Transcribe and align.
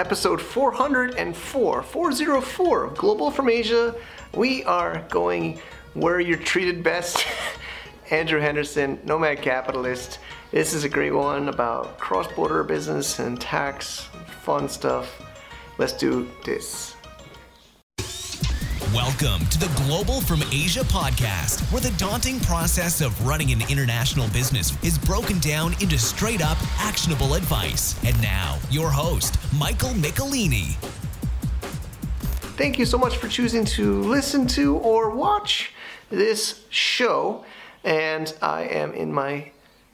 episode 0.00 0.40
404, 0.40 1.82
404 1.82 2.84
of 2.84 2.96
Global 2.96 3.30
from 3.30 3.50
Asia. 3.50 3.94
We 4.34 4.64
are 4.64 5.04
going 5.10 5.60
where 5.92 6.20
you're 6.20 6.38
treated 6.38 6.82
best. 6.82 7.26
Andrew 8.10 8.40
Henderson, 8.40 8.98
Nomad 9.04 9.42
Capitalist. 9.42 10.18
This 10.52 10.72
is 10.72 10.84
a 10.84 10.88
great 10.88 11.12
one 11.12 11.50
about 11.50 11.98
cross 11.98 12.32
border 12.32 12.64
business 12.64 13.18
and 13.18 13.38
tax, 13.38 14.08
fun 14.40 14.70
stuff. 14.70 15.20
Let's 15.76 15.92
do 15.92 16.30
this. 16.46 16.96
Welcome 18.94 19.46
to 19.46 19.58
the 19.60 19.70
Global 19.84 20.20
from 20.20 20.42
Asia 20.50 20.80
podcast, 20.80 21.60
where 21.70 21.80
the 21.80 21.96
daunting 21.96 22.40
process 22.40 23.00
of 23.00 23.24
running 23.24 23.52
an 23.52 23.62
international 23.70 24.26
business 24.30 24.76
is 24.82 24.98
broken 24.98 25.38
down 25.38 25.74
into 25.74 25.96
straight 25.96 26.42
up 26.42 26.58
actionable 26.80 27.34
advice. 27.34 27.94
And 28.04 28.20
now, 28.20 28.58
your 28.68 28.90
host, 28.90 29.36
Michael 29.56 29.90
Michelini. 29.90 30.74
Thank 32.56 32.80
you 32.80 32.84
so 32.84 32.98
much 32.98 33.16
for 33.18 33.28
choosing 33.28 33.64
to 33.66 34.00
listen 34.00 34.48
to 34.48 34.78
or 34.78 35.10
watch 35.10 35.72
this 36.08 36.64
show. 36.68 37.44
And 37.84 38.34
I 38.42 38.62
am 38.62 38.92
in 38.94 39.12
my 39.12 39.52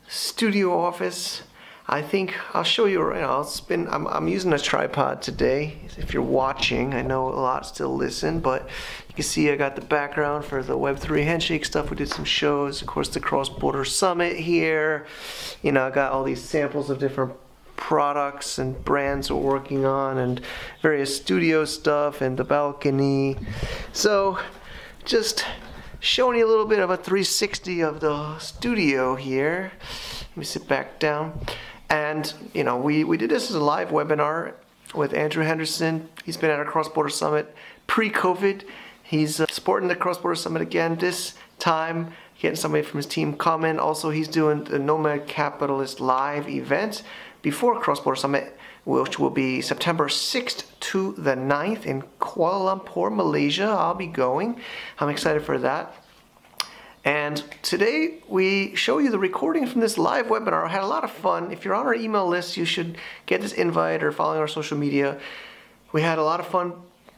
studio 0.08 0.72
office 0.72 1.42
I 1.88 2.02
think 2.02 2.34
I'll 2.52 2.64
show 2.64 2.86
you 2.86 3.00
right. 3.00 3.22
I'll 3.22 3.44
spin. 3.44 3.86
I'm, 3.88 4.08
I'm 4.08 4.26
using 4.26 4.52
a 4.52 4.58
tripod 4.58 5.22
today. 5.22 5.78
If 5.96 6.12
you're 6.12 6.22
watching, 6.22 6.94
I 6.94 7.02
know 7.02 7.28
a 7.28 7.30
lot 7.30 7.64
still 7.64 7.94
listen, 7.94 8.40
but 8.40 8.68
you 9.08 9.14
can 9.14 9.22
see 9.22 9.50
I 9.50 9.56
got 9.56 9.76
the 9.76 9.82
background 9.82 10.44
for 10.44 10.64
the 10.64 10.76
Web3 10.76 11.22
handshake 11.22 11.64
stuff. 11.64 11.88
We 11.88 11.96
did 11.96 12.08
some 12.08 12.24
shows, 12.24 12.82
of 12.82 12.88
course, 12.88 13.08
the 13.10 13.20
Cross 13.20 13.50
Border 13.50 13.84
Summit 13.84 14.36
here. 14.36 15.06
You 15.62 15.70
know, 15.70 15.86
I 15.86 15.90
got 15.90 16.10
all 16.10 16.24
these 16.24 16.42
samples 16.42 16.90
of 16.90 16.98
different 16.98 17.34
products 17.76 18.58
and 18.58 18.84
brands 18.84 19.30
we're 19.30 19.38
working 19.38 19.84
on, 19.84 20.18
and 20.18 20.40
various 20.82 21.14
studio 21.14 21.64
stuff, 21.64 22.20
and 22.20 22.36
the 22.36 22.44
balcony. 22.44 23.36
So, 23.92 24.40
just 25.04 25.44
showing 26.00 26.36
you 26.36 26.46
a 26.46 26.50
little 26.50 26.66
bit 26.66 26.80
of 26.80 26.90
a 26.90 26.96
360 26.96 27.80
of 27.82 28.00
the 28.00 28.38
studio 28.40 29.14
here. 29.14 29.70
Let 30.30 30.36
me 30.36 30.44
sit 30.44 30.66
back 30.66 30.98
down. 30.98 31.40
And, 31.88 32.32
you 32.52 32.64
know, 32.64 32.76
we, 32.76 33.04
we 33.04 33.16
did 33.16 33.30
this 33.30 33.50
as 33.50 33.56
a 33.56 33.60
live 33.60 33.90
webinar 33.90 34.54
with 34.94 35.14
Andrew 35.14 35.44
Henderson. 35.44 36.08
He's 36.24 36.36
been 36.36 36.50
at 36.50 36.58
our 36.58 36.64
Cross 36.64 36.88
Border 36.90 37.10
Summit 37.10 37.54
pre 37.86 38.10
COVID. 38.10 38.62
He's 39.02 39.40
uh, 39.40 39.46
supporting 39.48 39.88
the 39.88 39.94
Cross 39.94 40.18
Border 40.18 40.34
Summit 40.34 40.62
again 40.62 40.96
this 40.96 41.34
time, 41.58 42.12
getting 42.40 42.56
somebody 42.56 42.82
from 42.82 42.98
his 42.98 43.06
team 43.06 43.36
comment. 43.36 43.78
Also, 43.78 44.10
he's 44.10 44.28
doing 44.28 44.64
the 44.64 44.78
Nomad 44.78 45.28
Capitalist 45.28 46.00
live 46.00 46.48
event 46.48 47.02
before 47.42 47.78
Cross 47.80 48.00
Border 48.00 48.20
Summit, 48.20 48.58
which 48.84 49.18
will 49.18 49.30
be 49.30 49.60
September 49.60 50.08
6th 50.08 50.64
to 50.80 51.12
the 51.12 51.34
9th 51.34 51.86
in 51.86 52.02
Kuala 52.20 52.80
Lumpur, 52.80 53.14
Malaysia. 53.14 53.66
I'll 53.66 53.94
be 53.94 54.08
going. 54.08 54.60
I'm 54.98 55.08
excited 55.08 55.44
for 55.44 55.58
that. 55.58 55.94
And 57.06 57.44
today 57.62 58.18
we 58.26 58.74
show 58.74 58.98
you 58.98 59.10
the 59.10 59.18
recording 59.18 59.68
from 59.68 59.80
this 59.80 59.96
live 59.96 60.26
webinar. 60.26 60.64
I 60.64 60.70
had 60.70 60.82
a 60.82 60.88
lot 60.88 61.04
of 61.04 61.12
fun. 61.12 61.52
If 61.52 61.64
you're 61.64 61.76
on 61.76 61.86
our 61.86 61.94
email 61.94 62.26
list, 62.26 62.56
you 62.56 62.64
should 62.64 62.98
get 63.26 63.40
this 63.40 63.52
invite 63.52 64.02
or 64.02 64.10
following 64.10 64.40
our 64.40 64.48
social 64.48 64.76
media. 64.76 65.20
We 65.92 66.02
had 66.02 66.18
a 66.18 66.24
lot 66.24 66.40
of 66.40 66.48
fun 66.48 66.72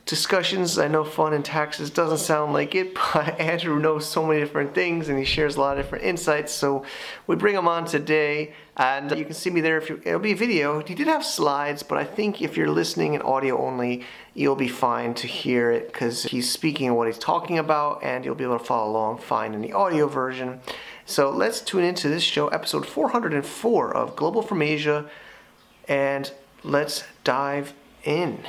discussions. 0.09 0.79
I 0.79 0.89
know 0.89 1.05
fun 1.05 1.35
and 1.35 1.45
taxes 1.45 1.91
doesn't 1.91 2.19
sound 2.19 2.55
like 2.55 2.75
it, 2.75 2.95
but 3.15 3.39
Andrew 3.39 3.79
knows 3.79 4.09
so 4.09 4.27
many 4.27 4.41
different 4.41 4.75
things 4.75 5.09
and 5.09 5.19
he 5.19 5.25
shares 5.25 5.57
a 5.57 5.61
lot 5.61 5.79
of 5.79 5.85
different 5.85 6.05
insights. 6.05 6.51
So 6.51 6.85
we 7.27 7.37
bring 7.37 7.55
him 7.55 7.69
on 7.69 7.85
today, 7.85 8.55
and 8.77 9.17
you 9.17 9.25
can 9.25 9.35
see 9.35 9.51
me 9.51 9.61
there. 9.61 9.77
If 9.77 9.91
you, 9.91 10.01
it'll 10.05 10.19
be 10.19 10.33
a 10.33 10.37
video. 10.37 10.83
He 10.83 10.95
did 10.95 11.07
have 11.07 11.25
slides, 11.25 11.83
but 11.83 11.99
I 11.99 12.05
think 12.05 12.41
if 12.41 12.57
you're 12.57 12.71
listening 12.71 13.15
in 13.15 13.23
audio 13.23 13.63
only, 13.65 14.03
you'll 14.35 14.57
be 14.57 14.69
fine 14.69 15.13
to 15.15 15.27
hear 15.27 15.71
it 15.71 15.93
because 15.93 16.25
he's 16.25 16.51
speaking 16.51 16.93
what 16.95 17.07
he's 17.07 17.19
talking 17.19 17.59
about, 17.59 18.03
and 18.03 18.25
you'll 18.25 18.35
be 18.35 18.45
able 18.45 18.59
to 18.59 18.65
follow 18.65 18.91
along 18.91 19.19
fine 19.19 19.53
in 19.53 19.61
the 19.61 19.75
audio 19.75 20.09
version. 20.09 20.61
So 21.05 21.31
let's 21.31 21.61
tune 21.61 21.85
into 21.85 22.09
this 22.09 22.23
show, 22.23 22.49
episode 22.49 22.87
404 22.87 23.95
of 23.95 24.17
Global 24.17 24.41
from 24.41 24.63
Asia, 24.63 25.11
and 25.87 26.33
let's 26.65 27.05
dive 27.25 27.75
in. 28.05 28.45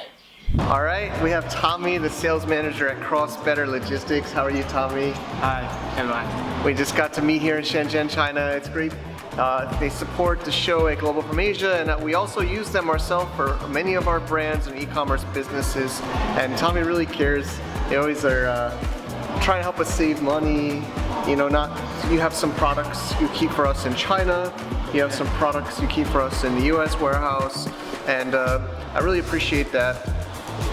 All 0.58 0.82
right, 0.82 1.12
we 1.22 1.30
have 1.30 1.48
Tommy, 1.52 2.00
the 2.00 2.10
sales 2.10 2.48
manager 2.48 2.90
at 2.90 3.00
Cross 3.02 3.38
Better 3.44 3.68
Logistics. 3.68 4.32
How 4.32 4.42
are 4.42 4.50
you, 4.50 4.64
Tommy? 4.64 5.12
Hi, 5.42 5.62
everyone. 5.96 6.64
We 6.66 6.74
just 6.74 6.96
got 6.96 7.14
to 7.14 7.22
meet 7.22 7.40
here 7.40 7.60
in 7.60 7.64
Shenzhen, 7.64 8.10
China. 8.10 8.48
It's 8.56 8.68
great. 8.68 8.92
Uh, 9.34 9.80
they 9.80 9.90
support 9.90 10.42
the 10.42 10.52
show 10.52 10.88
at 10.88 10.98
Global 10.98 11.22
from 11.22 11.40
Asia, 11.40 11.76
and 11.76 12.04
we 12.04 12.16
also 12.16 12.42
use 12.42 12.72
them 12.72 12.90
ourselves 12.90 13.32
for 13.36 13.60
many 13.68 13.94
of 13.94 14.08
our 14.08 14.20
brands 14.20 14.66
and 14.66 14.76
e-commerce 14.80 15.24
businesses. 15.36 16.02
And 16.40 16.58
Tommy 16.58 16.82
really 16.82 17.06
cares. 17.06 17.60
They 17.88 17.98
always 17.98 18.26
are 18.26 18.48
uh, 18.48 19.42
trying 19.44 19.60
to 19.60 19.64
help 19.64 19.80
us 19.80 19.94
save 19.94 20.20
money. 20.24 20.82
You 21.28 21.36
know, 21.36 21.48
not 21.48 21.70
you 22.12 22.20
have 22.20 22.34
some 22.34 22.56
products 22.56 23.14
you 23.22 23.28
keep 23.30 23.52
for 23.52 23.68
us 23.68 23.86
in 23.86 23.94
China. 23.94 24.52
You 24.96 25.02
have 25.02 25.14
some 25.14 25.28
products 25.28 25.80
you 25.80 25.88
keep 25.90 26.08
for 26.08 26.22
us 26.22 26.44
in 26.44 26.56
the 26.56 26.66
U.S. 26.66 27.00
warehouse, 27.00 27.70
and 28.08 28.34
uh, 28.34 28.68
I 28.96 29.00
really 29.00 29.20
appreciate 29.20 29.72
that 29.74 30.19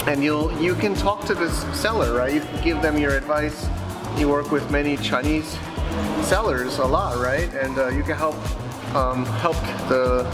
and 0.06 0.22
you'll 0.22 0.52
you 0.60 0.74
can 0.74 0.94
talk 0.94 1.24
to 1.24 1.34
this 1.34 1.54
seller, 1.78 2.16
right? 2.16 2.32
You 2.32 2.40
can 2.40 2.62
give 2.62 2.82
them 2.82 2.96
your 2.96 3.16
advice. 3.16 3.68
You 4.16 4.28
work 4.28 4.50
with 4.50 4.70
many 4.70 4.96
Chinese 4.96 5.58
sellers 6.22 6.78
a 6.78 6.84
lot, 6.84 7.18
right? 7.18 7.52
And 7.54 7.78
uh, 7.78 7.88
you 7.88 8.02
can 8.02 8.16
help 8.16 8.36
um, 8.94 9.26
help 9.42 9.56
the 9.88 10.24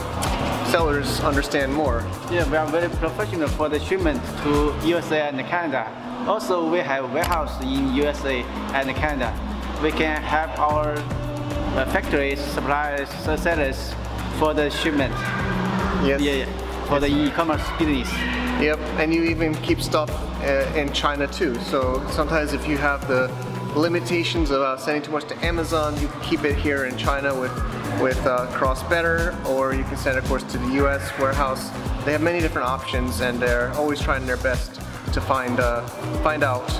sellers 0.71 1.21
understand 1.21 1.73
more. 1.73 2.05
Yeah, 2.31 2.49
we 2.51 2.57
are 2.57 2.67
very 2.67 2.89
professional 2.89 3.49
for 3.49 3.69
the 3.69 3.81
shipment 3.81 4.21
to 4.43 4.75
USA 4.85 5.29
and 5.29 5.41
Canada. 5.47 5.91
Also, 6.29 6.71
we 6.71 6.79
have 6.79 7.13
warehouse 7.13 7.61
in 7.63 7.95
USA 7.95 8.43
and 8.75 8.89
Canada. 8.95 9.33
We 9.83 9.91
can 9.91 10.23
help 10.23 10.57
our 10.59 10.93
uh, 10.93 11.87
factories, 11.87 12.41
suppliers, 12.41 13.09
sellers 13.41 13.93
for 14.39 14.55
the 14.55 14.71
shipment. 14.71 15.15
Yes. 16.05 16.21
Yeah, 16.21 16.33
yeah, 16.33 16.87
for 16.87 17.01
the 17.01 17.09
e-commerce 17.09 17.67
business. 17.79 18.42
Yep, 18.61 18.79
and 18.99 19.13
you 19.13 19.25
even 19.25 19.55
keep 19.57 19.81
stuff 19.81 20.11
uh, 20.43 20.71
in 20.77 20.93
China 20.93 21.27
too. 21.27 21.55
So 21.63 22.05
sometimes 22.11 22.53
if 22.53 22.67
you 22.69 22.77
have 22.79 23.07
the 23.09 23.31
limitations 23.75 24.51
of 24.51 24.61
uh, 24.61 24.77
sending 24.77 25.03
too 25.03 25.13
much 25.13 25.25
to 25.29 25.45
Amazon, 25.45 26.01
you 26.01 26.09
can 26.09 26.21
keep 26.21 26.45
it 26.45 26.57
here 26.57 26.85
in 26.85 26.97
China 26.97 27.39
with 27.39 27.53
with 28.01 28.25
uh, 28.27 28.47
Cross 28.53 28.83
Better, 28.85 29.37
or 29.47 29.75
you 29.75 29.85
can 29.85 29.97
send, 29.97 30.19
of 30.19 30.25
course, 30.25 30.43
to 30.45 30.59
the 30.59 30.69
U.S. 30.75 31.11
warehouse. 31.19 31.71
They 32.05 32.13
have 32.13 32.23
many 32.23 32.41
different 32.41 32.67
options, 32.69 33.21
and 33.21 33.41
they're 33.41 33.71
always 33.75 34.01
trying 34.01 34.27
their 34.27 34.39
best 34.39 34.77
to 35.13 35.21
find 35.21 35.61
uh, 35.61 35.87
find 36.23 36.43
out 36.43 36.71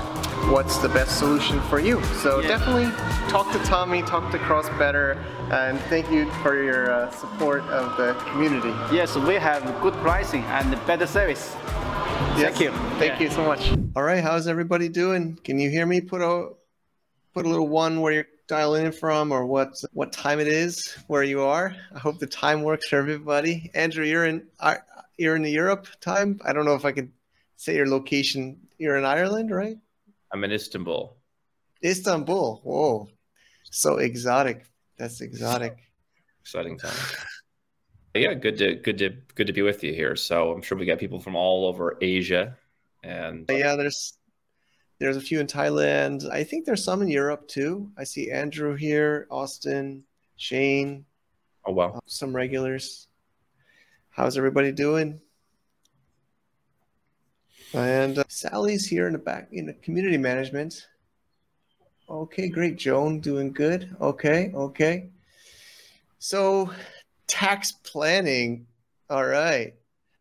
what's 0.51 0.77
the 0.77 0.89
best 0.89 1.17
solution 1.19 1.59
for 1.61 1.79
you. 1.79 2.03
So 2.21 2.39
yeah. 2.39 2.47
definitely 2.47 2.85
talk 3.29 3.51
to 3.51 3.59
Tommy, 3.59 4.01
talk 4.01 4.31
to 4.31 4.39
Cross 4.39 4.69
Better, 4.77 5.13
and 5.51 5.79
thank 5.81 6.11
you 6.11 6.29
for 6.41 6.61
your 6.61 6.91
uh, 6.91 7.11
support 7.11 7.63
of 7.63 7.97
the 7.97 8.13
community. 8.31 8.69
Yes, 8.93 9.15
we 9.15 9.35
have 9.35 9.63
good 9.81 9.93
pricing 9.95 10.43
and 10.43 10.71
better 10.85 11.07
service. 11.07 11.55
Yes. 12.35 12.57
Thank 12.57 12.59
you. 12.59 12.71
Thank 12.99 13.19
yeah. 13.19 13.23
you 13.23 13.29
so 13.29 13.45
much. 13.45 13.71
All 13.95 14.03
right, 14.03 14.23
how's 14.23 14.47
everybody 14.47 14.89
doing? 14.89 15.37
Can 15.43 15.59
you 15.59 15.69
hear 15.69 15.85
me? 15.85 16.01
Put 16.01 16.21
a 16.21 16.49
put 17.33 17.45
a 17.45 17.49
little 17.49 17.67
one 17.67 18.01
where 18.01 18.13
you're 18.13 18.27
dialing 18.47 18.85
in 18.85 18.91
from 18.91 19.31
or 19.31 19.45
what 19.45 19.73
what 19.93 20.11
time 20.11 20.39
it 20.39 20.47
is 20.47 20.95
where 21.07 21.23
you 21.23 21.41
are. 21.41 21.75
I 21.93 21.99
hope 21.99 22.19
the 22.19 22.27
time 22.27 22.63
works 22.63 22.89
for 22.89 22.97
everybody. 22.97 23.71
Andrew, 23.73 24.05
you're 24.05 24.25
in 24.25 24.47
you're 25.17 25.35
in 25.35 25.43
the 25.43 25.51
Europe 25.51 25.87
time. 26.01 26.39
I 26.43 26.53
don't 26.53 26.65
know 26.65 26.75
if 26.75 26.85
I 26.85 26.91
can 26.91 27.11
say 27.57 27.75
your 27.75 27.87
location. 27.87 28.59
You're 28.77 28.97
in 28.97 29.05
Ireland, 29.05 29.51
right? 29.51 29.77
I'm 30.33 30.43
in 30.43 30.51
Istanbul. 30.51 31.15
Istanbul. 31.85 32.61
Whoa. 32.63 33.07
So 33.65 33.97
exotic. 33.97 34.65
That's 34.97 35.21
exotic. 35.21 35.77
Exciting 36.41 36.77
time. 36.77 36.95
yeah, 38.15 38.33
good 38.33 38.57
to 38.57 38.75
good 38.75 38.97
to 38.97 39.09
good 39.35 39.47
to 39.47 39.53
be 39.53 39.61
with 39.61 39.83
you 39.83 39.93
here. 39.93 40.15
So 40.15 40.51
I'm 40.51 40.61
sure 40.61 40.77
we 40.77 40.85
got 40.85 40.99
people 40.99 41.19
from 41.19 41.35
all 41.35 41.65
over 41.65 41.97
Asia 42.01 42.57
and 43.03 43.45
yeah, 43.49 43.75
there's 43.75 44.17
there's 44.99 45.17
a 45.17 45.21
few 45.21 45.39
in 45.39 45.47
Thailand. 45.47 46.29
I 46.31 46.43
think 46.43 46.65
there's 46.65 46.83
some 46.83 47.01
in 47.01 47.09
Europe 47.09 47.47
too. 47.47 47.91
I 47.97 48.05
see 48.05 48.31
Andrew 48.31 48.75
here, 48.75 49.27
Austin, 49.29 50.03
Shane. 50.37 51.05
Oh 51.65 51.73
wow. 51.73 51.93
Uh, 51.95 51.99
some 52.05 52.35
regulars. 52.35 53.07
How's 54.09 54.37
everybody 54.37 54.71
doing? 54.71 55.19
And 57.73 58.19
uh, 58.19 58.23
Sally's 58.27 58.85
here 58.85 59.07
in 59.07 59.13
the 59.13 59.19
back 59.19 59.47
in 59.51 59.65
the 59.65 59.73
community 59.73 60.17
management. 60.17 60.87
Okay, 62.09 62.49
great. 62.49 62.75
Joan 62.77 63.19
doing 63.19 63.51
good. 63.51 63.95
Okay, 63.99 64.51
okay. 64.53 65.09
So, 66.19 66.71
tax 67.27 67.71
planning. 67.83 68.67
All 69.09 69.25
right. 69.25 69.73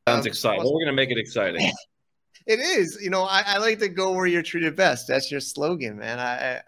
Sounds 0.08 0.26
um, 0.26 0.26
exciting. 0.26 0.64
Well, 0.64 0.72
we're 0.72 0.84
going 0.84 0.86
to 0.86 0.92
make 0.92 1.10
it 1.10 1.18
exciting. 1.18 1.70
it 2.46 2.58
is. 2.58 2.98
You 3.02 3.10
know, 3.10 3.24
I, 3.24 3.42
I, 3.46 3.58
like 3.58 3.78
to 3.80 3.88
go 3.88 4.12
where 4.12 4.26
you're 4.26 4.42
treated 4.42 4.74
best. 4.74 5.06
That's 5.06 5.30
your 5.30 5.40
slogan, 5.40 5.98
man. 5.98 6.18
I, 6.18 6.56
I 6.56 6.62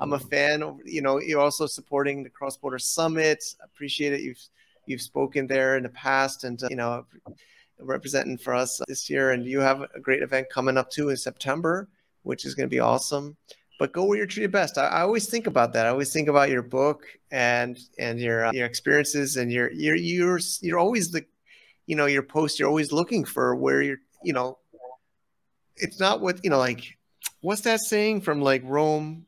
I'm 0.00 0.12
a 0.12 0.18
fan. 0.18 0.62
Of, 0.62 0.80
you 0.84 1.02
know, 1.02 1.20
you're 1.20 1.40
also 1.40 1.66
supporting 1.66 2.22
the 2.22 2.30
Cross 2.30 2.58
Border 2.58 2.78
Summit. 2.78 3.44
Appreciate 3.64 4.12
it. 4.12 4.20
You've 4.20 4.40
you've 4.86 5.02
spoken 5.02 5.46
there 5.46 5.76
in 5.76 5.82
the 5.82 5.88
past, 5.90 6.44
and 6.44 6.62
uh, 6.62 6.68
you 6.70 6.76
know, 6.76 7.04
representing 7.80 8.38
for 8.38 8.54
us 8.54 8.80
this 8.88 9.08
year. 9.10 9.32
And 9.32 9.44
you 9.44 9.60
have 9.60 9.82
a 9.94 10.00
great 10.00 10.22
event 10.22 10.48
coming 10.50 10.76
up 10.76 10.90
too 10.90 11.08
in 11.08 11.16
September, 11.16 11.88
which 12.22 12.44
is 12.44 12.54
going 12.54 12.68
to 12.68 12.74
be 12.74 12.80
awesome. 12.80 13.36
But 13.78 13.92
go 13.92 14.04
where 14.04 14.16
you're 14.16 14.26
treated 14.26 14.52
best. 14.52 14.78
I, 14.78 14.86
I 14.86 15.00
always 15.02 15.28
think 15.28 15.46
about 15.46 15.74
that. 15.74 15.86
I 15.86 15.90
always 15.90 16.12
think 16.12 16.28
about 16.28 16.48
your 16.48 16.62
book 16.62 17.04
and 17.30 17.78
and 17.98 18.18
your 18.18 18.46
uh, 18.46 18.52
your 18.52 18.66
experiences 18.66 19.36
and 19.36 19.52
your 19.52 19.70
you're 19.70 19.96
you're 19.96 20.40
you're 20.62 20.78
always 20.78 21.10
the 21.10 21.26
you 21.86 21.94
know 21.94 22.06
your 22.06 22.22
post. 22.22 22.58
You're 22.58 22.68
always 22.68 22.90
looking 22.90 23.24
for 23.24 23.54
where 23.54 23.82
you're 23.82 23.98
you 24.24 24.32
know. 24.32 24.58
It's 25.76 26.00
not 26.00 26.22
what 26.22 26.42
you 26.42 26.48
know 26.48 26.58
like. 26.58 26.96
What's 27.42 27.62
that 27.62 27.80
saying 27.80 28.22
from 28.22 28.40
like 28.40 28.62
Rome? 28.64 29.26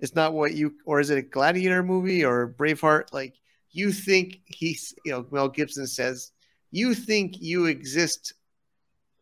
It's 0.00 0.14
not 0.14 0.32
what 0.32 0.54
you 0.54 0.74
or 0.84 0.98
is 0.98 1.10
it 1.10 1.18
a 1.18 1.22
gladiator 1.22 1.84
movie 1.84 2.24
or 2.24 2.52
Braveheart? 2.58 3.12
Like 3.12 3.34
you 3.70 3.92
think 3.92 4.40
he's 4.46 4.92
you 5.04 5.12
know 5.12 5.24
Mel 5.30 5.48
Gibson 5.48 5.86
says 5.86 6.32
you 6.70 6.94
think 6.94 7.40
you 7.40 7.66
exist 7.66 8.34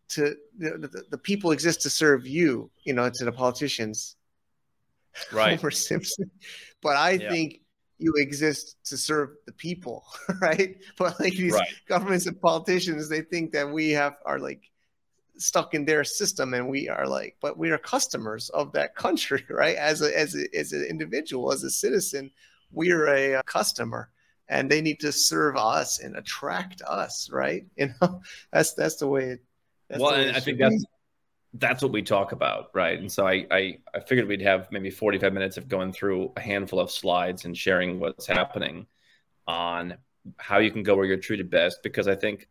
to 0.08 0.36
the, 0.58 0.70
the, 0.78 1.02
the 1.10 1.18
people 1.18 1.50
exist 1.50 1.82
to 1.82 1.90
serve 1.90 2.26
you, 2.26 2.70
you 2.84 2.92
know, 2.92 3.10
to 3.12 3.24
the 3.24 3.32
politicians. 3.32 4.16
Right. 5.32 5.58
Homer 5.58 5.70
Simpson. 5.70 6.30
But 6.82 6.96
I 6.96 7.12
yeah. 7.12 7.30
think 7.30 7.62
you 7.96 8.12
exist 8.18 8.76
to 8.84 8.98
serve 8.98 9.30
the 9.46 9.52
people, 9.52 10.04
right? 10.42 10.76
But 10.98 11.18
like 11.18 11.32
these 11.32 11.54
right. 11.54 11.66
governments 11.88 12.26
and 12.26 12.38
politicians, 12.38 13.08
they 13.08 13.22
think 13.22 13.52
that 13.52 13.66
we 13.66 13.92
have 13.92 14.16
are 14.26 14.38
like 14.38 14.70
stuck 15.38 15.74
in 15.74 15.84
their 15.84 16.04
system 16.04 16.54
and 16.54 16.68
we 16.68 16.88
are 16.88 17.06
like 17.06 17.36
but 17.40 17.58
we 17.58 17.70
are 17.70 17.78
customers 17.78 18.48
of 18.50 18.72
that 18.72 18.94
country 18.94 19.44
right 19.50 19.76
as 19.76 20.02
a 20.02 20.18
as 20.18 20.34
a, 20.34 20.58
as 20.58 20.72
an 20.72 20.84
individual 20.88 21.52
as 21.52 21.62
a 21.62 21.70
citizen 21.70 22.30
we're 22.72 23.06
a 23.06 23.42
customer 23.44 24.08
and 24.48 24.70
they 24.70 24.80
need 24.80 25.00
to 25.00 25.12
serve 25.12 25.56
us 25.56 25.98
and 26.00 26.16
attract 26.16 26.82
us, 26.82 27.30
right? 27.32 27.64
You 27.76 27.90
know, 28.00 28.20
that's 28.52 28.74
that's 28.74 28.96
the 28.96 29.06
way. 29.06 29.24
It, 29.24 29.40
well, 29.90 30.12
the 30.12 30.16
way 30.16 30.30
I 30.30 30.40
think 30.40 30.58
be. 30.58 30.64
that's 30.64 30.84
that's 31.54 31.82
what 31.82 31.92
we 31.92 32.02
talk 32.02 32.32
about, 32.32 32.70
right? 32.74 32.98
And 32.98 33.10
so 33.10 33.26
I, 33.26 33.46
I 33.50 33.78
I 33.94 34.00
figured 34.00 34.28
we'd 34.28 34.42
have 34.42 34.70
maybe 34.70 34.90
forty 34.90 35.18
five 35.18 35.32
minutes 35.32 35.56
of 35.56 35.68
going 35.68 35.92
through 35.92 36.32
a 36.36 36.40
handful 36.40 36.80
of 36.80 36.90
slides 36.90 37.44
and 37.44 37.56
sharing 37.56 38.00
what's 38.00 38.26
happening 38.26 38.86
on 39.46 39.94
how 40.38 40.58
you 40.58 40.70
can 40.70 40.82
go 40.82 40.96
where 40.96 41.04
you're 41.04 41.16
treated 41.16 41.50
best, 41.50 41.82
because 41.82 42.08
I 42.08 42.16
think, 42.16 42.48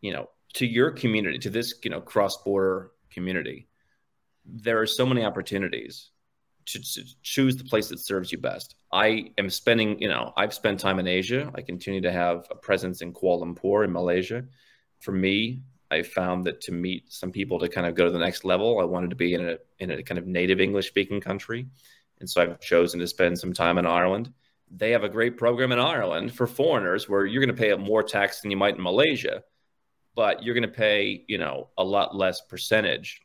you 0.00 0.12
know, 0.12 0.28
to 0.54 0.66
your 0.66 0.90
community, 0.90 1.38
to 1.38 1.50
this 1.50 1.74
you 1.82 1.90
know 1.90 2.00
cross 2.00 2.42
border 2.42 2.90
community, 3.10 3.68
there 4.44 4.80
are 4.80 4.86
so 4.86 5.06
many 5.06 5.24
opportunities 5.24 6.10
to, 6.66 6.80
to, 6.80 7.04
choose 7.22 7.56
the 7.56 7.64
place 7.64 7.88
that 7.88 7.98
serves 7.98 8.32
you 8.32 8.38
best. 8.38 8.76
I 8.92 9.30
am 9.38 9.50
spending, 9.50 10.00
you 10.00 10.08
know, 10.08 10.32
I've 10.36 10.54
spent 10.54 10.80
time 10.80 10.98
in 10.98 11.06
Asia. 11.06 11.50
I 11.54 11.60
continue 11.60 12.00
to 12.02 12.12
have 12.12 12.46
a 12.50 12.54
presence 12.54 13.02
in 13.02 13.12
Kuala 13.12 13.44
Lumpur 13.44 13.84
in 13.84 13.92
Malaysia. 13.92 14.44
For 15.00 15.12
me, 15.12 15.62
I 15.90 16.02
found 16.02 16.46
that 16.46 16.60
to 16.62 16.72
meet 16.72 17.12
some 17.12 17.30
people 17.30 17.58
to 17.60 17.68
kind 17.68 17.86
of 17.86 17.94
go 17.94 18.04
to 18.04 18.10
the 18.10 18.18
next 18.18 18.44
level, 18.44 18.80
I 18.80 18.84
wanted 18.84 19.10
to 19.10 19.16
be 19.16 19.34
in 19.34 19.48
a 19.48 19.58
in 19.78 19.90
a 19.90 20.02
kind 20.02 20.18
of 20.18 20.26
native 20.26 20.60
English 20.60 20.88
speaking 20.88 21.20
country, 21.20 21.66
and 22.20 22.28
so 22.28 22.42
I've 22.42 22.60
chosen 22.60 23.00
to 23.00 23.06
spend 23.06 23.38
some 23.38 23.52
time 23.52 23.78
in 23.78 23.86
Ireland. 23.86 24.32
They 24.70 24.90
have 24.90 25.04
a 25.04 25.08
great 25.08 25.36
program 25.36 25.72
in 25.72 25.78
Ireland 25.78 26.34
for 26.34 26.46
foreigners 26.46 27.08
where 27.08 27.26
you're 27.26 27.44
going 27.44 27.54
to 27.54 27.62
pay 27.62 27.72
more 27.76 28.02
tax 28.02 28.40
than 28.40 28.50
you 28.50 28.56
might 28.56 28.76
in 28.76 28.82
Malaysia, 28.82 29.44
but 30.16 30.42
you're 30.42 30.54
going 30.54 30.62
to 30.62 30.68
pay, 30.68 31.24
you 31.28 31.38
know, 31.38 31.68
a 31.78 31.84
lot 31.84 32.16
less 32.16 32.40
percentage 32.40 33.23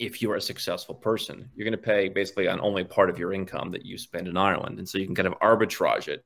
if 0.00 0.22
you're 0.22 0.36
a 0.36 0.40
successful 0.40 0.94
person. 0.94 1.50
You're 1.54 1.66
going 1.66 1.72
to 1.72 1.78
pay 1.78 2.08
basically 2.08 2.48
on 2.48 2.58
only 2.60 2.84
part 2.84 3.10
of 3.10 3.18
your 3.18 3.34
income 3.34 3.70
that 3.72 3.84
you 3.84 3.98
spend 3.98 4.26
in 4.26 4.36
Ireland. 4.36 4.78
And 4.78 4.88
so 4.88 4.96
you 4.96 5.04
can 5.04 5.14
kind 5.14 5.28
of 5.28 5.38
arbitrage 5.40 6.08
it 6.08 6.24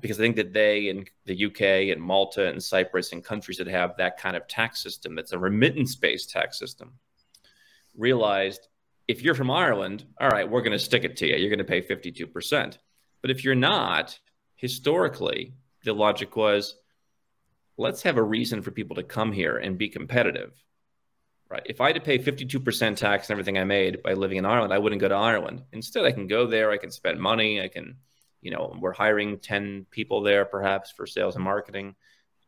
because 0.00 0.18
I 0.20 0.22
think 0.22 0.36
that 0.36 0.52
they 0.52 0.88
in 0.88 1.04
the 1.24 1.46
UK 1.46 1.92
and 1.92 2.00
Malta 2.00 2.46
and 2.46 2.62
Cyprus 2.62 3.12
and 3.12 3.24
countries 3.24 3.58
that 3.58 3.66
have 3.66 3.96
that 3.96 4.18
kind 4.18 4.36
of 4.36 4.46
tax 4.46 4.82
system, 4.82 5.16
that's 5.16 5.32
a 5.32 5.38
remittance 5.38 5.96
based 5.96 6.30
tax 6.30 6.58
system, 6.58 6.92
realized 7.96 8.68
if 9.08 9.20
you're 9.22 9.34
from 9.34 9.50
Ireland, 9.50 10.04
all 10.20 10.28
right, 10.28 10.48
we're 10.48 10.62
going 10.62 10.72
to 10.72 10.78
stick 10.78 11.02
it 11.02 11.16
to 11.16 11.26
you. 11.26 11.36
You're 11.36 11.50
going 11.50 11.58
to 11.58 11.64
pay 11.64 11.82
52%. 11.82 12.78
But 13.20 13.30
if 13.30 13.42
you're 13.42 13.54
not, 13.54 14.18
historically, 14.54 15.54
the 15.84 15.92
logic 15.92 16.36
was 16.36 16.76
let's 17.78 18.02
have 18.02 18.16
a 18.16 18.22
reason 18.22 18.62
for 18.62 18.70
people 18.70 18.96
to 18.96 19.02
come 19.02 19.32
here 19.32 19.56
and 19.56 19.76
be 19.76 19.88
competitive 19.88 20.52
right? 21.48 21.62
If 21.64 21.80
I 21.80 21.88
had 21.88 21.96
to 21.96 22.00
pay 22.00 22.18
52% 22.18 22.96
tax 22.96 23.28
and 23.28 23.34
everything 23.34 23.58
I 23.58 23.64
made 23.64 24.02
by 24.02 24.14
living 24.14 24.38
in 24.38 24.44
Ireland, 24.44 24.72
I 24.72 24.78
wouldn't 24.78 25.00
go 25.00 25.08
to 25.08 25.14
Ireland. 25.14 25.62
Instead, 25.72 26.04
I 26.04 26.12
can 26.12 26.26
go 26.26 26.46
there, 26.46 26.70
I 26.70 26.76
can 26.76 26.90
spend 26.90 27.20
money, 27.20 27.60
I 27.60 27.68
can, 27.68 27.96
you 28.40 28.50
know, 28.50 28.76
we're 28.80 28.92
hiring 28.92 29.38
10 29.38 29.86
people 29.90 30.22
there 30.22 30.44
perhaps 30.44 30.90
for 30.90 31.06
sales 31.06 31.34
and 31.34 31.44
marketing. 31.44 31.94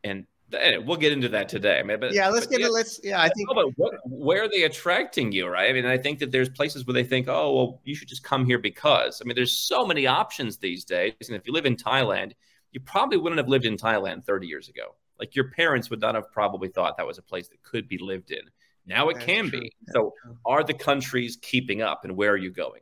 And 0.04 0.26
anyway, 0.52 0.84
we'll 0.84 0.96
get 0.96 1.12
into 1.12 1.28
that 1.30 1.48
today. 1.48 1.78
I 1.78 1.82
mean, 1.82 2.00
but, 2.00 2.12
yeah, 2.12 2.28
let's 2.28 2.46
but, 2.46 2.58
get 2.58 2.66
it. 2.66 2.72
Let's, 2.72 3.00
yeah, 3.02 3.20
I 3.20 3.28
think. 3.28 3.48
Oh, 3.50 3.54
but 3.54 3.68
what, 3.76 3.94
where 4.04 4.44
are 4.44 4.48
they 4.48 4.64
attracting 4.64 5.32
you, 5.32 5.46
right? 5.46 5.70
I 5.70 5.72
mean, 5.72 5.86
I 5.86 5.98
think 5.98 6.18
that 6.20 6.32
there's 6.32 6.48
places 6.48 6.86
where 6.86 6.94
they 6.94 7.04
think, 7.04 7.28
oh, 7.28 7.54
well, 7.54 7.80
you 7.84 7.94
should 7.94 8.08
just 8.08 8.24
come 8.24 8.44
here 8.44 8.58
because. 8.58 9.20
I 9.20 9.26
mean, 9.26 9.34
there's 9.36 9.52
so 9.52 9.86
many 9.86 10.06
options 10.06 10.56
these 10.56 10.84
days. 10.84 11.14
And 11.26 11.36
if 11.36 11.46
you 11.46 11.52
live 11.52 11.66
in 11.66 11.76
Thailand, 11.76 12.32
you 12.72 12.80
probably 12.80 13.18
wouldn't 13.18 13.38
have 13.38 13.48
lived 13.48 13.64
in 13.64 13.76
Thailand 13.76 14.24
30 14.24 14.46
years 14.46 14.68
ago. 14.68 14.94
Like 15.18 15.34
your 15.34 15.50
parents 15.50 15.90
would 15.90 16.00
not 16.00 16.14
have 16.14 16.30
probably 16.32 16.68
thought 16.68 16.96
that 16.96 17.06
was 17.06 17.18
a 17.18 17.22
place 17.22 17.48
that 17.48 17.62
could 17.62 17.88
be 17.88 17.98
lived 17.98 18.30
in. 18.30 18.42
Now 18.88 19.10
it 19.10 19.14
That's 19.14 19.26
can 19.26 19.50
true. 19.50 19.60
be. 19.60 19.72
That's 19.86 19.94
so, 19.94 20.14
true. 20.22 20.38
are 20.46 20.64
the 20.64 20.74
countries 20.74 21.38
keeping 21.40 21.82
up, 21.82 22.04
and 22.04 22.16
where 22.16 22.32
are 22.32 22.36
you 22.36 22.50
going? 22.50 22.80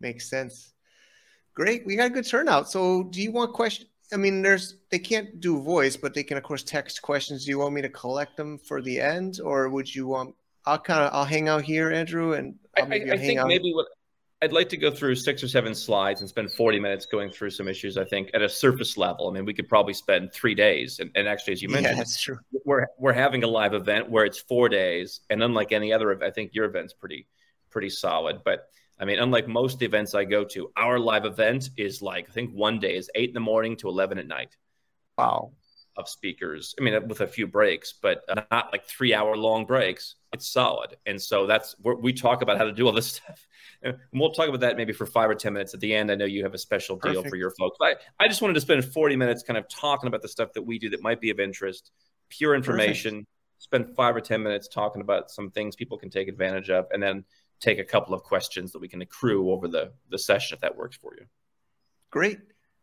Makes 0.00 0.28
sense. 0.28 0.74
Great, 1.54 1.86
we 1.86 1.96
got 1.96 2.06
a 2.06 2.10
good 2.10 2.26
turnout. 2.26 2.68
So, 2.68 3.04
do 3.04 3.22
you 3.22 3.32
want 3.32 3.52
questions? 3.52 3.88
I 4.12 4.16
mean, 4.16 4.42
there's 4.42 4.76
they 4.90 4.98
can't 4.98 5.40
do 5.40 5.60
voice, 5.62 5.96
but 5.96 6.12
they 6.12 6.22
can 6.22 6.36
of 6.36 6.42
course 6.42 6.62
text 6.62 7.02
questions. 7.02 7.44
Do 7.44 7.50
you 7.50 7.58
want 7.58 7.74
me 7.74 7.82
to 7.82 7.88
collect 7.88 8.36
them 8.36 8.58
for 8.58 8.82
the 8.82 9.00
end, 9.00 9.40
or 9.42 9.68
would 9.68 9.92
you 9.94 10.06
want? 10.06 10.34
I'll 10.66 10.78
kind 10.78 11.04
of 11.04 11.10
I'll 11.12 11.24
hang 11.24 11.48
out 11.48 11.62
here, 11.62 11.90
Andrew, 11.90 12.32
and 12.32 12.56
I'll 12.76 12.86
maybe 12.86 13.10
I, 13.10 13.14
I 13.14 13.18
think 13.18 13.38
out. 13.38 13.48
maybe 13.48 13.72
what 13.72 13.86
I'd 14.40 14.52
like 14.52 14.68
to 14.68 14.76
go 14.76 14.90
through 14.90 15.16
six 15.16 15.42
or 15.42 15.48
seven 15.48 15.74
slides 15.74 16.20
and 16.20 16.30
spend 16.30 16.52
40 16.52 16.78
minutes 16.78 17.06
going 17.06 17.30
through 17.30 17.50
some 17.50 17.66
issues. 17.66 17.98
I 17.98 18.04
think 18.04 18.30
at 18.34 18.42
a 18.42 18.48
surface 18.48 18.96
level. 18.96 19.28
I 19.28 19.32
mean, 19.32 19.44
we 19.44 19.52
could 19.52 19.68
probably 19.68 19.94
spend 19.94 20.32
three 20.32 20.54
days. 20.54 21.00
And, 21.00 21.10
and 21.16 21.26
actually, 21.26 21.54
as 21.54 21.62
you 21.62 21.68
mentioned, 21.68 21.96
yeah, 21.96 21.98
that's 21.98 22.22
true. 22.22 22.38
We're 22.64 22.86
we're 22.98 23.12
having 23.12 23.42
a 23.42 23.48
live 23.48 23.74
event 23.74 24.08
where 24.08 24.24
it's 24.24 24.38
four 24.38 24.68
days, 24.68 25.20
and 25.28 25.42
unlike 25.42 25.72
any 25.72 25.92
other, 25.92 26.22
I 26.22 26.30
think 26.30 26.54
your 26.54 26.66
event's 26.66 26.92
pretty 26.92 27.26
pretty 27.70 27.90
solid. 27.90 28.42
But 28.44 28.68
I 29.00 29.04
mean, 29.04 29.18
unlike 29.18 29.48
most 29.48 29.82
events 29.82 30.14
I 30.14 30.24
go 30.24 30.44
to, 30.44 30.70
our 30.76 31.00
live 31.00 31.24
event 31.24 31.70
is 31.76 32.00
like 32.00 32.28
I 32.28 32.32
think 32.32 32.52
one 32.52 32.78
day 32.78 32.96
is 32.96 33.10
eight 33.16 33.30
in 33.30 33.34
the 33.34 33.40
morning 33.40 33.76
to 33.78 33.88
11 33.88 34.18
at 34.18 34.28
night. 34.28 34.56
Wow. 35.16 35.52
Of 35.98 36.08
speakers. 36.08 36.76
I 36.78 36.82
mean, 36.84 37.08
with 37.08 37.22
a 37.22 37.26
few 37.26 37.48
breaks, 37.48 37.92
but 38.00 38.22
not 38.28 38.68
like 38.70 38.86
three 38.86 39.12
hour 39.12 39.36
long 39.36 39.66
breaks. 39.66 40.14
It's 40.32 40.46
solid. 40.46 40.96
And 41.06 41.20
so 41.20 41.44
that's 41.44 41.74
where 41.82 41.96
we 41.96 42.12
talk 42.12 42.40
about 42.40 42.56
how 42.56 42.64
to 42.64 42.72
do 42.72 42.86
all 42.86 42.92
this 42.92 43.06
stuff 43.16 43.48
and 43.82 43.96
we'll 44.12 44.32
talk 44.32 44.48
about 44.48 44.60
that 44.60 44.76
maybe 44.76 44.92
for 44.92 45.06
five 45.06 45.30
or 45.30 45.34
10 45.34 45.52
minutes 45.52 45.74
at 45.74 45.80
the 45.80 45.94
end. 45.94 46.10
I 46.10 46.16
know 46.16 46.24
you 46.24 46.42
have 46.42 46.54
a 46.54 46.58
special 46.58 46.96
deal 46.96 47.14
Perfect. 47.14 47.30
for 47.30 47.36
your 47.36 47.50
folks. 47.52 47.78
I, 47.80 47.94
I 48.18 48.28
just 48.28 48.42
wanted 48.42 48.54
to 48.54 48.60
spend 48.60 48.84
40 48.84 49.16
minutes 49.16 49.42
kind 49.42 49.56
of 49.56 49.68
talking 49.68 50.08
about 50.08 50.22
the 50.22 50.28
stuff 50.28 50.52
that 50.54 50.62
we 50.62 50.78
do 50.78 50.90
that 50.90 51.02
might 51.02 51.20
be 51.20 51.30
of 51.30 51.38
interest, 51.38 51.92
pure 52.28 52.54
information. 52.54 53.12
Perfect. 53.12 53.28
Spend 53.60 53.96
five 53.96 54.14
or 54.16 54.20
10 54.20 54.42
minutes 54.42 54.68
talking 54.68 55.00
about 55.00 55.30
some 55.30 55.50
things 55.50 55.76
people 55.76 55.98
can 55.98 56.10
take 56.10 56.28
advantage 56.28 56.70
of, 56.70 56.86
and 56.92 57.02
then 57.02 57.24
take 57.60 57.78
a 57.78 57.84
couple 57.84 58.14
of 58.14 58.22
questions 58.22 58.70
that 58.72 58.78
we 58.78 58.88
can 58.88 59.02
accrue 59.02 59.50
over 59.50 59.66
the, 59.66 59.92
the 60.10 60.18
session 60.18 60.54
if 60.54 60.60
that 60.60 60.76
works 60.76 60.96
for 60.96 61.12
you. 61.18 61.26
Great. 62.10 62.38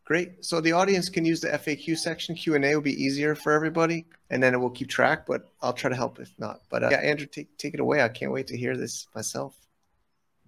Great. 0.05 0.45
So 0.45 0.61
the 0.61 0.71
audience 0.71 1.09
can 1.09 1.25
use 1.25 1.41
the 1.41 1.49
FAQ 1.49 1.97
section. 1.97 2.35
Q 2.35 2.55
and 2.55 2.63
A 2.63 2.75
will 2.75 2.81
be 2.81 3.03
easier 3.03 3.35
for 3.35 3.51
everybody, 3.51 4.05
and 4.29 4.41
then 4.41 4.53
it 4.53 4.57
will 4.57 4.69
keep 4.69 4.87
track. 4.87 5.25
But 5.25 5.49
I'll 5.61 5.73
try 5.73 5.89
to 5.89 5.95
help 5.95 6.19
if 6.19 6.31
not. 6.37 6.61
But 6.69 6.83
uh, 6.83 6.89
yeah, 6.91 6.97
Andrew, 6.99 7.25
take 7.25 7.57
take 7.57 7.73
it 7.73 7.79
away. 7.79 8.01
I 8.01 8.09
can't 8.09 8.31
wait 8.31 8.47
to 8.47 8.57
hear 8.57 8.77
this 8.77 9.07
myself 9.15 9.55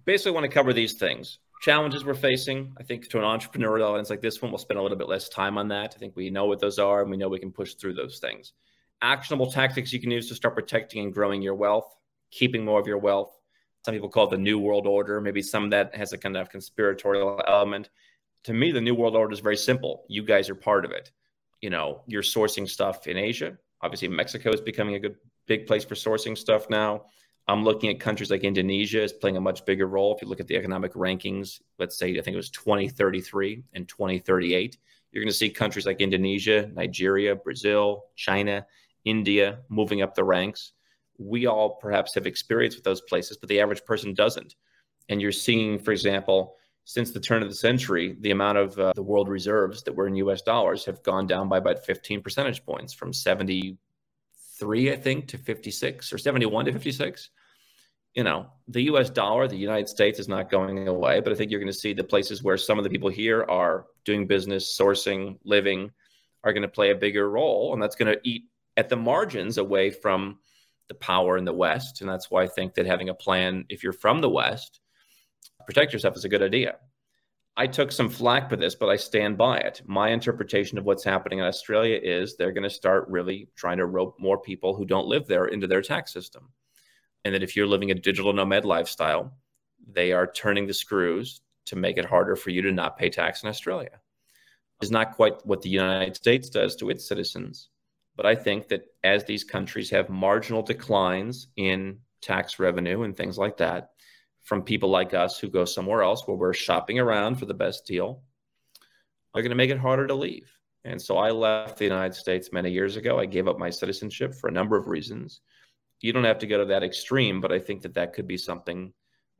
basically 0.08 0.32
want 0.32 0.42
to 0.44 0.48
cover 0.48 0.72
these 0.72 0.94
things 0.94 1.38
challenges 1.60 2.02
we're 2.02 2.14
facing. 2.14 2.72
I 2.78 2.82
think 2.82 3.08
to 3.10 3.18
an 3.18 3.24
entrepreneurial 3.24 3.90
audience 3.90 4.10
like 4.10 4.22
this 4.22 4.40
one, 4.40 4.50
we'll 4.50 4.58
spend 4.58 4.78
a 4.78 4.82
little 4.82 4.96
bit 4.96 5.08
less 5.08 5.28
time 5.28 5.58
on 5.58 5.68
that. 5.68 5.92
I 5.94 5.98
think 5.98 6.16
we 6.16 6.30
know 6.30 6.46
what 6.46 6.60
those 6.60 6.78
are 6.78 7.02
and 7.02 7.10
we 7.10 7.16
know 7.16 7.28
we 7.28 7.38
can 7.38 7.52
push 7.52 7.74
through 7.74 7.94
those 7.94 8.18
things. 8.18 8.52
Actionable 9.02 9.50
tactics 9.50 9.92
you 9.92 10.00
can 10.00 10.10
use 10.10 10.28
to 10.28 10.34
start 10.34 10.54
protecting 10.54 11.04
and 11.04 11.12
growing 11.12 11.42
your 11.42 11.54
wealth, 11.54 11.94
keeping 12.30 12.64
more 12.64 12.80
of 12.80 12.86
your 12.86 12.98
wealth. 12.98 13.38
Some 13.84 13.94
people 13.94 14.08
call 14.08 14.28
it 14.28 14.30
the 14.30 14.38
New 14.38 14.58
World 14.58 14.86
Order. 14.86 15.20
Maybe 15.20 15.42
some 15.42 15.70
that 15.70 15.94
has 15.94 16.12
a 16.12 16.18
kind 16.18 16.36
of 16.36 16.48
conspiratorial 16.48 17.42
element. 17.46 17.90
To 18.44 18.52
me, 18.52 18.72
the 18.72 18.80
New 18.80 18.94
World 18.94 19.16
Order 19.16 19.32
is 19.32 19.40
very 19.40 19.56
simple. 19.56 20.04
You 20.08 20.22
guys 20.22 20.48
are 20.48 20.54
part 20.54 20.84
of 20.84 20.92
it. 20.92 21.10
You 21.60 21.70
know, 21.70 22.02
you're 22.06 22.22
sourcing 22.22 22.68
stuff 22.68 23.06
in 23.06 23.16
Asia. 23.16 23.58
Obviously, 23.82 24.08
Mexico 24.08 24.50
is 24.52 24.60
becoming 24.60 24.94
a 24.94 25.00
good 25.00 25.16
big 25.46 25.66
place 25.66 25.84
for 25.84 25.94
sourcing 25.94 26.36
stuff 26.36 26.70
now. 26.70 27.04
I'm 27.48 27.64
looking 27.64 27.88
at 27.88 27.98
countries 27.98 28.30
like 28.30 28.44
Indonesia 28.44 29.02
is 29.02 29.12
playing 29.12 29.38
a 29.38 29.40
much 29.40 29.64
bigger 29.64 29.86
role. 29.86 30.14
If 30.14 30.20
you 30.20 30.28
look 30.28 30.40
at 30.40 30.46
the 30.46 30.56
economic 30.56 30.92
rankings, 30.92 31.60
let's 31.78 31.98
say 31.98 32.10
I 32.10 32.20
think 32.20 32.34
it 32.34 32.36
was 32.36 32.50
2033 32.50 33.64
and 33.72 33.88
2038, 33.88 34.76
you're 35.10 35.22
going 35.22 35.30
to 35.30 35.34
see 35.34 35.48
countries 35.48 35.86
like 35.86 36.02
Indonesia, 36.02 36.70
Nigeria, 36.74 37.34
Brazil, 37.34 38.04
China, 38.16 38.66
India 39.06 39.60
moving 39.70 40.02
up 40.02 40.14
the 40.14 40.24
ranks. 40.24 40.72
We 41.16 41.46
all 41.46 41.76
perhaps 41.76 42.14
have 42.14 42.26
experience 42.26 42.74
with 42.74 42.84
those 42.84 43.00
places, 43.00 43.38
but 43.38 43.48
the 43.48 43.60
average 43.60 43.84
person 43.86 44.12
doesn't. 44.12 44.54
And 45.08 45.22
you're 45.22 45.32
seeing, 45.32 45.78
for 45.78 45.92
example, 45.92 46.56
since 46.88 47.10
the 47.10 47.20
turn 47.20 47.42
of 47.42 47.50
the 47.50 47.54
century, 47.54 48.16
the 48.20 48.30
amount 48.30 48.56
of 48.56 48.78
uh, 48.78 48.94
the 48.96 49.02
world 49.02 49.28
reserves 49.28 49.82
that 49.82 49.94
were 49.94 50.06
in 50.06 50.14
US 50.16 50.40
dollars 50.40 50.86
have 50.86 51.02
gone 51.02 51.26
down 51.26 51.46
by 51.46 51.58
about 51.58 51.84
15 51.84 52.22
percentage 52.22 52.64
points 52.64 52.94
from 52.94 53.12
73, 53.12 54.90
I 54.90 54.96
think, 54.96 55.28
to 55.28 55.36
56 55.36 56.14
or 56.14 56.16
71 56.16 56.64
to 56.64 56.72
56. 56.72 57.28
You 58.14 58.24
know, 58.24 58.46
the 58.68 58.84
US 58.84 59.10
dollar, 59.10 59.46
the 59.46 59.54
United 59.58 59.90
States 59.90 60.18
is 60.18 60.28
not 60.28 60.50
going 60.50 60.88
away, 60.88 61.20
but 61.20 61.30
I 61.30 61.36
think 61.36 61.50
you're 61.50 61.60
going 61.60 61.70
to 61.70 61.78
see 61.78 61.92
the 61.92 62.04
places 62.04 62.42
where 62.42 62.56
some 62.56 62.78
of 62.78 62.84
the 62.84 62.90
people 62.90 63.10
here 63.10 63.44
are 63.46 63.84
doing 64.06 64.26
business, 64.26 64.74
sourcing, 64.74 65.38
living, 65.44 65.90
are 66.42 66.54
going 66.54 66.62
to 66.62 66.68
play 66.68 66.90
a 66.90 66.94
bigger 66.94 67.28
role. 67.28 67.74
And 67.74 67.82
that's 67.82 67.96
going 67.96 68.14
to 68.14 68.20
eat 68.24 68.44
at 68.78 68.88
the 68.88 68.96
margins 68.96 69.58
away 69.58 69.90
from 69.90 70.38
the 70.88 70.94
power 70.94 71.36
in 71.36 71.44
the 71.44 71.52
West. 71.52 72.00
And 72.00 72.08
that's 72.08 72.30
why 72.30 72.44
I 72.44 72.48
think 72.48 72.76
that 72.76 72.86
having 72.86 73.10
a 73.10 73.14
plan, 73.14 73.66
if 73.68 73.84
you're 73.84 73.92
from 73.92 74.22
the 74.22 74.30
West, 74.30 74.80
protect 75.68 75.92
yourself 75.92 76.16
is 76.16 76.24
a 76.24 76.30
good 76.30 76.40
idea. 76.40 76.76
I 77.54 77.66
took 77.66 77.92
some 77.92 78.08
flack 78.08 78.48
for 78.48 78.56
this, 78.56 78.74
but 78.74 78.88
I 78.88 78.96
stand 78.96 79.36
by 79.36 79.58
it. 79.58 79.82
My 79.84 80.08
interpretation 80.08 80.78
of 80.78 80.86
what's 80.86 81.04
happening 81.04 81.40
in 81.40 81.44
Australia 81.44 82.00
is 82.02 82.36
they're 82.36 82.52
going 82.52 82.62
to 82.62 82.70
start 82.70 83.06
really 83.10 83.50
trying 83.54 83.76
to 83.76 83.84
rope 83.84 84.16
more 84.18 84.40
people 84.40 84.74
who 84.74 84.86
don't 84.86 85.08
live 85.08 85.26
there 85.26 85.44
into 85.44 85.66
their 85.66 85.82
tax 85.82 86.10
system. 86.10 86.48
And 87.26 87.34
that 87.34 87.42
if 87.42 87.54
you're 87.54 87.66
living 87.66 87.90
a 87.90 87.94
digital 87.94 88.32
nomad 88.32 88.64
lifestyle, 88.64 89.36
they 89.86 90.12
are 90.12 90.32
turning 90.32 90.66
the 90.66 90.72
screws 90.72 91.42
to 91.66 91.76
make 91.76 91.98
it 91.98 92.06
harder 92.06 92.34
for 92.34 92.48
you 92.48 92.62
to 92.62 92.72
not 92.72 92.96
pay 92.96 93.10
tax 93.10 93.42
in 93.42 93.50
Australia. 93.50 94.00
It's 94.80 94.90
not 94.90 95.16
quite 95.16 95.44
what 95.44 95.60
the 95.60 95.68
United 95.68 96.16
States 96.16 96.48
does 96.48 96.76
to 96.76 96.88
its 96.88 97.06
citizens, 97.06 97.68
but 98.16 98.24
I 98.24 98.36
think 98.36 98.68
that 98.68 98.86
as 99.04 99.24
these 99.24 99.44
countries 99.44 99.90
have 99.90 100.08
marginal 100.08 100.62
declines 100.62 101.48
in 101.56 101.98
tax 102.22 102.58
revenue 102.58 103.02
and 103.02 103.14
things 103.14 103.36
like 103.36 103.58
that, 103.58 103.90
from 104.42 104.62
people 104.62 104.88
like 104.88 105.14
us 105.14 105.38
who 105.38 105.48
go 105.48 105.64
somewhere 105.64 106.02
else 106.02 106.26
where 106.26 106.36
we're 106.36 106.54
shopping 106.54 106.98
around 106.98 107.36
for 107.36 107.46
the 107.46 107.54
best 107.54 107.86
deal 107.86 108.22
are 109.34 109.42
going 109.42 109.50
to 109.50 109.56
make 109.56 109.70
it 109.70 109.78
harder 109.78 110.06
to 110.06 110.14
leave. 110.14 110.50
And 110.84 111.00
so 111.00 111.18
I 111.18 111.30
left 111.30 111.78
the 111.78 111.84
United 111.84 112.14
States 112.14 112.50
many 112.52 112.70
years 112.70 112.96
ago. 112.96 113.18
I 113.18 113.26
gave 113.26 113.46
up 113.48 113.58
my 113.58 113.70
citizenship 113.70 114.34
for 114.34 114.48
a 114.48 114.52
number 114.52 114.76
of 114.76 114.86
reasons. 114.86 115.40
You 116.00 116.12
don't 116.12 116.24
have 116.24 116.38
to 116.38 116.46
go 116.46 116.58
to 116.58 116.64
that 116.66 116.82
extreme, 116.82 117.40
but 117.40 117.52
I 117.52 117.58
think 117.58 117.82
that 117.82 117.94
that 117.94 118.14
could 118.14 118.26
be 118.26 118.38
something, 118.38 118.92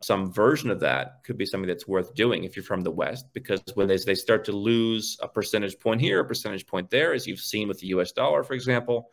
some 0.02 0.32
version 0.32 0.70
of 0.70 0.80
that 0.80 1.20
could 1.24 1.38
be 1.38 1.46
something 1.46 1.68
that's 1.68 1.88
worth 1.88 2.14
doing 2.14 2.44
if 2.44 2.56
you're 2.56 2.64
from 2.64 2.82
the 2.82 2.90
West, 2.90 3.26
because 3.32 3.62
when 3.74 3.88
they, 3.88 3.96
they 3.96 4.14
start 4.14 4.44
to 4.46 4.52
lose 4.52 5.16
a 5.22 5.28
percentage 5.28 5.78
point 5.78 6.00
here, 6.00 6.20
a 6.20 6.24
percentage 6.24 6.66
point 6.66 6.90
there, 6.90 7.14
as 7.14 7.26
you've 7.26 7.40
seen 7.40 7.68
with 7.68 7.78
the 7.78 7.88
US 7.88 8.12
dollar, 8.12 8.42
for 8.42 8.54
example, 8.54 9.08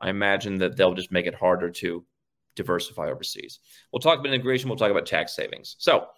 I 0.00 0.10
imagine 0.10 0.58
that 0.58 0.76
they'll 0.76 0.94
just 0.94 1.12
make 1.12 1.26
it 1.26 1.34
harder 1.34 1.70
to 1.70 2.04
diversify 2.58 3.08
overseas. 3.08 3.60
We'll 3.92 4.00
talk 4.00 4.18
about 4.18 4.32
integration. 4.32 4.68
We'll 4.68 4.78
talk 4.78 4.90
about 4.90 5.06
tax 5.06 5.34
savings. 5.34 5.76
So, 5.78 6.08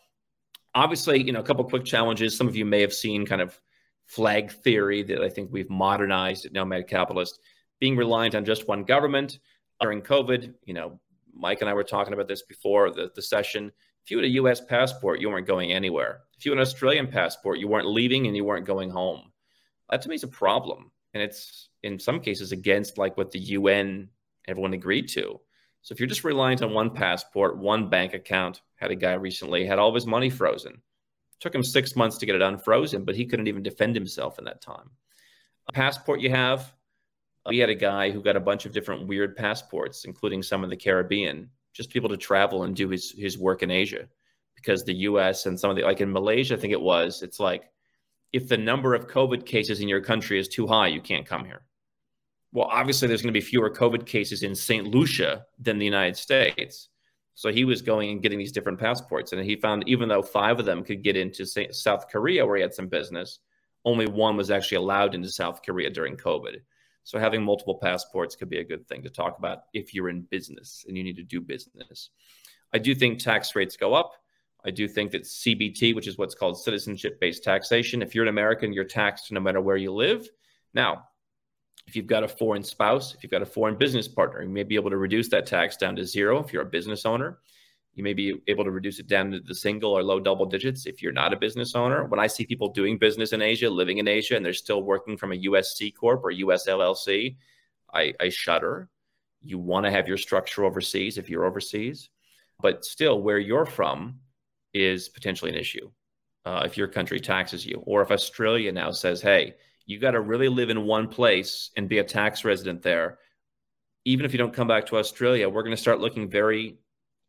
obviously, 0.75 1.23
you 1.23 1.33
know, 1.33 1.41
a 1.41 1.45
couple 1.45 1.65
quick 1.65 1.85
challenges. 1.85 2.37
Some 2.37 2.49
of 2.49 2.57
you 2.57 2.65
may 2.65 2.81
have 2.81 2.93
seen 2.93 3.25
kind 3.25 3.41
of 3.41 3.61
flag 4.07 4.51
theory 4.51 5.03
that 5.05 5.23
I 5.23 5.29
think 5.29 5.53
we've 5.53 5.71
modernized 5.71 6.47
at 6.47 6.53
Nomad 6.53 6.89
Capitalist, 6.89 7.39
being 7.79 7.97
reliant 7.97 8.35
on 8.35 8.45
just 8.45 8.67
one 8.67 8.83
government 8.83 9.39
during 9.81 10.03
COVID. 10.03 10.55
You 10.65 10.75
know, 10.75 11.01
Mike 11.33 11.61
and 11.61 11.71
I 11.71 11.75
were 11.75 11.85
talking 11.85 12.13
about 12.13 12.27
this 12.27 12.43
before 12.43 12.91
the, 12.91 13.11
the 13.15 13.23
session. 13.23 13.71
If 14.03 14.11
you 14.11 14.17
had 14.19 14.25
a 14.25 14.31
U.S. 14.41 14.61
passport, 14.61 15.21
you 15.21 15.29
weren't 15.29 15.47
going 15.47 15.73
anywhere. 15.73 16.23
If 16.37 16.45
you 16.45 16.53
had 16.53 16.59
an 16.59 16.63
Australian 16.63 17.07
passport, 17.07 17.59
you 17.59 17.69
weren't 17.69 17.87
leaving 17.87 18.27
and 18.27 18.35
you 18.35 18.45
weren't 18.45 18.67
going 18.67 18.91
home. 18.91 19.31
That 19.91 20.03
to 20.03 20.09
me 20.09 20.15
is 20.15 20.23
a 20.23 20.29
problem, 20.29 20.91
and 21.15 21.23
it's 21.23 21.69
in 21.83 21.99
some 21.99 22.21
cases 22.21 22.53
against 22.53 22.99
like 22.99 23.17
what 23.17 23.31
the 23.31 23.39
UN 23.39 24.09
everyone 24.49 24.73
agreed 24.73 25.09
to. 25.09 25.41
So 25.83 25.93
if 25.93 26.01
you're 26.01 26.09
just 26.09 26.25
reliant 26.25 26.63
on 26.63 26.75
one 26.75 26.91
passport, 26.91 27.57
one 27.57 27.89
bank 27.89 28.13
account, 28.13 28.61
had 28.77 28.91
a 28.91 28.97
guy 28.97 29.15
recently 29.15 29.65
had 29.65 29.79
all 29.79 29.95
his 29.95 30.07
money 30.07 30.31
frozen. 30.31 30.83
Took 31.41 31.55
him 31.55 31.63
six 31.63 31.97
months 31.97 32.19
to 32.19 32.27
get 32.27 32.35
it 32.35 32.43
unfrozen, 32.43 33.05
but 33.05 33.17
he 33.17 33.25
couldn't 33.25 33.49
even 33.49 33.63
defend 33.63 33.95
himself 33.95 34.39
in 34.39 34.45
that 34.45 34.61
time. 34.61 34.91
A 35.69 35.73
passport 35.73 36.21
you 36.21 36.31
have, 36.31 36.75
we 37.47 37.59
had 37.59 37.71
a 37.71 37.75
guy 37.75 38.11
who 38.11 38.23
got 38.23 38.37
a 38.37 38.41
bunch 38.41 38.67
of 38.67 38.73
different 38.73 39.07
weird 39.07 39.37
passports, 39.37 40.05
including 40.05 40.43
some 40.43 40.65
in 40.65 40.71
the 40.71 40.77
Caribbean, 40.77 41.49
just 41.73 41.91
people 41.91 42.11
to 42.11 42.17
travel 42.17 42.65
and 42.65 42.77
do 42.77 42.89
his 42.89 43.13
his 43.13 43.39
work 43.39 43.63
in 43.63 43.71
Asia, 43.71 44.07
because 44.57 44.85
the 44.85 44.95
U.S. 44.95 45.47
and 45.47 45.59
some 45.59 45.71
of 45.71 45.77
the 45.77 45.83
like 45.83 46.03
in 46.03 46.13
Malaysia, 46.13 46.55
I 46.55 46.59
think 46.59 46.75
it 46.75 46.81
was, 46.81 47.23
it's 47.23 47.41
like 47.41 47.71
if 48.33 48.49
the 48.49 48.59
number 48.59 48.95
of 48.95 49.09
COVID 49.09 49.47
cases 49.47 49.81
in 49.81 49.89
your 49.89 50.03
country 50.03 50.39
is 50.39 50.49
too 50.49 50.67
high, 50.67 50.89
you 50.89 51.01
can't 51.01 51.27
come 51.27 51.47
here 51.47 51.63
well, 52.53 52.69
obviously 52.71 53.07
there's 53.09 53.23
going 53.23 53.33
to 53.33 53.41
be 53.41 53.45
fewer 53.45 53.71
COVID 53.71 54.07
cases 54.07 54.43
in 54.43 54.55
St. 54.55 54.87
Lucia 54.87 55.47
than 55.59 55.79
the 55.79 55.85
United 55.85 56.17
States. 56.17 56.89
So 57.35 57.53
he 57.53 57.65
was 57.65 57.81
going 57.81 58.11
and 58.11 58.23
getting 58.23 58.39
these 58.39 58.53
different 58.53 58.79
passports. 58.79 59.33
And 59.33 59.43
he 59.43 59.57
found 59.57 59.85
even 59.87 60.09
though 60.09 60.23
five 60.23 60.59
of 60.59 60.67
them 60.67 60.83
could 60.83 61.03
get 61.03 61.17
into 61.17 61.47
South 61.47 62.09
Korea, 62.09 62.45
where 62.45 62.57
he 62.57 62.63
had 62.63 62.75
some 62.75 62.89
business, 62.89 63.39
only 63.85 64.07
one 64.07 64.37
was 64.37 64.51
actually 64.51 64.77
allowed 64.77 65.15
into 65.15 65.31
South 65.31 65.63
Korea 65.63 65.91
during 65.91 66.17
COVID. 66.17 66.57
So 67.05 67.19
having 67.19 67.43
multiple 67.43 67.79
passports 67.81 68.37
could 68.37 68.51
be 68.51 68.59
a 68.59 68.65
good 68.65 68.87
thing 68.87 69.03
to 69.05 69.11
talk 69.11 69.39
about 69.39 69.63
if 69.73 69.95
you're 69.95 70.11
in 70.11 70.23
business 70.23 70.85
and 70.87 70.97
you 70.97 71.05
need 71.05 71.17
to 71.17 71.23
do 71.23 71.41
business. 71.41 72.11
I 72.75 72.79
do 72.79 72.95
think 72.95 73.19
tax 73.19 73.57
rates 73.57 73.77
go 73.77 73.95
up. 73.95 74.13
I 74.65 74.71
do 74.71 74.87
think 74.87 75.13
that 75.13 75.23
CBT, 75.23 75.95
which 75.95 76.07
is 76.07 76.19
what's 76.19 76.35
called 76.35 76.61
citizenship 76.61 77.19
based 77.21 77.43
taxation, 77.43 78.03
if 78.03 78.15
you're 78.15 78.25
an 78.25 78.29
American, 78.29 78.73
you're 78.73 78.85
taxed 78.85 79.33
no 79.33 79.41
matter 79.41 79.61
where 79.61 79.79
you 79.79 79.93
live. 79.93 80.29
Now, 80.75 81.05
if 81.91 81.97
you've 81.97 82.07
got 82.07 82.23
a 82.23 82.29
foreign 82.29 82.63
spouse, 82.63 83.17
if 83.17 83.25
you've 83.25 83.33
got 83.33 83.43
a 83.43 83.47
foreign 83.47 83.75
business 83.75 84.07
partner, 84.07 84.43
you 84.43 84.49
may 84.49 84.63
be 84.63 84.77
able 84.77 84.91
to 84.91 84.97
reduce 84.97 85.29
that 85.31 85.45
tax 85.45 85.77
down 85.77 85.97
to 85.97 86.05
zero 86.05 86.39
if 86.39 86.53
you're 86.53 86.63
a 86.63 86.67
business 86.67 87.05
owner. 87.05 87.41
You 87.95 88.05
may 88.05 88.15
be 88.15 88.41
able 88.47 88.63
to 88.63 88.71
reduce 88.71 89.01
it 89.01 89.09
down 89.09 89.33
to 89.33 89.41
the 89.41 89.57
single 89.57 89.91
or 89.91 90.05
low 90.05 90.21
double 90.21 90.47
digits 90.47 90.87
if 90.87 91.03
you're 91.03 91.11
not 91.11 91.33
a 91.33 91.37
business 91.37 91.75
owner. 91.75 92.05
When 92.05 92.21
I 92.21 92.29
see 92.29 92.47
people 92.47 92.73
doing 92.73 92.97
business 92.97 93.33
in 93.33 93.43
Asia, 93.43 93.69
living 93.69 93.99
in 93.99 94.07
Asia, 94.07 94.37
and 94.37 94.47
they're 94.47 94.53
still 94.53 94.85
working 94.85 95.17
from 95.17 95.33
a 95.33 95.35
US 95.35 95.77
C 95.77 95.91
Corp 95.91 96.23
or 96.23 96.31
US 96.31 96.69
LLC, 96.69 97.35
I, 97.93 98.15
I 98.21 98.29
shudder. 98.29 98.89
You 99.43 99.59
want 99.59 99.85
to 99.85 99.91
have 99.91 100.07
your 100.07 100.17
structure 100.17 100.65
overseas 100.65 101.19
if 101.19 101.29
you're 101.29 101.45
overseas, 101.45 102.09
but 102.63 102.85
still, 102.85 103.21
where 103.21 103.39
you're 103.41 103.67
from 103.67 104.21
is 104.73 105.09
potentially 105.09 105.51
an 105.51 105.59
issue 105.59 105.91
uh, 106.45 106.63
if 106.65 106.77
your 106.77 106.87
country 106.87 107.19
taxes 107.19 107.67
you, 107.67 107.83
or 107.85 108.01
if 108.01 108.13
Australia 108.13 108.71
now 108.71 108.93
says, 108.93 109.21
hey, 109.21 109.57
you 109.91 109.99
got 109.99 110.13
to 110.13 110.21
really 110.21 110.49
live 110.49 110.71
in 110.71 110.87
one 110.87 111.09
place 111.09 111.71
and 111.77 111.89
be 111.89 111.99
a 111.99 112.05
tax 112.05 112.45
resident 112.45 112.81
there. 112.81 113.19
Even 114.05 114.25
if 114.25 114.33
you 114.33 114.39
don't 114.39 114.55
come 114.55 114.69
back 114.69 114.87
to 114.87 114.97
Australia, 114.97 115.49
we're 115.49 115.65
going 115.65 115.75
to 115.75 115.83
start 115.83 115.99
looking 115.99 116.31
very 116.31 116.79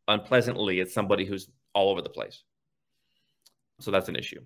unpleasantly 0.06 0.80
at 0.80 0.88
somebody 0.88 1.24
who's 1.24 1.50
all 1.74 1.90
over 1.90 2.00
the 2.00 2.08
place. 2.08 2.44
So 3.80 3.90
that's 3.90 4.08
an 4.08 4.14
issue. 4.14 4.40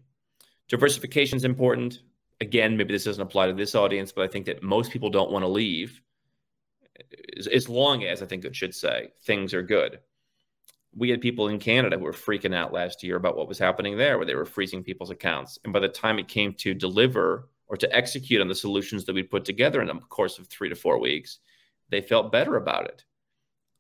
Diversification 0.69 1.37
is 1.37 1.45
important. 1.45 2.01
Again, 2.41 2.79
maybe 2.79 2.95
this 2.95 3.05
doesn't 3.05 3.23
apply 3.23 3.49
to 3.49 3.53
this 3.53 3.75
audience, 3.75 4.13
but 4.13 4.25
I 4.25 4.29
think 4.29 4.47
that 4.47 4.63
most 4.63 4.91
people 4.91 5.11
don't 5.11 5.31
want 5.31 5.43
to 5.45 5.49
leave 5.49 6.01
as 7.53 7.69
long 7.69 8.05
as 8.05 8.23
I 8.23 8.27
think 8.27 8.47
it 8.47 8.57
should 8.57 8.75
say 8.75 9.09
things 9.25 9.53
are 9.53 9.63
good. 9.63 10.01
We 10.95 11.11
had 11.11 11.21
people 11.21 11.49
in 11.49 11.59
Canada 11.59 11.99
who 11.99 12.05
were 12.05 12.13
freaking 12.13 12.55
out 12.55 12.73
last 12.73 13.03
year 13.03 13.17
about 13.17 13.37
what 13.37 13.49
was 13.49 13.59
happening 13.59 13.99
there, 13.99 14.17
where 14.17 14.27
they 14.27 14.35
were 14.35 14.47
freezing 14.47 14.83
people's 14.83 15.11
accounts. 15.11 15.59
And 15.65 15.73
by 15.75 15.81
the 15.81 15.89
time 15.89 16.19
it 16.19 16.29
came 16.29 16.55
to 16.55 16.73
deliver 16.73 17.51
or 17.69 17.77
to 17.77 17.95
execute 17.95 18.41
on 18.41 18.49
the 18.49 18.55
solutions 18.55 19.05
that 19.05 19.15
we 19.15 19.23
put 19.23 19.45
together 19.45 19.81
in 19.81 19.89
the 19.89 19.95
course 19.95 20.39
of 20.39 20.47
three 20.47 20.69
to 20.69 20.77
four 20.77 21.01
weeks, 21.01 21.39
they 21.91 22.01
felt 22.01 22.33
better 22.33 22.57
about 22.57 22.87
it. 22.87 23.05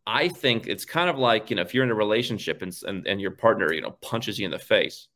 I 0.06 0.28
think 0.28 0.66
it's 0.66 0.84
kind 0.84 1.10
of 1.10 1.18
like, 1.18 1.50
you 1.50 1.56
know, 1.56 1.62
if 1.62 1.74
you're 1.74 1.84
in 1.84 1.90
a 1.90 1.94
relationship 1.94 2.62
and, 2.62 2.76
and, 2.86 3.06
and 3.06 3.20
your 3.20 3.32
partner, 3.32 3.72
you 3.72 3.80
know, 3.80 3.96
punches 4.02 4.38
you 4.38 4.44
in 4.44 4.52
the 4.52 4.58
face, 4.58 5.08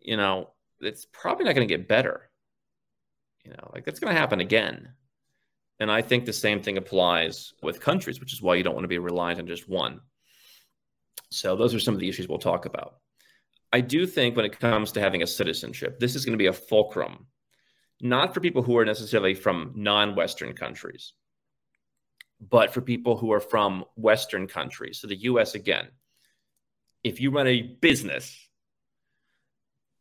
you 0.00 0.16
know, 0.16 0.50
it's 0.80 1.06
probably 1.12 1.44
not 1.44 1.54
going 1.54 1.66
to 1.66 1.72
get 1.72 1.88
better. 1.88 2.30
You 3.44 3.52
know, 3.52 3.70
like 3.72 3.84
that's 3.84 4.00
going 4.00 4.12
to 4.12 4.20
happen 4.20 4.40
again. 4.40 4.92
And 5.78 5.90
I 5.90 6.02
think 6.02 6.24
the 6.24 6.32
same 6.32 6.60
thing 6.60 6.76
applies 6.78 7.54
with 7.62 7.80
countries, 7.80 8.20
which 8.20 8.32
is 8.32 8.42
why 8.42 8.56
you 8.56 8.62
don't 8.62 8.74
want 8.74 8.84
to 8.84 8.88
be 8.88 8.98
reliant 8.98 9.40
on 9.40 9.46
just 9.46 9.68
one. 9.68 10.00
So 11.30 11.56
those 11.56 11.74
are 11.74 11.80
some 11.80 11.94
of 11.94 12.00
the 12.00 12.08
issues 12.08 12.28
we'll 12.28 12.38
talk 12.38 12.66
about. 12.66 12.96
I 13.72 13.80
do 13.80 14.04
think 14.04 14.36
when 14.36 14.44
it 14.44 14.58
comes 14.58 14.90
to 14.92 15.00
having 15.00 15.22
a 15.22 15.26
citizenship, 15.26 16.00
this 16.00 16.16
is 16.16 16.24
going 16.24 16.32
to 16.32 16.42
be 16.42 16.48
a 16.48 16.52
fulcrum 16.52 17.26
not 18.00 18.34
for 18.34 18.40
people 18.40 18.62
who 18.62 18.76
are 18.78 18.84
necessarily 18.84 19.34
from 19.34 19.72
non 19.74 20.14
Western 20.14 20.54
countries, 20.54 21.12
but 22.40 22.72
for 22.72 22.80
people 22.80 23.16
who 23.16 23.32
are 23.32 23.40
from 23.40 23.84
Western 23.96 24.46
countries. 24.46 25.00
So 25.00 25.06
the 25.06 25.16
US, 25.16 25.54
again, 25.54 25.88
if 27.04 27.20
you 27.20 27.30
run 27.30 27.46
a 27.46 27.62
business, 27.62 28.36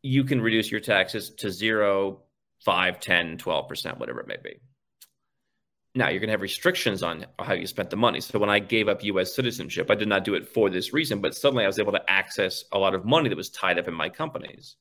you 0.02 0.24
can 0.24 0.42
reduce 0.42 0.72
your 0.72 0.80
taxes 0.80 1.32
to 1.32 1.52
zero, 1.52 2.22
five, 2.64 3.00
10, 3.00 3.38
12%, 3.38 4.00
whatever 4.00 4.22
it 4.22 4.28
may 4.28 4.38
be. 4.42 4.60
Now, 5.96 6.10
you're 6.10 6.20
going 6.20 6.28
to 6.28 6.34
have 6.34 6.42
restrictions 6.42 7.04
on 7.04 7.26
how 7.40 7.54
you 7.54 7.66
spent 7.66 7.90
the 7.90 7.98
money. 7.98 8.22
So, 8.22 8.38
when 8.38 8.50
I 8.50 8.60
gave 8.60 8.88
up 8.88 9.04
US 9.04 9.36
citizenship, 9.36 9.90
I 9.90 9.96
did 9.96 10.08
not 10.08 10.24
do 10.24 10.36
it 10.36 10.48
for 10.48 10.70
this 10.70 10.94
reason, 10.94 11.20
but 11.20 11.36
suddenly 11.36 11.64
I 11.64 11.68
was 11.68 11.80
able 11.80 11.92
to 11.94 12.10
access 12.12 12.64
a 12.72 12.78
lot 12.78 12.94
of 12.94 13.06
money 13.06 13.28
that 13.28 13.38
was 13.38 13.50
tied 13.50 13.80
up 13.80 13.88
in 13.88 13.94
my 13.94 14.08
companies. 14.08 14.76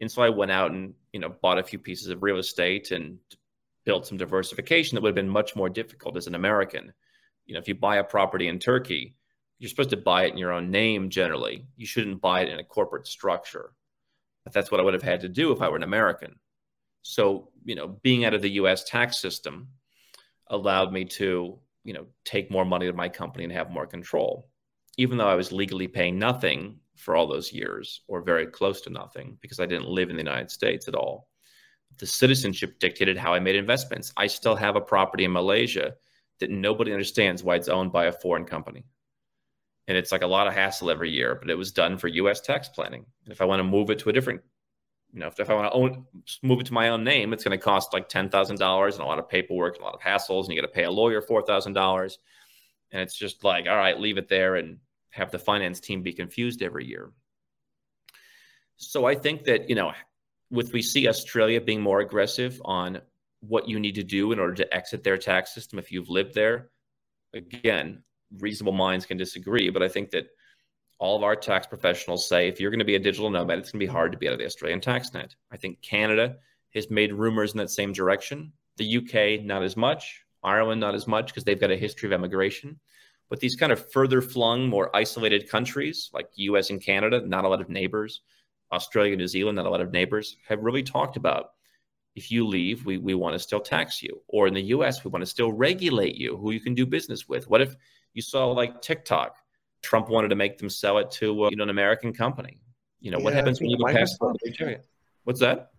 And 0.00 0.10
so 0.10 0.22
I 0.22 0.28
went 0.28 0.50
out 0.50 0.70
and, 0.70 0.94
you 1.12 1.20
know, 1.20 1.34
bought 1.42 1.58
a 1.58 1.62
few 1.62 1.78
pieces 1.78 2.08
of 2.08 2.22
real 2.22 2.38
estate 2.38 2.90
and 2.90 3.18
built 3.84 4.06
some 4.06 4.18
diversification 4.18 4.94
that 4.94 5.02
would 5.02 5.10
have 5.10 5.14
been 5.14 5.28
much 5.28 5.56
more 5.56 5.68
difficult 5.68 6.16
as 6.16 6.26
an 6.26 6.34
American. 6.34 6.92
You 7.46 7.54
know, 7.54 7.60
if 7.60 7.68
you 7.68 7.74
buy 7.74 7.96
a 7.96 8.04
property 8.04 8.48
in 8.48 8.58
Turkey, 8.58 9.16
you're 9.58 9.68
supposed 9.68 9.90
to 9.90 9.96
buy 9.96 10.24
it 10.24 10.32
in 10.32 10.38
your 10.38 10.52
own 10.52 10.70
name 10.70 11.10
generally. 11.10 11.66
You 11.76 11.86
shouldn't 11.86 12.20
buy 12.20 12.42
it 12.42 12.48
in 12.48 12.58
a 12.58 12.64
corporate 12.64 13.06
structure. 13.06 13.72
But 14.44 14.54
that's 14.54 14.70
what 14.70 14.80
I 14.80 14.82
would 14.84 14.94
have 14.94 15.02
had 15.02 15.20
to 15.20 15.28
do 15.28 15.52
if 15.52 15.60
I 15.60 15.68
were 15.68 15.76
an 15.76 15.82
American. 15.82 16.36
So, 17.02 17.50
you 17.64 17.74
know, 17.74 17.88
being 18.02 18.24
out 18.24 18.34
of 18.34 18.42
the 18.42 18.52
US 18.52 18.84
tax 18.84 19.20
system 19.20 19.68
allowed 20.48 20.92
me 20.92 21.04
to 21.04 21.58
you 21.84 21.94
know, 21.94 22.06
take 22.24 22.50
more 22.50 22.64
money 22.64 22.86
to 22.86 22.92
my 22.92 23.08
company 23.08 23.44
and 23.44 23.52
have 23.52 23.70
more 23.70 23.86
control, 23.86 24.48
even 24.96 25.18
though 25.18 25.28
I 25.28 25.34
was 25.34 25.52
legally 25.52 25.88
paying 25.88 26.18
nothing 26.18 26.79
for 27.00 27.16
all 27.16 27.26
those 27.26 27.52
years 27.52 28.02
or 28.08 28.22
very 28.22 28.46
close 28.46 28.80
to 28.82 28.90
nothing 28.90 29.38
because 29.40 29.60
I 29.60 29.66
didn't 29.66 29.88
live 29.88 30.10
in 30.10 30.16
the 30.16 30.22
United 30.22 30.50
States 30.50 30.86
at 30.88 30.94
all. 30.94 31.28
The 31.98 32.06
citizenship 32.06 32.78
dictated 32.78 33.16
how 33.16 33.34
I 33.34 33.40
made 33.40 33.56
investments. 33.56 34.12
I 34.16 34.26
still 34.26 34.54
have 34.54 34.76
a 34.76 34.80
property 34.80 35.24
in 35.24 35.32
Malaysia 35.32 35.94
that 36.38 36.50
nobody 36.50 36.92
understands 36.92 37.42
why 37.42 37.56
it's 37.56 37.68
owned 37.68 37.92
by 37.92 38.06
a 38.06 38.12
foreign 38.12 38.44
company. 38.44 38.84
And 39.88 39.96
it's 39.96 40.12
like 40.12 40.22
a 40.22 40.26
lot 40.26 40.46
of 40.46 40.54
hassle 40.54 40.90
every 40.90 41.10
year, 41.10 41.34
but 41.34 41.50
it 41.50 41.58
was 41.58 41.72
done 41.72 41.98
for 41.98 42.08
US 42.08 42.40
tax 42.40 42.68
planning. 42.68 43.04
And 43.24 43.32
if 43.32 43.40
I 43.40 43.44
want 43.44 43.60
to 43.60 43.64
move 43.64 43.90
it 43.90 43.98
to 44.00 44.10
a 44.10 44.12
different 44.12 44.40
you 45.12 45.18
know, 45.18 45.26
if, 45.26 45.40
if 45.40 45.50
I 45.50 45.54
want 45.54 45.66
to 45.66 45.76
own, 45.76 46.06
move 46.42 46.60
it 46.60 46.66
to 46.66 46.72
my 46.72 46.90
own 46.90 47.02
name, 47.02 47.32
it's 47.32 47.42
going 47.42 47.58
to 47.58 47.62
cost 47.62 47.92
like 47.92 48.08
ten 48.08 48.28
thousand 48.28 48.58
dollars 48.58 48.94
and 48.94 49.02
a 49.02 49.06
lot 49.06 49.18
of 49.18 49.28
paperwork, 49.28 49.74
and 49.74 49.82
a 49.82 49.84
lot 49.84 49.94
of 49.94 50.00
hassles, 50.00 50.44
and 50.44 50.54
you 50.54 50.60
got 50.60 50.68
to 50.68 50.72
pay 50.72 50.84
a 50.84 50.90
lawyer 50.90 51.20
four 51.20 51.42
thousand 51.42 51.72
dollars, 51.72 52.18
and 52.92 53.02
it's 53.02 53.16
just 53.18 53.42
like, 53.42 53.66
all 53.66 53.76
right, 53.76 53.98
leave 53.98 54.18
it 54.18 54.28
there 54.28 54.54
and 54.56 54.78
have 55.10 55.30
the 55.30 55.38
finance 55.38 55.80
team 55.80 56.02
be 56.02 56.12
confused 56.12 56.62
every 56.62 56.86
year. 56.86 57.10
So 58.76 59.04
I 59.04 59.14
think 59.14 59.44
that 59.44 59.68
you 59.68 59.74
know, 59.74 59.92
with 60.50 60.72
we 60.72 60.82
see 60.82 61.08
Australia 61.08 61.60
being 61.60 61.82
more 61.82 62.00
aggressive 62.00 62.60
on 62.64 63.00
what 63.40 63.68
you 63.68 63.80
need 63.80 63.94
to 63.94 64.02
do 64.02 64.32
in 64.32 64.38
order 64.38 64.54
to 64.54 64.74
exit 64.74 65.02
their 65.02 65.16
tax 65.18 65.54
system 65.54 65.78
if 65.78 65.90
you've 65.90 66.10
lived 66.10 66.34
there. 66.34 66.70
Again, 67.34 68.02
reasonable 68.38 68.72
minds 68.72 69.06
can 69.06 69.16
disagree, 69.16 69.70
but 69.70 69.82
I 69.82 69.88
think 69.88 70.10
that 70.10 70.26
all 70.98 71.16
of 71.16 71.22
our 71.22 71.34
tax 71.34 71.66
professionals 71.66 72.28
say 72.28 72.46
if 72.46 72.60
you're 72.60 72.70
going 72.70 72.80
to 72.80 72.84
be 72.84 72.96
a 72.96 73.00
digital 73.00 73.30
nomad, 73.30 73.58
it's 73.58 73.72
going 73.72 73.80
to 73.80 73.86
be 73.86 73.90
hard 73.90 74.12
to 74.12 74.18
be 74.18 74.28
out 74.28 74.34
of 74.34 74.38
the 74.38 74.44
Australian 74.44 74.80
tax 74.80 75.14
net. 75.14 75.34
I 75.50 75.56
think 75.56 75.80
Canada 75.80 76.36
has 76.74 76.90
made 76.90 77.12
rumors 77.12 77.52
in 77.52 77.58
that 77.58 77.70
same 77.70 77.92
direction. 77.92 78.52
The 78.76 78.98
UK, 78.98 79.44
not 79.44 79.62
as 79.62 79.76
much. 79.76 80.24
Ireland, 80.42 80.80
not 80.80 80.94
as 80.94 81.06
much 81.06 81.28
because 81.28 81.44
they've 81.44 81.60
got 81.60 81.70
a 81.70 81.76
history 81.76 82.08
of 82.08 82.12
emigration. 82.12 82.78
But 83.30 83.40
these 83.40 83.56
kind 83.56 83.72
of 83.72 83.90
further 83.92 84.20
flung, 84.20 84.68
more 84.68 84.94
isolated 84.94 85.48
countries 85.48 86.10
like 86.12 86.28
US 86.34 86.70
and 86.70 86.82
Canada, 86.82 87.22
not 87.24 87.44
a 87.44 87.48
lot 87.48 87.60
of 87.60 87.70
neighbors. 87.70 88.20
Australia, 88.72 89.16
New 89.16 89.28
Zealand, 89.28 89.56
not 89.56 89.66
a 89.66 89.70
lot 89.70 89.80
of 89.80 89.92
neighbors, 89.92 90.36
have 90.46 90.60
really 90.62 90.82
talked 90.82 91.16
about 91.16 91.50
if 92.16 92.30
you 92.30 92.46
leave, 92.46 92.84
we, 92.84 92.98
we 92.98 93.14
want 93.14 93.34
to 93.34 93.38
still 93.38 93.60
tax 93.60 94.02
you. 94.02 94.20
Or 94.28 94.46
in 94.46 94.54
the 94.54 94.62
US, 94.62 95.04
we 95.04 95.10
want 95.10 95.22
to 95.22 95.30
still 95.30 95.52
regulate 95.52 96.16
you, 96.16 96.36
who 96.36 96.50
you 96.50 96.60
can 96.60 96.74
do 96.74 96.84
business 96.84 97.28
with. 97.28 97.48
What 97.48 97.60
if 97.60 97.74
you 98.14 98.22
saw 98.22 98.46
like 98.50 98.82
TikTok? 98.82 99.36
Trump 99.82 100.10
wanted 100.10 100.28
to 100.28 100.36
make 100.36 100.58
them 100.58 100.68
sell 100.68 100.98
it 100.98 101.10
to 101.12 101.44
uh, 101.44 101.48
you 101.50 101.56
know 101.56 101.62
an 101.62 101.70
American 101.70 102.12
company. 102.12 102.60
You 103.00 103.10
know 103.10 103.18
yeah, 103.18 103.24
what 103.24 103.32
happens 103.32 103.60
when 103.60 103.70
you 103.70 103.78
go 103.78 103.86
past? 103.86 104.20
What's 105.24 105.40
that? 105.40 105.70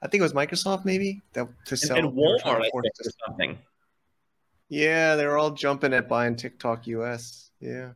I 0.00 0.06
think 0.06 0.20
it 0.20 0.22
was 0.22 0.34
Microsoft 0.34 0.84
maybe 0.84 1.22
that 1.32 1.48
to 1.66 1.76
sell. 1.76 1.96
And, 1.96 2.06
and 2.06 2.16
Walmart, 2.16 2.60
I 2.60 2.70
think, 2.70 2.74
or 2.74 3.10
something. 3.26 3.58
Yeah, 4.68 5.16
they're 5.16 5.38
all 5.38 5.52
jumping 5.52 5.94
at 5.94 6.08
buying 6.08 6.36
TikTok 6.36 6.86
US. 6.86 7.50
Yeah. 7.60 7.92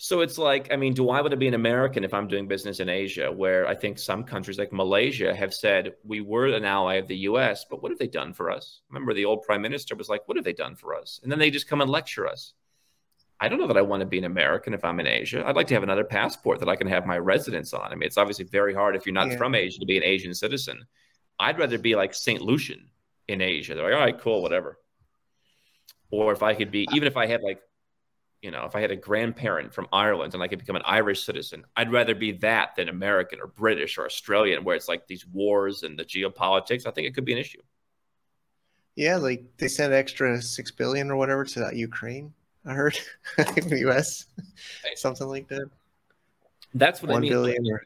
So 0.00 0.20
it's 0.20 0.38
like, 0.38 0.72
I 0.72 0.76
mean, 0.76 0.94
do 0.94 1.10
I 1.10 1.20
want 1.20 1.32
to 1.32 1.36
be 1.36 1.48
an 1.48 1.54
American 1.54 2.04
if 2.04 2.14
I'm 2.14 2.28
doing 2.28 2.46
business 2.46 2.78
in 2.78 2.88
Asia, 2.88 3.32
where 3.32 3.66
I 3.66 3.74
think 3.74 3.98
some 3.98 4.22
countries 4.22 4.56
like 4.56 4.72
Malaysia 4.72 5.34
have 5.34 5.52
said 5.52 5.94
we 6.04 6.20
were 6.20 6.46
an 6.46 6.64
ally 6.64 6.94
of 6.94 7.08
the 7.08 7.16
US, 7.16 7.64
but 7.68 7.82
what 7.82 7.90
have 7.90 7.98
they 7.98 8.06
done 8.06 8.32
for 8.32 8.48
us? 8.48 8.80
Remember, 8.88 9.12
the 9.12 9.24
old 9.24 9.42
prime 9.42 9.60
minister 9.60 9.96
was 9.96 10.08
like, 10.08 10.22
what 10.26 10.36
have 10.36 10.44
they 10.44 10.52
done 10.52 10.76
for 10.76 10.94
us? 10.94 11.18
And 11.22 11.32
then 11.32 11.40
they 11.40 11.50
just 11.50 11.68
come 11.68 11.80
and 11.80 11.90
lecture 11.90 12.28
us. 12.28 12.52
I 13.40 13.48
don't 13.48 13.58
know 13.58 13.66
that 13.66 13.76
I 13.76 13.82
want 13.82 14.00
to 14.00 14.06
be 14.06 14.18
an 14.18 14.24
American 14.24 14.72
if 14.72 14.84
I'm 14.84 15.00
in 15.00 15.06
Asia. 15.08 15.44
I'd 15.44 15.56
like 15.56 15.66
to 15.68 15.74
have 15.74 15.82
another 15.82 16.04
passport 16.04 16.60
that 16.60 16.68
I 16.68 16.76
can 16.76 16.88
have 16.88 17.04
my 17.04 17.18
residence 17.18 17.72
on. 17.72 17.90
I 17.90 17.96
mean, 17.96 18.06
it's 18.06 18.18
obviously 18.18 18.44
very 18.44 18.74
hard 18.74 18.94
if 18.94 19.04
you're 19.04 19.12
not 19.12 19.30
yeah. 19.30 19.36
from 19.36 19.56
Asia 19.56 19.80
to 19.80 19.86
be 19.86 19.96
an 19.96 20.04
Asian 20.04 20.32
citizen. 20.32 20.84
I'd 21.40 21.58
rather 21.58 21.78
be 21.78 21.96
like 21.96 22.14
St. 22.14 22.40
Lucian 22.40 22.88
in 23.26 23.40
Asia. 23.40 23.74
They're 23.74 23.84
like, 23.84 23.94
all 23.94 24.00
right, 24.00 24.18
cool, 24.18 24.42
whatever. 24.42 24.78
Or 26.10 26.32
if 26.32 26.42
I 26.42 26.54
could 26.54 26.70
be, 26.70 26.88
even 26.92 27.06
if 27.06 27.16
I 27.16 27.26
had 27.26 27.42
like, 27.42 27.60
you 28.42 28.50
know, 28.50 28.64
if 28.64 28.76
I 28.76 28.80
had 28.80 28.90
a 28.90 28.96
grandparent 28.96 29.74
from 29.74 29.88
Ireland 29.92 30.34
and 30.34 30.42
I 30.42 30.48
could 30.48 30.60
become 30.60 30.76
an 30.76 30.82
Irish 30.84 31.24
citizen, 31.24 31.64
I'd 31.76 31.92
rather 31.92 32.14
be 32.14 32.32
that 32.32 32.76
than 32.76 32.88
American 32.88 33.40
or 33.40 33.48
British 33.48 33.98
or 33.98 34.06
Australian, 34.06 34.64
where 34.64 34.76
it's 34.76 34.88
like 34.88 35.06
these 35.06 35.26
wars 35.26 35.82
and 35.82 35.98
the 35.98 36.04
geopolitics. 36.04 36.86
I 36.86 36.92
think 36.92 37.08
it 37.08 37.14
could 37.14 37.24
be 37.24 37.32
an 37.32 37.38
issue. 37.38 37.60
Yeah, 38.94 39.16
like 39.16 39.44
they 39.58 39.68
sent 39.68 39.92
extra 39.92 40.40
six 40.40 40.70
billion 40.70 41.10
or 41.10 41.16
whatever 41.16 41.44
to 41.44 41.60
that 41.60 41.76
Ukraine. 41.76 42.32
I 42.64 42.72
heard 42.72 42.98
in 43.56 43.68
the 43.68 43.78
U.S. 43.80 44.26
something 44.96 45.28
like 45.28 45.48
that. 45.48 45.70
That's 46.74 47.02
what 47.02 47.10
One 47.10 47.18
I 47.18 47.20
mean. 47.22 47.30
Billion 47.30 47.66
or... 47.70 47.82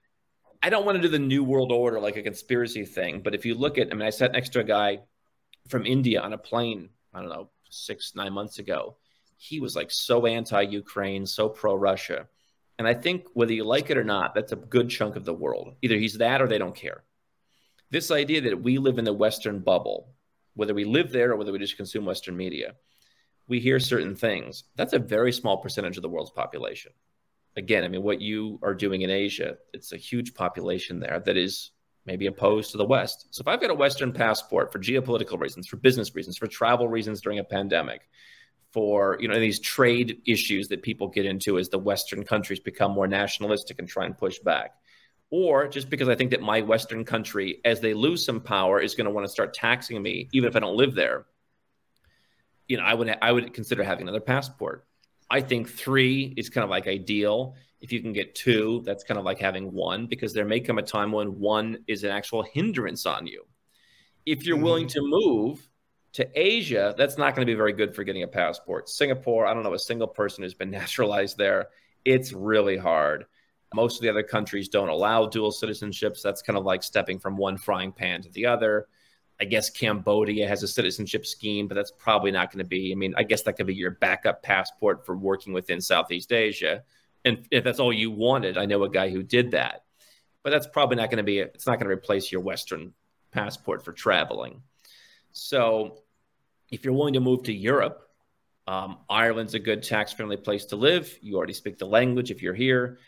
I 0.63 0.71
don't 0.71 0.87
want 0.87 0.97
to 0.97 1.03
do 1.03 1.09
the 1.09 1.19
new 1.19 1.45
world 1.45 1.73
order 1.73 1.99
like 2.01 2.17
a 2.17 2.23
conspiracy 2.23 2.85
thing, 2.85 3.21
but 3.21 3.35
if 3.35 3.45
you 3.45 3.55
look 3.55 3.79
at, 3.79 3.91
I 3.91 3.95
mean, 3.95 4.07
I 4.07 4.11
sat 4.11 4.33
next 4.33 4.51
to 4.51 4.61
a 4.61 4.65
guy 4.65 5.01
from 5.69 5.87
India 5.87 6.21
on 6.21 6.33
a 6.33 6.39
plane. 6.39 6.89
I 7.13 7.21
don't 7.21 7.29
know, 7.29 7.51
six 7.73 8.15
nine 8.15 8.33
months 8.33 8.59
ago. 8.59 8.97
He 9.37 9.61
was 9.61 9.75
like 9.75 9.91
so 9.91 10.27
anti-Ukraine, 10.27 11.27
so 11.27 11.49
pro-Russia, 11.49 12.29
and 12.79 12.87
I 12.87 12.95
think 12.95 13.27
whether 13.35 13.53
you 13.53 13.65
like 13.65 13.91
it 13.91 13.99
or 13.99 14.05
not, 14.05 14.35
that's 14.35 14.53
a 14.53 14.57
good 14.57 14.89
chunk 14.89 15.17
of 15.17 15.25
the 15.25 15.35
world. 15.35 15.75
Either 15.83 15.97
he's 15.97 16.19
that 16.19 16.41
or 16.41 16.47
they 16.47 16.59
don't 16.59 16.75
care. 16.75 17.03
This 17.91 18.11
idea 18.11 18.41
that 18.43 18.63
we 18.63 18.79
live 18.79 18.99
in 18.99 19.05
the 19.05 19.13
Western 19.13 19.59
bubble, 19.61 20.15
whether 20.55 20.75
we 20.75 20.85
live 20.85 21.11
there 21.11 21.33
or 21.33 21.37
whether 21.37 21.53
we 21.53 21.59
just 21.59 21.77
consume 21.77 22.05
Western 22.05 22.37
media 22.37 22.75
we 23.49 23.61
hear 23.61 23.81
certain 23.81 24.15
things. 24.15 24.65
That's 24.77 24.93
a 24.93 24.99
very 24.99 25.33
small 25.33 25.59
percentage 25.59 25.97
of 25.97 26.03
the 26.03 26.09
world's 26.09 26.31
population. 26.31 26.93
Again, 27.57 27.85
I 27.85 27.89
mean, 27.89 28.03
what 28.03 28.21
you 28.21 28.59
are 28.63 28.75
doing 28.75 29.03
in 29.03 29.11
Asia, 29.11 29.59
it's 29.75 29.93
a 29.93 29.99
huge 29.99 30.35
population 30.35 31.01
there 31.01 31.23
that 31.27 31.37
is 31.37 31.72
maybe 32.05 32.27
opposed 32.27 32.73
to 32.73 32.79
the 32.79 32.85
West. 32.85 33.29
So 33.31 33.43
if 33.43 33.49
I've 33.49 33.61
got 33.61 33.71
a 33.71 33.75
Western 33.75 34.13
passport 34.13 34.73
for 34.73 34.79
geopolitical 34.79 35.39
reasons, 35.39 35.67
for 35.67 35.77
business 35.77 36.15
reasons, 36.15 36.37
for 36.37 36.47
travel 36.47 36.89
reasons 36.89 37.21
during 37.21 37.39
a 37.39 37.45
pandemic, 37.45 38.09
for 38.71 39.19
you 39.21 39.29
know 39.29 39.39
these 39.39 39.61
trade 39.61 40.23
issues 40.27 40.69
that 40.69 40.83
people 40.83 41.09
get 41.09 41.27
into 41.27 41.59
as 41.59 41.69
the 41.69 41.79
Western 41.79 42.25
countries 42.25 42.61
become 42.61 42.93
more 42.93 43.07
nationalistic 43.07 43.79
and 43.79 43.89
try 43.89 44.07
and 44.07 44.17
push 44.17 44.39
back, 44.39 44.75
or 45.31 45.69
just 45.69 45.91
because 45.91 46.09
I 46.09 46.15
think 46.15 46.31
that 46.31 46.41
my 46.41 46.63
Western 46.63 47.05
country, 47.05 47.61
as 47.65 47.81
they 47.81 47.95
lose 47.95 48.25
some 48.25 48.41
power, 48.41 48.81
is 48.81 48.95
going 48.95 49.07
to 49.07 49.11
want 49.11 49.27
to 49.27 49.33
start 49.33 49.55
taxing 49.55 50.03
me, 50.03 50.29
even 50.33 50.49
if 50.49 50.57
I 50.57 50.61
don't 50.61 50.77
live 50.77 50.95
there 50.95 51.27
you 52.73 52.79
know, 52.79 52.85
I 52.85 52.95
would 52.95 53.19
I 53.21 53.31
would 53.31 53.53
consider 53.53 53.83
having 53.83 54.03
another 54.03 54.21
passport. 54.21 54.87
I 55.31 55.43
think 55.43 55.69
three 55.69 56.33
is 56.37 56.49
kind 56.49 56.65
of 56.65 56.71
like 56.71 56.87
ideal. 56.87 57.55
If 57.83 57.93
you 57.93 58.01
can 58.01 58.13
get 58.13 58.35
two, 58.35 58.81
that's 58.85 59.05
kind 59.05 59.19
of 59.19 59.25
like 59.25 59.39
having 59.39 59.73
one 59.73 60.07
because 60.07 60.33
there 60.33 60.45
may 60.45 60.61
come 60.61 60.79
a 60.79 60.83
time 60.83 61.13
when 61.13 61.39
one 61.39 61.79
is 61.89 62.05
an 62.05 62.11
actual 62.11 62.43
hindrance 62.43 63.05
on 63.07 63.27
you. 63.27 63.45
If 64.25 64.47
you're 64.47 64.57
mm-hmm. 64.57 64.65
willing 64.65 64.87
to 64.87 65.01
move 65.03 65.69
to 66.13 66.29
Asia, 66.35 66.95
that's 66.97 67.19
not 67.19 67.35
going 67.35 67.45
to 67.47 67.53
be 67.53 67.57
very 67.57 67.73
good 67.73 67.95
for 67.95 68.05
getting 68.05 68.23
a 68.23 68.29
passport. 68.29 68.89
Singapore, 68.89 69.47
I 69.47 69.53
don't 69.53 69.65
know 69.65 69.75
a 69.75 69.79
single 69.79 70.07
person 70.07 70.45
who's 70.45 70.55
been 70.55 70.71
naturalized 70.81 71.37
there. 71.37 71.69
It's 72.05 72.33
really 72.33 72.77
hard. 72.77 73.27
Most 73.75 73.97
of 73.97 74.03
the 74.03 74.11
other 74.11 74.23
countries 74.23 74.69
don't 74.69 74.89
allow 74.89 75.27
dual 75.27 75.51
citizenships. 75.51 76.23
That's 76.23 76.43
kind 76.43 76.59
of 76.59 76.65
like 76.65 76.83
stepping 76.83 77.19
from 77.19 77.37
one 77.37 77.59
frying 77.59 77.91
pan 77.91 78.23
to 78.23 78.31
the 78.31 78.47
other. 78.47 78.87
I 79.41 79.45
guess 79.45 79.71
Cambodia 79.71 80.47
has 80.47 80.63
a 80.63 80.69
citizenship 80.69 81.27
scheme, 81.27 81.67
but 81.67 81.75
that's 81.75 81.91
probably 81.91 82.31
not 82.31 82.53
going 82.53 82.59
to 82.61 82.69
be. 82.69 82.93
I 82.93 82.95
mean, 82.95 83.15
I 83.17 83.25
guess 83.25 83.43
that 83.43 83.55
could 83.55 83.67
be 83.67 83.75
your 83.75 83.93
backup 83.93 84.43
passport 84.43 85.05
for 85.05 85.17
working 85.17 85.53
within 85.53 85.81
Southeast 85.81 86.33
Asia. 86.33 86.85
And 87.25 87.47
if 87.51 87.65
that's 87.65 87.81
all 87.81 87.93
you 87.93 88.11
wanted, 88.11 88.59
I 88.59 88.67
know 88.67 88.83
a 88.85 88.91
guy 88.91 89.11
who 89.11 89.23
did 89.23 89.53
that. 89.53 89.85
But 90.43 90.51
that's 90.51 90.67
probably 90.67 90.97
not 90.97 91.09
going 91.11 91.19
to 91.19 91.23
be, 91.23 91.39
it's 91.39 91.67
not 91.67 91.79
going 91.79 91.89
to 91.89 91.95
replace 91.95 92.33
your 92.33 92.41
Western 92.41 92.93
passport 93.31 93.85
for 93.85 93.93
traveling. 93.93 94.63
So 95.33 96.03
if 96.71 96.85
you're 96.85 96.95
willing 96.95 97.15
to 97.15 97.21
move 97.21 97.45
to 97.45 97.53
Europe, 97.53 98.09
um, 98.67 98.99
Ireland's 99.09 99.55
a 99.55 99.59
good 99.59 99.83
tax 99.83 100.13
friendly 100.13 100.37
place 100.37 100.65
to 100.67 100.77
live. 100.77 101.17
You 101.21 101.37
already 101.37 101.53
speak 101.53 101.79
the 101.79 101.87
language 101.87 102.31
if 102.31 102.43
you're 102.43 102.55
here. 102.55 102.99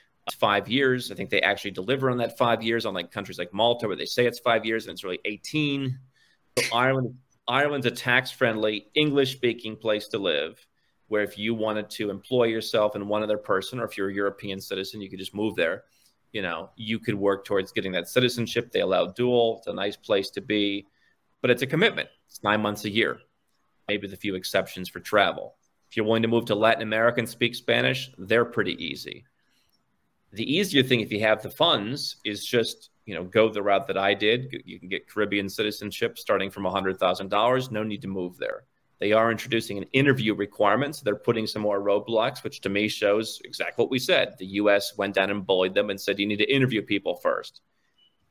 five 0.41 0.69
years. 0.69 1.13
I 1.13 1.15
think 1.15 1.31
they 1.31 1.43
actually 1.43 1.73
deliver 1.73 2.11
on 2.11 2.19
that 2.19 2.39
five 2.39 2.63
years, 2.63 2.87
On 2.87 2.95
like 2.95 3.11
countries 3.11 3.39
like 3.39 3.53
Malta, 3.53 3.87
where 3.87 3.97
they 3.97 4.07
say 4.07 4.27
it's 4.27 4.39
five 4.39 4.65
years 4.65 4.87
and 4.87 4.95
it's 4.95 5.05
really 5.05 5.21
18. 5.25 5.99
So 6.59 6.77
Ireland, 6.77 7.17
Ireland's 7.47 7.87
a 7.87 7.91
tax-friendly, 7.91 8.87
English-speaking 8.95 9.77
place 9.77 10.09
to 10.09 10.19
live. 10.19 10.65
Where 11.09 11.23
if 11.23 11.39
you 11.39 11.55
wanted 11.55 11.91
to 11.91 12.11
employ 12.11 12.45
yourself 12.45 12.95
and 12.95 13.09
one 13.09 13.23
other 13.23 13.39
person, 13.39 13.79
or 13.79 13.85
if 13.85 13.97
you're 13.97 14.09
a 14.09 14.15
European 14.15 14.61
citizen, 14.61 15.01
you 15.01 15.11
could 15.11 15.19
just 15.19 15.35
move 15.35 15.55
there. 15.55 15.85
You 16.33 16.43
know, 16.43 16.71
you 16.77 16.99
could 16.99 17.15
work 17.15 17.45
towards 17.45 17.73
getting 17.73 17.93
that 17.93 18.09
citizenship. 18.09 18.73
They 18.73 18.81
allow 18.81 19.07
dual. 19.07 19.59
It's 19.59 19.67
a 19.67 19.73
nice 19.73 19.97
place 19.97 20.31
to 20.31 20.41
be, 20.41 20.87
but 21.41 21.51
it's 21.51 21.63
a 21.63 21.67
commitment. 21.67 22.09
It's 22.27 22.43
nine 22.43 22.61
months 22.61 22.85
a 22.85 22.91
year, 22.91 23.21
maybe 23.87 24.07
with 24.07 24.15
a 24.15 24.19
few 24.19 24.35
exceptions 24.35 24.89
for 24.89 25.01
travel. 25.01 25.55
If 25.89 25.97
you're 25.97 26.07
willing 26.07 26.23
to 26.23 26.29
move 26.29 26.47
to 26.47 26.57
Latin 26.57 26.83
America 26.83 27.21
and 27.21 27.29
speak 27.29 27.55
Spanish, 27.55 28.11
they're 28.19 28.45
pretty 28.45 28.83
easy. 28.85 29.25
The 30.33 30.53
easier 30.53 30.83
thing, 30.83 30.99
if 30.99 31.13
you 31.13 31.21
have 31.21 31.41
the 31.41 31.51
funds, 31.51 32.17
is 32.25 32.45
just 32.45 32.91
you 33.07 33.15
know 33.15 33.23
go 33.23 33.49
the 33.49 33.63
route 33.63 33.87
that 33.87 33.97
I 33.97 34.15
did. 34.15 34.63
You 34.65 34.81
can 34.81 34.89
get 34.89 35.09
Caribbean 35.09 35.49
citizenship 35.49 36.19
starting 36.19 36.51
from 36.51 36.65
hundred 36.65 36.99
thousand 36.99 37.29
dollars. 37.29 37.71
No 37.71 37.85
need 37.85 38.03
to 38.03 38.09
move 38.09 38.37
there. 38.39 38.65
They 39.05 39.13
are 39.13 39.31
introducing 39.31 39.77
an 39.77 39.85
interview 39.93 40.35
requirement, 40.35 40.97
so 40.97 41.03
they're 41.05 41.15
putting 41.15 41.47
some 41.47 41.61
more 41.61 41.79
roadblocks, 41.79 42.43
which 42.43 42.63
to 42.63 42.71
me 42.71 42.89
shows 42.89 43.39
exactly 43.45 43.83
what 43.83 43.91
we 43.91 43.99
said. 43.99 44.35
The 44.39 44.47
U.S. 44.63 44.97
went 44.97 45.15
down 45.15 45.29
and 45.29 45.47
bullied 45.47 45.75
them 45.75 45.91
and 45.91 46.01
said 46.01 46.19
you 46.19 46.25
need 46.25 46.39
to 46.39 46.51
interview 46.51 46.81
people 46.81 47.17
first. 47.17 47.61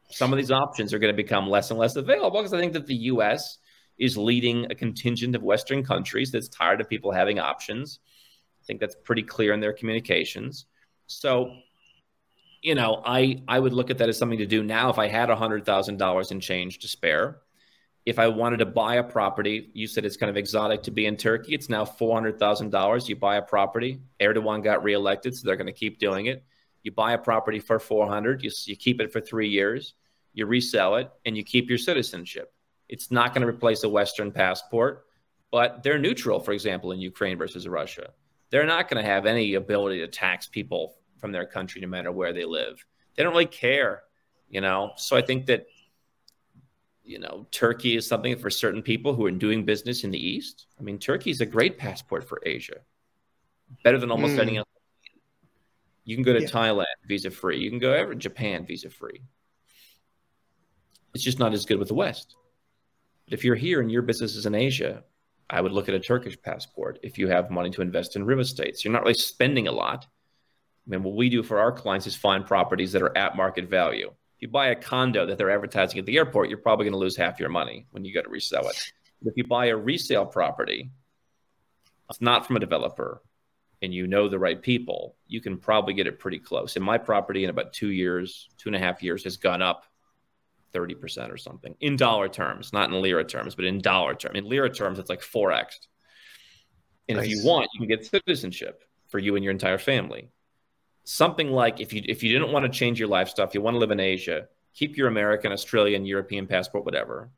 Some 0.10 0.34
of 0.34 0.38
these 0.38 0.50
options 0.50 0.92
are 0.92 0.98
going 0.98 1.14
to 1.14 1.24
become 1.24 1.48
less 1.48 1.70
and 1.70 1.80
less 1.80 1.96
available 1.96 2.40
because 2.40 2.54
I 2.54 2.60
think 2.60 2.74
that 2.74 2.88
the 2.88 2.96
U.S. 2.96 3.60
is 4.00 4.18
leading 4.18 4.66
a 4.72 4.74
contingent 4.74 5.36
of 5.36 5.44
Western 5.44 5.84
countries 5.84 6.32
that's 6.32 6.50
tired 6.50 6.82
of 6.82 6.90
people 6.90 7.12
having 7.12 7.38
options. 7.38 8.00
I 8.60 8.66
think 8.66 8.80
that's 8.80 8.96
pretty 9.04 9.22
clear 9.22 9.54
in 9.54 9.60
their 9.60 9.74
communications. 9.74 10.66
So, 11.06 11.56
you 12.64 12.74
know, 12.74 13.04
I 13.06 13.44
I 13.48 13.60
would 13.60 13.74
look 13.74 13.92
at 13.92 14.00
that 14.00 14.10
as 14.10 14.18
something 14.18 14.40
to 14.40 14.48
do 14.48 14.64
now 14.64 14.90
if 14.90 14.98
I 14.98 15.08
had 15.08 15.30
a 15.30 15.36
hundred 15.36 15.68
thousand 15.68 15.98
dollars 15.98 16.32
in 16.32 16.40
change 16.40 16.80
to 16.80 16.88
spare. 16.88 17.42
If 18.06 18.20
I 18.20 18.28
wanted 18.28 18.58
to 18.58 18.66
buy 18.66 18.96
a 18.96 19.04
property, 19.04 19.70
you 19.74 19.88
said 19.88 20.04
it's 20.04 20.18
kind 20.18 20.30
of 20.30 20.36
exotic 20.36 20.84
to 20.84 20.92
be 20.92 21.06
in 21.06 21.16
Turkey. 21.16 21.54
It's 21.54 21.70
now 21.70 21.86
four 21.86 22.16
hundred 22.16 22.38
thousand 22.38 22.70
dollars. 22.70 23.08
You 23.08 23.16
buy 23.16 23.38
a 23.38 23.42
property. 23.42 24.00
Erdogan 24.20 24.64
got 24.64 24.84
reelected, 24.84 25.36
so 25.36 25.46
they're 25.46 25.56
going 25.56 25.68
to 25.68 25.74
keep 25.74 26.00
doing 26.00 26.26
it. 26.26 26.44
You 26.84 26.92
buy 26.92 27.14
a 27.14 27.18
property 27.18 27.60
for 27.60 27.80
four 27.80 28.08
hundred. 28.08 28.44
You 28.44 28.52
you 28.66 28.76
keep 28.76 29.00
it 29.00 29.12
for 29.12 29.22
three 29.22 29.50
years. 29.50 29.94
You 30.34 30.48
resell 30.48 30.96
it, 30.96 31.12
and 31.26 31.38
you 31.38 31.44
keep 31.44 31.70
your 31.70 31.78
citizenship. 31.78 32.54
It's 32.90 33.12
not 33.12 33.34
going 33.34 33.44
to 33.44 33.48
replace 33.48 33.84
a 33.84 33.90
Western 33.90 34.32
passport, 34.32 35.06
but 35.52 35.84
they're 35.84 36.00
neutral. 36.00 36.40
For 36.40 36.52
example, 36.52 36.92
in 36.92 37.00
Ukraine 37.00 37.38
versus 37.38 37.68
Russia 37.68 38.10
they're 38.54 38.68
not 38.68 38.88
going 38.88 39.04
to 39.04 39.10
have 39.10 39.26
any 39.26 39.56
ability 39.56 39.98
to 39.98 40.08
tax 40.08 40.46
people 40.46 40.94
from 41.18 41.32
their 41.32 41.44
country 41.44 41.82
no 41.82 41.88
matter 41.88 42.12
where 42.12 42.34
they 42.34 42.46
live. 42.46 42.86
They 43.16 43.24
don't 43.24 43.32
really 43.32 43.48
care, 43.48 44.04
you 44.48 44.62
know. 44.62 44.92
So 44.96 45.18
I 45.18 45.24
think 45.24 45.48
that 45.48 45.66
you 47.04 47.20
know, 47.20 47.48
Turkey 47.52 47.96
is 47.98 48.08
something 48.08 48.38
for 48.38 48.50
certain 48.50 48.82
people 48.82 49.14
who 49.14 49.26
are 49.26 49.32
doing 49.32 49.66
business 49.66 50.04
in 50.04 50.12
the 50.12 50.26
East. 50.26 50.68
I 50.80 50.84
mean, 50.84 50.98
Turkey 50.98 51.32
is 51.32 51.42
a 51.42 51.46
great 51.46 51.78
passport 51.78 52.28
for 52.28 52.42
Asia, 52.46 52.78
better 53.84 53.98
than 53.98 54.12
almost 54.12 54.36
mm. 54.36 54.42
any 54.42 54.58
other. 54.58 54.68
You 56.06 56.16
can 56.16 56.24
go 56.24 56.34
to 56.34 56.42
yeah. 56.42 56.48
Thailand 56.48 56.86
visa 57.08 57.32
free. 57.32 57.60
You 57.60 57.70
can 57.70 57.80
go 57.80 57.94
ever 57.94 58.16
Japan 58.16 58.66
visa 58.66 58.90
free. 58.90 59.22
It's 61.14 61.24
just 61.24 61.40
not 61.40 61.54
as 61.54 61.66
good 61.66 61.80
with 61.80 61.90
the 61.90 61.94
West. 61.94 62.36
But 63.26 63.34
if 63.34 63.44
you're 63.44 63.56
here 63.56 63.80
and 63.80 63.92
your 63.92 64.02
business 64.02 64.36
is 64.36 64.46
in 64.46 64.56
Asia, 64.56 65.04
I 65.50 65.62
would 65.62 65.72
look 65.72 65.88
at 65.88 65.96
a 65.96 66.00
Turkish 66.00 66.42
passport 66.42 67.00
if 67.04 67.18
you 67.18 67.28
have 67.28 67.52
money 67.52 67.70
to 67.72 67.82
invest 67.82 68.16
in 68.16 68.26
real 68.26 68.40
estate. 68.40 68.78
So 68.78 68.82
you're 68.84 68.94
not 68.94 69.04
really 69.04 69.14
spending 69.14 69.68
a 69.68 69.72
lot. 69.72 70.06
I 70.06 70.90
mean, 70.90 71.04
what 71.04 71.16
we 71.16 71.30
do 71.30 71.44
for 71.44 71.60
our 71.60 71.72
clients 71.72 72.08
is 72.08 72.16
find 72.16 72.46
properties 72.46 72.92
that 72.94 73.02
are 73.02 73.16
at 73.18 73.38
market 73.38 73.70
value. 73.70 74.12
You 74.44 74.50
buy 74.50 74.68
a 74.68 74.76
condo 74.76 75.26
that 75.26 75.38
they're 75.38 75.52
advertising 75.52 76.00
at 76.00 76.06
the 76.06 76.18
airport, 76.18 76.50
you're 76.50 76.58
probably 76.58 76.84
going 76.84 76.92
to 76.92 76.98
lose 76.98 77.16
half 77.16 77.40
your 77.40 77.48
money 77.48 77.88
when 77.92 78.04
you 78.04 78.14
go 78.14 78.22
to 78.22 78.28
resell 78.28 78.68
it. 78.68 78.92
But 79.22 79.30
if 79.32 79.38
you 79.38 79.46
buy 79.46 79.68
a 79.68 79.78
resale 79.78 80.26
property, 80.26 80.92
it's 82.10 82.20
not 82.20 82.46
from 82.46 82.58
a 82.58 82.60
developer, 82.60 83.22
and 83.82 83.94
you 83.94 84.06
know 84.06 84.28
the 84.28 84.38
right 84.38 84.62
people, 84.62 85.16
you 85.28 85.40
can 85.40 85.58
probably 85.58 85.94
get 85.94 86.08
it 86.08 86.20
pretty 86.20 86.40
close. 86.40 86.76
And 86.76 86.84
my 86.84 86.98
property 86.98 87.46
in 87.46 87.50
about 87.50 87.72
two 87.72 87.88
years, 87.88 88.50
two 88.58 88.68
and 88.68 88.76
a 88.76 88.80
half 88.80 89.02
years, 89.02 89.24
has 89.24 89.38
gone 89.38 89.62
up 89.62 89.86
30% 90.74 91.32
or 91.32 91.38
something 91.38 91.74
in 91.80 91.96
dollar 91.96 92.28
terms, 92.28 92.74
not 92.74 92.90
in 92.90 93.02
lira 93.02 93.24
terms, 93.24 93.56
but 93.56 93.64
in 93.64 93.80
dollar 93.80 94.14
terms. 94.14 94.38
In 94.38 94.50
lira 94.50 94.70
terms, 94.70 95.00
it's 95.00 95.10
like 95.10 95.22
4x. 95.22 95.68
And 97.08 97.18
nice. 97.18 97.28
if 97.28 97.32
you 97.32 97.46
want, 97.46 97.70
you 97.74 97.80
can 97.80 97.88
get 97.88 98.06
citizenship 98.06 98.84
for 99.08 99.20
you 99.20 99.38
and 99.38 99.44
your 99.46 99.52
entire 99.52 99.78
family. 99.78 100.33
Something 101.04 101.52
like 101.52 101.80
if 101.80 101.92
you 101.94 102.02
if 102.06 102.24
you 102.24 102.32
didn't 102.32 102.52
want 102.52 102.64
to 102.66 102.70
change 102.72 103.00
your 103.00 103.10
lifestyle, 103.10 103.48
if 103.48 103.54
you 103.54 103.62
want 103.62 103.76
to 103.76 103.80
live 103.80 103.92
in 103.92 104.00
Asia, 104.00 104.48
keep 104.74 104.98
your 104.98 105.08
American, 105.08 105.52
Australian, 105.52 106.06
European 106.06 106.48
passport, 106.48 106.86
whatever. 106.86 107.30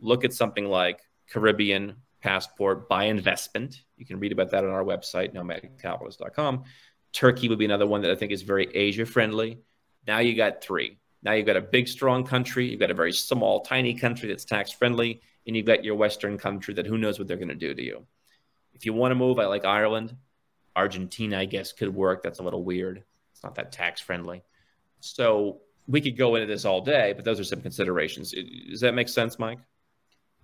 Look 0.00 0.24
at 0.24 0.32
something 0.32 0.66
like 0.66 1.00
Caribbean 1.30 1.96
passport 2.20 2.88
by 2.88 3.04
investment. 3.04 3.82
You 3.96 4.06
can 4.06 4.18
read 4.18 4.32
about 4.32 4.50
that 4.50 4.64
on 4.64 4.70
our 4.70 4.84
website, 4.84 5.34
nomadcapitalist.com. 5.34 6.64
Turkey 7.12 7.48
would 7.48 7.58
be 7.58 7.64
another 7.64 7.86
one 7.86 8.02
that 8.02 8.10
I 8.10 8.14
think 8.14 8.32
is 8.32 8.42
very 8.42 8.66
Asia 8.74 9.06
friendly. 9.06 9.58
Now 10.06 10.18
you 10.18 10.34
got 10.34 10.62
three. 10.62 10.98
Now 11.22 11.32
you've 11.32 11.46
got 11.46 11.56
a 11.56 11.62
big, 11.62 11.88
strong 11.88 12.24
country. 12.24 12.70
You've 12.70 12.80
got 12.80 12.90
a 12.90 12.94
very 12.94 13.12
small, 13.12 13.60
tiny 13.60 13.94
country 13.94 14.28
that's 14.28 14.44
tax 14.44 14.70
friendly. 14.70 15.20
And 15.46 15.56
you've 15.56 15.66
got 15.66 15.84
your 15.84 15.96
Western 15.96 16.38
country 16.38 16.74
that 16.74 16.86
who 16.86 16.98
knows 16.98 17.18
what 17.18 17.26
they're 17.26 17.36
going 17.36 17.48
to 17.48 17.54
do 17.54 17.74
to 17.74 17.82
you. 17.82 18.06
If 18.74 18.86
you 18.86 18.92
want 18.92 19.10
to 19.12 19.16
move, 19.16 19.38
I 19.38 19.46
like 19.46 19.64
Ireland. 19.64 20.14
Argentina, 20.78 21.38
I 21.38 21.44
guess, 21.44 21.72
could 21.72 21.94
work. 21.94 22.22
That's 22.22 22.38
a 22.38 22.42
little 22.42 22.64
weird. 22.64 23.02
It's 23.32 23.42
not 23.42 23.54
that 23.56 23.72
tax 23.72 24.00
friendly. 24.00 24.42
So 25.00 25.60
we 25.86 26.00
could 26.00 26.16
go 26.16 26.36
into 26.36 26.46
this 26.46 26.64
all 26.64 26.80
day, 26.80 27.12
but 27.14 27.24
those 27.24 27.40
are 27.40 27.44
some 27.44 27.60
considerations. 27.60 28.34
Does 28.68 28.80
that 28.80 28.94
make 28.94 29.08
sense, 29.08 29.38
Mike? 29.38 29.58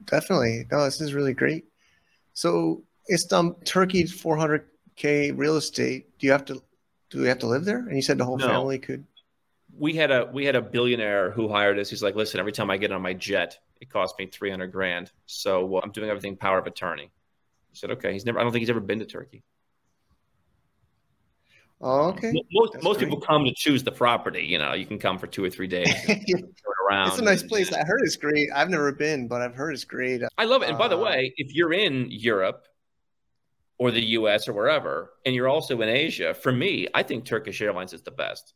Definitely. 0.04 0.66
No, 0.70 0.84
this 0.84 1.00
is 1.00 1.14
really 1.14 1.34
great. 1.34 1.64
So 2.32 2.82
it's 3.06 3.32
um 3.32 3.56
Turkey 3.64 4.04
400k 4.04 5.36
real 5.36 5.56
estate. 5.56 6.18
Do 6.18 6.26
you 6.26 6.32
have 6.32 6.44
to 6.46 6.62
do 7.10 7.20
we 7.20 7.28
have 7.28 7.38
to 7.40 7.46
live 7.46 7.64
there? 7.64 7.78
And 7.78 7.96
you 7.96 8.02
said 8.02 8.18
the 8.18 8.24
whole 8.24 8.38
no. 8.38 8.48
family 8.48 8.78
could 8.78 9.04
we 9.78 9.94
had 9.94 10.10
a 10.10 10.30
we 10.32 10.44
had 10.44 10.56
a 10.56 10.62
billionaire 10.62 11.30
who 11.30 11.48
hired 11.48 11.78
us. 11.78 11.90
He's 11.90 12.02
like, 12.02 12.14
listen, 12.14 12.40
every 12.40 12.52
time 12.52 12.70
I 12.70 12.76
get 12.76 12.92
on 12.92 13.02
my 13.02 13.12
jet, 13.12 13.58
it 13.80 13.90
costs 13.90 14.18
me 14.18 14.26
three 14.26 14.50
hundred 14.50 14.72
grand. 14.72 15.10
So 15.26 15.76
uh, 15.76 15.80
I'm 15.82 15.90
doing 15.90 16.10
everything 16.10 16.36
power 16.36 16.58
of 16.58 16.66
attorney. 16.66 17.10
He 17.70 17.76
said, 17.76 17.90
okay. 17.92 18.12
He's 18.12 18.24
never. 18.24 18.38
I 18.38 18.42
don't 18.42 18.52
think 18.52 18.62
he's 18.62 18.70
ever 18.70 18.80
been 18.80 19.00
to 19.00 19.06
Turkey. 19.06 19.42
Oh, 21.86 22.08
okay. 22.08 22.32
Most 22.52 22.72
That's 22.72 22.84
most 22.84 22.98
great. 22.98 23.10
people 23.10 23.20
come 23.20 23.44
to 23.44 23.52
choose 23.54 23.82
the 23.84 23.92
property. 23.92 24.42
You 24.42 24.56
know, 24.58 24.72
you 24.72 24.86
can 24.86 24.98
come 24.98 25.18
for 25.18 25.26
two 25.26 25.44
or 25.44 25.50
three 25.50 25.66
days. 25.66 25.92
around. 26.88 27.08
It's 27.08 27.18
a 27.18 27.22
nice 27.22 27.42
and, 27.42 27.50
place. 27.50 27.72
I 27.72 27.84
heard 27.84 28.00
it's 28.02 28.16
great. 28.16 28.48
I've 28.54 28.70
never 28.70 28.90
been, 28.92 29.28
but 29.28 29.42
I've 29.42 29.54
heard 29.54 29.74
it's 29.74 29.84
great. 29.84 30.22
I 30.38 30.44
love 30.44 30.62
it. 30.62 30.68
And 30.68 30.78
by 30.78 30.88
the 30.88 30.98
uh, 30.98 31.04
way, 31.04 31.34
if 31.36 31.54
you're 31.54 31.72
in 31.72 32.08
Europe 32.10 32.66
or 33.78 33.90
the 33.90 34.02
U.S. 34.02 34.48
or 34.48 34.52
wherever, 34.52 35.12
and 35.26 35.34
you're 35.34 35.48
also 35.48 35.80
in 35.80 35.88
Asia, 35.88 36.34
for 36.34 36.52
me, 36.52 36.88
I 36.94 37.02
think 37.02 37.24
Turkish 37.24 37.60
Airlines 37.60 37.92
is 37.92 38.02
the 38.02 38.10
best. 38.10 38.54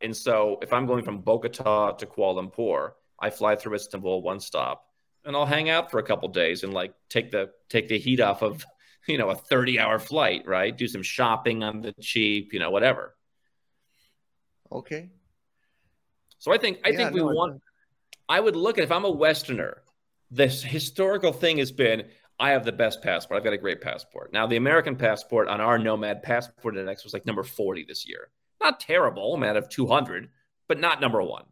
And 0.00 0.16
so 0.16 0.58
if 0.62 0.72
I'm 0.72 0.86
going 0.86 1.04
from 1.04 1.20
Bogota 1.20 1.92
to 1.92 2.06
Kuala 2.06 2.50
Lumpur, 2.50 2.92
I 3.18 3.30
fly 3.30 3.56
through 3.56 3.74
Istanbul 3.74 4.22
one 4.22 4.40
stop 4.40 4.82
and 5.24 5.34
I'll 5.34 5.46
hang 5.46 5.68
out 5.70 5.90
for 5.90 5.98
a 5.98 6.02
couple 6.02 6.28
days 6.28 6.62
and 6.62 6.72
like 6.72 6.94
take 7.08 7.30
the 7.30 7.50
take 7.68 7.88
the 7.88 7.98
heat 7.98 8.20
off 8.20 8.42
of, 8.42 8.64
you 9.06 9.18
know, 9.18 9.30
a 9.30 9.34
30 9.34 9.78
hour 9.78 9.98
flight, 9.98 10.46
right? 10.46 10.76
Do 10.76 10.88
some 10.88 11.02
shopping 11.02 11.62
on 11.62 11.80
the 11.80 11.92
cheap, 12.00 12.52
you 12.52 12.58
know, 12.58 12.70
whatever. 12.70 13.14
Okay. 14.70 15.10
So 16.38 16.52
I 16.52 16.58
think 16.58 16.80
I 16.84 16.90
yeah, 16.90 16.96
think 16.96 17.12
we 17.12 17.20
no, 17.20 17.26
want 17.26 17.62
I 18.28 18.40
would 18.40 18.56
look 18.56 18.78
at 18.78 18.84
if 18.84 18.92
I'm 18.92 19.04
a 19.04 19.10
Westerner, 19.10 19.82
this 20.30 20.62
historical 20.62 21.32
thing 21.32 21.58
has 21.58 21.72
been 21.72 22.04
I 22.38 22.50
have 22.50 22.64
the 22.64 22.72
best 22.72 23.02
passport. 23.02 23.38
I've 23.38 23.44
got 23.44 23.54
a 23.54 23.58
great 23.58 23.80
passport. 23.80 24.32
Now 24.32 24.46
the 24.46 24.56
American 24.56 24.96
passport 24.96 25.48
on 25.48 25.60
our 25.60 25.78
Nomad 25.78 26.22
Passport 26.22 26.76
Index 26.76 27.04
was 27.04 27.12
like 27.12 27.26
number 27.26 27.42
40 27.42 27.84
this 27.88 28.06
year. 28.06 28.28
Not 28.60 28.80
terrible, 28.80 29.36
man, 29.36 29.56
of 29.56 29.68
200, 29.68 30.28
but 30.68 30.80
not 30.80 31.00
number 31.00 31.22
one 31.22 31.44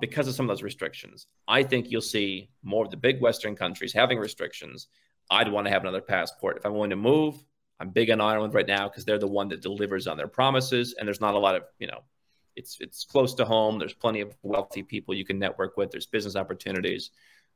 because 0.00 0.26
of 0.26 0.34
some 0.34 0.46
of 0.46 0.48
those 0.48 0.62
restrictions. 0.62 1.26
I 1.46 1.62
think 1.62 1.90
you'll 1.90 2.00
see 2.00 2.50
more 2.62 2.84
of 2.84 2.90
the 2.90 2.96
big 2.96 3.20
Western 3.20 3.54
countries 3.54 3.92
having 3.92 4.18
restrictions. 4.18 4.88
I'd 5.30 5.50
want 5.50 5.66
to 5.66 5.72
have 5.72 5.82
another 5.82 6.00
passport. 6.00 6.56
If 6.56 6.66
I'm 6.66 6.72
going 6.72 6.90
to 6.90 6.96
move, 6.96 7.36
I'm 7.78 7.90
big 7.90 8.10
on 8.10 8.20
Ireland 8.20 8.52
right 8.52 8.66
now 8.66 8.88
because 8.88 9.04
they're 9.04 9.18
the 9.18 9.26
one 9.26 9.48
that 9.48 9.62
delivers 9.62 10.06
on 10.06 10.16
their 10.16 10.28
promises. 10.28 10.94
And 10.98 11.06
there's 11.06 11.20
not 11.20 11.34
a 11.34 11.38
lot 11.38 11.54
of, 11.54 11.62
you 11.78 11.86
know, 11.86 12.02
it's 12.56 12.78
it's 12.80 13.04
close 13.04 13.34
to 13.34 13.44
home. 13.44 13.78
There's 13.78 13.94
plenty 13.94 14.20
of 14.20 14.36
wealthy 14.42 14.82
people 14.82 15.14
you 15.14 15.24
can 15.24 15.38
network 15.38 15.76
with. 15.76 15.90
There's 15.90 16.06
business 16.06 16.36
opportunities. 16.36 17.10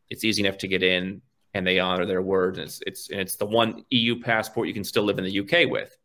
It's 0.09 0.25
easy 0.25 0.45
enough 0.45 0.59
to 0.59 0.69
get 0.69 0.83
in, 0.83 1.21
and 1.53 1.67
they 1.67 1.79
honor 1.79 2.07
their 2.07 2.23
word. 2.23 2.57
And 2.57 2.65
it's 2.67 2.81
it's 2.87 3.11
and 3.11 3.21
it's 3.21 3.37
the 3.37 3.47
one 3.47 3.85
EU 3.91 4.21
passport 4.21 4.69
you 4.69 4.75
can 4.75 4.85
still 4.85 5.03
live 5.03 5.19
in 5.19 5.25
the 5.25 5.41
UK 5.41 5.71
with. 5.71 5.97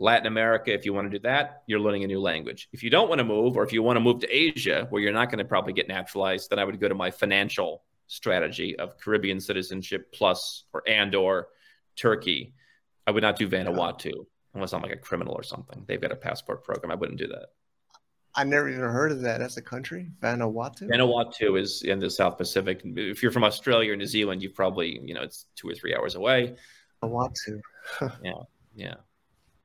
Latin 0.00 0.28
America, 0.28 0.72
if 0.72 0.84
you 0.84 0.92
want 0.92 1.10
to 1.10 1.18
do 1.18 1.22
that, 1.24 1.64
you're 1.66 1.80
learning 1.80 2.04
a 2.04 2.06
new 2.06 2.20
language. 2.20 2.68
If 2.72 2.84
you 2.84 2.90
don't 2.90 3.08
want 3.08 3.18
to 3.18 3.24
move, 3.24 3.56
or 3.56 3.64
if 3.64 3.72
you 3.72 3.82
want 3.82 3.96
to 3.96 4.00
move 4.00 4.20
to 4.20 4.32
Asia, 4.32 4.86
where 4.90 5.02
you're 5.02 5.12
not 5.12 5.28
going 5.28 5.40
to 5.40 5.44
probably 5.44 5.72
get 5.72 5.88
naturalized, 5.88 6.50
then 6.50 6.60
I 6.60 6.64
would 6.64 6.78
go 6.78 6.86
to 6.86 6.94
my 6.94 7.10
financial 7.10 7.82
strategy 8.08 8.76
of 8.78 8.98
Caribbean 8.98 9.38
citizenship 9.40 10.12
plus 10.12 10.64
or 10.72 10.82
and 10.88 11.14
or 11.14 11.48
Turkey. 11.96 12.54
I 13.06 13.12
would 13.12 13.22
not 13.22 13.36
do 13.36 13.48
Vanuatu 13.48 14.26
unless 14.54 14.72
I'm 14.72 14.82
like 14.82 14.92
a 14.92 14.96
criminal 14.96 15.34
or 15.34 15.42
something. 15.42 15.84
They've 15.86 16.00
got 16.00 16.12
a 16.12 16.16
passport 16.16 16.64
program. 16.64 16.90
I 16.90 16.96
wouldn't 16.96 17.18
do 17.18 17.28
that. 17.28 17.46
I 18.34 18.44
never 18.44 18.68
even 18.68 18.82
heard 18.82 19.10
of 19.10 19.22
that 19.22 19.40
as 19.40 19.56
a 19.56 19.62
country. 19.62 20.10
Vanuatu. 20.20 20.88
Vanuatu 20.88 21.60
is 21.60 21.82
in 21.82 21.98
the 21.98 22.10
South 22.10 22.38
Pacific. 22.38 22.82
If 22.84 23.22
you're 23.22 23.32
from 23.32 23.44
Australia 23.44 23.92
or 23.92 23.96
New 23.96 24.06
Zealand, 24.06 24.42
you 24.42 24.50
probably 24.50 25.00
you 25.02 25.14
know 25.14 25.22
it's 25.22 25.46
two 25.56 25.68
or 25.68 25.74
three 25.74 25.94
hours 25.94 26.14
away. 26.14 26.54
Vanuatu. 27.02 27.60
yeah, 28.22 28.32
yeah. 28.74 28.94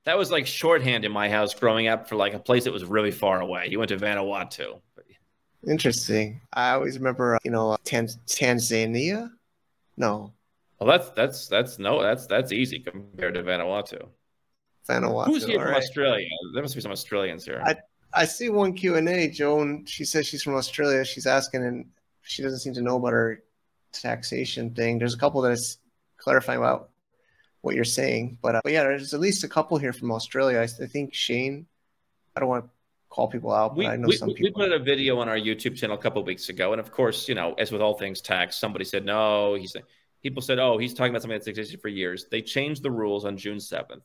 That 0.06 0.18
was 0.18 0.32
like 0.32 0.48
shorthand 0.48 1.06
in 1.06 1.12
my 1.12 1.30
house 1.30 1.54
growing 1.54 1.88
up 1.88 2.10
for 2.10 2.16
like 2.16 2.34
a 2.34 2.40
place 2.40 2.66
that 2.66 2.74
was 2.74 2.84
really 2.84 3.12
far 3.12 3.42
away. 3.42 3.68
You 3.70 3.80
went 3.80 3.90
to 3.90 3.98
Vanuatu. 3.98 4.82
Interesting. 5.68 6.42
I 6.52 6.72
always 6.72 6.98
remember, 6.98 7.38
you 7.44 7.52
know, 7.52 7.78
Tan- 7.84 8.08
Tanzania. 8.28 9.32
No. 9.98 10.34
Well, 10.80 10.98
that's 10.98 11.10
that's 11.12 11.48
that's 11.48 11.80
no, 11.80 12.02
that's 12.02 12.28
that's 12.28 12.52
easy 12.52 12.80
compared 12.80 13.36
to 13.36 13.44
Vanuatu. 13.44 14.08
Vanuatu. 14.90 15.26
Who's 15.26 15.46
here 15.46 15.60
from 15.60 15.70
right. 15.70 15.78
Australia? 15.78 16.28
There 16.54 16.62
must 16.62 16.76
be 16.76 16.82
some 16.82 16.92
Australians 16.92 17.46
here. 17.46 17.62
I 17.64 17.76
I 18.14 18.26
see 18.26 18.50
one 18.50 18.74
Q 18.74 18.96
and 18.96 19.08
A. 19.08 19.30
Joan, 19.30 19.86
she 19.86 20.04
says 20.04 20.28
she's 20.28 20.44
from 20.44 20.56
Australia. 20.56 21.06
She's 21.06 21.26
asking, 21.26 21.64
and 21.64 21.86
she 22.22 22.44
doesn't 22.44 22.60
seem 22.60 22.74
to 22.74 22.82
know 22.82 22.98
about 22.98 23.14
her 23.14 23.44
taxation 23.94 24.74
thing. 24.74 25.00
There's 25.00 25.14
a 25.14 25.18
couple 25.18 25.42
that 25.42 25.52
is 25.52 25.78
clarifying 26.18 26.60
about 26.60 26.90
what 27.62 27.76
you're 27.76 27.86
saying. 27.86 28.38
But, 28.42 28.56
uh, 28.56 28.62
but 28.64 28.74
yeah, 28.74 28.84
there's 28.84 29.14
at 29.14 29.20
least 29.20 29.44
a 29.44 29.48
couple 29.48 29.78
here 29.78 29.94
from 29.94 30.12
Australia. 30.12 30.60
I, 30.60 30.64
I 30.64 30.88
think 30.88 31.14
Shane. 31.14 31.66
I 32.36 32.40
don't 32.40 32.50
want 32.50 32.66
to 32.66 32.70
call 33.14 33.28
people 33.28 33.52
out, 33.52 33.70
but 33.70 33.78
we, 33.78 33.88
I 33.88 33.96
know 33.96 34.08
we, 34.08 34.18
some 34.18 34.30
people. 34.30 34.60
We 34.60 34.66
put 34.68 34.74
a 34.74 34.80
video 34.80 35.20
on 35.20 35.30
our 35.30 35.38
YouTube 35.38 35.76
channel 35.76 35.96
a 35.96 36.02
couple 36.02 36.24
weeks 36.24 36.50
ago, 36.50 36.74
and 36.74 36.80
of 36.80 36.92
course, 36.92 37.30
you 37.30 37.36
know, 37.36 37.54
as 37.54 37.72
with 37.72 37.82
all 37.82 37.94
things 37.94 38.22
tax, 38.22 38.56
somebody 38.56 38.86
said 38.86 39.06
no. 39.06 39.54
He 39.54 39.68
said 39.68 39.84
people 40.24 40.42
said, 40.42 40.58
"Oh, 40.60 40.78
he's 40.78 40.94
talking 40.94 41.12
about 41.12 41.22
something 41.22 41.38
that's 41.38 41.48
existed 41.48 41.80
for 41.82 41.90
years." 41.90 42.26
They 42.32 42.42
changed 42.42 42.82
the 42.82 42.92
rules 42.92 43.24
on 43.26 43.38
June 43.38 43.60
seventh. 43.60 44.04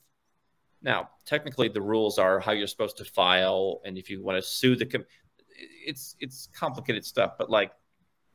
Now, 0.83 1.11
technically, 1.25 1.69
the 1.69 1.81
rules 1.81 2.19
are 2.19 2.39
how 2.39 2.53
you're 2.53 2.67
supposed 2.67 2.99
to 2.99 3.05
file, 3.05 3.81
and 3.85 3.97
if 3.97 4.11
you 4.11 4.23
want 4.23 4.37
to 4.37 4.43
sue 4.43 4.77
the, 4.77 4.87
com- 4.87 5.07
it's 5.87 6.15
it's 6.21 6.49
complicated 6.55 7.05
stuff. 7.05 7.33
But 7.39 7.51
like, 7.51 7.73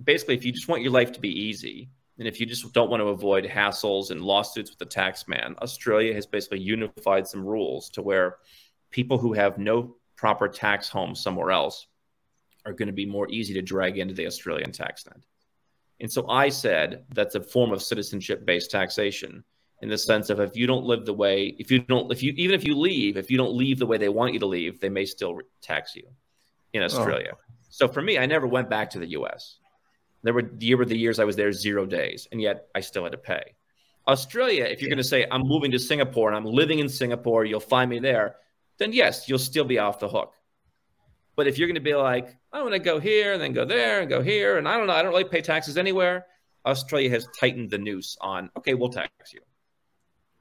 basically, 0.04 0.36
if 0.36 0.44
you 0.44 0.52
just 0.52 0.68
want 0.68 0.82
your 0.82 0.92
life 0.92 1.12
to 1.14 1.20
be 1.20 1.30
easy, 1.30 1.90
and 2.18 2.28
if 2.28 2.40
you 2.40 2.46
just 2.46 2.74
don't 2.74 2.90
want 2.90 3.02
to 3.02 3.08
avoid 3.08 3.46
hassles 3.46 4.12
and 4.12 4.22
lawsuits 4.22 4.72
with 4.72 4.80
the 4.80 4.86
tax 4.86 5.28
man, 5.28 5.56
Australia 5.62 6.14
has 6.14 6.26
basically 6.26 6.60
unified 6.60 7.28
some 7.28 7.46
rules 7.46 7.90
to 7.92 8.02
where 8.02 8.38
people 8.92 9.18
who 9.18 9.34
have 9.34 9.58
no 9.58 9.96
proper 10.24 10.48
tax 10.48 10.88
home 10.88 11.14
somewhere 11.14 11.52
else 11.52 11.86
are 12.66 12.72
going 12.72 12.88
to 12.88 12.94
be 12.94 13.06
more 13.06 13.30
easy 13.30 13.54
to 13.54 13.62
drag 13.62 13.98
into 13.98 14.14
the 14.14 14.26
Australian 14.26 14.72
tax 14.72 15.06
net. 15.06 15.22
And 16.00 16.10
so 16.10 16.30
I 16.30 16.48
said 16.48 17.04
that's 17.14 17.36
a 17.36 17.42
form 17.42 17.74
of 17.74 17.82
citizenship 17.84 18.46
based 18.46 18.72
taxation 18.72 19.44
in 19.82 19.90
the 19.90 19.98
sense 19.98 20.30
of 20.30 20.40
if 20.40 20.56
you 20.56 20.66
don't 20.66 20.86
live 20.86 21.06
the 21.06 21.14
way, 21.14 21.54
if 21.60 21.70
you 21.70 21.80
don't, 21.80 22.10
if 22.10 22.24
you, 22.24 22.32
even 22.38 22.56
if 22.56 22.66
you 22.66 22.74
leave, 22.80 23.18
if 23.18 23.30
you 23.30 23.36
don't 23.36 23.54
leave 23.54 23.80
the 23.80 23.86
way 23.86 23.98
they 23.98 24.08
want 24.08 24.32
you 24.32 24.40
to 24.40 24.46
leave, 24.46 24.80
they 24.80 24.88
may 24.88 25.04
still 25.04 25.42
tax 25.62 25.94
you 25.94 26.04
in 26.72 26.82
oh. 26.82 26.86
Australia. 26.86 27.34
Oh. 27.34 27.54
So 27.70 27.90
for 27.90 28.02
me, 28.02 28.18
I 28.18 28.26
never 28.26 28.48
went 28.48 28.70
back 28.70 28.92
to 28.92 29.00
the 29.00 29.08
US. 29.20 29.58
There 30.22 30.34
were, 30.34 30.50
year 30.58 30.78
were 30.78 30.86
the 30.86 30.98
years 30.98 31.20
I 31.20 31.26
was 31.26 31.36
there 31.36 31.52
zero 31.52 31.86
days, 31.86 32.30
and 32.32 32.42
yet 32.42 32.68
I 32.74 32.80
still 32.80 33.04
had 33.04 33.12
to 33.12 33.18
pay. 33.18 33.44
Australia, 34.08 34.64
if 34.64 34.82
you're 34.82 34.90
going 34.90 34.98
to 35.00 35.04
say, 35.04 35.28
I'm 35.30 35.46
moving 35.46 35.72
to 35.72 35.80
Singapore 35.80 36.30
and 36.30 36.38
I'm 36.38 36.46
living 36.46 36.80
in 36.80 36.88
Singapore, 36.88 37.44
you'll 37.44 37.60
find 37.60 37.90
me 37.90 38.00
there, 38.00 38.38
then 38.78 38.94
yes, 38.94 39.30
you'll 39.30 39.40
still 39.40 39.66
be 39.66 39.80
off 39.80 40.00
the 40.00 40.08
hook. 40.08 40.34
But 41.36 41.48
if 41.48 41.58
you're 41.58 41.68
going 41.68 41.76
to 41.76 41.82
be 41.82 41.96
like, 41.96 42.36
I 42.52 42.62
want 42.62 42.74
to 42.74 42.80
go 42.80 43.00
here 43.00 43.34
and 43.34 43.42
then 43.42 43.54
go 43.54 43.66
there 43.66 44.02
and 44.02 44.10
go 44.10 44.22
here, 44.22 44.58
and 44.58 44.68
I 44.68 44.78
don't 44.78 44.88
know, 44.88 44.94
I 44.94 45.02
don't 45.02 45.12
really 45.12 45.24
pay 45.24 45.42
taxes 45.42 45.78
anywhere, 45.78 46.28
Australia 46.66 47.10
has 47.10 47.28
tightened 47.40 47.72
the 47.72 47.78
noose 47.78 48.16
on, 48.22 48.50
okay, 48.58 48.74
we'll 48.74 48.90
tax 48.90 49.34
you. 49.34 49.42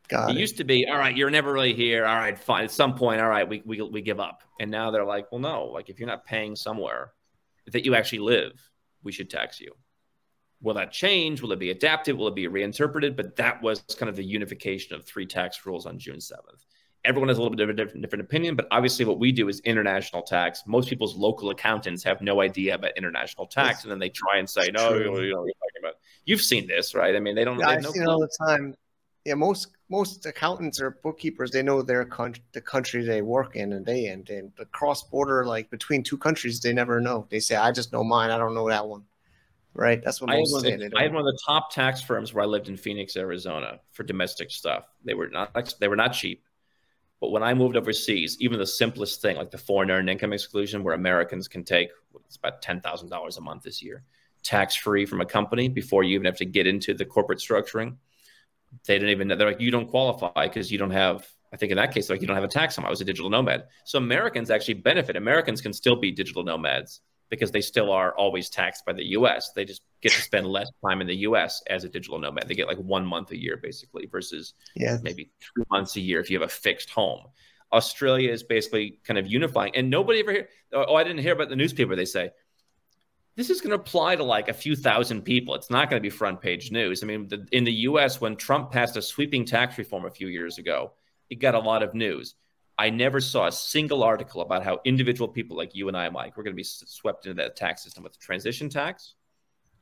Got 0.08 0.30
it, 0.30 0.36
it 0.36 0.40
used 0.40 0.58
to 0.58 0.64
be, 0.64 0.86
all 0.86 0.98
right, 0.98 1.16
you're 1.16 1.30
never 1.30 1.52
really 1.52 1.72
here. 1.72 2.04
All 2.04 2.16
right, 2.16 2.38
fine. 2.38 2.64
At 2.64 2.70
some 2.70 2.94
point, 2.94 3.20
all 3.20 3.28
right, 3.28 3.48
we, 3.48 3.62
we, 3.64 3.80
we 3.80 4.02
give 4.02 4.20
up. 4.20 4.42
And 4.60 4.70
now 4.70 4.90
they're 4.90 5.04
like, 5.04 5.32
well, 5.32 5.40
no, 5.40 5.64
like 5.64 5.88
if 5.88 5.98
you're 5.98 6.08
not 6.08 6.24
paying 6.24 6.54
somewhere 6.54 7.12
that 7.68 7.84
you 7.84 7.94
actually 7.94 8.18
live, 8.18 8.52
we 9.02 9.12
should 9.12 9.30
tax 9.30 9.60
you. 9.60 9.72
Will 10.60 10.74
that 10.74 10.92
change? 10.92 11.40
Will 11.40 11.52
it 11.52 11.58
be 11.58 11.70
adapted? 11.70 12.16
Will 12.16 12.28
it 12.28 12.36
be 12.36 12.46
reinterpreted? 12.46 13.16
But 13.16 13.34
that 13.36 13.62
was 13.62 13.82
kind 13.98 14.08
of 14.08 14.14
the 14.14 14.24
unification 14.24 14.94
of 14.94 15.04
three 15.04 15.26
tax 15.26 15.64
rules 15.66 15.86
on 15.86 15.98
June 15.98 16.18
7th 16.18 16.66
everyone 17.04 17.28
has 17.28 17.38
a 17.38 17.42
little 17.42 17.56
bit 17.56 17.62
of 17.62 17.70
a 17.70 17.72
different, 17.72 18.02
different 18.02 18.24
opinion, 18.24 18.54
but 18.54 18.66
obviously 18.70 19.04
what 19.04 19.18
we 19.18 19.32
do 19.32 19.48
is 19.48 19.60
international 19.60 20.22
tax. 20.22 20.62
Most 20.66 20.88
people's 20.88 21.16
local 21.16 21.50
accountants 21.50 22.02
have 22.04 22.20
no 22.20 22.40
idea 22.40 22.74
about 22.74 22.96
international 22.96 23.46
tax, 23.46 23.82
and 23.82 23.90
then 23.90 23.98
they 23.98 24.08
try 24.08 24.38
and 24.38 24.48
say, 24.48 24.70
"No, 24.70 24.94
you 24.94 25.04
know, 25.04 25.20
you're 25.20 25.34
talking 25.34 25.80
about." 25.80 25.94
You've 26.24 26.42
seen 26.42 26.66
this, 26.66 26.94
right? 26.94 27.16
I 27.16 27.20
mean, 27.20 27.34
they 27.34 27.44
don't. 27.44 27.58
Yeah, 27.58 27.66
they 27.66 27.72
I've 27.74 27.82
no 27.82 27.90
seen 27.90 28.02
it 28.02 28.08
all 28.08 28.20
the 28.20 28.46
time. 28.46 28.74
Yeah, 29.24 29.34
most 29.34 29.68
most 29.88 30.26
accountants 30.26 30.80
or 30.80 30.98
bookkeepers 31.02 31.50
they 31.50 31.62
know 31.62 31.82
their 31.82 32.04
country, 32.04 32.42
the 32.52 32.60
country 32.60 33.04
they 33.04 33.22
work 33.22 33.56
in 33.56 33.72
and 33.72 33.84
they 33.84 34.06
in. 34.06 34.24
And 34.28 34.52
the 34.56 34.64
cross 34.66 35.02
border, 35.02 35.44
like 35.44 35.70
between 35.70 36.02
two 36.02 36.18
countries, 36.18 36.60
they 36.60 36.72
never 36.72 37.00
know. 37.00 37.26
They 37.30 37.40
say, 37.40 37.56
"I 37.56 37.72
just 37.72 37.92
know 37.92 38.04
mine. 38.04 38.30
I 38.30 38.38
don't 38.38 38.54
know 38.54 38.68
that 38.68 38.86
one." 38.86 39.04
Right. 39.74 40.04
That's 40.04 40.20
what 40.20 40.30
I 40.30 40.36
most 40.36 40.60
say. 40.60 40.74
I 40.74 41.02
had 41.02 41.14
one 41.14 41.26
of 41.26 41.32
the 41.32 41.38
top 41.46 41.72
tax 41.72 42.02
firms 42.02 42.34
where 42.34 42.44
I 42.44 42.46
lived 42.46 42.68
in 42.68 42.76
Phoenix, 42.76 43.16
Arizona, 43.16 43.80
for 43.92 44.02
domestic 44.02 44.50
stuff. 44.50 44.84
They 45.02 45.14
were 45.14 45.28
not 45.28 45.74
they 45.80 45.88
were 45.88 45.96
not 45.96 46.12
cheap 46.12 46.44
but 47.22 47.30
when 47.30 47.44
I 47.44 47.54
moved 47.54 47.76
overseas, 47.76 48.36
even 48.40 48.58
the 48.58 48.66
simplest 48.66 49.22
thing 49.22 49.36
like 49.36 49.52
the 49.52 49.56
foreign 49.56 49.92
earned 49.92 50.10
income 50.10 50.32
exclusion, 50.32 50.82
where 50.82 50.94
Americans 50.94 51.46
can 51.46 51.62
take 51.62 51.88
it's 52.26 52.34
about 52.34 52.60
ten 52.60 52.80
thousand 52.80 53.10
dollars 53.10 53.36
a 53.36 53.40
month 53.40 53.62
this 53.62 53.80
year, 53.80 54.02
tax 54.42 54.74
free 54.74 55.06
from 55.06 55.20
a 55.20 55.24
company 55.24 55.68
before 55.68 56.02
you 56.02 56.16
even 56.16 56.24
have 56.24 56.36
to 56.38 56.44
get 56.44 56.66
into 56.66 56.94
the 56.94 57.04
corporate 57.04 57.38
structuring. 57.38 57.94
They 58.86 58.94
didn't 58.94 59.10
even 59.10 59.28
know 59.28 59.36
they're 59.36 59.46
like 59.46 59.60
you 59.60 59.70
don't 59.70 59.88
qualify 59.88 60.48
because 60.48 60.72
you 60.72 60.78
don't 60.78 60.90
have. 60.90 61.24
I 61.52 61.56
think 61.56 61.70
in 61.70 61.76
that 61.76 61.94
case, 61.94 62.10
like 62.10 62.20
you 62.22 62.26
don't 62.26 62.34
have 62.34 62.42
a 62.42 62.48
tax 62.48 62.74
home. 62.74 62.86
I 62.86 62.90
was 62.90 63.00
a 63.00 63.04
digital 63.04 63.30
nomad, 63.30 63.68
so 63.84 63.98
Americans 63.98 64.50
actually 64.50 64.74
benefit. 64.74 65.14
Americans 65.14 65.60
can 65.60 65.72
still 65.72 65.94
be 65.94 66.10
digital 66.10 66.42
nomads 66.42 67.02
because 67.32 67.50
they 67.50 67.62
still 67.62 67.90
are 67.90 68.14
always 68.14 68.50
taxed 68.50 68.84
by 68.84 68.92
the 68.92 69.06
US. 69.16 69.52
They 69.52 69.64
just 69.64 69.80
get 70.02 70.12
to 70.12 70.20
spend 70.20 70.46
less 70.46 70.70
time 70.84 71.00
in 71.00 71.06
the 71.06 71.16
US 71.28 71.62
as 71.70 71.82
a 71.82 71.88
digital 71.88 72.18
nomad. 72.18 72.46
They 72.46 72.54
get 72.54 72.68
like 72.68 72.76
one 72.76 73.06
month 73.06 73.30
a 73.30 73.40
year 73.40 73.56
basically 73.56 74.04
versus 74.04 74.52
yeah. 74.76 74.98
maybe 75.02 75.30
three 75.40 75.64
months 75.70 75.96
a 75.96 76.00
year 76.02 76.20
if 76.20 76.30
you 76.30 76.38
have 76.38 76.46
a 76.46 76.52
fixed 76.52 76.90
home. 76.90 77.22
Australia 77.72 78.30
is 78.30 78.42
basically 78.42 79.00
kind 79.02 79.18
of 79.18 79.26
unifying. 79.26 79.74
And 79.74 79.88
nobody 79.88 80.20
ever 80.20 80.30
hear, 80.30 80.48
oh, 80.74 80.94
I 80.94 81.04
didn't 81.04 81.22
hear 81.22 81.32
about 81.32 81.48
the 81.48 81.56
newspaper. 81.56 81.96
They 81.96 82.04
say, 82.04 82.32
this 83.34 83.48
is 83.48 83.62
going 83.62 83.70
to 83.70 83.76
apply 83.76 84.16
to 84.16 84.24
like 84.24 84.50
a 84.50 84.52
few 84.52 84.76
thousand 84.76 85.22
people. 85.22 85.54
It's 85.54 85.70
not 85.70 85.88
going 85.88 86.02
to 86.02 86.06
be 86.06 86.10
front 86.10 86.42
page 86.42 86.70
news. 86.70 87.02
I 87.02 87.06
mean, 87.06 87.28
the, 87.28 87.46
in 87.50 87.64
the 87.64 87.72
US, 87.88 88.20
when 88.20 88.36
Trump 88.36 88.72
passed 88.72 88.98
a 88.98 89.00
sweeping 89.00 89.46
tax 89.46 89.78
reform 89.78 90.04
a 90.04 90.10
few 90.10 90.28
years 90.28 90.58
ago, 90.58 90.92
it 91.30 91.36
got 91.36 91.54
a 91.54 91.58
lot 91.58 91.82
of 91.82 91.94
news. 91.94 92.34
I 92.78 92.90
never 92.90 93.20
saw 93.20 93.46
a 93.46 93.52
single 93.52 94.02
article 94.02 94.40
about 94.40 94.64
how 94.64 94.80
individual 94.84 95.28
people 95.28 95.56
like 95.56 95.74
you 95.74 95.88
and 95.88 95.96
I, 95.96 96.08
Mike, 96.08 96.36
we're 96.36 96.42
going 96.42 96.54
to 96.54 96.60
be 96.60 96.64
swept 96.64 97.26
into 97.26 97.42
that 97.42 97.56
tax 97.56 97.82
system 97.82 98.02
with 98.02 98.14
a 98.14 98.18
transition 98.18 98.68
tax 98.68 99.14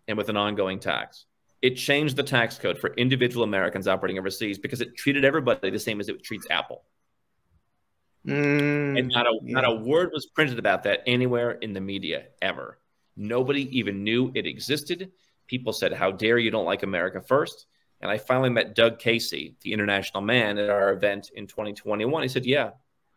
and 0.09 0.19
with 0.19 0.29
an 0.29 0.37
ongoing 0.37 0.81
tax. 0.81 1.27
It 1.63 1.77
changed 1.77 2.17
the 2.17 2.23
tax 2.23 2.59
code 2.59 2.79
for 2.79 2.95
individual 2.95 3.45
Americans 3.45 3.87
operating 3.87 4.19
overseas 4.19 4.59
because 4.59 4.81
it 4.81 4.97
treated 4.97 5.25
everybody 5.25 5.71
the 5.71 5.79
same 5.79 6.01
as 6.01 6.09
it 6.09 6.23
treats 6.23 6.47
Apple. 6.51 6.83
Mm, 8.27 8.99
and 8.99 9.09
not 9.09 9.27
a 9.27 9.39
yeah. 9.43 9.55
not 9.55 9.65
a 9.65 9.75
word 9.75 10.11
was 10.13 10.27
printed 10.27 10.59
about 10.59 10.83
that 10.83 11.01
anywhere 11.07 11.53
in 11.53 11.73
the 11.73 11.81
media 11.81 12.25
ever. 12.43 12.79
Nobody 13.17 13.79
even 13.79 14.05
knew 14.05 14.31
it 14.35 14.47
existed. 14.47 15.13
People 15.47 15.73
said, 15.73 15.95
"How 15.95 16.11
dare 16.11 16.39
you 16.39 16.51
don't 16.51 16.67
like 16.67 16.83
America 16.83 17.23
first? 17.23 17.67
And 18.01 18.11
I 18.11 18.19
finally 18.19 18.51
met 18.51 18.75
Doug 18.75 18.99
Casey, 18.99 19.57
the 19.61 19.73
international 19.73 20.23
man, 20.23 20.57
at 20.57 20.71
our 20.71 20.93
event 20.93 21.31
in 21.35 21.47
2021. 21.47 22.23
He 22.23 22.29
said, 22.29 22.47
"Yeah, 22.47 22.71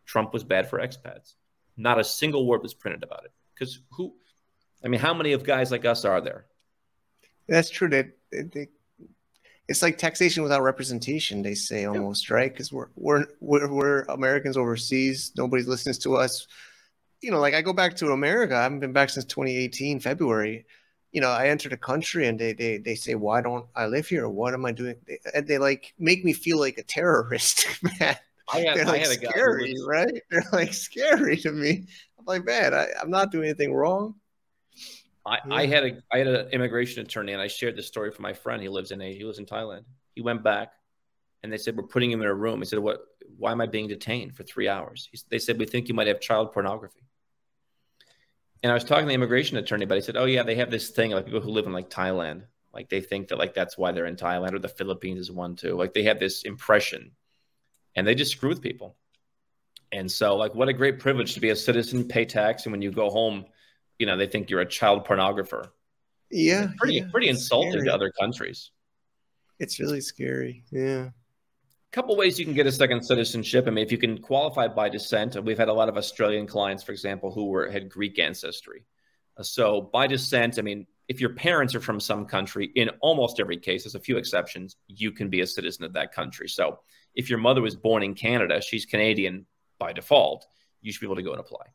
Trump 0.04 0.32
was 0.32 0.44
bad 0.44 0.68
for 0.68 0.78
expats. 0.78 1.34
Not 1.76 1.98
a 1.98 2.04
single 2.04 2.46
word 2.46 2.62
was 2.62 2.74
printed 2.74 3.02
about 3.02 3.24
it. 3.24 3.32
Because 3.54 3.80
who, 3.90 4.14
I 4.84 4.88
mean, 4.88 5.00
how 5.00 5.14
many 5.14 5.32
of 5.32 5.44
guys 5.44 5.70
like 5.70 5.84
us 5.84 6.04
are 6.04 6.20
there? 6.20 6.46
That's 7.48 7.70
true. 7.70 7.88
That 7.88 8.10
they, 8.30 8.42
they, 8.42 8.68
it's 9.68 9.82
like 9.82 9.98
taxation 9.98 10.42
without 10.42 10.62
representation. 10.62 11.42
They 11.42 11.54
say 11.54 11.84
almost 11.84 12.30
right 12.30 12.52
because 12.52 12.72
we're, 12.72 12.88
we're 12.96 13.26
we're 13.40 13.72
we're 13.72 14.02
Americans 14.02 14.56
overseas. 14.56 15.32
Nobody 15.36 15.62
listens 15.62 15.98
to 15.98 16.16
us. 16.16 16.46
You 17.20 17.30
know, 17.30 17.40
like 17.40 17.54
I 17.54 17.62
go 17.62 17.72
back 17.72 17.96
to 17.96 18.12
America. 18.12 18.56
I 18.56 18.62
haven't 18.62 18.80
been 18.80 18.92
back 18.92 19.10
since 19.10 19.24
2018 19.26 20.00
February. 20.00 20.66
You 21.14 21.20
know, 21.20 21.30
I 21.30 21.46
entered 21.46 21.72
a 21.72 21.76
country 21.76 22.26
and 22.26 22.38
they 22.38 22.52
they 22.52 22.78
they 22.78 22.96
say, 22.96 23.14
"Why 23.14 23.40
don't 23.40 23.66
I 23.76 23.86
live 23.86 24.08
here? 24.08 24.28
What 24.28 24.52
am 24.52 24.66
I 24.66 24.72
doing?" 24.72 24.96
They, 25.06 25.20
uh, 25.34 25.42
they 25.46 25.58
like 25.58 25.94
make 25.96 26.24
me 26.24 26.32
feel 26.32 26.58
like 26.58 26.76
a 26.76 26.82
terrorist, 26.82 27.66
man. 28.00 28.16
I 28.52 28.58
had, 28.58 28.76
They're 28.76 28.84
like 28.84 29.02
I 29.02 29.08
had 29.08 29.12
scary, 29.12 29.72
was... 29.72 29.86
right? 29.86 30.22
They're 30.30 30.44
like 30.52 30.74
scary 30.74 31.36
to 31.38 31.52
me. 31.52 31.86
I'm 32.18 32.24
like, 32.26 32.44
man, 32.44 32.74
I, 32.74 32.88
am 33.00 33.10
not 33.10 33.30
doing 33.30 33.44
anything 33.44 33.72
wrong. 33.72 34.16
I, 35.24 35.38
yeah. 35.46 35.54
I 35.54 35.66
had 35.66 35.84
a 35.84 36.02
I 36.12 36.18
had 36.18 36.26
an 36.26 36.48
immigration 36.50 37.00
attorney, 37.02 37.32
and 37.32 37.40
I 37.40 37.46
shared 37.46 37.76
this 37.76 37.86
story 37.86 38.10
for 38.10 38.22
my 38.22 38.32
friend. 38.32 38.60
He 38.60 38.68
lives 38.68 38.90
in 38.90 39.00
a 39.00 39.14
he 39.14 39.24
lives 39.24 39.38
in 39.38 39.46
Thailand. 39.46 39.84
He 40.14 40.20
went 40.20 40.42
back, 40.42 40.72
and 41.42 41.52
they 41.52 41.58
said 41.58 41.76
we're 41.76 41.84
putting 41.84 42.10
him 42.10 42.20
in 42.20 42.26
a 42.26 42.34
room. 42.34 42.58
He 42.58 42.66
said, 42.66 42.80
"What? 42.80 43.00
Why 43.38 43.52
am 43.52 43.60
I 43.60 43.66
being 43.66 43.88
detained 43.88 44.34
for 44.36 44.42
three 44.42 44.68
hours?" 44.68 45.08
He, 45.12 45.18
they 45.30 45.38
said 45.38 45.58
we 45.58 45.66
think 45.66 45.88
you 45.88 45.94
might 45.94 46.08
have 46.08 46.20
child 46.20 46.52
pornography. 46.52 47.03
And 48.64 48.70
I 48.70 48.74
was 48.74 48.82
talking 48.82 49.04
to 49.04 49.08
the 49.08 49.14
immigration 49.14 49.58
attorney, 49.58 49.84
but 49.84 49.96
he 49.96 50.00
said, 50.00 50.16
"Oh 50.16 50.24
yeah, 50.24 50.42
they 50.42 50.54
have 50.54 50.70
this 50.70 50.88
thing 50.88 51.10
like 51.10 51.26
people 51.26 51.42
who 51.42 51.50
live 51.50 51.66
in 51.66 51.72
like 51.72 51.90
Thailand, 51.90 52.44
like 52.72 52.88
they 52.88 53.02
think 53.02 53.28
that 53.28 53.38
like 53.38 53.52
that's 53.52 53.76
why 53.76 53.92
they're 53.92 54.06
in 54.06 54.16
Thailand 54.16 54.54
or 54.54 54.58
the 54.58 54.68
Philippines 54.68 55.20
is 55.20 55.30
one 55.30 55.54
too. 55.54 55.76
Like 55.76 55.92
they 55.92 56.04
have 56.04 56.18
this 56.18 56.44
impression 56.44 57.12
and 57.94 58.06
they 58.06 58.14
just 58.14 58.32
screw 58.32 58.48
with 58.48 58.62
people. 58.62 58.96
And 59.92 60.10
so, 60.10 60.34
like, 60.36 60.54
what 60.54 60.68
a 60.68 60.72
great 60.72 60.98
privilege 60.98 61.34
to 61.34 61.40
be 61.40 61.50
a 61.50 61.56
citizen, 61.56 62.08
pay 62.08 62.24
tax, 62.24 62.64
and 62.64 62.72
when 62.72 62.82
you 62.82 62.90
go 62.90 63.10
home, 63.10 63.44
you 63.98 64.06
know, 64.06 64.16
they 64.16 64.26
think 64.26 64.48
you're 64.48 64.62
a 64.62 64.66
child 64.66 65.06
pornographer. 65.06 65.68
Yeah, 66.30 66.64
it's 66.64 66.74
pretty 66.78 66.94
yeah, 66.94 67.08
pretty 67.12 67.28
insulting 67.28 67.84
to 67.84 67.94
other 67.94 68.10
countries. 68.18 68.70
It's 69.60 69.78
really 69.78 70.00
scary. 70.00 70.64
Yeah. 70.72 71.10
Couple 71.94 72.16
ways 72.16 72.40
you 72.40 72.44
can 72.44 72.54
get 72.54 72.66
a 72.66 72.72
second 72.72 73.04
citizenship. 73.04 73.68
I 73.68 73.70
mean, 73.70 73.84
if 73.84 73.92
you 73.92 73.98
can 73.98 74.18
qualify 74.18 74.66
by 74.66 74.88
descent, 74.88 75.40
we've 75.44 75.56
had 75.56 75.68
a 75.68 75.72
lot 75.72 75.88
of 75.88 75.96
Australian 75.96 76.44
clients, 76.44 76.82
for 76.82 76.90
example, 76.90 77.30
who 77.30 77.44
were 77.44 77.70
had 77.70 77.88
Greek 77.88 78.18
ancestry. 78.18 78.84
Uh, 79.36 79.44
so 79.44 79.80
by 79.92 80.08
descent, 80.08 80.58
I 80.58 80.62
mean, 80.62 80.88
if 81.06 81.20
your 81.20 81.34
parents 81.34 81.72
are 81.72 81.80
from 81.80 82.00
some 82.00 82.26
country, 82.26 82.72
in 82.74 82.88
almost 83.00 83.38
every 83.38 83.58
case, 83.58 83.84
there's 83.84 83.94
a 83.94 84.00
few 84.00 84.16
exceptions, 84.16 84.74
you 84.88 85.12
can 85.12 85.30
be 85.30 85.42
a 85.42 85.46
citizen 85.46 85.84
of 85.84 85.92
that 85.92 86.12
country. 86.12 86.48
So 86.48 86.80
if 87.14 87.30
your 87.30 87.38
mother 87.38 87.62
was 87.62 87.76
born 87.76 88.02
in 88.02 88.14
Canada, 88.14 88.60
she's 88.60 88.84
Canadian 88.84 89.46
by 89.78 89.92
default. 89.92 90.44
You 90.82 90.90
should 90.90 91.00
be 91.00 91.06
able 91.06 91.14
to 91.14 91.22
go 91.22 91.30
and 91.30 91.38
apply. 91.38 91.66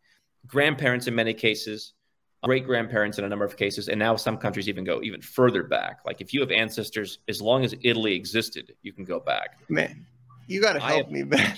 Grandparents, 0.46 1.08
in 1.08 1.16
many 1.16 1.34
cases, 1.34 1.94
great 2.44 2.66
grandparents 2.66 3.18
in 3.18 3.26
a 3.26 3.30
number 3.30 3.46
of 3.46 3.58
cases, 3.58 3.90
and 3.90 4.00
now 4.00 4.16
some 4.16 4.38
countries 4.38 4.70
even 4.70 4.84
go 4.84 5.02
even 5.04 5.22
further 5.22 5.64
back. 5.64 6.00
Like 6.06 6.22
if 6.22 6.34
you 6.34 6.40
have 6.42 6.52
ancestors, 6.52 7.20
as 7.28 7.42
long 7.42 7.64
as 7.64 7.76
Italy 7.84 8.16
existed, 8.16 8.74
you 8.82 8.94
can 8.94 9.06
go 9.06 9.20
back. 9.20 9.60
Man, 9.70 10.06
you 10.48 10.62
got 10.62 10.74
to 10.74 10.80
help 10.80 11.06
have, 11.06 11.12
me, 11.12 11.24
man. 11.24 11.58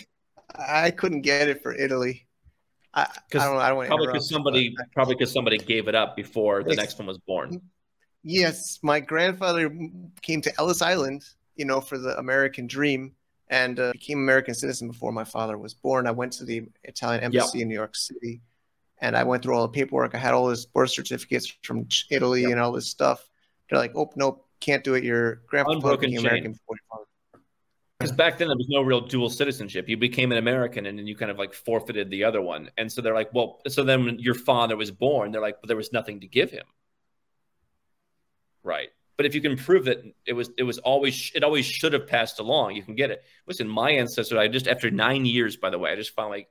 I 0.56 0.92
couldn't 0.92 1.22
get 1.22 1.48
it 1.48 1.62
for 1.62 1.74
Italy. 1.74 2.28
I, 2.94 3.04
I 3.04 3.08
don't. 3.32 3.58
I 3.58 3.70
don't 3.70 3.78
want 3.78 3.88
probably 3.88 4.08
because 4.08 4.30
somebody 4.30 4.74
but... 4.76 4.92
probably 4.92 5.16
because 5.16 5.32
somebody 5.32 5.58
gave 5.58 5.88
it 5.88 5.96
up 5.96 6.16
before 6.16 6.64
the 6.64 6.76
next 6.76 7.00
one 7.00 7.08
was 7.08 7.18
born. 7.20 7.62
Yes, 8.24 8.80
my 8.84 9.00
grandfather 9.00 9.76
came 10.22 10.42
to 10.42 10.54
Ellis 10.60 10.82
Island, 10.82 11.24
you 11.56 11.66
know, 11.66 11.82
for 11.82 11.98
the 11.98 12.18
American 12.20 12.68
dream, 12.68 13.14
and 13.48 13.80
uh, 13.80 13.92
became 13.94 14.20
American 14.20 14.54
citizen 14.54 14.90
before 14.90 15.12
my 15.12 15.24
father 15.24 15.58
was 15.58 15.74
born. 15.74 16.06
I 16.06 16.12
went 16.12 16.34
to 16.34 16.46
the 16.46 16.64
Italian 16.84 17.24
embassy 17.24 17.60
yep. 17.60 17.64
in 17.64 17.70
New 17.70 17.76
York 17.76 17.96
City, 17.96 18.42
and 19.02 19.18
I 19.18 19.24
went 19.24 19.44
through 19.44 19.56
all 19.56 19.64
the 19.64 19.74
paperwork. 19.74 20.16
I 20.16 20.20
had 20.20 20.34
all 20.34 20.50
his 20.50 20.66
birth 20.66 20.92
certificates 20.92 21.54
from 21.64 21.88
Italy 22.10 22.44
yep. 22.44 22.52
and 22.52 22.60
all 22.60 22.72
this 22.72 22.88
stuff. 22.88 23.28
They're 23.70 23.80
like, 23.80 23.94
"Oh, 23.96 24.12
nope, 24.16 24.48
can't 24.62 24.84
do 24.84 24.94
it. 24.94 25.04
Your 25.04 25.42
grandfather 25.48 25.98
became 25.98 26.20
American. 26.20 26.58
Because 28.00 28.16
back 28.16 28.38
then 28.38 28.48
there 28.48 28.58
was 28.58 28.70
no 28.70 28.82
real 28.82 29.02
dual 29.02 29.30
citizenship. 29.30 29.90
You 29.90 29.98
became 29.98 30.32
an 30.32 30.38
American 30.38 30.86
and 30.86 30.98
then 30.98 31.06
you 31.06 31.16
kind 31.16 31.30
of 31.30 31.38
like 31.38 31.54
forfeited 31.54 32.10
the 32.10 32.24
other 32.24 32.42
one. 32.42 32.70
And 32.78 32.92
so 32.92 33.02
they're 33.02 33.14
like, 33.14 33.32
well, 33.34 33.62
so 33.68 33.84
then 33.84 34.06
when 34.06 34.20
your 34.20 34.34
father 34.34 34.78
was 34.78 34.90
born, 34.90 35.32
they're 35.32 35.42
like, 35.42 35.58
but 35.62 35.68
there 35.68 35.78
was 35.78 35.92
nothing 35.92 36.22
to 36.22 36.28
give 36.28 36.50
him. 36.50 36.66
Right. 38.64 38.90
But 39.18 39.26
if 39.28 39.36
you 39.36 39.42
can 39.42 39.56
prove 39.56 39.86
that 39.86 40.04
it 40.26 40.34
was 40.34 40.50
it 40.58 40.64
was 40.64 40.80
always 40.80 41.32
it 41.36 41.44
always 41.44 41.66
should 41.66 41.94
have 41.94 42.08
passed 42.08 42.40
along, 42.40 42.76
you 42.76 42.82
can 42.82 42.96
get 42.96 43.12
it. 43.12 43.24
Listen, 43.46 43.68
my 43.68 43.92
ancestor, 43.92 44.40
I 44.40 44.48
just 44.48 44.68
after 44.68 44.90
nine 44.90 45.26
years, 45.26 45.58
by 45.58 45.70
the 45.70 45.78
way, 45.78 45.92
I 45.92 45.96
just 45.96 46.16
finally 46.16 46.48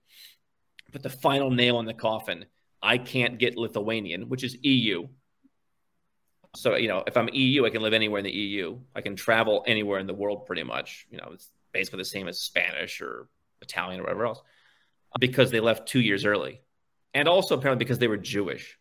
put 0.90 1.03
the 1.03 1.11
final 1.11 1.50
nail 1.50 1.81
in 1.81 1.87
the 1.87 1.94
coffin. 1.94 2.46
I 2.83 2.98
can't 2.98 3.38
get 3.38 3.57
Lithuanian, 3.57 4.29
which 4.29 4.44
is 4.44 4.57
EU. 4.62 5.09
So, 6.57 6.76
you 6.76 6.88
know, 6.88 7.05
if 7.07 7.16
I'm 7.16 7.29
EU, 7.33 7.64
I 7.64 7.70
can 7.70 7.83
live 7.83 7.92
anywhere 7.92 8.18
in 8.18 8.24
the 8.24 8.33
EU. 8.33 8.79
I 8.94 9.00
can 9.00 9.16
travel 9.16 9.62
anywhere 9.66 10.00
in 10.00 10.07
the 10.07 10.14
world 10.14 10.46
pretty 10.46 10.64
much. 10.64 11.07
You 11.11 11.18
know, 11.18 11.31
it's 11.33 11.50
basically 11.72 11.98
the 11.98 12.05
same 12.05 12.26
as 12.29 12.40
Spanish 12.40 13.00
or 13.00 13.29
Italian 13.62 14.00
or 14.00 14.05
whatever 14.05 14.26
else 14.26 14.42
because 15.18 15.50
they 15.50 15.61
left 15.61 15.88
two 15.88 16.00
years 16.00 16.24
early. 16.24 16.61
And 17.14 17.29
also 17.29 17.57
apparently 17.57 17.85
because 17.85 17.98
they 17.98 18.09
were 18.09 18.16
Jewish. 18.16 18.79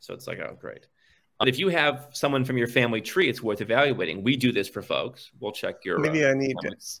So 0.00 0.14
it's 0.14 0.26
like, 0.26 0.38
oh, 0.38 0.56
great. 0.58 0.86
But 1.40 1.48
if 1.48 1.58
you 1.58 1.68
have 1.68 2.08
someone 2.12 2.44
from 2.44 2.58
your 2.58 2.66
family 2.66 3.00
tree, 3.00 3.26
it's 3.30 3.42
worth 3.42 3.62
evaluating. 3.62 4.22
We 4.22 4.36
do 4.36 4.52
this 4.52 4.68
for 4.68 4.82
folks. 4.82 5.30
We'll 5.40 5.52
check 5.52 5.76
your. 5.86 5.98
Maybe 5.98 6.22
uh, 6.22 6.32
I 6.32 6.34
need 6.34 6.54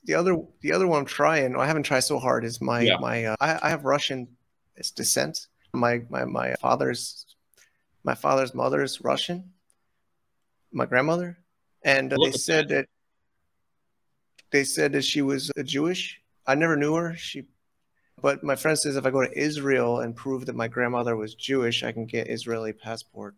the 0.04 0.14
other. 0.14 0.34
The 0.62 0.72
other 0.72 0.86
one 0.86 1.00
I'm 1.00 1.04
trying. 1.04 1.54
I 1.54 1.66
haven't 1.66 1.82
tried 1.82 2.00
so 2.00 2.18
hard. 2.18 2.46
Is 2.46 2.58
my 2.58 2.80
yeah. 2.80 2.96
my. 2.98 3.26
Uh, 3.26 3.36
I, 3.38 3.58
I 3.62 3.68
have 3.68 3.84
Russian 3.84 4.26
descent. 4.96 5.48
My 5.74 6.00
my 6.08 6.24
my 6.24 6.54
father's 6.54 7.26
my 8.02 8.14
father's 8.14 8.54
mother 8.54 8.82
is 8.82 9.02
Russian, 9.02 9.52
my 10.72 10.86
grandmother, 10.86 11.36
and 11.84 12.10
uh, 12.10 12.16
they 12.24 12.32
said 12.32 12.68
that. 12.70 12.74
that 12.74 12.88
they 14.52 14.64
said 14.64 14.92
that 14.92 15.04
she 15.04 15.20
was 15.20 15.50
a 15.58 15.62
Jewish. 15.62 16.18
I 16.46 16.54
never 16.54 16.76
knew 16.76 16.94
her. 16.94 17.14
She, 17.14 17.44
but 18.22 18.42
my 18.42 18.56
friend 18.56 18.78
says 18.78 18.96
if 18.96 19.04
I 19.04 19.10
go 19.10 19.22
to 19.22 19.38
Israel 19.38 20.00
and 20.00 20.16
prove 20.16 20.46
that 20.46 20.56
my 20.56 20.66
grandmother 20.66 21.14
was 21.14 21.34
Jewish, 21.34 21.84
I 21.84 21.92
can 21.92 22.06
get 22.06 22.30
Israeli 22.30 22.72
passport. 22.72 23.36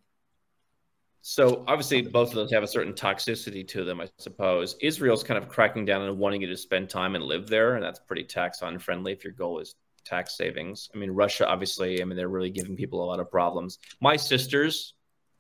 So 1.24 1.64
obviously, 1.68 2.02
both 2.02 2.30
of 2.30 2.35
those 2.35 2.50
have 2.52 2.64
a 2.64 2.68
certain 2.68 2.92
toxicity 2.92 3.66
to 3.68 3.85
them, 3.85 4.00
I 4.00 4.08
suppose. 4.18 4.74
Israel's 4.80 5.22
kind 5.22 5.42
of 5.42 5.48
cracking 5.48 5.85
down 5.85 6.02
on 6.02 6.18
wanting 6.18 6.42
you 6.42 6.48
to 6.48 6.56
spend 6.56 6.90
time 6.90 7.14
and 7.14 7.22
live 7.22 7.48
there, 7.48 7.76
and 7.76 7.85
that's 7.85 8.00
pretty 8.00 8.24
tax 8.24 8.61
unfriendly 8.61 9.12
if 9.12 9.22
your 9.22 9.32
goal 9.32 9.61
is 9.61 9.76
tax 10.04 10.37
savings. 10.37 10.90
I 10.92 10.98
mean, 10.98 11.12
Russia, 11.12 11.46
obviously, 11.46 12.02
I 12.02 12.04
mean, 12.04 12.16
they're 12.16 12.28
really 12.28 12.50
giving 12.50 12.74
people 12.74 13.04
a 13.04 13.06
lot 13.06 13.20
of 13.20 13.30
problems. 13.30 13.78
My 14.00 14.16
sisters 14.16 14.94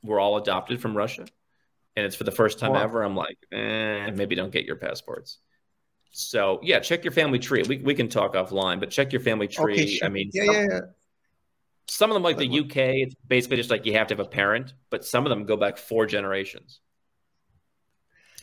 were 0.04 0.20
all 0.20 0.36
adopted 0.36 0.80
from 0.80 0.96
Russia, 0.96 1.26
and 1.96 2.06
it's 2.06 2.14
for 2.14 2.24
the 2.24 2.30
first 2.30 2.60
time 2.60 2.74
wow. 2.74 2.82
ever. 2.82 3.02
I'm 3.02 3.16
like, 3.16 3.38
eh, 3.50 4.08
maybe 4.12 4.36
don't 4.36 4.52
get 4.52 4.64
your 4.64 4.76
passports. 4.76 5.38
So 6.12 6.60
yeah, 6.62 6.78
check 6.78 7.02
your 7.02 7.12
family 7.12 7.40
tree. 7.40 7.64
We, 7.66 7.78
we 7.78 7.94
can 7.94 8.08
talk 8.08 8.34
offline, 8.34 8.78
but 8.78 8.90
check 8.90 9.12
your 9.12 9.22
family 9.22 9.48
tree. 9.48 9.74
Okay, 9.74 9.86
sure. 9.86 10.06
I 10.06 10.10
mean, 10.10 10.30
yeah, 10.32 10.44
some, 10.44 10.54
yeah, 10.54 10.66
yeah. 10.70 10.80
Some 11.88 12.10
of 12.10 12.14
them, 12.14 12.22
like 12.22 12.38
the 12.38 12.60
UK, 12.60 12.76
it's 12.76 13.14
basically 13.26 13.56
just 13.56 13.70
like 13.70 13.86
you 13.86 13.94
have 13.94 14.06
to 14.08 14.14
have 14.14 14.24
a 14.24 14.28
parent, 14.28 14.72
but 14.90 15.04
some 15.04 15.26
of 15.26 15.30
them 15.30 15.44
go 15.44 15.56
back 15.56 15.76
four 15.76 16.06
generations. 16.06 16.80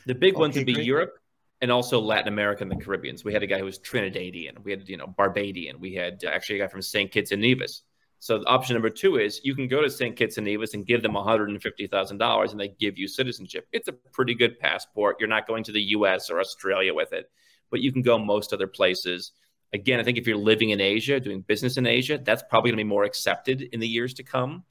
The 0.06 0.14
big 0.14 0.34
okay, 0.34 0.40
ones 0.40 0.56
would 0.56 0.66
be 0.66 0.74
great. 0.74 0.86
Europe, 0.86 1.14
and 1.60 1.70
also 1.70 2.00
Latin 2.00 2.28
America 2.28 2.62
and 2.62 2.70
the 2.70 2.76
Caribbean. 2.76 3.16
So 3.16 3.24
we 3.26 3.32
had 3.32 3.42
a 3.42 3.46
guy 3.46 3.58
who 3.58 3.64
was 3.64 3.78
Trinidadian. 3.78 4.62
We 4.64 4.70
had, 4.70 4.88
you 4.88 4.96
know, 4.96 5.06
Barbadian. 5.06 5.78
We 5.78 5.94
had 5.94 6.22
uh, 6.24 6.28
actually 6.28 6.60
a 6.60 6.64
guy 6.64 6.68
from 6.68 6.82
St. 6.82 7.10
Kitts 7.10 7.32
and 7.32 7.42
Nevis. 7.42 7.82
So 8.18 8.42
option 8.46 8.74
number 8.74 8.90
two 8.90 9.16
is 9.16 9.40
you 9.44 9.54
can 9.54 9.66
go 9.66 9.80
to 9.82 9.90
St. 9.90 10.14
Kitts 10.16 10.36
and 10.36 10.46
Nevis 10.46 10.74
and 10.74 10.86
give 10.86 11.02
them 11.02 11.12
$150,000 11.12 12.50
and 12.50 12.60
they 12.60 12.68
give 12.68 12.98
you 12.98 13.08
citizenship. 13.08 13.66
It's 13.72 13.88
a 13.88 13.92
pretty 13.92 14.34
good 14.34 14.58
passport. 14.58 15.16
You're 15.18 15.28
not 15.28 15.46
going 15.46 15.64
to 15.64 15.72
the 15.72 15.82
US 15.82 16.28
or 16.28 16.38
Australia 16.38 16.92
with 16.92 17.12
it, 17.12 17.30
but 17.70 17.80
you 17.80 17.92
can 17.92 18.02
go 18.02 18.18
most 18.18 18.52
other 18.52 18.66
places. 18.66 19.32
Again, 19.72 20.00
I 20.00 20.02
think 20.02 20.18
if 20.18 20.26
you're 20.26 20.36
living 20.36 20.70
in 20.70 20.80
Asia, 20.80 21.20
doing 21.20 21.42
business 21.42 21.76
in 21.76 21.86
Asia, 21.86 22.18
that's 22.22 22.42
probably 22.48 22.70
going 22.70 22.78
to 22.78 22.84
be 22.84 22.88
more 22.88 23.04
accepted 23.04 23.62
in 23.62 23.80
the 23.80 23.86
years 23.86 24.14
to 24.14 24.22
come. 24.22 24.64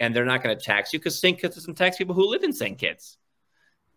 And 0.00 0.16
they're 0.16 0.24
not 0.24 0.42
going 0.42 0.56
to 0.56 0.64
tax 0.64 0.92
you 0.92 0.98
because 0.98 1.20
St. 1.20 1.38
Kitts 1.38 1.56
doesn't 1.56 1.74
tax 1.74 1.96
people 1.96 2.14
who 2.14 2.28
live 2.28 2.42
in 2.42 2.52
St. 2.52 2.78
Kitts, 2.78 3.18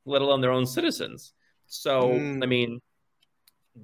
let 0.05 0.21
alone 0.21 0.41
their 0.41 0.51
own 0.51 0.65
citizens. 0.65 1.33
So, 1.67 2.09
mm. 2.09 2.43
I 2.43 2.45
mean, 2.45 2.81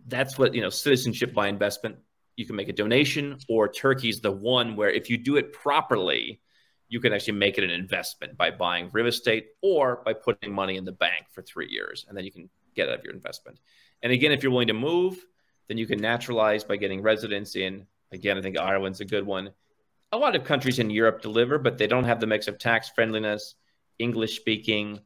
that's 0.07 0.37
what, 0.37 0.53
you 0.53 0.61
know, 0.61 0.69
citizenship 0.69 1.33
by 1.33 1.47
investment. 1.47 1.97
You 2.35 2.45
can 2.45 2.55
make 2.55 2.69
a 2.69 2.73
donation, 2.73 3.37
or 3.49 3.67
Turkey's 3.67 4.21
the 4.21 4.31
one 4.31 4.75
where 4.75 4.89
if 4.89 5.09
you 5.09 5.17
do 5.17 5.37
it 5.37 5.53
properly, 5.53 6.41
you 6.87 6.99
can 6.99 7.13
actually 7.13 7.33
make 7.33 7.57
it 7.57 7.63
an 7.63 7.69
investment 7.69 8.37
by 8.37 8.51
buying 8.51 8.89
real 8.91 9.07
estate 9.07 9.47
or 9.61 10.01
by 10.03 10.13
putting 10.13 10.53
money 10.53 10.75
in 10.75 10.85
the 10.85 10.91
bank 10.91 11.25
for 11.31 11.41
three 11.41 11.69
years, 11.69 12.05
and 12.07 12.17
then 12.17 12.25
you 12.25 12.31
can 12.31 12.49
get 12.75 12.89
out 12.89 12.99
of 12.99 13.03
your 13.03 13.13
investment. 13.13 13.59
And 14.01 14.11
again, 14.11 14.31
if 14.31 14.41
you're 14.43 14.51
willing 14.51 14.67
to 14.67 14.73
move, 14.73 15.17
then 15.69 15.77
you 15.77 15.87
can 15.87 16.01
naturalize 16.01 16.65
by 16.65 16.75
getting 16.75 17.01
residence 17.01 17.55
in. 17.55 17.85
Again, 18.11 18.37
I 18.37 18.41
think 18.41 18.57
Ireland's 18.57 19.01
a 19.01 19.05
good 19.05 19.25
one. 19.25 19.51
A 20.11 20.17
lot 20.17 20.35
of 20.35 20.43
countries 20.43 20.79
in 20.79 20.89
Europe 20.89 21.21
deliver, 21.21 21.59
but 21.59 21.77
they 21.77 21.85
don't 21.85 22.05
have 22.05 22.19
the 22.19 22.27
mix 22.27 22.47
of 22.47 22.57
tax 22.57 22.89
friendliness, 22.89 23.53
English 23.99 24.35
speaking. 24.35 24.99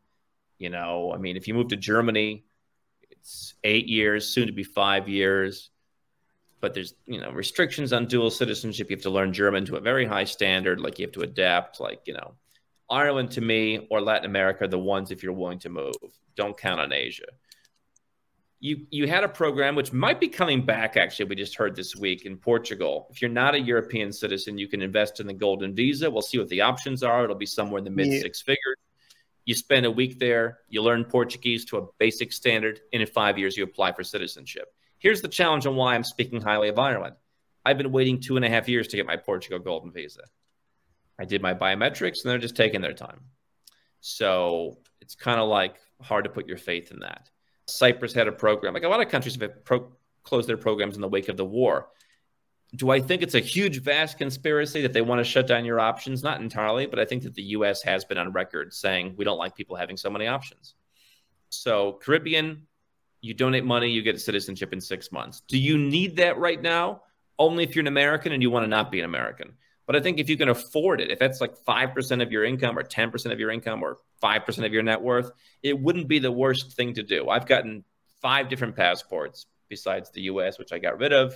You 0.57 0.69
know, 0.69 1.11
I 1.13 1.17
mean, 1.17 1.35
if 1.35 1.49
you 1.49 1.53
move 1.53 1.67
to 1.67 1.75
Germany, 1.75 2.45
it's 3.11 3.53
eight 3.65 3.87
years, 3.87 4.29
soon 4.29 4.47
to 4.47 4.53
be 4.53 4.63
five 4.63 5.09
years. 5.09 5.69
But 6.61 6.73
there's 6.73 6.95
you 7.05 7.19
know 7.19 7.31
restrictions 7.31 7.91
on 7.91 8.05
dual 8.05 8.31
citizenship. 8.31 8.89
You 8.89 8.95
have 8.95 9.03
to 9.03 9.09
learn 9.09 9.33
German 9.33 9.65
to 9.65 9.75
a 9.75 9.81
very 9.81 10.05
high 10.05 10.23
standard. 10.23 10.79
Like 10.79 10.97
you 10.97 11.05
have 11.05 11.13
to 11.13 11.21
adapt. 11.23 11.81
Like 11.81 12.03
you 12.05 12.13
know, 12.13 12.35
Ireland 12.89 13.31
to 13.31 13.41
me 13.41 13.85
or 13.91 13.99
Latin 13.99 14.25
America 14.25 14.63
are 14.63 14.69
the 14.69 14.79
ones 14.79 15.11
if 15.11 15.23
you're 15.23 15.33
willing 15.33 15.59
to 15.59 15.69
move. 15.69 15.93
Don't 16.37 16.57
count 16.57 16.79
on 16.79 16.93
Asia. 16.93 17.25
You 18.63 18.87
you 18.91 19.09
had 19.09 19.25
a 19.25 19.27
program 19.27 19.75
which 19.75 19.91
might 19.91 20.21
be 20.21 20.29
coming 20.29 20.65
back. 20.65 20.95
Actually, 20.95 21.25
we 21.25 21.35
just 21.35 21.57
heard 21.57 21.75
this 21.75 21.97
week 21.97 22.25
in 22.25 22.37
Portugal. 22.37 23.07
If 23.11 23.21
you're 23.21 23.29
not 23.29 23.55
a 23.55 23.59
European 23.59 24.13
citizen, 24.13 24.57
you 24.57 24.69
can 24.69 24.81
invest 24.81 25.19
in 25.19 25.27
the 25.27 25.33
Golden 25.33 25.75
Visa. 25.75 26.09
We'll 26.09 26.21
see 26.21 26.37
what 26.37 26.47
the 26.47 26.61
options 26.61 27.03
are. 27.03 27.25
It'll 27.25 27.35
be 27.35 27.45
somewhere 27.45 27.79
in 27.79 27.83
the 27.83 27.89
mid 27.89 28.07
yeah. 28.07 28.21
six 28.21 28.41
figures. 28.41 28.77
You 29.43 29.53
spend 29.53 29.85
a 29.85 29.91
week 29.91 30.17
there, 30.17 30.59
you 30.69 30.81
learn 30.81 31.03
Portuguese 31.03 31.65
to 31.65 31.77
a 31.79 31.87
basic 31.99 32.31
standard, 32.31 32.79
and 32.93 33.01
in 33.01 33.07
five 33.09 33.37
years, 33.37 33.57
you 33.57 33.65
apply 33.65 33.91
for 33.91 34.01
citizenship. 34.01 34.73
Here's 34.97 35.21
the 35.21 35.27
challenge 35.27 35.65
on 35.65 35.75
why 35.75 35.95
I'm 35.95 36.05
speaking 36.05 36.39
highly 36.39 36.69
of 36.69 36.79
Ireland. 36.79 37.17
I've 37.65 37.77
been 37.77 37.91
waiting 37.91 38.21
two 38.21 38.37
and 38.37 38.45
a 38.45 38.49
half 38.49 38.69
years 38.69 38.87
to 38.87 38.95
get 38.95 39.05
my 39.05 39.17
Portugal 39.17 39.59
Golden 39.59 39.91
Visa. 39.91 40.23
I 41.19 41.25
did 41.25 41.41
my 41.41 41.53
biometrics, 41.53 42.23
and 42.23 42.31
they're 42.31 42.37
just 42.37 42.55
taking 42.55 42.79
their 42.79 42.93
time. 42.93 43.19
So 43.99 44.77
it's 45.01 45.15
kind 45.15 45.41
of 45.41 45.49
like 45.49 45.75
hard 45.99 46.23
to 46.23 46.29
put 46.29 46.47
your 46.47 46.57
faith 46.57 46.91
in 46.91 46.99
that. 46.99 47.29
Cyprus 47.67 48.13
had 48.13 48.27
a 48.27 48.31
program, 48.31 48.73
like 48.73 48.83
a 48.83 48.89
lot 48.89 49.01
of 49.01 49.09
countries 49.09 49.39
have 49.39 49.63
pro- 49.65 49.91
closed 50.23 50.47
their 50.47 50.57
programs 50.57 50.95
in 50.95 51.01
the 51.01 51.07
wake 51.07 51.29
of 51.29 51.37
the 51.37 51.45
war 51.45 51.87
do 52.75 52.89
I 52.89 52.99
think 52.99 53.21
it's 53.21 53.35
a 53.35 53.39
huge, 53.39 53.81
vast 53.81 54.17
conspiracy 54.17 54.81
that 54.81 54.93
they 54.93 55.01
want 55.01 55.19
to 55.19 55.23
shut 55.23 55.45
down 55.45 55.63
your 55.63 55.79
options? 55.79 56.23
Not 56.23 56.41
entirely, 56.41 56.87
but 56.87 56.99
I 56.99 57.05
think 57.05 57.23
that 57.23 57.35
the 57.35 57.43
U.S. 57.43 57.83
has 57.83 58.03
been 58.03 58.17
on 58.17 58.31
record 58.31 58.73
saying 58.73 59.13
we 59.15 59.25
don't 59.25 59.37
like 59.37 59.55
people 59.55 59.75
having 59.75 59.95
so 59.95 60.09
many 60.09 60.27
options. 60.27 60.73
So, 61.49 61.99
Caribbean, 62.01 62.65
you 63.21 63.35
donate 63.35 63.63
money, 63.63 63.91
you 63.91 64.01
get 64.01 64.19
citizenship 64.19 64.73
in 64.73 64.81
six 64.81 65.11
months. 65.11 65.43
Do 65.47 65.59
you 65.59 65.77
need 65.77 66.15
that 66.15 66.39
right 66.39 66.59
now? 66.59 67.03
Only 67.37 67.63
if 67.63 67.75
you're 67.75 67.81
an 67.81 67.87
American 67.87 68.31
and 68.31 68.41
you 68.41 68.49
want 68.49 68.63
to 68.63 68.69
not 68.69 68.91
be 68.91 68.99
an 68.99 69.05
American. 69.05 69.53
But 69.85 69.95
I 69.95 69.99
think 69.99 70.19
if 70.19 70.29
you 70.29 70.37
can 70.37 70.49
afford 70.49 71.01
it, 71.01 71.11
if 71.11 71.19
that's 71.19 71.41
like 71.41 71.55
5% 71.67 72.21
of 72.21 72.31
your 72.31 72.45
income 72.45 72.77
or 72.77 72.83
10% 72.83 73.31
of 73.31 73.39
your 73.39 73.51
income 73.51 73.83
or 73.83 73.97
5% 74.21 74.65
of 74.65 74.73
your 74.73 74.83
net 74.83 75.01
worth, 75.01 75.31
it 75.61 75.77
wouldn't 75.77 76.07
be 76.07 76.19
the 76.19 76.31
worst 76.31 76.73
thing 76.73 76.93
to 76.93 77.03
do. 77.03 77.29
I've 77.29 77.45
gotten 77.45 77.83
five 78.21 78.47
different 78.47 78.75
passports 78.75 79.47
besides 79.67 80.09
the 80.11 80.21
US, 80.23 80.57
which 80.57 80.71
I 80.71 80.79
got 80.79 80.99
rid 80.99 81.11
of 81.11 81.35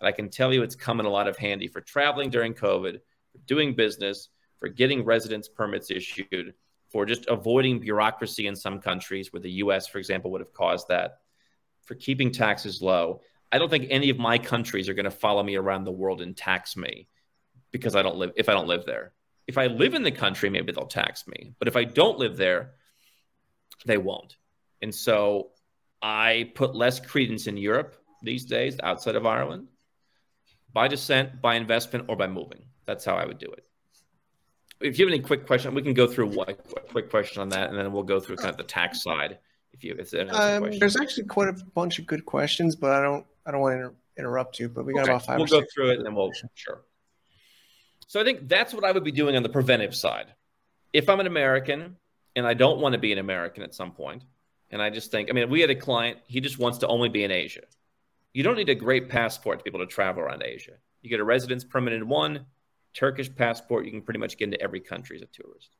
and 0.00 0.08
I 0.08 0.12
can 0.12 0.28
tell 0.28 0.52
you 0.52 0.62
it's 0.62 0.74
come 0.74 1.00
in 1.00 1.06
a 1.06 1.10
lot 1.10 1.28
of 1.28 1.36
handy 1.36 1.68
for 1.68 1.80
traveling 1.80 2.30
during 2.30 2.54
COVID, 2.54 3.00
for 3.32 3.38
doing 3.46 3.74
business, 3.74 4.28
for 4.58 4.68
getting 4.68 5.04
residence 5.04 5.48
permits 5.48 5.90
issued, 5.90 6.54
for 6.90 7.06
just 7.06 7.26
avoiding 7.28 7.80
bureaucracy 7.80 8.46
in 8.46 8.56
some 8.56 8.80
countries 8.80 9.32
where 9.32 9.40
the 9.40 9.52
US, 9.52 9.86
for 9.86 9.98
example, 9.98 10.30
would 10.32 10.40
have 10.40 10.52
caused 10.52 10.88
that, 10.88 11.18
for 11.84 11.94
keeping 11.94 12.30
taxes 12.30 12.82
low. 12.82 13.20
I 13.52 13.58
don't 13.58 13.70
think 13.70 13.86
any 13.90 14.10
of 14.10 14.18
my 14.18 14.38
countries 14.38 14.88
are 14.88 14.94
going 14.94 15.04
to 15.04 15.10
follow 15.10 15.42
me 15.42 15.56
around 15.56 15.84
the 15.84 15.92
world 15.92 16.20
and 16.20 16.36
tax 16.36 16.76
me 16.76 17.08
because 17.72 17.96
I 17.96 18.02
don't 18.02 18.16
live 18.16 18.32
if 18.36 18.48
I 18.48 18.52
don't 18.52 18.68
live 18.68 18.84
there. 18.86 19.12
If 19.46 19.58
I 19.58 19.66
live 19.66 19.94
in 19.94 20.02
the 20.02 20.10
country, 20.10 20.50
maybe 20.50 20.72
they'll 20.72 20.86
tax 20.86 21.26
me. 21.26 21.54
But 21.58 21.68
if 21.68 21.76
I 21.76 21.84
don't 21.84 22.18
live 22.18 22.36
there, 22.36 22.72
they 23.84 23.98
won't. 23.98 24.36
And 24.82 24.94
so 24.94 25.50
I 26.02 26.52
put 26.54 26.74
less 26.74 27.00
credence 27.00 27.46
in 27.46 27.56
Europe 27.56 27.96
these 28.22 28.44
days 28.44 28.76
outside 28.82 29.16
of 29.16 29.24
Ireland 29.24 29.68
by 30.72 30.88
descent, 30.88 31.40
by 31.40 31.54
investment, 31.54 32.06
or 32.08 32.16
by 32.16 32.26
moving. 32.26 32.64
That's 32.86 33.04
how 33.04 33.14
I 33.14 33.24
would 33.24 33.38
do 33.38 33.50
it. 33.50 33.64
if 34.80 34.98
you 34.98 35.06
have 35.06 35.12
any 35.12 35.22
quick 35.22 35.46
question, 35.46 35.74
we 35.74 35.82
can 35.82 35.94
go 35.94 36.06
through 36.06 36.28
one 36.28 36.54
quick 36.90 37.08
question 37.08 37.40
on 37.40 37.48
that, 37.50 37.70
and 37.70 37.78
then 37.78 37.92
we'll 37.92 38.02
go 38.02 38.20
through 38.20 38.36
kind 38.36 38.50
of 38.50 38.56
the 38.56 38.64
tax 38.64 39.02
side. 39.02 39.38
If 39.72 39.84
you, 39.84 39.96
if 39.98 40.12
um, 40.14 40.70
there's 40.78 40.96
actually 40.96 41.24
quite 41.24 41.48
a 41.48 41.52
bunch 41.74 41.98
of 41.98 42.06
good 42.06 42.24
questions, 42.24 42.76
but 42.76 42.92
I 42.92 43.02
don't, 43.02 43.26
I 43.44 43.50
don't 43.50 43.60
want 43.60 43.72
to 43.72 43.78
inter- 43.78 43.94
interrupt 44.18 44.58
you. 44.58 44.68
But 44.68 44.84
we 44.84 44.94
got 44.94 45.02
okay. 45.02 45.12
about 45.12 45.26
five. 45.26 45.38
We'll 45.38 45.46
go 45.46 45.62
through 45.74 45.90
it, 45.90 45.96
and 45.98 46.06
then 46.06 46.14
we'll 46.14 46.32
sure. 46.54 46.82
So 48.06 48.20
I 48.20 48.24
think 48.24 48.48
that's 48.48 48.72
what 48.72 48.84
I 48.84 48.92
would 48.92 49.04
be 49.04 49.12
doing 49.12 49.36
on 49.36 49.42
the 49.42 49.48
preventive 49.48 49.94
side. 49.94 50.26
If 50.92 51.08
I'm 51.08 51.20
an 51.20 51.26
American 51.26 51.96
and 52.34 52.46
I 52.46 52.54
don't 52.54 52.80
want 52.80 52.92
to 52.92 52.98
be 52.98 53.12
an 53.12 53.18
American 53.18 53.62
at 53.62 53.74
some 53.74 53.92
point, 53.92 54.24
and 54.70 54.80
I 54.80 54.90
just 54.90 55.10
think, 55.10 55.28
I 55.28 55.32
mean, 55.32 55.50
we 55.50 55.60
had 55.60 55.70
a 55.70 55.74
client, 55.74 56.18
he 56.26 56.40
just 56.40 56.58
wants 56.58 56.78
to 56.78 56.86
only 56.88 57.08
be 57.08 57.24
in 57.24 57.30
Asia. 57.30 57.62
You 58.32 58.42
don't 58.42 58.56
need 58.56 58.68
a 58.68 58.74
great 58.74 59.08
passport 59.08 59.58
to 59.58 59.64
be 59.64 59.70
able 59.70 59.86
to 59.86 59.92
travel 59.92 60.22
around 60.22 60.42
Asia. 60.42 60.72
You 61.02 61.10
get 61.10 61.20
a 61.20 61.24
residence 61.24 61.64
permit 61.64 61.94
in 61.94 62.08
one, 62.08 62.46
Turkish 62.94 63.34
passport, 63.34 63.84
you 63.84 63.90
can 63.90 64.02
pretty 64.02 64.20
much 64.20 64.36
get 64.38 64.46
into 64.46 64.60
every 64.60 64.80
country 64.80 65.16
as 65.16 65.22
a 65.22 65.26
tourist. 65.26 65.76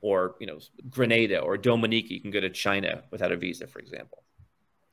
Or, 0.00 0.36
you 0.40 0.46
know, 0.46 0.58
Grenada 0.88 1.40
or 1.40 1.58
Dominica, 1.58 2.14
you 2.14 2.20
can 2.20 2.30
go 2.30 2.40
to 2.40 2.50
China 2.50 3.02
without 3.10 3.32
a 3.32 3.36
visa, 3.36 3.66
for 3.66 3.80
example. 3.80 4.22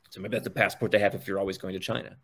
So 0.09 0.19
maybe 0.19 0.35
that's 0.35 0.47
a 0.47 0.51
passport 0.51 0.91
they 0.91 0.99
have 0.99 1.15
if 1.15 1.27
you're 1.27 1.39
always 1.39 1.57
going 1.57 1.73
to 1.73 1.79
China. 1.79 2.17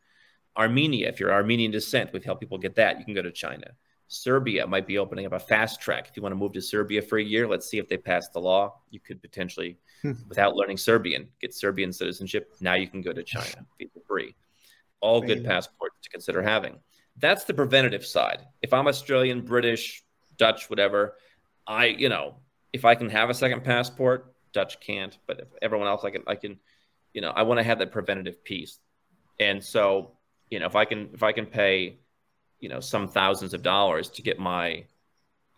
Armenia, 0.57 1.09
if 1.09 1.19
you're 1.19 1.32
Armenian 1.32 1.71
descent, 1.71 2.11
we've 2.13 2.24
helped 2.24 2.41
people 2.41 2.57
get 2.57 2.76
that. 2.76 2.99
You 2.99 3.05
can 3.05 3.13
go 3.13 3.21
to 3.21 3.32
China. 3.32 3.71
Serbia 4.08 4.68
might 4.68 4.86
be 4.86 4.97
opening 4.97 5.26
up 5.26 5.34
a 5.34 5.39
fast 5.39 5.82
track. 5.82 6.08
If 6.10 6.16
you 6.16 6.24
want 6.24 6.34
to 6.34 6.38
move 6.38 6.54
to 6.54 6.62
Serbia 6.62 7.01
for 7.01 7.18
a 7.18 7.24
year, 7.24 7.47
let's 7.47 7.68
see 7.68 7.80
if 7.80 7.88
they 7.88 7.97
pass 7.97 8.30
the 8.30 8.39
law. 8.39 8.80
You 8.91 8.99
could 8.99 9.22
potentially, 9.22 9.78
hmm. 10.01 10.14
without 10.28 10.56
learning 10.56 10.78
Serbian, 10.78 11.28
get 11.41 11.54
Serbian 11.54 11.91
citizenship. 11.91 12.54
Now 12.62 12.76
you 12.76 12.88
can 12.88 13.01
go 13.01 13.14
to 13.14 13.24
China, 13.24 13.66
visa 13.80 13.99
free. 14.08 14.36
All 14.99 15.20
good 15.20 15.43
passports 15.43 15.95
to 16.04 16.10
consider 16.10 16.41
having. 16.41 16.80
That's 17.18 17.43
the 17.43 17.54
preventative 17.54 18.06
side. 18.06 18.45
If 18.62 18.74
I'm 18.74 18.88
Australian, 18.88 19.41
British, 19.41 20.04
Dutch, 20.38 20.70
whatever, 20.70 21.16
I, 21.68 21.88
you 21.88 22.10
know, 22.10 22.36
if 22.72 22.86
I 22.86 22.95
can 22.95 23.10
have 23.10 23.30
a 23.30 23.34
second 23.34 23.64
passport, 23.64 24.34
Dutch 24.54 24.80
can't, 24.80 25.18
but 25.28 25.39
if 25.39 25.47
everyone 25.62 25.88
else, 25.88 26.04
I 26.04 26.10
can, 26.10 26.24
I 26.26 26.36
can, 26.36 26.58
you 27.14 27.22
know, 27.22 27.32
I 27.32 27.43
want 27.43 27.60
to 27.60 27.64
have 27.64 27.80
that 27.80 27.91
preventative 27.91 28.43
piece. 28.43 28.80
And 29.39 29.64
so, 29.64 30.12
you 30.49 30.60
know, 30.60 30.66
if 30.66 30.76
I 30.76 30.86
can, 30.86 31.10
if 31.14 31.24
I 31.24 31.32
can 31.32 31.45
pay, 31.45 31.99
you 32.64 32.70
know, 32.70 32.80
some 32.80 33.09
thousands 33.09 33.53
of 33.53 33.61
dollars 33.61 34.09
to 34.11 34.22
get 34.22 34.39
my, 34.39 34.86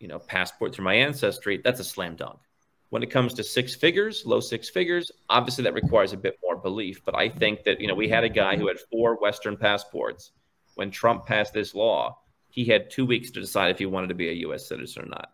you 0.00 0.08
know, 0.08 0.18
passport 0.18 0.74
through 0.74 0.84
my 0.84 0.94
ancestry, 0.94 1.60
that's 1.62 1.78
a 1.78 1.84
slam 1.84 2.16
dunk. 2.16 2.40
When 2.88 3.04
it 3.04 3.12
comes 3.12 3.32
to 3.34 3.44
six 3.44 3.76
figures, 3.76 4.26
low 4.26 4.40
six 4.40 4.68
figures, 4.68 5.12
obviously 5.30 5.62
that 5.64 5.74
requires 5.74 6.12
a 6.12 6.16
bit 6.16 6.36
more 6.42 6.56
belief. 6.56 7.04
But 7.04 7.14
I 7.14 7.28
think 7.28 7.62
that, 7.62 7.80
you 7.80 7.86
know, 7.86 7.94
we 7.94 8.08
had 8.08 8.24
a 8.24 8.28
guy 8.28 8.56
who 8.56 8.66
had 8.66 8.78
four 8.90 9.20
Western 9.20 9.56
passports 9.56 10.32
when 10.74 10.90
Trump 10.90 11.26
passed 11.26 11.54
this 11.54 11.76
law, 11.76 12.18
he 12.50 12.64
had 12.64 12.90
two 12.90 13.06
weeks 13.06 13.30
to 13.30 13.40
decide 13.40 13.70
if 13.70 13.78
he 13.78 13.86
wanted 13.86 14.08
to 14.08 14.14
be 14.14 14.28
a 14.28 14.40
U.S. 14.46 14.68
citizen 14.68 15.04
or 15.04 15.06
not, 15.06 15.30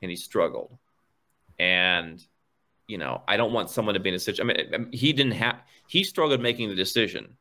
and 0.00 0.10
he 0.10 0.16
struggled. 0.16 0.78
And 1.58 2.24
you 2.86 2.96
know, 2.96 3.22
I 3.28 3.36
don't 3.36 3.52
want 3.52 3.68
someone 3.68 3.94
to 3.94 4.00
be 4.00 4.08
in 4.08 4.14
a 4.14 4.18
situation. 4.18 4.50
I 4.74 4.78
mean, 4.78 4.92
he 4.92 5.12
didn't 5.12 5.34
have. 5.34 5.60
He 5.86 6.02
struggled 6.02 6.40
making 6.40 6.70
the 6.70 6.74
decision. 6.74 7.36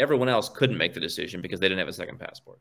Everyone 0.00 0.28
else 0.28 0.48
couldn't 0.48 0.76
make 0.76 0.92
the 0.92 1.00
decision 1.00 1.40
because 1.40 1.60
they 1.60 1.68
didn't 1.68 1.78
have 1.78 1.88
a 1.88 1.92
second 1.92 2.18
passport. 2.18 2.58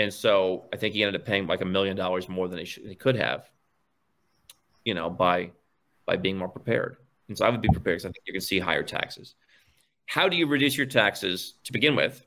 And 0.00 0.12
so 0.12 0.64
I 0.72 0.76
think 0.78 0.94
he 0.94 1.02
ended 1.02 1.20
up 1.20 1.26
paying 1.26 1.46
like 1.46 1.60
a 1.60 1.66
million 1.66 1.94
dollars 1.94 2.26
more 2.26 2.48
than 2.48 2.58
he, 2.58 2.64
should, 2.64 2.86
he 2.86 2.94
could 2.94 3.16
have. 3.16 3.50
You 4.84 4.94
know, 4.94 5.10
by 5.10 5.50
by 6.06 6.16
being 6.16 6.38
more 6.38 6.48
prepared. 6.48 6.96
And 7.28 7.36
so 7.36 7.44
I 7.44 7.50
would 7.50 7.60
be 7.60 7.68
prepared 7.68 7.98
because 7.98 8.06
I 8.06 8.08
think 8.08 8.24
you 8.26 8.32
can 8.32 8.40
see 8.40 8.58
higher 8.58 8.82
taxes. 8.82 9.34
How 10.06 10.26
do 10.26 10.36
you 10.36 10.46
reduce 10.46 10.74
your 10.76 10.86
taxes 10.86 11.54
to 11.64 11.72
begin 11.72 11.94
with? 11.94 12.24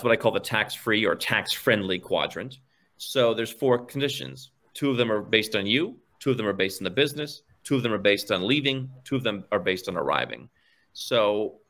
what 0.00 0.12
I 0.12 0.16
call 0.16 0.32
the 0.32 0.40
tax-free 0.40 1.06
or 1.06 1.14
tax-friendly 1.14 2.00
quadrant. 2.00 2.58
So 2.96 3.32
there's 3.32 3.52
four 3.52 3.86
conditions. 3.86 4.50
Two 4.74 4.90
of 4.90 4.96
them 4.96 5.10
are 5.12 5.22
based 5.22 5.54
on 5.54 5.66
you, 5.66 5.96
two 6.18 6.32
of 6.32 6.36
them 6.36 6.46
are 6.46 6.52
based 6.52 6.80
on 6.80 6.84
the 6.84 6.90
business, 6.90 7.42
two 7.62 7.76
of 7.76 7.84
them 7.84 7.92
are 7.92 7.98
based 7.98 8.32
on 8.32 8.46
leaving, 8.46 8.90
two 9.04 9.14
of 9.14 9.22
them 9.22 9.44
are 9.52 9.60
based 9.60 9.88
on 9.88 9.96
arriving. 9.96 10.48
So 10.94 11.60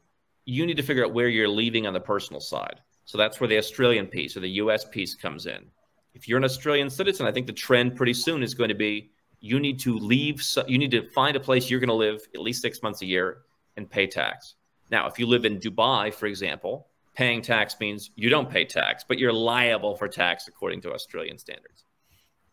you 0.47 0.65
need 0.65 0.79
to 0.79 0.83
figure 0.83 1.05
out 1.05 1.13
where 1.13 1.29
you're 1.29 1.49
leaving 1.49 1.87
on 1.87 1.93
the 1.93 2.01
personal 2.01 2.41
side. 2.41 2.81
So 3.05 3.19
that's 3.19 3.41
where 3.41 3.49
the 3.49 3.59
Australian 3.59 4.07
piece 4.07 4.37
or 4.37 4.41
the 4.41 4.51
US 4.51 4.85
piece 4.85 5.15
comes 5.15 5.47
in. 5.47 5.67
If 6.15 6.29
you're 6.29 6.39
an 6.39 6.45
Australian 6.45 6.91
citizen, 6.91 7.27
I 7.27 7.33
think 7.33 7.47
the 7.47 7.53
trend 7.53 7.97
pretty 7.97 8.15
soon 8.15 8.43
is 8.43 8.55
going 8.55 8.69
to 8.69 8.75
be 8.75 9.11
you 9.41 9.61
need 9.61 9.79
to 9.81 9.99
leave, 9.99 10.43
you 10.67 10.79
need 10.79 10.91
to 10.93 11.09
find 11.11 11.37
a 11.37 11.41
place 11.41 11.69
you're 11.69 11.81
going 11.81 11.89
to 11.89 11.95
live 11.95 12.23
at 12.35 12.41
least 12.41 12.63
six 12.63 12.83
months 12.83 13.03
a 13.03 13.07
year 13.07 13.39
and 13.77 13.91
pay 13.91 14.07
tax. 14.07 14.55
Now, 14.91 15.07
if 15.07 15.19
you 15.19 15.27
live 15.27 15.45
in 15.45 15.59
Dubai, 15.59 16.15
for 16.15 16.27
example, 16.27 16.89
paying 17.15 17.43
tax 17.43 17.77
means 17.81 18.11
you 18.17 18.31
don't 18.31 18.49
pay 18.49 18.65
tax, 18.65 19.05
but 19.07 19.19
you're 19.19 19.33
liable 19.33 19.97
for 19.97 20.09
tax 20.09 20.49
according 20.49 20.81
to 20.83 20.93
Australian 20.93 21.37
standards. 21.37 21.85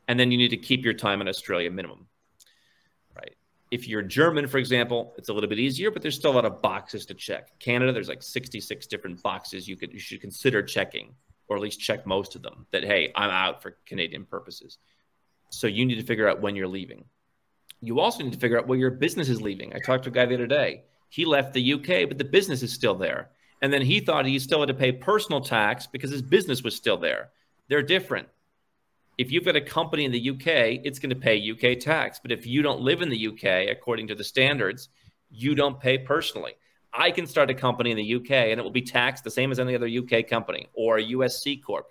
And 0.07 0.19
then 0.19 0.31
you 0.31 0.37
need 0.37 0.49
to 0.49 0.57
keep 0.57 0.83
your 0.83 0.93
time 0.93 1.21
in 1.21 1.27
Australia 1.27 1.71
minimum. 1.71 2.07
If 3.71 3.87
you're 3.87 4.01
German, 4.01 4.47
for 4.47 4.57
example, 4.57 5.13
it's 5.17 5.29
a 5.29 5.33
little 5.33 5.49
bit 5.49 5.59
easier, 5.59 5.89
but 5.91 6.01
there's 6.01 6.15
still 6.15 6.31
a 6.31 6.35
lot 6.35 6.45
of 6.45 6.61
boxes 6.61 7.05
to 7.07 7.13
check. 7.13 7.57
Canada, 7.59 7.91
there's 7.91 8.09
like 8.09 8.21
66 8.21 8.85
different 8.87 9.23
boxes 9.23 9.67
you 9.67 9.77
could 9.77 9.93
you 9.93 9.99
should 9.99 10.21
consider 10.21 10.61
checking, 10.61 11.15
or 11.47 11.55
at 11.55 11.61
least 11.61 11.79
check 11.79 12.05
most 12.05 12.35
of 12.35 12.41
them 12.41 12.65
that 12.71 12.83
hey, 12.83 13.11
I'm 13.15 13.29
out 13.29 13.61
for 13.61 13.77
Canadian 13.85 14.25
purposes. 14.25 14.77
So 15.49 15.67
you 15.67 15.85
need 15.85 15.95
to 15.95 16.03
figure 16.03 16.27
out 16.27 16.41
when 16.41 16.55
you're 16.55 16.67
leaving. 16.67 17.05
You 17.81 17.99
also 17.99 18.23
need 18.23 18.33
to 18.33 18.39
figure 18.39 18.59
out 18.59 18.67
where 18.67 18.77
your 18.77 18.91
business 18.91 19.29
is 19.29 19.41
leaving. 19.41 19.73
I 19.73 19.79
talked 19.79 20.03
to 20.03 20.09
a 20.09 20.13
guy 20.13 20.25
the 20.25 20.35
other 20.35 20.47
day. 20.47 20.83
He 21.09 21.25
left 21.25 21.53
the 21.53 21.73
UK, 21.73 22.07
but 22.07 22.17
the 22.17 22.23
business 22.23 22.61
is 22.61 22.71
still 22.71 22.95
there 22.95 23.31
and 23.61 23.71
then 23.71 23.81
he 23.81 23.99
thought 23.99 24.25
he 24.25 24.39
still 24.39 24.59
had 24.59 24.67
to 24.67 24.73
pay 24.73 24.91
personal 24.91 25.39
tax 25.39 25.87
because 25.87 26.09
his 26.09 26.21
business 26.21 26.63
was 26.63 26.75
still 26.75 26.97
there. 26.97 27.29
They're 27.67 27.83
different. 27.83 28.27
If 29.21 29.31
you've 29.31 29.45
got 29.45 29.55
a 29.55 29.61
company 29.61 30.05
in 30.05 30.11
the 30.11 30.31
UK, 30.31 30.81
it's 30.83 30.97
going 30.97 31.11
to 31.11 31.15
pay 31.15 31.51
UK 31.51 31.79
tax. 31.79 32.19
But 32.19 32.31
if 32.31 32.47
you 32.47 32.63
don't 32.63 32.81
live 32.81 33.03
in 33.03 33.09
the 33.09 33.27
UK, 33.27 33.69
according 33.69 34.07
to 34.07 34.15
the 34.15 34.23
standards, 34.23 34.89
you 35.29 35.53
don't 35.53 35.79
pay 35.79 35.99
personally. 35.99 36.53
I 36.91 37.11
can 37.11 37.27
start 37.27 37.51
a 37.51 37.53
company 37.53 37.91
in 37.91 37.97
the 37.97 38.15
UK 38.15 38.31
and 38.31 38.59
it 38.59 38.63
will 38.63 38.71
be 38.71 38.81
taxed 38.81 39.23
the 39.23 39.29
same 39.29 39.51
as 39.51 39.59
any 39.59 39.75
other 39.75 39.87
UK 39.87 40.27
company 40.27 40.69
or 40.73 40.97
a 40.97 41.03
US 41.03 41.43
C 41.43 41.55
corp. 41.55 41.85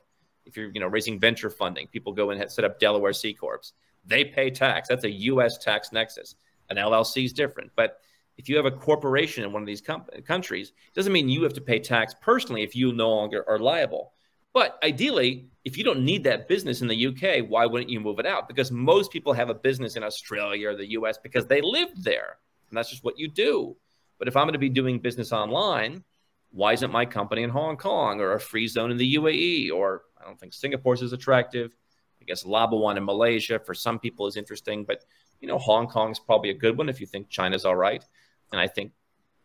If 0.45 0.57
you're, 0.57 0.72
you 0.72 0.81
know, 0.81 0.89
raising 0.89 1.20
venture 1.20 1.51
funding, 1.51 1.87
people 1.87 2.12
go 2.12 2.31
and 2.31 2.51
set 2.51 2.64
up 2.64 2.81
Delaware 2.81 3.12
C 3.12 3.33
corps. 3.33 3.72
They 4.05 4.24
pay 4.24 4.51
tax. 4.51 4.89
That's 4.89 5.05
a 5.05 5.11
US 5.11 5.57
tax 5.59 5.93
nexus. 5.93 6.35
An 6.68 6.78
LLC 6.78 7.26
is 7.26 7.33
different, 7.33 7.70
but 7.76 8.01
if 8.39 8.49
you 8.49 8.57
have 8.57 8.66
a 8.66 8.72
corporation 8.72 9.45
in 9.45 9.53
one 9.53 9.62
of 9.62 9.66
these 9.66 9.81
com- 9.81 10.07
countries, 10.26 10.72
doesn't 10.95 11.12
mean 11.12 11.28
you 11.28 11.45
have 11.45 11.53
to 11.53 11.61
pay 11.61 11.78
tax 11.78 12.12
personally 12.20 12.64
if 12.64 12.74
you 12.74 12.93
no 12.93 13.09
longer 13.09 13.49
are 13.49 13.61
liable. 13.61 14.14
But 14.53 14.81
ideally, 14.83 15.49
if 15.64 15.76
you 15.76 15.84
don't 15.84 16.04
need 16.04 16.24
that 16.24 16.48
business 16.48 16.80
in 16.80 16.88
the 16.88 17.06
UK, 17.08 17.48
why 17.48 17.66
wouldn't 17.66 17.90
you 17.90 18.00
move 18.00 18.18
it 18.18 18.26
out? 18.26 18.48
Because 18.48 18.70
most 18.70 19.11
people 19.12 19.32
have 19.32 19.50
a 19.50 19.54
business 19.54 19.96
in 19.96 20.02
Australia 20.02 20.70
or 20.70 20.76
the 20.76 20.90
US 20.92 21.18
because 21.18 21.46
they 21.46 21.61
lived 21.61 22.02
there. 22.02 22.38
And 22.68 22.76
that's 22.76 22.90
just 22.90 23.04
what 23.04 23.18
you 23.18 23.28
do. 23.28 23.76
But 24.18 24.28
if 24.28 24.36
I'm 24.36 24.44
going 24.44 24.54
to 24.54 24.58
be 24.58 24.68
doing 24.68 24.98
business 24.98 25.32
online, 25.32 26.04
why 26.50 26.72
isn't 26.72 26.90
my 26.90 27.04
company 27.04 27.42
in 27.42 27.50
Hong 27.50 27.76
Kong 27.76 28.20
or 28.20 28.32
a 28.32 28.40
free 28.40 28.66
zone 28.66 28.90
in 28.90 28.96
the 28.96 29.16
UAE? 29.16 29.70
Or 29.70 30.02
I 30.20 30.24
don't 30.24 30.38
think 30.38 30.52
Singapore's 30.52 31.02
as 31.02 31.12
attractive. 31.12 31.76
I 32.20 32.24
guess 32.24 32.44
Labuan 32.44 32.96
in 32.96 33.04
Malaysia 33.04 33.58
for 33.58 33.74
some 33.74 33.98
people 33.98 34.26
is 34.26 34.36
interesting, 34.36 34.84
but 34.84 35.04
you 35.40 35.48
know, 35.48 35.58
Hong 35.58 35.86
Kong 35.86 36.11
is 36.11 36.18
probably 36.18 36.50
a 36.50 36.54
good 36.54 36.76
one 36.76 36.88
if 36.88 37.00
you 37.00 37.06
think 37.06 37.30
China's 37.30 37.64
all 37.64 37.76
right. 37.76 38.04
And 38.52 38.61
I 38.61 38.66
think 38.66 38.92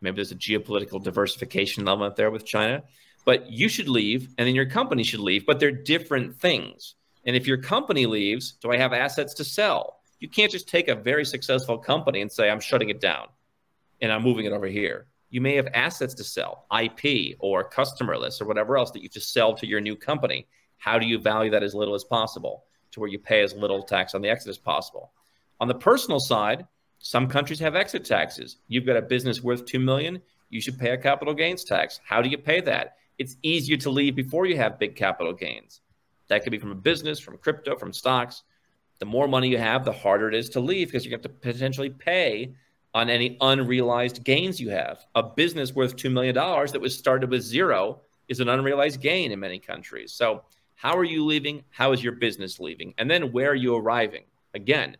maybe 0.01 0.15
there's 0.15 0.31
a 0.31 0.35
geopolitical 0.35 1.01
diversification 1.01 1.87
element 1.87 2.15
there 2.15 2.31
with 2.31 2.45
China. 2.45 2.83
But 3.25 3.51
you 3.51 3.67
should 3.67 3.89
leave, 3.89 4.33
and 4.37 4.47
then 4.47 4.55
your 4.55 4.67
company 4.67 5.03
should 5.03 5.19
leave. 5.19 5.45
But 5.45 5.59
they're 5.59 5.71
different 5.71 6.39
things. 6.39 6.95
And 7.25 7.35
if 7.35 7.47
your 7.47 7.57
company 7.57 8.05
leaves, 8.05 8.53
do 8.61 8.71
I 8.71 8.77
have 8.77 8.93
assets 8.93 9.33
to 9.35 9.43
sell? 9.43 9.99
You 10.19 10.29
can't 10.29 10.51
just 10.51 10.69
take 10.69 10.87
a 10.87 10.95
very 10.95 11.25
successful 11.25 11.77
company 11.77 12.21
and 12.21 12.31
say, 12.31 12.49
I'm 12.49 12.59
shutting 12.59 12.89
it 12.89 13.01
down 13.01 13.27
and 14.01 14.11
I'm 14.11 14.23
moving 14.23 14.45
it 14.45 14.51
over 14.53 14.67
here. 14.67 15.07
You 15.29 15.41
may 15.41 15.55
have 15.55 15.67
assets 15.73 16.13
to 16.15 16.23
sell, 16.23 16.65
IP 16.79 17.35
or 17.39 17.63
customer 17.63 18.17
lists 18.17 18.41
or 18.41 18.45
whatever 18.45 18.77
else 18.77 18.91
that 18.91 19.01
you 19.01 19.09
just 19.09 19.33
sell 19.33 19.53
to 19.55 19.67
your 19.67 19.81
new 19.81 19.95
company. 19.95 20.47
How 20.77 20.99
do 20.99 21.07
you 21.07 21.17
value 21.17 21.51
that 21.51 21.63
as 21.63 21.73
little 21.73 21.95
as 21.95 22.03
possible 22.03 22.65
to 22.91 22.99
where 22.99 23.09
you 23.09 23.19
pay 23.19 23.41
as 23.41 23.53
little 23.53 23.83
tax 23.83 24.15
on 24.15 24.21
the 24.21 24.29
exit 24.29 24.49
as 24.49 24.57
possible? 24.57 25.11
On 25.59 25.67
the 25.67 25.75
personal 25.75 26.19
side, 26.19 26.65
some 26.99 27.27
countries 27.27 27.59
have 27.59 27.75
exit 27.75 28.05
taxes. 28.05 28.57
You've 28.67 28.85
got 28.85 28.97
a 28.97 29.01
business 29.01 29.41
worth 29.41 29.65
2 29.65 29.79
million, 29.79 30.21
you 30.49 30.61
should 30.61 30.79
pay 30.79 30.91
a 30.91 30.97
capital 30.97 31.33
gains 31.33 31.63
tax. 31.63 31.99
How 32.05 32.21
do 32.21 32.29
you 32.29 32.37
pay 32.37 32.61
that? 32.61 32.95
It's 33.17 33.37
easier 33.43 33.77
to 33.77 33.89
leave 33.89 34.15
before 34.15 34.45
you 34.45 34.57
have 34.57 34.79
big 34.79 34.95
capital 34.95 35.33
gains. 35.33 35.81
That 36.27 36.43
could 36.43 36.51
be 36.51 36.57
from 36.57 36.71
a 36.71 36.75
business, 36.75 37.19
from 37.19 37.37
crypto, 37.37 37.75
from 37.77 37.93
stocks. 37.93 38.43
The 38.99 39.05
more 39.05 39.27
money 39.27 39.49
you 39.49 39.57
have, 39.57 39.85
the 39.85 39.91
harder 39.91 40.27
it 40.27 40.35
is 40.35 40.49
to 40.51 40.59
leave 40.59 40.87
because 40.87 41.05
you 41.05 41.11
have 41.11 41.21
to 41.21 41.29
potentially 41.29 41.89
pay 41.89 42.55
on 42.93 43.09
any 43.09 43.37
unrealized 43.41 44.23
gains 44.23 44.59
you 44.59 44.69
have. 44.69 45.05
A 45.15 45.23
business 45.23 45.75
worth 45.75 45.97
$2 45.97 46.11
million 46.11 46.33
that 46.33 46.79
was 46.81 46.97
started 46.97 47.29
with 47.29 47.41
zero 47.41 48.01
is 48.27 48.39
an 48.39 48.49
unrealized 48.49 49.01
gain 49.01 49.31
in 49.31 49.39
many 49.39 49.59
countries. 49.59 50.13
So, 50.13 50.43
how 50.75 50.97
are 50.97 51.03
you 51.03 51.25
leaving? 51.25 51.63
How 51.69 51.93
is 51.93 52.03
your 52.03 52.13
business 52.13 52.59
leaving? 52.59 52.93
And 52.97 53.09
then 53.09 53.31
where 53.31 53.51
are 53.51 53.55
you 53.55 53.75
arriving? 53.75 54.23
Again, 54.53 54.97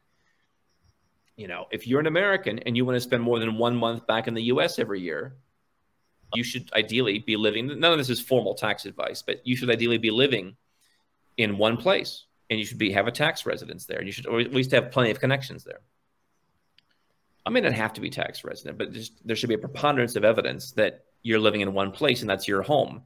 you 1.36 1.48
know, 1.48 1.66
if 1.72 1.86
you're 1.86 2.00
an 2.00 2.08
American 2.08 2.60
and 2.60 2.78
you 2.78 2.86
want 2.86 2.96
to 2.96 3.02
spend 3.02 3.22
more 3.22 3.40
than 3.40 3.58
one 3.58 3.76
month 3.76 4.08
back 4.08 4.28
in 4.28 4.34
the 4.34 4.44
US 4.44 4.80
every 4.80 5.02
year, 5.02 5.36
you 6.36 6.44
should 6.44 6.72
ideally 6.74 7.20
be 7.20 7.36
living, 7.36 7.68
none 7.80 7.92
of 7.92 7.98
this 7.98 8.10
is 8.10 8.20
formal 8.20 8.54
tax 8.54 8.86
advice, 8.86 9.22
but 9.22 9.46
you 9.46 9.56
should 9.56 9.70
ideally 9.70 9.98
be 9.98 10.12
living 10.12 10.56
in 11.38 11.58
one 11.58 11.78
place. 11.78 12.26
and 12.50 12.60
you 12.60 12.66
should 12.66 12.78
be 12.78 12.92
have 12.92 13.08
a 13.08 13.12
tax 13.12 13.46
residence 13.46 13.86
there. 13.86 13.98
And 13.98 14.08
you 14.08 14.12
should 14.12 14.28
at 14.28 14.54
least 14.54 14.72
have 14.72 14.92
plenty 14.92 15.12
of 15.12 15.20
connections 15.20 15.64
there. 15.64 15.82
I 17.46 17.50
may 17.50 17.62
not 17.62 17.74
have 17.74 17.94
to 17.94 18.02
be 18.02 18.10
tax 18.10 18.44
resident, 18.44 18.78
but 18.78 18.92
just, 18.92 19.14
there 19.26 19.36
should 19.36 19.50
be 19.50 19.56
a 19.56 19.60
preponderance 19.60 20.16
of 20.16 20.24
evidence 20.24 20.72
that 20.74 21.06
you're 21.22 21.40
living 21.40 21.62
in 21.62 21.74
one 21.74 21.92
place 21.92 22.22
and 22.22 22.30
that's 22.30 22.48
your 22.48 22.62
home. 22.62 23.04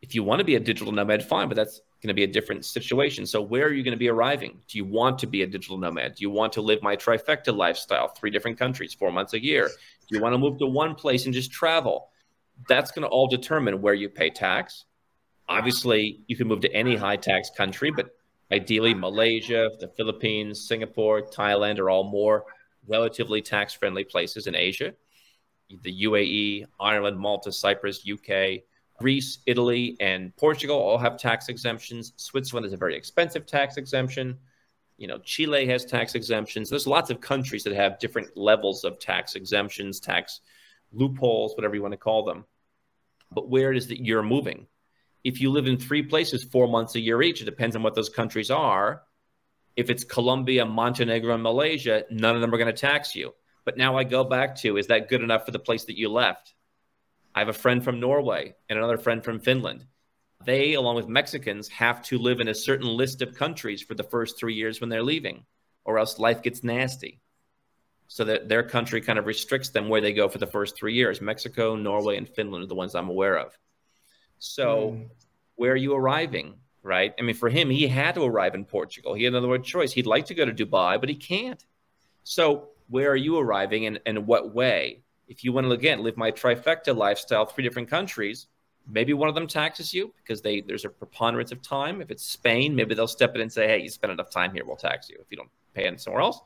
If 0.00 0.14
you 0.14 0.24
want 0.24 0.40
to 0.40 0.44
be 0.44 0.56
a 0.56 0.60
digital 0.60 0.92
nomad, 0.92 1.22
fine, 1.22 1.48
but 1.48 1.56
that's 1.56 1.80
going 2.02 2.08
to 2.08 2.14
be 2.14 2.24
a 2.24 2.26
different 2.26 2.64
situation. 2.64 3.24
So, 3.24 3.40
where 3.40 3.66
are 3.66 3.72
you 3.72 3.84
going 3.84 3.92
to 3.92 3.98
be 3.98 4.08
arriving? 4.08 4.60
Do 4.66 4.76
you 4.76 4.84
want 4.84 5.20
to 5.20 5.28
be 5.28 5.42
a 5.42 5.46
digital 5.46 5.78
nomad? 5.78 6.16
Do 6.16 6.22
you 6.22 6.30
want 6.30 6.52
to 6.54 6.60
live 6.60 6.82
my 6.82 6.96
trifecta 6.96 7.56
lifestyle, 7.56 8.08
three 8.08 8.30
different 8.30 8.58
countries, 8.58 8.92
four 8.92 9.12
months 9.12 9.32
a 9.34 9.42
year? 9.42 9.68
Do 10.08 10.16
you 10.16 10.20
want 10.20 10.32
to 10.34 10.38
move 10.38 10.58
to 10.58 10.66
one 10.66 10.96
place 10.96 11.26
and 11.26 11.32
just 11.32 11.52
travel? 11.52 12.08
That's 12.68 12.90
going 12.90 13.02
to 13.02 13.08
all 13.08 13.26
determine 13.26 13.80
where 13.80 13.94
you 13.94 14.08
pay 14.08 14.30
tax. 14.30 14.84
Obviously, 15.48 16.20
you 16.26 16.36
can 16.36 16.48
move 16.48 16.60
to 16.60 16.72
any 16.72 16.96
high 16.96 17.16
tax 17.16 17.50
country, 17.50 17.90
but 17.90 18.10
ideally, 18.50 18.94
Malaysia, 18.94 19.70
the 19.80 19.88
Philippines, 19.88 20.66
Singapore, 20.66 21.22
Thailand 21.22 21.78
are 21.78 21.90
all 21.90 22.04
more 22.04 22.44
relatively 22.86 23.42
tax 23.42 23.74
friendly 23.74 24.04
places 24.04 24.46
in 24.46 24.54
Asia. 24.54 24.94
The 25.82 26.02
UAE, 26.04 26.66
Ireland, 26.80 27.18
Malta, 27.18 27.50
Cyprus, 27.52 28.06
UK, 28.10 28.62
Greece, 28.98 29.38
Italy, 29.46 29.96
and 30.00 30.34
Portugal 30.36 30.76
all 30.76 30.98
have 30.98 31.16
tax 31.16 31.48
exemptions. 31.48 32.12
Switzerland 32.16 32.66
is 32.66 32.72
a 32.72 32.76
very 32.76 32.96
expensive 32.96 33.46
tax 33.46 33.76
exemption. 33.76 34.38
You 34.98 35.08
know, 35.08 35.18
Chile 35.18 35.66
has 35.66 35.84
tax 35.84 36.14
exemptions. 36.14 36.70
There's 36.70 36.86
lots 36.86 37.10
of 37.10 37.20
countries 37.20 37.64
that 37.64 37.74
have 37.74 37.98
different 37.98 38.36
levels 38.36 38.84
of 38.84 38.98
tax 38.98 39.34
exemptions, 39.34 39.98
tax 39.98 40.40
loopholes, 40.92 41.56
whatever 41.56 41.74
you 41.74 41.82
want 41.82 41.92
to 41.92 41.98
call 41.98 42.24
them. 42.24 42.44
But 43.34 43.48
where 43.48 43.70
it 43.70 43.76
is 43.76 43.88
that 43.88 44.04
you're 44.04 44.22
moving? 44.22 44.66
If 45.24 45.40
you 45.40 45.50
live 45.50 45.66
in 45.66 45.78
three 45.78 46.02
places 46.02 46.44
four 46.44 46.66
months 46.66 46.94
a 46.94 47.00
year 47.00 47.22
each, 47.22 47.40
it 47.40 47.44
depends 47.46 47.76
on 47.76 47.82
what 47.82 47.94
those 47.94 48.08
countries 48.08 48.50
are. 48.50 49.02
If 49.76 49.88
it's 49.88 50.04
Colombia, 50.04 50.66
Montenegro, 50.66 51.34
and 51.34 51.42
Malaysia, 51.42 52.04
none 52.10 52.34
of 52.34 52.40
them 52.40 52.52
are 52.52 52.58
going 52.58 52.74
to 52.74 52.78
tax 52.78 53.14
you. 53.14 53.32
But 53.64 53.78
now 53.78 53.96
I 53.96 54.04
go 54.04 54.24
back 54.24 54.56
to 54.56 54.76
is 54.76 54.88
that 54.88 55.08
good 55.08 55.22
enough 55.22 55.44
for 55.46 55.52
the 55.52 55.58
place 55.58 55.84
that 55.84 55.98
you 55.98 56.08
left? 56.08 56.54
I 57.34 57.38
have 57.38 57.48
a 57.48 57.54
friend 57.54 57.82
from 57.82 58.00
Norway 58.00 58.54
and 58.68 58.78
another 58.78 58.98
friend 58.98 59.24
from 59.24 59.40
Finland. 59.40 59.86
They, 60.44 60.74
along 60.74 60.96
with 60.96 61.08
Mexicans, 61.08 61.68
have 61.68 62.02
to 62.02 62.18
live 62.18 62.40
in 62.40 62.48
a 62.48 62.54
certain 62.54 62.88
list 62.88 63.22
of 63.22 63.34
countries 63.34 63.80
for 63.80 63.94
the 63.94 64.02
first 64.02 64.38
three 64.38 64.54
years 64.54 64.80
when 64.80 64.90
they're 64.90 65.02
leaving, 65.02 65.44
or 65.84 65.98
else 65.98 66.18
life 66.18 66.42
gets 66.42 66.64
nasty. 66.64 67.21
So 68.12 68.24
that 68.24 68.46
their 68.46 68.62
country 68.62 69.00
kind 69.00 69.18
of 69.18 69.24
restricts 69.24 69.70
them 69.70 69.88
where 69.88 70.02
they 70.02 70.12
go 70.12 70.28
for 70.28 70.36
the 70.36 70.46
first 70.46 70.76
three 70.76 70.92
years. 70.92 71.22
Mexico, 71.22 71.76
Norway, 71.76 72.18
and 72.18 72.28
Finland 72.28 72.62
are 72.62 72.66
the 72.66 72.74
ones 72.74 72.94
I'm 72.94 73.08
aware 73.08 73.38
of. 73.38 73.56
So, 74.38 74.90
mm. 74.90 75.08
where 75.54 75.72
are 75.72 75.76
you 75.76 75.94
arriving? 75.94 76.56
Right? 76.82 77.14
I 77.18 77.22
mean, 77.22 77.34
for 77.34 77.48
him, 77.48 77.70
he 77.70 77.88
had 77.88 78.16
to 78.16 78.24
arrive 78.24 78.54
in 78.54 78.66
Portugal. 78.66 79.14
He 79.14 79.24
had 79.24 79.32
another 79.32 79.56
choice. 79.56 79.92
He'd 79.92 80.06
like 80.06 80.26
to 80.26 80.34
go 80.34 80.44
to 80.44 80.52
Dubai, 80.52 81.00
but 81.00 81.08
he 81.08 81.14
can't. 81.14 81.64
So, 82.22 82.68
where 82.90 83.10
are 83.10 83.16
you 83.16 83.38
arriving 83.38 83.86
and, 83.86 83.98
and 84.04 84.26
what 84.26 84.54
way? 84.54 85.00
If 85.26 85.42
you 85.42 85.54
want 85.54 85.68
to 85.68 85.72
again 85.72 86.02
live 86.02 86.18
my 86.18 86.30
trifecta 86.30 86.94
lifestyle, 86.94 87.46
three 87.46 87.64
different 87.64 87.88
countries, 87.88 88.46
maybe 88.86 89.14
one 89.14 89.30
of 89.30 89.34
them 89.34 89.46
taxes 89.46 89.94
you 89.94 90.12
because 90.18 90.42
they 90.42 90.60
there's 90.60 90.84
a 90.84 90.90
preponderance 90.90 91.50
of 91.50 91.62
time. 91.62 92.02
If 92.02 92.10
it's 92.10 92.24
Spain, 92.24 92.74
maybe 92.74 92.94
they'll 92.94 93.08
step 93.08 93.34
in 93.34 93.40
and 93.40 93.50
say, 93.50 93.66
"Hey, 93.66 93.80
you 93.80 93.88
spent 93.88 94.12
enough 94.12 94.28
time 94.28 94.52
here, 94.52 94.66
we'll 94.66 94.76
tax 94.76 95.08
you 95.08 95.16
if 95.18 95.30
you 95.30 95.38
don't 95.38 95.50
pay 95.72 95.86
it 95.86 95.98
somewhere 95.98 96.20
else." 96.20 96.42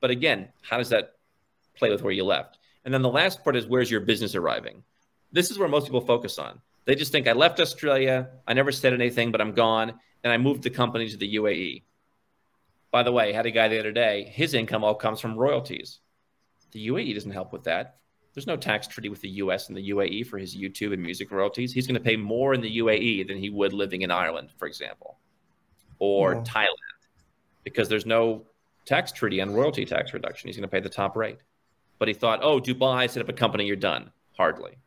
But 0.00 0.10
again, 0.10 0.48
how 0.62 0.78
does 0.78 0.90
that 0.90 1.14
play 1.74 1.90
with 1.90 2.02
where 2.02 2.12
you 2.12 2.24
left? 2.24 2.58
And 2.84 2.94
then 2.94 3.02
the 3.02 3.08
last 3.08 3.42
part 3.42 3.56
is 3.56 3.66
where's 3.66 3.90
your 3.90 4.00
business 4.00 4.34
arriving? 4.34 4.82
This 5.32 5.50
is 5.50 5.58
where 5.58 5.68
most 5.68 5.86
people 5.86 6.00
focus 6.00 6.38
on. 6.38 6.60
They 6.84 6.94
just 6.94 7.12
think 7.12 7.28
I 7.28 7.32
left 7.32 7.60
Australia, 7.60 8.30
I 8.46 8.54
never 8.54 8.72
said 8.72 8.94
anything, 8.94 9.30
but 9.30 9.40
I'm 9.40 9.52
gone, 9.52 9.92
and 10.24 10.32
I 10.32 10.38
moved 10.38 10.62
the 10.62 10.70
company 10.70 11.08
to 11.08 11.16
the 11.16 11.36
UAE. 11.36 11.82
By 12.90 13.02
the 13.02 13.12
way, 13.12 13.28
I 13.28 13.32
had 13.32 13.44
a 13.44 13.50
guy 13.50 13.68
the 13.68 13.78
other 13.78 13.92
day, 13.92 14.32
his 14.32 14.54
income 14.54 14.84
all 14.84 14.94
comes 14.94 15.20
from 15.20 15.36
royalties. 15.36 15.98
The 16.72 16.88
UAE 16.88 17.14
doesn't 17.14 17.30
help 17.30 17.52
with 17.52 17.64
that. 17.64 17.98
There's 18.32 18.46
no 18.46 18.56
tax 18.56 18.86
treaty 18.86 19.08
with 19.08 19.20
the 19.20 19.28
US 19.42 19.68
and 19.68 19.76
the 19.76 19.90
UAE 19.90 20.26
for 20.26 20.38
his 20.38 20.56
YouTube 20.56 20.92
and 20.92 21.02
music 21.02 21.30
royalties. 21.30 21.72
He's 21.72 21.86
going 21.86 22.00
to 22.00 22.00
pay 22.00 22.16
more 22.16 22.54
in 22.54 22.60
the 22.60 22.78
UAE 22.78 23.26
than 23.26 23.36
he 23.36 23.50
would 23.50 23.72
living 23.72 24.02
in 24.02 24.10
Ireland, 24.10 24.50
for 24.56 24.66
example, 24.66 25.18
or 25.98 26.34
yeah. 26.34 26.42
Thailand, 26.42 27.00
because 27.64 27.88
there's 27.88 28.06
no 28.06 28.46
tax 28.88 29.12
treaty 29.12 29.40
on 29.40 29.52
royalty 29.52 29.84
tax 29.84 30.14
reduction. 30.14 30.48
He's 30.48 30.56
going 30.56 30.62
to 30.62 30.68
pay 30.68 30.80
the 30.80 30.88
top 30.88 31.14
rate. 31.14 31.38
But 31.98 32.08
he 32.08 32.14
thought, 32.14 32.40
oh, 32.42 32.58
Dubai, 32.58 33.10
set 33.10 33.22
up 33.22 33.28
a 33.28 33.34
company, 33.34 33.66
you're 33.66 33.76
done. 33.76 34.10
Hardly. 34.36 34.78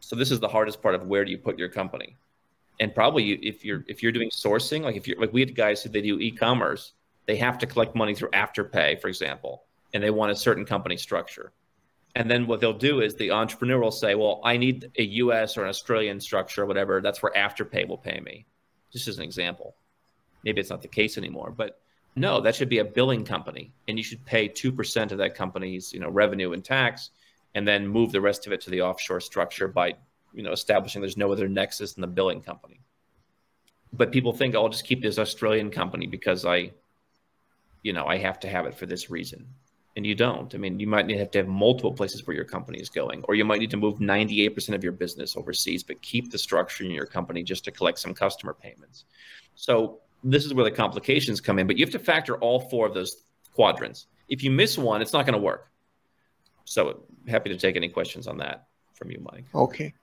So 0.00 0.16
this 0.16 0.30
is 0.30 0.40
the 0.40 0.48
hardest 0.48 0.82
part 0.82 0.94
of 0.94 1.06
where 1.06 1.24
do 1.24 1.30
you 1.30 1.38
put 1.38 1.58
your 1.58 1.68
company? 1.68 2.16
And 2.80 2.94
probably 2.94 3.32
if 3.34 3.64
you're 3.64 3.84
if 3.86 4.02
you're 4.02 4.10
doing 4.10 4.30
sourcing, 4.30 4.82
like 4.82 4.96
if 4.96 5.06
you're 5.06 5.20
like 5.20 5.32
we 5.34 5.40
had 5.40 5.54
guys 5.54 5.82
who 5.82 5.90
they 5.90 6.00
do 6.00 6.18
e-commerce, 6.18 6.92
they 7.26 7.36
have 7.36 7.58
to 7.58 7.66
collect 7.66 7.94
money 7.94 8.14
through 8.14 8.30
Afterpay, 8.30 9.00
for 9.00 9.08
example, 9.08 9.64
and 9.92 10.02
they 10.02 10.10
want 10.10 10.32
a 10.32 10.36
certain 10.36 10.64
company 10.64 10.96
structure. 10.96 11.52
And 12.16 12.28
then 12.30 12.46
what 12.46 12.60
they'll 12.60 12.72
do 12.72 13.02
is 13.02 13.14
the 13.14 13.30
entrepreneur 13.30 13.78
will 13.78 13.90
say, 13.90 14.14
Well, 14.14 14.40
I 14.42 14.56
need 14.56 14.90
a 14.96 15.02
US 15.02 15.58
or 15.58 15.62
an 15.64 15.68
Australian 15.68 16.18
structure 16.20 16.62
or 16.62 16.66
whatever. 16.66 17.02
That's 17.02 17.22
where 17.22 17.32
Afterpay 17.34 17.86
will 17.86 17.98
pay 17.98 18.18
me. 18.18 18.46
Just 18.90 19.08
as 19.08 19.18
an 19.18 19.24
example. 19.24 19.76
Maybe 20.42 20.60
it's 20.60 20.70
not 20.70 20.80
the 20.80 20.88
case 20.88 21.18
anymore, 21.18 21.52
but 21.54 21.78
no, 22.16 22.40
that 22.40 22.54
should 22.54 22.68
be 22.68 22.78
a 22.78 22.84
billing 22.84 23.24
company. 23.24 23.72
And 23.88 23.96
you 23.96 24.04
should 24.04 24.24
pay 24.24 24.48
2% 24.48 25.12
of 25.12 25.18
that 25.18 25.34
company's 25.34 25.92
you 25.92 26.00
know, 26.00 26.10
revenue 26.10 26.52
and 26.52 26.64
tax 26.64 27.10
and 27.54 27.66
then 27.66 27.86
move 27.86 28.12
the 28.12 28.20
rest 28.20 28.46
of 28.46 28.52
it 28.52 28.60
to 28.62 28.70
the 28.70 28.82
offshore 28.82 29.20
structure 29.20 29.68
by 29.68 29.94
you 30.32 30.42
know 30.42 30.52
establishing 30.52 31.00
there's 31.00 31.16
no 31.16 31.32
other 31.32 31.48
nexus 31.48 31.94
in 31.94 32.00
the 32.00 32.06
billing 32.06 32.40
company. 32.40 32.80
But 33.92 34.12
people 34.12 34.32
think 34.32 34.54
oh, 34.54 34.62
I'll 34.62 34.68
just 34.68 34.86
keep 34.86 35.02
this 35.02 35.18
Australian 35.18 35.70
company 35.70 36.06
because 36.06 36.44
I 36.44 36.72
you 37.82 37.92
know, 37.92 38.06
I 38.06 38.18
have 38.18 38.38
to 38.40 38.48
have 38.48 38.66
it 38.66 38.74
for 38.74 38.86
this 38.86 39.10
reason. 39.10 39.46
And 39.96 40.06
you 40.06 40.14
don't. 40.14 40.54
I 40.54 40.58
mean, 40.58 40.78
you 40.78 40.86
might 40.86 41.10
have 41.10 41.30
to 41.32 41.38
have 41.38 41.48
multiple 41.48 41.92
places 41.92 42.26
where 42.26 42.36
your 42.36 42.44
company 42.44 42.78
is 42.78 42.88
going, 42.88 43.24
or 43.26 43.34
you 43.34 43.44
might 43.44 43.58
need 43.58 43.70
to 43.70 43.76
move 43.76 43.98
98% 43.98 44.74
of 44.74 44.84
your 44.84 44.92
business 44.92 45.36
overseas, 45.36 45.82
but 45.82 46.00
keep 46.00 46.30
the 46.30 46.38
structure 46.38 46.84
in 46.84 46.90
your 46.90 47.06
company 47.06 47.42
just 47.42 47.64
to 47.64 47.70
collect 47.72 47.98
some 47.98 48.14
customer 48.14 48.54
payments. 48.54 49.04
So, 49.56 49.98
this 50.22 50.44
is 50.44 50.54
where 50.54 50.64
the 50.64 50.70
complications 50.70 51.40
come 51.40 51.58
in, 51.58 51.66
but 51.66 51.76
you 51.76 51.84
have 51.84 51.92
to 51.92 51.98
factor 51.98 52.36
all 52.36 52.60
four 52.60 52.86
of 52.86 52.94
those 52.94 53.24
quadrants. 53.54 54.06
If 54.28 54.42
you 54.42 54.50
miss 54.50 54.78
one, 54.78 55.02
it's 55.02 55.12
not 55.12 55.26
going 55.26 55.38
to 55.38 55.44
work. 55.44 55.68
So, 56.64 57.02
happy 57.26 57.50
to 57.50 57.56
take 57.56 57.76
any 57.76 57.88
questions 57.88 58.26
on 58.26 58.38
that 58.38 58.68
from 58.94 59.10
you, 59.10 59.20
Mike. 59.32 59.44
Okay. 59.54 59.94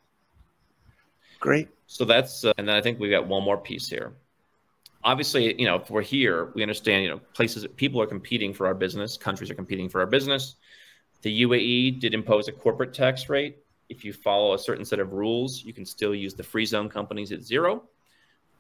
Great. 1.40 1.70
So, 1.88 2.04
that's, 2.04 2.44
uh, 2.44 2.54
and 2.58 2.68
then 2.68 2.76
I 2.76 2.82
think 2.82 3.00
we've 3.00 3.12
got 3.12 3.28
one 3.28 3.44
more 3.44 3.58
piece 3.58 3.88
here 3.88 4.14
obviously, 5.08 5.60
you 5.60 5.66
know, 5.66 5.78
if 5.78 5.90
we're 5.90 6.02
here, 6.02 6.52
we 6.54 6.62
understand, 6.62 7.04
you 7.04 7.10
know, 7.10 7.20
places 7.34 7.66
people 7.78 8.02
are 8.02 8.06
competing 8.06 8.54
for 8.54 8.68
our 8.68 8.74
business, 8.74 9.18
countries 9.18 9.50
are 9.50 9.56
competing 9.56 9.88
for 9.90 10.02
our 10.02 10.06
business. 10.06 10.56
The 11.22 11.44
UAE 11.44 12.00
did 12.00 12.14
impose 12.14 12.48
a 12.48 12.52
corporate 12.52 12.94
tax 12.94 13.30
rate. 13.30 13.58
If 13.90 14.04
you 14.04 14.12
follow 14.12 14.54
a 14.54 14.60
certain 14.60 14.84
set 14.84 15.00
of 15.00 15.14
rules, 15.14 15.64
you 15.64 15.74
can 15.74 15.86
still 15.86 16.14
use 16.14 16.34
the 16.34 16.44
free 16.44 16.66
zone 16.66 16.90
companies 16.90 17.32
at 17.32 17.42
zero. 17.42 17.84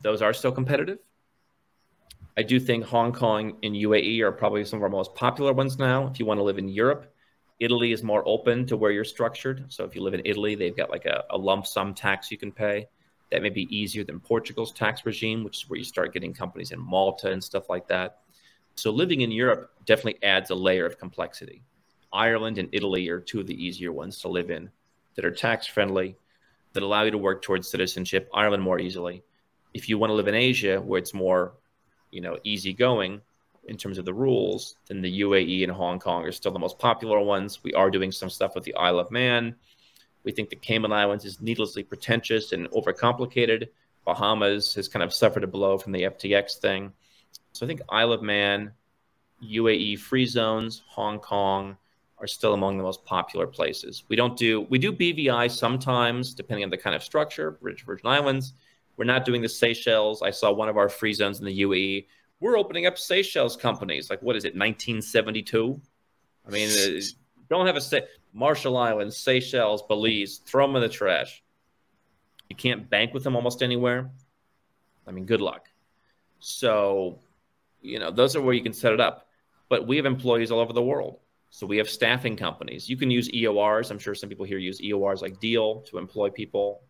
Those 0.01 0.21
are 0.21 0.33
still 0.33 0.53
competitive. 0.53 0.99
I 2.37 2.43
do 2.43 2.59
think 2.59 2.85
Hong 2.85 3.11
Kong 3.13 3.57
and 3.63 3.73
UAE 3.73 4.21
are 4.21 4.31
probably 4.31 4.63
some 4.63 4.77
of 4.77 4.83
our 4.83 4.89
most 4.89 5.15
popular 5.15 5.53
ones 5.53 5.79
now. 5.79 6.07
If 6.07 6.19
you 6.19 6.25
want 6.25 6.37
to 6.37 6.43
live 6.43 6.59
in 6.59 6.69
Europe, 6.69 7.11
Italy 7.59 7.91
is 7.91 8.03
more 8.03 8.21
open 8.27 8.67
to 8.67 8.77
where 8.77 8.91
you're 8.91 9.03
structured. 9.03 9.65
So 9.69 9.83
if 9.83 9.95
you 9.95 10.03
live 10.03 10.13
in 10.13 10.21
Italy, 10.23 10.53
they've 10.53 10.77
got 10.77 10.91
like 10.91 11.05
a, 11.05 11.23
a 11.31 11.37
lump 11.37 11.65
sum 11.65 11.95
tax 11.95 12.29
you 12.29 12.37
can 12.37 12.51
pay 12.51 12.87
that 13.31 13.41
may 13.41 13.49
be 13.49 13.67
easier 13.75 14.03
than 14.03 14.19
Portugal's 14.19 14.71
tax 14.71 15.05
regime, 15.05 15.43
which 15.43 15.63
is 15.63 15.69
where 15.69 15.79
you 15.79 15.83
start 15.83 16.13
getting 16.13 16.33
companies 16.33 16.71
in 16.71 16.79
Malta 16.79 17.31
and 17.31 17.43
stuff 17.43 17.69
like 17.69 17.87
that. 17.87 18.19
So 18.75 18.91
living 18.91 19.21
in 19.21 19.31
Europe 19.31 19.71
definitely 19.85 20.21
adds 20.23 20.51
a 20.51 20.55
layer 20.55 20.85
of 20.85 20.99
complexity. 20.99 21.63
Ireland 22.13 22.57
and 22.57 22.69
Italy 22.71 23.09
are 23.09 23.19
two 23.19 23.39
of 23.39 23.47
the 23.47 23.65
easier 23.65 23.91
ones 23.91 24.19
to 24.19 24.27
live 24.27 24.51
in 24.51 24.69
that 25.15 25.25
are 25.25 25.31
tax 25.31 25.65
friendly, 25.65 26.15
that 26.73 26.83
allow 26.83 27.03
you 27.03 27.11
to 27.11 27.17
work 27.17 27.41
towards 27.41 27.69
citizenship. 27.69 28.29
Ireland 28.33 28.63
more 28.63 28.79
easily. 28.79 29.23
If 29.73 29.89
you 29.89 29.97
want 29.97 30.11
to 30.11 30.15
live 30.15 30.27
in 30.27 30.35
Asia, 30.35 30.79
where 30.79 30.99
it's 30.99 31.13
more, 31.13 31.53
you 32.11 32.21
know, 32.21 32.37
easygoing 32.43 33.21
in 33.65 33.77
terms 33.77 33.97
of 33.97 34.05
the 34.05 34.13
rules, 34.13 34.75
then 34.87 35.01
the 35.01 35.21
UAE 35.21 35.63
and 35.63 35.71
Hong 35.71 35.99
Kong 35.99 36.23
are 36.23 36.31
still 36.31 36.51
the 36.51 36.59
most 36.59 36.79
popular 36.79 37.19
ones. 37.19 37.63
We 37.63 37.73
are 37.73 37.91
doing 37.91 38.11
some 38.11 38.29
stuff 38.29 38.55
with 38.55 38.63
the 38.63 38.75
Isle 38.75 38.99
of 38.99 39.11
Man 39.11 39.55
we 40.27 40.33
think 40.33 40.49
the 40.49 40.57
Cayman 40.57 40.91
Islands 40.91 41.23
is 41.23 41.39
needlessly 41.39 41.83
pretentious 41.83 42.51
and 42.51 42.69
overcomplicated. 42.71 43.69
Bahamas 44.03 44.75
has 44.75 44.89
kind 44.89 45.01
of 45.01 45.13
suffered 45.13 45.45
a 45.45 45.47
blow 45.47 45.77
from 45.77 45.93
the 45.93 46.01
FTX 46.01 46.57
thing. 46.57 46.91
So 47.53 47.65
I 47.65 47.67
think 47.67 47.79
Isle 47.87 48.11
of 48.11 48.21
Man, 48.21 48.73
UAE 49.41 49.99
free 49.99 50.25
zones, 50.25 50.83
Hong 50.85 51.19
Kong 51.19 51.77
are 52.17 52.27
still 52.27 52.53
among 52.53 52.77
the 52.77 52.83
most 52.83 53.05
popular 53.05 53.47
places. 53.47 54.03
We 54.09 54.17
don't 54.17 54.37
do 54.37 54.67
we 54.69 54.77
do 54.77 54.91
BVI 54.91 55.49
sometimes, 55.49 56.33
depending 56.33 56.65
on 56.65 56.71
the 56.71 56.77
kind 56.77 56.93
of 56.93 57.03
structure. 57.03 57.51
British 57.51 57.85
Virgin 57.85 58.07
Islands. 58.07 58.53
We're 58.97 59.05
not 59.05 59.25
doing 59.25 59.41
the 59.41 59.49
Seychelles. 59.49 60.21
I 60.21 60.31
saw 60.31 60.51
one 60.51 60.69
of 60.69 60.77
our 60.77 60.89
free 60.89 61.13
zones 61.13 61.39
in 61.39 61.45
the 61.45 61.61
UAE. 61.61 62.07
We're 62.39 62.57
opening 62.57 62.85
up 62.85 62.97
Seychelles 62.97 63.55
companies. 63.55 64.09
Like 64.09 64.21
what 64.21 64.35
is 64.35 64.43
it, 64.43 64.55
1972? 64.55 65.79
I 66.45 66.49
mean, 66.49 66.69
uh, 66.69 67.01
don't 67.49 67.67
have 67.67 67.75
a 67.75 67.81
say. 67.81 68.03
Marshall 68.33 68.77
Islands, 68.77 69.17
Seychelles, 69.17 69.83
Belize, 69.83 70.37
throw 70.39 70.67
them 70.67 70.75
in 70.75 70.81
the 70.81 70.89
trash. 70.89 71.43
You 72.49 72.55
can't 72.55 72.89
bank 72.89 73.13
with 73.13 73.23
them 73.23 73.35
almost 73.35 73.63
anywhere. 73.63 74.11
I 75.07 75.11
mean, 75.11 75.25
good 75.25 75.41
luck. 75.41 75.69
So 76.39 77.19
you 77.81 77.99
know, 77.99 78.11
those 78.11 78.35
are 78.35 78.41
where 78.41 78.53
you 78.53 78.63
can 78.63 78.73
set 78.73 78.93
it 78.93 78.99
up. 78.99 79.27
But 79.69 79.87
we 79.87 79.97
have 79.97 80.05
employees 80.05 80.51
all 80.51 80.59
over 80.59 80.73
the 80.73 80.83
world. 80.83 81.19
So 81.49 81.65
we 81.65 81.77
have 81.77 81.89
staffing 81.89 82.35
companies. 82.35 82.89
You 82.89 82.97
can 82.97 83.09
use 83.09 83.29
EORs. 83.29 83.91
I'm 83.91 83.99
sure 83.99 84.15
some 84.15 84.29
people 84.29 84.45
here 84.45 84.57
use 84.57 84.81
EORs 84.81 85.21
like 85.21 85.39
Deel 85.39 85.81
to 85.87 85.97
employ 85.97 86.29
people. 86.29 86.81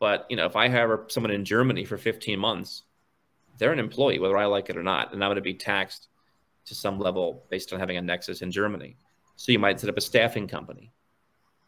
But 0.00 0.26
you 0.28 0.36
know, 0.36 0.46
if 0.46 0.56
I 0.56 0.68
hire 0.68 1.04
someone 1.08 1.32
in 1.32 1.44
Germany 1.44 1.84
for 1.84 1.98
15 1.98 2.38
months, 2.38 2.82
they're 3.58 3.72
an 3.72 3.78
employee, 3.78 4.18
whether 4.18 4.36
I 4.36 4.46
like 4.46 4.70
it 4.70 4.76
or 4.76 4.82
not, 4.82 5.12
and 5.12 5.22
I'm 5.22 5.28
going 5.28 5.36
to 5.36 5.42
be 5.42 5.54
taxed 5.54 6.08
to 6.66 6.74
some 6.74 6.98
level 6.98 7.44
based 7.50 7.72
on 7.72 7.80
having 7.80 7.96
a 7.96 8.02
nexus 8.02 8.42
in 8.42 8.50
Germany. 8.50 8.96
So 9.36 9.52
you 9.52 9.58
might 9.58 9.80
set 9.80 9.90
up 9.90 9.96
a 9.96 10.00
staffing 10.00 10.46
company. 10.46 10.92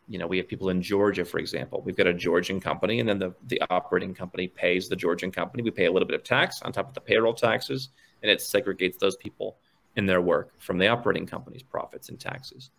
You 0.09 0.19
know, 0.19 0.27
we 0.27 0.37
have 0.39 0.49
people 0.49 0.71
in 0.71 0.83
Georgia, 0.83 1.25
for 1.25 1.39
example. 1.39 1.83
We've 1.85 1.97
got 1.97 2.07
a 2.07 2.15
Georgian 2.15 2.61
company, 2.61 3.01
and 3.01 3.09
then 3.09 3.19
the, 3.19 3.35
the 3.47 3.63
operating 3.71 4.15
company 4.15 4.49
pays 4.49 4.89
the 4.89 4.97
Georgian 4.97 5.31
company. 5.31 5.63
We 5.63 5.71
pay 5.71 5.87
a 5.87 5.93
little 5.93 6.09
bit 6.09 6.17
of 6.17 6.25
tax 6.25 6.63
on 6.63 6.73
top 6.73 6.89
of 6.89 6.95
the 6.95 7.01
payroll 7.01 7.35
taxes, 7.35 7.91
and 8.23 8.31
it 8.31 8.41
segregates 8.41 8.99
those 8.99 9.17
people 9.17 9.57
in 9.97 10.07
their 10.07 10.21
work 10.21 10.53
from 10.59 10.79
the 10.79 10.89
operating 10.89 11.27
company's 11.27 11.63
profits 11.63 12.09
and 12.09 12.19
taxes. 12.19 12.71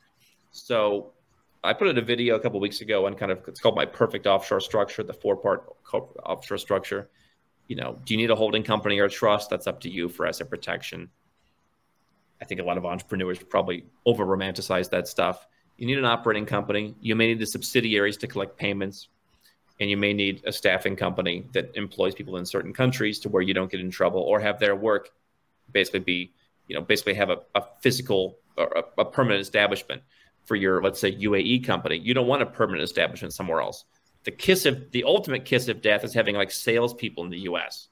So 0.52 1.14
I 1.64 1.74
put 1.74 1.88
out 1.88 1.97
a 1.97 2.01
video 2.01 2.36
a 2.36 2.39
couple 2.39 2.59
weeks 2.59 2.82
ago 2.82 3.05
on 3.05 3.16
kind 3.16 3.32
of 3.32 3.47
it's 3.47 3.59
called 3.59 3.76
my 3.76 3.86
perfect 3.86 4.26
offshore 4.26 4.59
structure, 4.59 5.03
the 5.03 5.14
four 5.14 5.36
part 5.38 5.76
offshore 5.93 6.57
structure. 6.57 7.09
You 7.68 7.76
know, 7.76 7.99
do 8.03 8.14
you 8.14 8.18
need 8.18 8.32
a 8.32 8.36
holding 8.36 8.64
company 8.64 8.99
or 8.99 9.05
a 9.05 9.09
trust? 9.09 9.49
That's 9.49 9.68
up 9.68 9.82
to 9.82 9.89
you 9.89 10.09
for 10.09 10.26
asset 10.26 10.49
protection. 10.49 11.09
I 12.41 12.45
think 12.45 12.59
a 12.59 12.64
lot 12.64 12.78
of 12.78 12.86
entrepreneurs 12.86 13.38
probably 13.39 13.86
over 14.05 14.26
romanticize 14.26 14.89
that 14.89 15.07
stuff. 15.07 15.47
You 15.78 15.86
need 15.86 15.99
an 15.99 16.05
operating 16.05 16.45
company. 16.45 16.95
You 16.99 17.16
may 17.16 17.28
need 17.28 17.39
the 17.39 17.45
subsidiaries 17.45 18.18
to 18.18 18.28
collect 18.28 18.57
payments, 18.57 19.09
and 19.80 19.89
you 19.89 19.97
may 19.97 20.14
need 20.14 20.41
a 20.45 20.51
staffing 20.51 20.95
company 20.95 21.47
that 21.53 21.72
employs 21.76 22.16
people 22.16 22.38
in 22.38 22.45
certain 22.45 22.74
countries 22.74 23.20
to 23.20 23.30
where 23.30 23.43
you 23.43 23.53
don't 23.53 23.70
get 23.70 23.80
in 23.80 23.91
trouble 23.91 24.22
or 24.22 24.39
have 24.39 24.59
their 24.59 24.76
work 24.76 25.12
basically 25.72 25.99
be 25.99 26.34
you 26.68 26.76
know 26.76 26.82
basically 26.82 27.14
have 27.14 27.30
a, 27.30 27.38
a 27.55 27.64
physical 27.82 28.38
or 28.57 28.66
a, 28.66 29.01
a, 29.01 29.05
permanent 29.05 29.41
establishment 29.41 30.01
for 30.46 30.56
your 30.56 30.82
let's 30.82 31.00
say 31.00 31.14
UAE 31.14 31.66
company. 31.66 31.98
You 31.98 32.14
don't 32.14 32.28
want 32.28 32.42
a 32.42 32.46
permanent 32.46 32.84
establishment 32.84 33.34
somewhere 33.34 33.62
else. 33.62 33.86
The 34.24 34.32
kiss 34.32 34.66
of 34.66 34.92
the 34.92 35.04
ultimate 35.04 35.46
kiss 35.46 35.68
of 35.68 35.82
death 35.82 36.04
is 36.04 36.14
having 36.14 36.36
like 36.36 36.52
salespeople 36.52 37.24
in 37.24 37.30
the 37.30 37.39
U.S. 37.39 37.89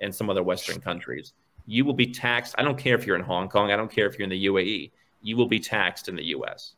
and 0.00 0.14
some 0.14 0.28
other 0.28 0.42
Western 0.42 0.80
countries. 0.80 1.34
You 1.66 1.84
will 1.84 1.94
be 1.94 2.06
taxed. 2.06 2.54
I 2.58 2.62
don't 2.62 2.78
care 2.78 2.94
if 2.94 3.06
you're 3.06 3.16
in 3.16 3.22
Hong 3.22 3.48
Kong. 3.48 3.70
I 3.70 3.76
don't 3.76 3.90
care 3.90 4.06
if 4.06 4.18
you're 4.18 4.24
in 4.24 4.30
the 4.30 4.46
UAE. 4.46 4.90
You 5.22 5.36
will 5.36 5.46
be 5.46 5.60
taxed 5.60 6.08
in 6.08 6.16
the 6.16 6.24
U.S. 6.26 6.74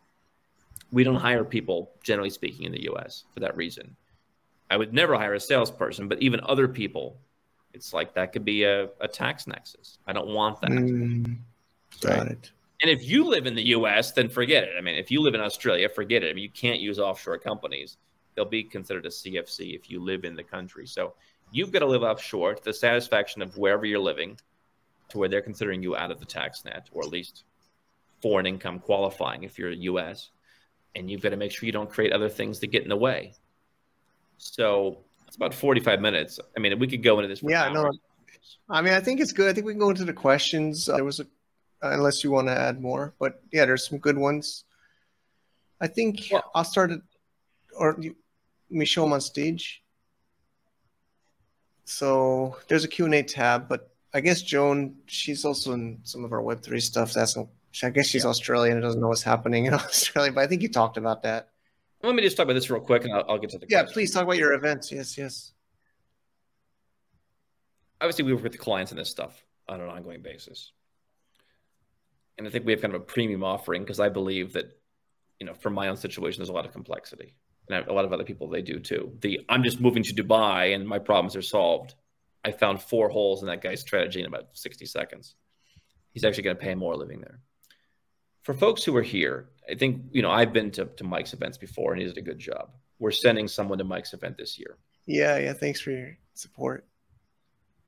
We 0.93 1.05
don't 1.05 1.17
hire 1.17 1.45
people, 1.45 1.93
generally 2.03 2.31
speaking, 2.31 2.67
in 2.67 2.73
the 2.73 2.83
U.S. 2.85 3.25
for 3.33 3.41
that 3.41 3.57
reason. 3.57 3.97
I 4.69 4.77
would 4.77 4.93
never 4.93 5.15
hire 5.15 5.35
a 5.35 5.41
salesperson, 5.41 6.09
but 6.09 6.21
even 6.21 6.41
other 6.45 6.69
people 6.69 7.17
it's 7.73 7.93
like 7.93 8.15
that 8.15 8.33
could 8.33 8.45
be 8.45 8.65
a, 8.65 8.89
a 9.01 9.09
tax 9.09 9.47
nexus. 9.47 9.99
I 10.07 10.13
don't 10.13 10.29
want 10.29 10.61
that. 10.61 10.71
Mm, 10.71 11.37
got 12.01 12.19
right? 12.19 12.31
it. 12.33 12.51
And 12.83 12.91
if 12.91 13.07
you 13.07 13.25
live 13.25 13.47
in 13.47 13.55
the 13.55 13.69
US, 13.69 14.13
then 14.13 14.29
forget 14.29 14.65
it. 14.65 14.71
I 14.77 14.81
mean, 14.81 14.95
if 14.95 15.11
you 15.11 15.21
live 15.21 15.35
in 15.35 15.41
Australia, 15.41 15.89
forget 15.89 16.23
it. 16.25 16.31
I 16.31 16.33
mean, 16.33 16.43
you 16.43 16.51
can't 16.51 16.81
use 16.81 16.99
offshore 16.99 17.39
companies. 17.39 17.99
They'll 18.35 18.45
be 18.45 18.65
considered 18.65 19.07
a 19.07 19.11
CFC 19.11 19.75
if 19.75 19.91
you 19.91 20.03
live 20.03 20.25
in 20.25 20.35
the 20.35 20.43
country. 20.43 20.87
So 20.87 21.15
you've 21.53 21.73
got 21.73 21.81
to 21.81 21.87
live 21.87 22.03
offshore 22.03 22.55
to 22.55 22.65
the 22.65 22.73
satisfaction 22.73 23.43
of 23.43 23.57
wherever 23.59 23.85
you're 23.85 23.99
living 23.99 24.39
to 25.11 25.19
where 25.19 25.29
they're 25.29 25.43
considering 25.43 25.83
you 25.83 25.97
out 25.97 26.11
of 26.11 26.21
the 26.21 26.25
tax 26.25 26.65
net 26.65 26.89
or 26.93 27.03
at 27.03 27.11
least 27.11 27.45
foreign 28.23 28.47
income 28.47 28.79
qualifying 28.79 29.43
if 29.43 29.59
you're 29.59 29.71
a 29.71 29.77
US. 29.77 30.31
And 30.95 31.11
you've 31.11 31.21
got 31.21 31.31
to 31.31 31.37
make 31.37 31.53
sure 31.53 31.67
you 31.67 31.73
don't 31.73 31.91
create 31.91 32.13
other 32.13 32.29
things 32.29 32.61
that 32.61 32.69
get 32.69 32.83
in 32.83 32.89
the 32.89 32.97
way. 32.97 33.35
So 34.39 34.99
it's 35.27 35.37
about 35.37 35.53
45 35.55 36.01
minutes. 36.01 36.41
I 36.57 36.61
mean, 36.61 36.79
we 36.79 36.87
could 36.87 37.03
go 37.03 37.19
into 37.19 37.29
this. 37.29 37.43
yeah, 37.43 37.65
hours. 37.65 37.75
no. 37.75 37.93
I 38.69 38.81
mean, 38.83 38.95
I 38.95 39.01
think 39.01 39.21
it's 39.21 39.33
good. 39.33 39.49
I 39.49 39.53
think 39.53 39.67
we 39.67 39.73
can 39.73 39.81
go 39.81 39.91
into 39.91 40.05
the 40.05 40.13
questions. 40.13 40.89
Uh, 40.89 40.97
there 40.97 41.05
was 41.05 41.21
a, 41.21 41.27
Uh, 41.83 41.91
unless 41.93 42.23
you 42.23 42.31
want 42.31 42.47
to 42.47 42.53
add 42.53 42.81
more, 42.81 43.15
but 43.19 43.43
yeah, 43.53 43.65
there's 43.65 43.89
some 43.89 43.99
good 43.99 44.19
ones. 44.19 44.65
I 45.81 45.87
think 45.87 46.29
well, 46.31 46.51
I'll 46.55 46.65
start 46.65 46.91
it, 46.91 47.01
or 47.75 47.99
me 48.69 48.85
show 48.85 49.03
them 49.03 49.15
on 49.15 49.21
stage. 49.21 49.83
So 51.85 52.57
there's 52.69 52.85
a 52.85 52.89
Q&A 52.89 53.23
tab, 53.23 53.69
but 53.69 53.91
I 54.13 54.21
guess 54.21 54.43
Joan, 54.43 54.97
she's 55.07 55.45
also 55.45 55.73
in 55.73 56.01
some 56.05 56.25
of 56.25 56.33
our 56.33 56.43
Web3 56.43 56.81
stuff. 56.83 57.13
That's, 57.13 57.37
I 57.83 57.91
guess 57.91 58.07
she's 58.07 58.25
yeah. 58.25 58.31
Australian 58.31 58.77
and 58.77 58.83
doesn't 58.83 59.01
know 59.01 59.09
what's 59.09 59.23
happening 59.23 59.67
in 59.67 59.75
Australia, 59.75 60.33
but 60.33 60.43
I 60.43 60.47
think 60.47 60.63
you 60.63 60.69
talked 60.69 60.99
about 60.99 61.23
that. 61.23 61.49
Let 62.03 62.15
me 62.15 62.23
just 62.23 62.37
talk 62.37 62.45
about 62.45 62.55
this 62.55 62.71
real 62.71 62.81
quick, 62.81 63.05
and 63.05 63.13
I'll, 63.13 63.25
I'll 63.29 63.39
get 63.39 63.51
to 63.51 63.59
the. 63.59 63.67
Yeah, 63.69 63.81
question. 63.81 63.93
please 63.95 64.11
talk 64.13 64.23
about 64.23 64.39
your 64.39 64.53
events. 64.53 64.91
Yes, 64.91 65.19
yes. 65.19 65.53
Obviously, 68.01 68.25
we 68.25 68.33
work 68.33 68.43
with 68.43 68.53
the 68.53 68.59
clients 68.59 68.91
in 68.93 68.99
this 68.99 69.11
stuff 69.11 69.45
on 69.69 69.81
an 69.81 69.89
ongoing 69.89 70.23
basis, 70.23 70.73
and 72.41 72.49
I 72.49 72.51
think 72.51 72.67
we 72.67 72.73
have 72.73 72.83
kind 72.83 72.95
of 72.95 73.01
a 73.01 73.05
premium 73.05 73.45
offering 73.45 73.83
because 73.83 74.01
I 74.01 74.09
believe 74.09 74.55
that, 74.55 74.77
you 75.39 75.47
know, 75.47 75.55
from 75.55 75.75
my 75.75 75.89
own 75.89 75.97
situation, 75.97 76.41
there's 76.41 76.49
a 76.49 76.53
lot 76.55 76.67
of 76.67 76.73
complexity, 76.73 77.35
and 77.69 77.87
a 77.87 77.93
lot 77.93 78.05
of 78.05 78.13
other 78.13 78.25
people 78.25 78.49
they 78.49 78.63
do 78.63 78.81
too. 78.81 79.13
The 79.21 79.45
I'm 79.49 79.63
just 79.63 79.81
moving 79.81 80.03
to 80.03 80.15
Dubai 80.15 80.75
and 80.75 80.89
my 80.89 80.99
problems 80.99 81.37
are 81.37 81.43
solved. 81.43 81.95
I 82.45 82.51
found 82.53 82.83
four 82.83 83.09
holes 83.11 83.43
in 83.43 83.49
that 83.49 83.63
guy's 83.63 83.81
strategy 83.81 84.21
in 84.21 84.27
about 84.27 84.49
60 84.55 84.87
seconds. 84.87 85.35
He's 86.13 86.25
actually 86.25 86.45
going 86.45 86.57
to 86.57 86.63
pay 86.63 86.75
more 86.75 86.97
living 86.97 87.21
there 87.21 87.41
for 88.43 88.55
folks 88.55 88.85
who 88.85 88.97
are 88.97 89.03
here, 89.03 89.49
I 89.71 89.75
think, 89.75 90.03
you 90.13 90.23
know, 90.23 90.31
I've 90.31 90.53
been 90.53 90.71
to, 90.73 90.87
to 90.87 91.05
Mike's 91.05 91.33
events 91.33 91.59
before 91.59 91.93
and 91.93 92.01
he 92.01 92.09
did 92.09 92.19
a 92.19 92.23
good 92.23 92.39
job. 92.39 92.71
We're 92.99 93.11
sending 93.11 93.49
someone 93.49 93.79
to 93.79 93.85
Mike's 93.85 94.13
event 94.13 94.37
this 94.37 94.59
year. 94.59 94.79
Yeah, 95.07 95.39
yeah. 95.39 95.53
Thanks 95.53 95.81
for 95.81 95.91
your 95.91 96.17
support. 96.35 96.87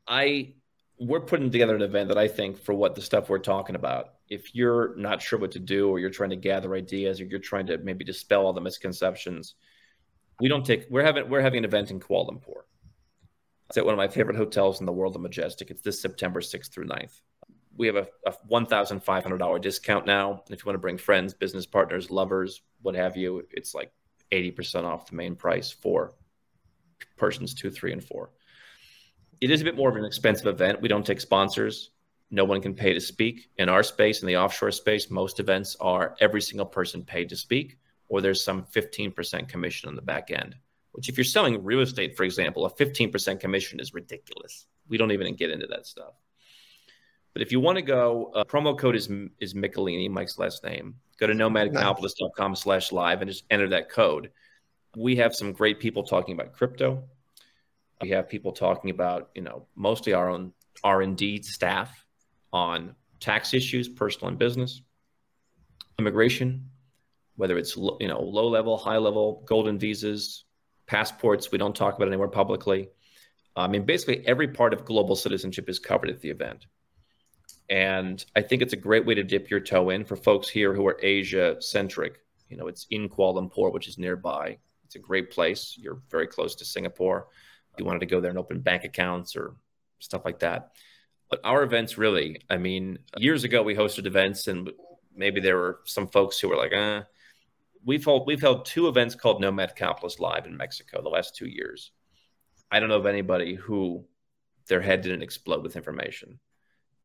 I 0.07 0.55
we're 0.98 1.20
putting 1.20 1.50
together 1.50 1.74
an 1.74 1.82
event 1.82 2.09
that 2.09 2.18
I 2.18 2.28
think 2.28 2.59
for 2.59 2.74
what 2.74 2.94
the 2.94 3.03
stuff 3.03 3.28
we're 3.28 3.38
talking 3.38 3.74
about, 3.74 4.14
if 4.33 4.55
you're 4.55 4.95
not 4.97 5.20
sure 5.20 5.39
what 5.39 5.53
to 5.53 5.59
do 5.59 5.89
or 5.89 5.99
you're 5.99 6.11
trying 6.11 6.30
to 6.30 6.37
gather 6.37 6.74
ideas 6.74 7.20
or 7.20 7.24
you're 7.24 7.39
trying 7.39 7.66
to 7.66 7.78
maybe 7.78 8.05
dispel 8.05 8.47
all 8.47 8.53
the 8.53 8.61
misconceptions, 8.61 9.55
we 10.41 10.49
don't 10.49 10.64
take 10.64 10.87
we're 10.91 11.05
having 11.05 11.28
we're 11.28 11.41
having 11.41 11.59
an 11.59 11.64
event 11.64 11.91
in 11.91 12.01
Kuala 12.01 12.30
Lumpur. 12.30 12.62
It's 13.68 13.78
at 13.78 13.85
one 13.85 13.95
of 13.95 13.99
my 13.99 14.09
favorite 14.09 14.37
hotels 14.37 14.80
in 14.80 14.87
the 14.87 14.93
world, 14.93 15.14
the 15.14 15.18
Majestic. 15.18 15.70
It's 15.70 15.83
this 15.83 16.03
September 16.03 16.41
6th 16.41 16.72
through 16.72 16.87
9th 16.87 17.20
we 17.76 17.87
have 17.87 17.97
a, 17.97 18.07
a 18.26 18.33
$1,500 18.51 19.61
discount 19.61 20.07
now. 20.07 20.43
If 20.51 20.61
you 20.61 20.66
want 20.66 20.74
to 20.74 20.80
bring 20.80 20.99
friends, 20.99 21.35
business 21.35 21.66
partners, 21.66 22.11
lovers, 22.11 22.62
what 22.83 22.95
have 22.95 23.16
you, 23.16 23.47
it's 23.51 23.74
like 23.74 23.93
80% 24.30 24.85
off 24.85 25.09
the 25.09 25.16
main 25.16 25.37
price 25.37 25.70
for 25.70 26.14
persons 27.16 27.55
two, 27.55 27.70
three, 27.70 27.93
and 27.93 28.03
four. 28.03 28.30
It 29.41 29.51
is 29.51 29.61
a 29.61 29.64
bit 29.64 29.76
more 29.76 29.89
of 29.89 29.97
an 29.97 30.05
expensive 30.05 30.47
event. 30.47 30.80
We 30.80 30.89
don't 30.89 31.05
take 31.05 31.20
sponsors. 31.20 31.91
No 32.35 32.47
one 32.47 32.62
can 32.62 32.74
pay 32.74 32.95
to 32.95 33.01
speak. 33.01 33.51
In 33.59 33.68
our 33.68 33.83
space, 33.83 34.22
in 34.22 34.26
the 34.26 34.39
offshore 34.39 34.70
space, 34.70 35.11
most 35.11 35.39
events 35.39 35.76
are 35.80 36.16
every 36.18 36.41
single 36.41 36.64
person 36.64 37.05
paid 37.05 37.28
to 37.28 37.37
speak, 37.37 37.78
or 38.09 38.22
there's 38.22 38.43
some 38.43 38.64
15% 38.74 39.49
commission 39.49 39.91
on 39.91 39.95
the 39.95 40.03
back 40.03 40.30
end. 40.30 40.57
Which, 40.93 41.11
if 41.11 41.18
you're 41.18 41.24
selling 41.24 41.62
real 41.62 41.80
estate, 41.80 42.16
for 42.16 42.24
example, 42.24 42.64
a 42.64 42.70
15% 42.70 43.39
commission 43.39 43.80
is 43.80 43.93
ridiculous. 43.93 44.66
We 44.89 44.97
don't 44.97 45.12
even 45.12 45.37
get 45.37 45.51
into 45.51 45.66
that 45.68 45.87
stuff. 45.87 46.14
But 47.35 47.43
if 47.43 47.53
you 47.53 47.61
want 47.61 47.76
to 47.76 47.83
go, 47.83 48.33
uh, 48.35 48.45
promo 48.45 48.78
code 48.78 48.97
is 48.97 49.11
is 49.39 49.53
Michelini, 49.53 50.09
Mike's 50.09 50.39
last 50.39 50.64
name. 50.64 50.97
Go 51.18 51.26
to 51.26 51.35
nomadcapitalist.com 51.35 52.57
slash 52.57 52.93
live 52.93 53.20
and 53.20 53.30
just 53.30 53.45
enter 53.51 53.68
that 53.68 53.91
code. 53.91 54.30
We 54.97 55.16
have 55.16 55.35
some 55.35 55.53
great 55.53 55.80
people 55.80 56.03
talking 56.03 56.35
about 56.35 56.55
crypto. 56.55 57.05
We 58.01 58.11
have 58.11 58.28
people 58.28 58.53
talking 58.53 58.91
about, 58.91 59.30
you 59.35 59.43
know, 59.43 59.66
mostly 59.76 60.14
our 60.14 60.30
own 60.30 60.53
R&D 60.83 61.43
staff 61.43 62.03
on 62.53 62.94
tax 63.20 63.55
issues, 63.55 63.88
personal 63.88 64.28
and 64.28 64.38
business, 64.38 64.82
immigration, 65.98 66.68
whether 67.36 67.57
it's, 67.57 67.76
you 67.76 68.09
know, 68.09 68.20
low 68.20 68.48
level, 68.48 68.76
high 68.76 68.98
level, 68.98 69.42
golden 69.46 69.78
visas, 69.78 70.44
passports. 70.86 71.50
We 71.50 71.59
don't 71.59 71.74
talk 71.74 71.96
about 71.96 72.09
anywhere 72.09 72.28
publicly. 72.28 72.88
I 73.57 73.68
mean, 73.68 73.84
basically 73.84 74.26
every 74.26 74.48
part 74.48 74.72
of 74.72 74.84
global 74.84 75.16
citizenship 75.16 75.68
is 75.68 75.78
covered 75.78 76.11
at 76.11 76.20
the 76.20 76.30
event. 76.30 76.66
And 77.68 78.24
I 78.36 78.42
think 78.42 78.61
it's 78.61 78.72
a 78.72 78.76
great 78.78 79.07
way 79.07 79.14
to 79.14 79.22
dip 79.22 79.50
your 79.50 79.61
toe 79.61 79.90
in 79.90 80.05
for 80.05 80.16
folks 80.16 80.48
here 80.48 80.74
who 80.74 80.86
are 80.86 80.98
Asia 81.03 81.57
centric. 81.61 82.18
You 82.48 82.57
know, 82.57 82.66
it's 82.66 82.86
in 82.90 83.09
Kuala 83.09 83.36
Lumpur, 83.36 83.72
which 83.72 83.88
is 83.88 83.98
nearby. 83.98 84.59
It's 84.84 84.96
a 84.96 84.98
great 84.98 85.30
place. 85.30 85.76
You're 85.78 86.03
very 86.11 86.26
close 86.26 86.55
to 86.57 86.64
Singapore. 86.64 87.28
If 87.72 87.78
you 87.78 87.86
wanted 87.86 88.00
to 88.00 88.07
go 88.07 88.20
there 88.20 88.30
and 88.30 88.38
open 88.38 88.61
bank 88.61 88.84
accounts 88.84 89.36
or 89.36 89.55
stuff 90.00 90.22
like 90.24 90.40
that. 90.40 90.72
But 91.33 91.41
our 91.45 91.62
events 91.62 91.97
really, 91.97 92.43
I 92.51 92.59
mean, 92.59 92.99
years 93.16 93.43
ago 93.43 93.62
we 93.62 93.74
hosted 93.74 94.05
events 94.05 94.49
and 94.49 94.70
maybe 95.16 95.41
there 95.41 95.57
were 95.57 95.80
some 95.87 96.07
folks 96.07 96.39
who 96.39 96.51
were 96.51 96.59
like, 96.59 96.74
eh. 96.74 97.01
We've 97.83 98.05
held, 98.05 98.26
we've 98.26 98.43
held 98.43 98.66
two 98.66 98.87
events 98.87 99.14
called 99.14 99.41
Nomad 99.41 99.74
Capitalist 99.74 100.20
Live 100.20 100.45
in 100.45 100.59
Mexico 100.59 101.01
the 101.01 101.09
last 101.09 101.35
two 101.35 101.49
years. 101.49 101.91
I 102.70 102.80
don't 102.80 102.91
know 102.91 102.99
of 102.99 103.07
anybody 103.07 103.55
who 103.55 104.05
their 104.68 104.83
head 104.83 105.01
didn't 105.01 105.22
explode 105.22 105.62
with 105.62 105.74
information. 105.74 106.39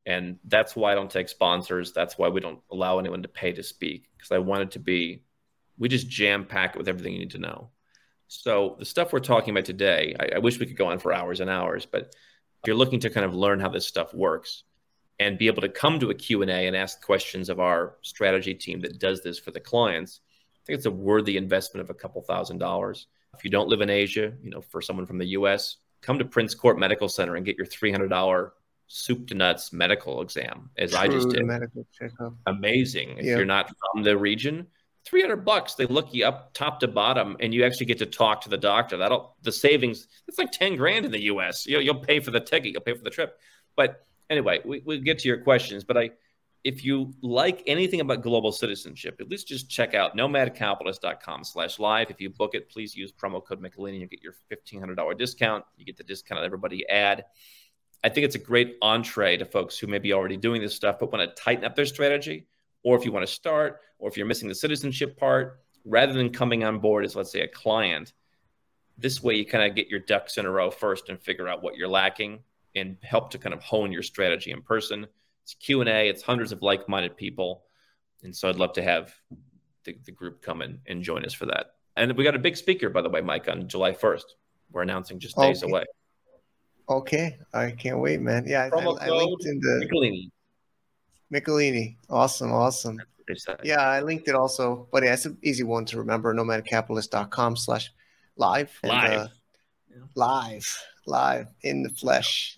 And 0.06 0.40
that's 0.44 0.76
why 0.76 0.92
I 0.92 0.96
don't 0.96 1.10
take 1.10 1.30
sponsors. 1.30 1.94
That's 1.94 2.18
why 2.18 2.28
we 2.28 2.42
don't 2.42 2.60
allow 2.70 3.00
anyone 3.00 3.22
to 3.22 3.30
pay 3.30 3.54
to 3.54 3.64
speak 3.64 4.10
because 4.18 4.34
I 4.34 4.40
want 4.40 4.64
it 4.64 4.72
to 4.72 4.80
be, 4.80 5.24
we 5.78 5.88
just 5.88 6.10
jam 6.10 6.44
pack 6.44 6.76
it 6.76 6.78
with 6.78 6.90
everything 6.90 7.14
you 7.14 7.20
need 7.20 7.32
to 7.32 7.38
know. 7.38 7.70
So 8.28 8.76
the 8.78 8.84
stuff 8.84 9.14
we're 9.14 9.20
talking 9.20 9.52
about 9.52 9.64
today, 9.64 10.18
I, 10.20 10.36
I 10.36 10.40
wish 10.40 10.60
we 10.60 10.66
could 10.66 10.76
go 10.76 10.88
on 10.88 11.00
for 11.00 11.14
hours 11.14 11.40
and 11.40 11.50
hours, 11.50 11.86
but 11.86 12.14
you're 12.68 12.76
looking 12.76 13.00
to 13.00 13.10
kind 13.10 13.26
of 13.26 13.34
learn 13.34 13.60
how 13.60 13.70
this 13.70 13.88
stuff 13.88 14.14
works, 14.14 14.64
and 15.20 15.38
be 15.38 15.48
able 15.48 15.62
to 15.62 15.70
come 15.70 16.00
to 16.00 16.12
a 16.12 16.14
Q&A 16.14 16.68
and 16.68 16.76
ask 16.76 17.02
questions 17.02 17.50
of 17.50 17.60
our 17.60 17.98
strategy 18.04 18.54
team 18.54 18.82
that 18.82 19.00
does 19.00 19.24
this 19.24 19.40
for 19.40 19.52
the 19.52 19.60
clients, 19.60 20.20
I 20.56 20.60
think 20.66 20.78
it's 20.78 20.86
a 20.86 20.92
worthy 20.92 21.38
investment 21.38 21.82
of 21.82 21.90
a 21.90 21.96
couple 21.96 22.22
thousand 22.22 22.60
dollars. 22.60 23.08
If 23.36 23.44
you 23.44 23.50
don't 23.50 23.70
live 23.70 23.82
in 23.82 23.90
Asia, 23.90 24.34
you 24.44 24.52
know, 24.52 24.62
for 24.62 24.82
someone 24.82 25.06
from 25.06 25.18
the 25.18 25.30
US, 25.30 25.78
come 26.02 26.20
to 26.20 26.26
Prince 26.26 26.54
Court 26.54 26.78
Medical 26.78 27.10
Center 27.10 27.36
and 27.36 27.46
get 27.46 27.58
your 27.58 27.66
$300 27.66 28.52
soup 28.88 29.28
to 29.28 29.34
nuts 29.34 29.74
medical 29.74 30.22
exam 30.22 30.70
as 30.78 30.92
True, 30.92 31.00
I 31.00 31.08
just 31.08 31.30
did. 31.30 31.46
Medical 31.46 31.86
checkup. 31.92 32.34
Amazing. 32.46 33.18
If 33.18 33.26
you're 33.26 33.46
not 33.46 33.70
from 33.94 34.04
the 34.04 34.18
region, 34.18 34.68
300 35.08 35.38
bucks. 35.38 35.76
They 35.76 35.86
look 35.86 36.14
you 36.14 36.26
up 36.26 36.54
top 36.54 36.80
to 36.82 36.88
bottom 36.88 37.38
and 37.40 37.54
you 37.54 37.64
actually 37.64 37.86
get 37.86 37.98
to 38.00 38.06
talk 38.06 38.42
to 38.42 38.50
the 38.50 38.58
doctor. 38.58 38.98
That'll 38.98 39.36
the 39.42 39.52
savings, 39.52 40.08
it's 40.28 40.38
like 40.38 40.52
10 40.52 40.76
grand 40.76 41.06
in 41.06 41.12
the 41.12 41.22
US. 41.24 41.66
You'll, 41.66 41.82
you'll 41.82 41.96
pay 41.96 42.20
for 42.20 42.32
the 42.32 42.40
ticket, 42.40 42.74
you'll 42.74 42.82
pay 42.82 42.94
for 42.94 43.04
the 43.04 43.10
trip. 43.10 43.40
But 43.76 44.06
anyway, 44.30 44.60
we, 44.66 44.82
we'll 44.86 45.02
get 45.02 45.20
to 45.20 45.28
your 45.28 45.40
questions. 45.40 45.84
But 45.84 45.98
I, 45.98 46.10
if 46.64 46.84
you 46.84 47.14
like 47.22 47.64
anything 47.66 48.02
about 48.02 48.22
global 48.22 48.52
citizenship, 48.52 49.18
at 49.22 49.30
least 49.30 49.48
just 49.48 49.70
check 49.70 49.94
out 49.94 50.18
nomadcapitalist.com 50.18 51.46
slash 51.46 51.80
live. 51.80 52.12
If 52.12 52.20
you 52.20 52.30
book 52.30 52.56
it, 52.56 52.70
please 52.70 52.96
use 52.96 53.14
promo 53.14 53.44
code 53.44 53.62
Michelini. 53.62 54.02
You 54.02 54.08
get 54.08 54.22
your 54.22 54.34
$1,500 54.52 55.18
discount. 55.18 55.64
You 55.78 55.86
get 55.86 55.96
the 55.96 56.04
discount 56.04 56.44
everybody 56.44 56.88
add. 56.90 57.24
I 58.04 58.10
think 58.10 58.26
it's 58.26 58.36
a 58.36 58.40
great 58.40 58.76
entree 58.82 59.38
to 59.38 59.46
folks 59.46 59.80
who 59.80 59.88
may 59.88 60.00
be 60.00 60.14
already 60.14 60.38
doing 60.38 60.62
this 60.62 60.76
stuff, 60.76 60.98
but 61.00 61.12
want 61.12 61.28
to 61.28 61.42
tighten 61.42 61.66
up 61.66 61.76
their 61.76 61.86
strategy, 61.86 62.48
or 62.88 62.96
if 62.96 63.04
you 63.04 63.12
want 63.12 63.28
to 63.28 63.32
start, 63.32 63.82
or 64.00 64.08
if 64.08 64.16
you're 64.16 64.26
missing 64.26 64.48
the 64.48 64.56
citizenship 64.56 65.18
part, 65.18 65.60
rather 65.84 66.14
than 66.14 66.30
coming 66.30 66.64
on 66.64 66.80
board 66.80 67.04
as, 67.04 67.18
let's 67.18 67.34
say, 67.34 67.42
a 67.42 67.48
client, 67.48 68.14
this 68.98 69.22
way 69.22 69.36
you 69.36 69.46
kind 69.46 69.70
of 69.70 69.76
get 69.76 69.90
your 69.90 70.00
ducks 70.00 70.38
in 70.38 70.46
a 70.46 70.50
row 70.50 70.72
first 70.72 71.10
and 71.10 71.22
figure 71.22 71.50
out 71.50 71.62
what 71.62 71.76
you're 71.76 71.90
lacking 71.90 72.40
and 72.76 72.96
help 73.02 73.30
to 73.30 73.38
kind 73.38 73.54
of 73.54 73.62
hone 73.62 73.92
your 73.92 74.04
strategy 74.04 74.52
in 74.52 74.62
person. 74.62 75.06
It's 75.44 75.54
Q 75.56 75.82
and 75.82 75.90
A. 75.90 76.08
It's 76.08 76.22
hundreds 76.22 76.54
of 76.54 76.62
like-minded 76.62 77.18
people, 77.18 77.66
and 78.24 78.34
so 78.34 78.48
I'd 78.48 78.56
love 78.56 78.72
to 78.74 78.82
have 78.82 79.14
the, 79.84 79.98
the 80.06 80.14
group 80.14 80.42
come 80.42 80.62
in 80.62 80.80
and 80.88 81.04
join 81.04 81.26
us 81.26 81.34
for 81.34 81.46
that. 81.48 81.72
And 81.98 82.16
we 82.16 82.24
got 82.24 82.36
a 82.36 82.40
big 82.40 82.56
speaker, 82.56 82.90
by 82.90 83.02
the 83.02 83.10
way, 83.10 83.20
Mike, 83.20 83.50
on 83.50 83.68
July 83.68 83.92
1st. 83.92 84.24
We're 84.72 84.84
announcing 84.84 85.20
just 85.20 85.36
days 85.36 85.62
okay. 85.62 85.70
away. 85.70 85.84
Okay, 86.88 87.38
I 87.54 87.72
can't 87.72 88.00
wait, 88.00 88.22
man. 88.22 88.46
Yeah, 88.48 88.70
Promo 88.70 88.98
I, 89.02 89.08
I 89.08 89.10
linked 89.10 89.46
in 89.46 89.60
the 89.60 89.86
Michelini. 89.86 90.30
Michelini, 91.34 91.98
awesome, 92.10 92.52
awesome. 92.52 93.02
Yeah, 93.64 93.82
I 93.82 94.02
linked 94.02 94.28
it 94.30 94.36
also, 94.36 94.88
but 94.92 95.04
yeah, 95.04 95.14
it's 95.14 95.26
an 95.26 95.38
easy 95.44 95.64
one 95.64 95.86
to 95.86 95.98
remember. 95.98 96.34
Nomadcapitalist.com 96.34 97.58
slash 97.58 97.92
live. 98.38 98.72
Live. 98.84 99.12
uh, 99.12 99.28
live, 100.16 100.78
live 101.06 101.48
in 101.62 101.84
the 101.84 101.90
flesh 101.90 102.58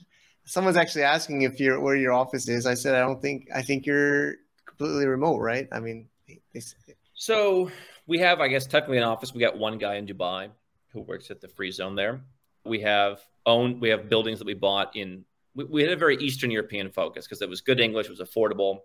someone's 0.50 0.78
actually 0.78 1.04
asking 1.04 1.44
if 1.44 1.60
you're 1.60 1.80
where 1.80 1.96
your 1.96 2.12
office 2.12 2.50
is. 2.50 2.66
I 2.66 2.74
said 2.74 2.96
I 2.96 3.02
don't 3.02 3.22
think 3.22 3.50
I 3.54 3.62
think 3.62 3.86
you're 3.86 4.34
completely 4.66 5.06
remote, 5.06 5.38
right? 5.38 5.68
I 5.72 5.80
mean, 5.80 6.08
they, 6.28 6.62
so 7.14 7.70
we 8.08 8.20
have, 8.20 8.40
I 8.40 8.48
guess, 8.48 8.66
technically 8.66 8.98
an 8.98 9.04
office. 9.04 9.34
We 9.34 9.42
got 9.42 9.58
one 9.58 9.78
guy 9.78 9.96
in 9.96 10.08
Dubai 10.08 10.50
who 10.94 11.02
works 11.02 11.30
at 11.30 11.42
the 11.42 11.48
free 11.48 11.72
zone 11.72 11.96
there. 11.96 12.22
We 12.66 12.82
have 12.82 13.20
owned, 13.46 13.82
we 13.82 13.90
have 13.90 14.10
buildings 14.10 14.40
that 14.40 14.46
we 14.46 14.56
bought 14.56 14.96
in. 14.96 15.26
We, 15.60 15.66
we 15.66 15.82
had 15.82 15.92
a 15.92 15.98
very 15.98 16.16
Eastern 16.18 16.52
European 16.52 16.90
focus 16.90 17.26
because 17.26 17.42
it 17.42 17.50
was 17.50 17.60
good 17.60 17.82
English, 17.82 18.08
it 18.08 18.18
was 18.18 18.22
affordable. 18.22 18.80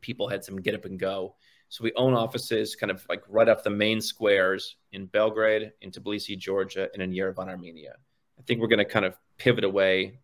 People 0.00 0.28
had 0.28 0.44
some 0.44 0.56
get 0.60 0.74
up 0.74 0.84
and 0.84 0.98
go. 0.98 1.34
So 1.70 1.82
we 1.82 1.92
own 1.96 2.14
offices 2.14 2.76
kind 2.76 2.92
of 2.92 3.04
like 3.08 3.24
right 3.28 3.48
off 3.48 3.64
the 3.64 3.70
main 3.70 4.00
squares 4.00 4.76
in 4.92 5.06
Belgrade, 5.06 5.72
in 5.80 5.90
Tbilisi, 5.90 6.38
Georgia, 6.38 6.88
and 6.92 7.02
in 7.02 7.10
Yerevan, 7.10 7.48
Armenia. 7.48 7.94
I 8.38 8.42
think 8.42 8.60
we're 8.60 8.68
going 8.68 8.78
to 8.78 8.84
kind 8.84 9.04
of 9.04 9.16
pivot 9.38 9.64
away 9.64 10.20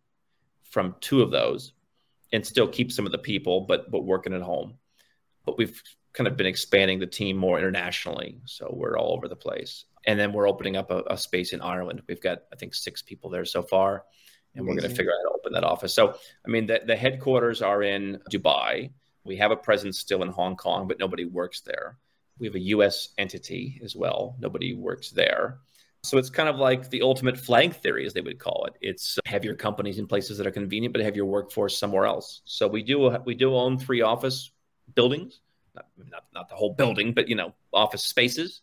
from 0.62 0.94
two 1.00 1.22
of 1.22 1.32
those 1.32 1.72
and 2.32 2.46
still 2.46 2.68
keep 2.68 2.92
some 2.92 3.04
of 3.04 3.10
the 3.10 3.18
people, 3.18 3.62
but 3.62 3.90
but 3.90 4.04
working 4.04 4.32
at 4.32 4.42
home. 4.42 4.74
But 5.44 5.58
we've 5.58 5.82
kind 6.12 6.28
of 6.28 6.36
been 6.36 6.46
expanding 6.46 7.00
the 7.00 7.06
team 7.06 7.36
more 7.36 7.58
internationally, 7.58 8.40
so 8.44 8.72
we're 8.72 8.96
all 8.96 9.14
over 9.16 9.26
the 9.26 9.34
place. 9.34 9.86
And 10.06 10.20
then 10.20 10.32
we're 10.32 10.48
opening 10.48 10.76
up 10.76 10.92
a, 10.92 11.02
a 11.10 11.16
space 11.16 11.52
in 11.52 11.60
Ireland. 11.60 12.02
We've 12.06 12.20
got 12.20 12.42
I 12.52 12.56
think 12.56 12.74
six 12.74 13.02
people 13.02 13.28
there 13.28 13.44
so 13.44 13.62
far, 13.64 14.04
and 14.54 14.66
we're 14.66 14.74
going 14.74 14.88
to 14.88 14.94
figure 14.94 15.12
out 15.12 15.18
how 15.24 15.30
to 15.30 15.36
open 15.36 15.52
that 15.52 15.64
office. 15.64 15.94
So 15.94 16.14
I 16.44 16.48
mean, 16.48 16.66
the, 16.66 16.80
the 16.86 16.96
headquarters 16.96 17.62
are 17.62 17.82
in 17.82 18.20
Dubai. 18.30 18.90
We 19.24 19.36
have 19.36 19.50
a 19.50 19.56
presence 19.56 19.98
still 19.98 20.22
in 20.22 20.28
Hong 20.28 20.56
Kong, 20.56 20.88
but 20.88 20.98
nobody 20.98 21.24
works 21.24 21.60
there. 21.60 21.98
We 22.38 22.46
have 22.46 22.54
a 22.54 22.60
U.S. 22.60 23.10
entity 23.18 23.80
as 23.84 23.94
well. 23.94 24.36
Nobody 24.40 24.74
works 24.74 25.10
there. 25.10 25.58
So 26.02 26.16
it's 26.16 26.30
kind 26.30 26.48
of 26.48 26.56
like 26.56 26.88
the 26.88 27.02
ultimate 27.02 27.38
flag 27.38 27.74
theory, 27.74 28.06
as 28.06 28.14
they 28.14 28.22
would 28.22 28.38
call 28.38 28.64
it. 28.66 28.74
It's 28.80 29.18
uh, 29.18 29.20
have 29.26 29.44
your 29.44 29.54
companies 29.54 29.98
in 29.98 30.06
places 30.06 30.38
that 30.38 30.46
are 30.46 30.50
convenient, 30.50 30.94
but 30.94 31.02
have 31.02 31.14
your 31.14 31.26
workforce 31.26 31.76
somewhere 31.76 32.06
else. 32.06 32.40
So 32.46 32.66
we 32.66 32.82
do 32.82 33.18
we 33.26 33.34
do 33.34 33.54
own 33.54 33.78
three 33.78 34.00
office 34.00 34.50
buildings, 34.94 35.40
not, 35.74 35.86
not, 36.10 36.24
not 36.32 36.48
the 36.48 36.54
whole 36.54 36.72
building, 36.72 37.12
but 37.12 37.28
you 37.28 37.36
know 37.36 37.52
office 37.72 38.04
spaces, 38.04 38.62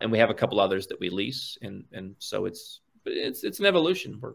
and 0.00 0.10
we 0.10 0.18
have 0.18 0.30
a 0.30 0.34
couple 0.34 0.58
others 0.58 0.88
that 0.88 0.98
we 0.98 1.08
lease, 1.08 1.56
and 1.62 1.84
and 1.92 2.16
so 2.18 2.46
it's 2.46 2.80
it's 3.06 3.44
it's 3.44 3.60
an 3.60 3.66
evolution. 3.66 4.18
We're 4.20 4.34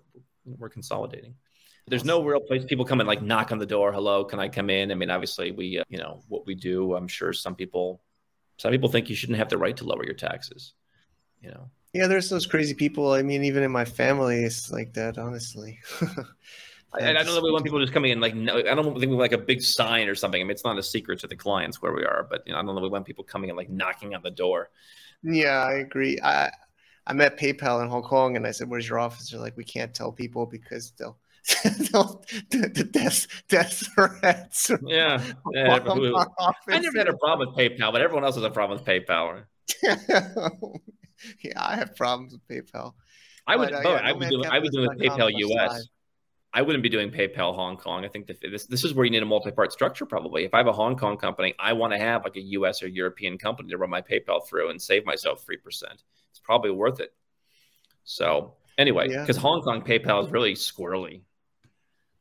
we're 0.58 0.70
consolidating. 0.70 1.36
There's 1.88 2.04
no 2.04 2.22
real 2.22 2.42
place 2.42 2.66
people 2.66 2.84
come 2.84 3.00
and 3.00 3.08
like 3.08 3.22
knock 3.22 3.52
on 3.52 3.60
the 3.60 3.66
door. 3.66 3.94
Hello, 3.94 4.26
can 4.26 4.40
I 4.40 4.50
come 4.50 4.70
in? 4.70 4.92
I 4.92 4.96
mean, 4.96 5.10
obviously 5.10 5.52
we 5.52 5.80
uh, 5.80 5.84
you 5.90 5.98
know 5.98 6.22
what 6.28 6.46
we 6.46 6.54
do. 6.54 6.96
I'm 6.96 7.08
sure 7.08 7.32
some 7.32 7.56
people 7.56 8.02
some 8.58 8.72
people 8.72 8.90
think 8.90 9.10
you 9.10 9.16
shouldn't 9.16 9.38
have 9.38 9.50
the 9.50 9.58
right 9.58 9.78
to 9.78 9.86
lower 9.86 10.04
your 10.04 10.14
taxes. 10.14 10.74
You 11.42 11.52
know, 11.52 11.70
yeah, 11.94 12.08
there's 12.08 12.30
those 12.30 12.46
crazy 12.46 12.74
people. 12.74 13.14
I 13.14 13.22
mean, 13.22 13.44
even 13.44 13.64
in 13.64 13.72
my 13.72 13.86
family, 13.86 14.44
it's 14.44 14.72
like 14.72 14.94
that. 14.94 15.18
Honestly. 15.18 15.80
I, 16.94 17.10
I, 17.10 17.14
don't 17.14 17.26
know 17.26 17.36
that 17.36 17.44
we 17.44 17.52
want 17.52 17.66
people 17.66 17.80
just 17.82 17.94
coming 17.94 18.12
in 18.12 18.22
like 18.22 18.34
no, 18.34 18.58
I 18.58 18.74
don't 18.74 18.98
think 18.98 19.10
we 19.10 19.18
like 19.18 19.34
a 19.34 19.38
big 19.38 19.62
sign 19.62 20.08
or 20.08 20.16
something. 20.16 20.42
I 20.42 20.44
mean, 20.44 20.52
it's 20.52 20.64
not 20.64 20.78
a 20.78 20.84
secret 20.84 21.20
to 21.20 21.28
the 21.28 21.36
clients 21.36 21.82
where 21.82 21.94
we 21.94 22.04
are, 22.04 22.26
but 22.30 22.44
you 22.46 22.54
know, 22.54 22.60
I 22.60 22.64
don't 22.64 22.76
know 22.76 22.82
we 22.82 22.90
want 22.90 23.06
people 23.06 23.24
coming 23.24 23.50
in 23.50 23.56
like 23.56 23.70
knocking 23.70 24.16
on 24.16 24.24
the 24.24 24.32
door. 24.32 24.70
Yeah, 25.22 25.64
I 25.64 25.74
agree. 25.74 26.20
I 26.22 26.50
I 27.08 27.14
met 27.14 27.40
PayPal 27.40 27.82
in 27.82 27.88
Hong 27.88 28.04
Kong, 28.04 28.36
and 28.36 28.46
I 28.46 28.52
said, 28.52 28.70
"Where's 28.70 28.88
your 28.88 29.00
office?" 29.00 29.32
They're 29.32 29.40
like, 29.40 29.56
"We 29.56 29.64
can't 29.64 29.94
tell 29.94 30.12
people 30.12 30.46
because 30.46 30.92
they'll." 30.92 31.18
they'll 31.64 32.26
the, 32.52 32.68
the 32.68 32.84
death 32.84 33.26
death 33.48 33.88
threats. 33.96 34.70
Yeah, 34.86 35.24
yeah 35.54 35.80
I 36.68 36.80
never 36.80 36.98
had 36.98 37.08
a 37.08 37.16
problem 37.16 37.48
with 37.48 37.58
PayPal, 37.58 37.94
but 37.94 38.02
everyone 38.02 38.26
else 38.26 38.36
has 38.36 38.44
a 38.44 38.50
problem 38.50 38.78
with 38.78 38.86
PayPal. 38.86 39.46
yeah, 41.42 41.54
I 41.56 41.78
have 41.78 41.96
problems 41.96 42.34
with 42.34 42.46
PayPal. 42.50 42.96
I 43.48 43.56
would, 43.56 43.70
but, 43.70 43.86
uh, 43.86 43.90
yeah, 43.90 43.96
I 44.04 44.12
would 44.12 44.28
do, 44.28 44.44
I 44.44 44.60
would 44.60 44.72
do 44.74 44.82
with 44.82 45.00
PayPal 45.00 45.32
US. 45.34 45.88
I 46.54 46.62
wouldn't 46.62 46.84
be 46.84 46.90
doing 46.90 47.12
PayPal 47.12 47.56
Hong 47.56 47.78
Kong. 47.78 48.04
I 48.04 48.10
think 48.10 48.28
that 48.28 48.42
this 48.42 48.66
this 48.66 48.84
is 48.84 48.94
where 48.94 49.06
you 49.06 49.12
need 49.12 49.24
a 49.24 49.26
multi-part 49.26 49.72
structure. 49.72 50.06
Probably, 50.06 50.44
if 50.44 50.54
I 50.54 50.58
have 50.58 50.68
a 50.68 50.74
Hong 50.74 50.98
Kong 50.98 51.16
company, 51.16 51.54
I 51.60 51.72
want 51.74 51.94
to 51.94 52.00
have 52.00 52.26
like 52.26 52.36
a 52.36 52.42
U.S. 52.42 52.84
or 52.84 52.88
European 52.88 53.38
company 53.38 53.70
to 53.70 53.78
run 53.78 53.90
my 53.90 54.02
PayPal 54.02 54.46
through 54.46 54.70
and 54.70 54.82
save 54.82 55.06
myself 55.06 55.46
three 55.46 55.58
percent. 55.58 56.04
Probably 56.48 56.72
worth 56.72 57.00
it. 57.02 57.14
So 58.06 58.54
anyway, 58.78 59.10
because 59.10 59.36
yeah. 59.36 59.42
Hong 59.42 59.62
Kong 59.62 59.84
PayPal 59.84 60.26
is 60.26 60.32
really 60.32 60.54
squirrely. 60.54 61.22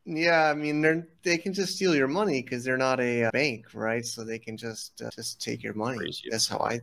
Yeah, 0.05 0.51
I 0.51 0.55
mean 0.55 0.83
they 0.83 1.03
they 1.23 1.39
can 1.39 1.55
just 1.55 1.77
steal 1.77 1.95
your 1.95 2.09
money 2.09 2.43
because 2.43 2.65
they're 2.65 2.77
not 2.77 3.01
a 3.01 3.25
uh, 3.25 3.31
bank, 3.31 3.67
right? 3.73 4.05
So 4.05 4.25
they 4.25 4.39
can 4.41 4.57
just 4.57 5.01
uh, 5.01 5.11
just 5.15 5.41
take 5.41 5.63
your 5.63 5.75
money. 5.75 5.99
Crazy. 5.99 6.29
That's 6.29 6.49
how 6.49 6.59
I 6.59 6.81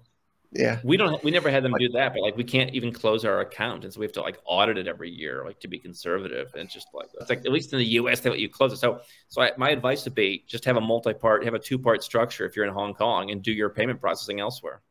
yeah 0.53 0.79
we 0.83 0.97
don't 0.97 1.23
we 1.23 1.31
never 1.31 1.49
had 1.49 1.63
them 1.63 1.71
like, 1.71 1.79
do 1.79 1.89
that 1.89 2.13
but 2.13 2.21
like 2.21 2.37
we 2.37 2.43
can't 2.43 2.73
even 2.73 2.91
close 2.91 3.25
our 3.25 3.39
account 3.41 3.83
and 3.83 3.93
so 3.93 3.99
we 3.99 4.05
have 4.05 4.13
to 4.13 4.21
like 4.21 4.37
audit 4.45 4.77
it 4.77 4.87
every 4.87 5.09
year 5.09 5.43
like 5.45 5.59
to 5.59 5.67
be 5.67 5.79
conservative 5.79 6.51
and 6.53 6.65
it's 6.65 6.73
just 6.73 6.87
like 6.93 7.07
it's 7.19 7.29
like 7.29 7.39
at 7.39 7.51
least 7.51 7.73
in 7.73 7.79
the 7.79 7.85
us 7.85 8.19
they 8.19 8.29
let 8.29 8.39
you 8.39 8.49
close 8.49 8.71
it 8.71 8.77
so 8.77 8.99
so 9.29 9.41
I, 9.41 9.51
my 9.57 9.71
advice 9.71 10.05
would 10.05 10.15
be 10.15 10.43
just 10.47 10.65
have 10.65 10.77
a 10.77 10.81
multi-part 10.81 11.43
have 11.45 11.55
a 11.55 11.59
two-part 11.59 12.03
structure 12.03 12.45
if 12.45 12.55
you're 12.55 12.65
in 12.65 12.73
hong 12.73 12.93
kong 12.93 13.31
and 13.31 13.41
do 13.41 13.51
your 13.51 13.69
payment 13.69 13.99
processing 13.99 14.39
elsewhere 14.39 14.81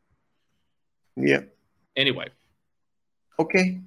yeah 1.17 1.41
anyway 1.97 2.29
okay 3.43 3.81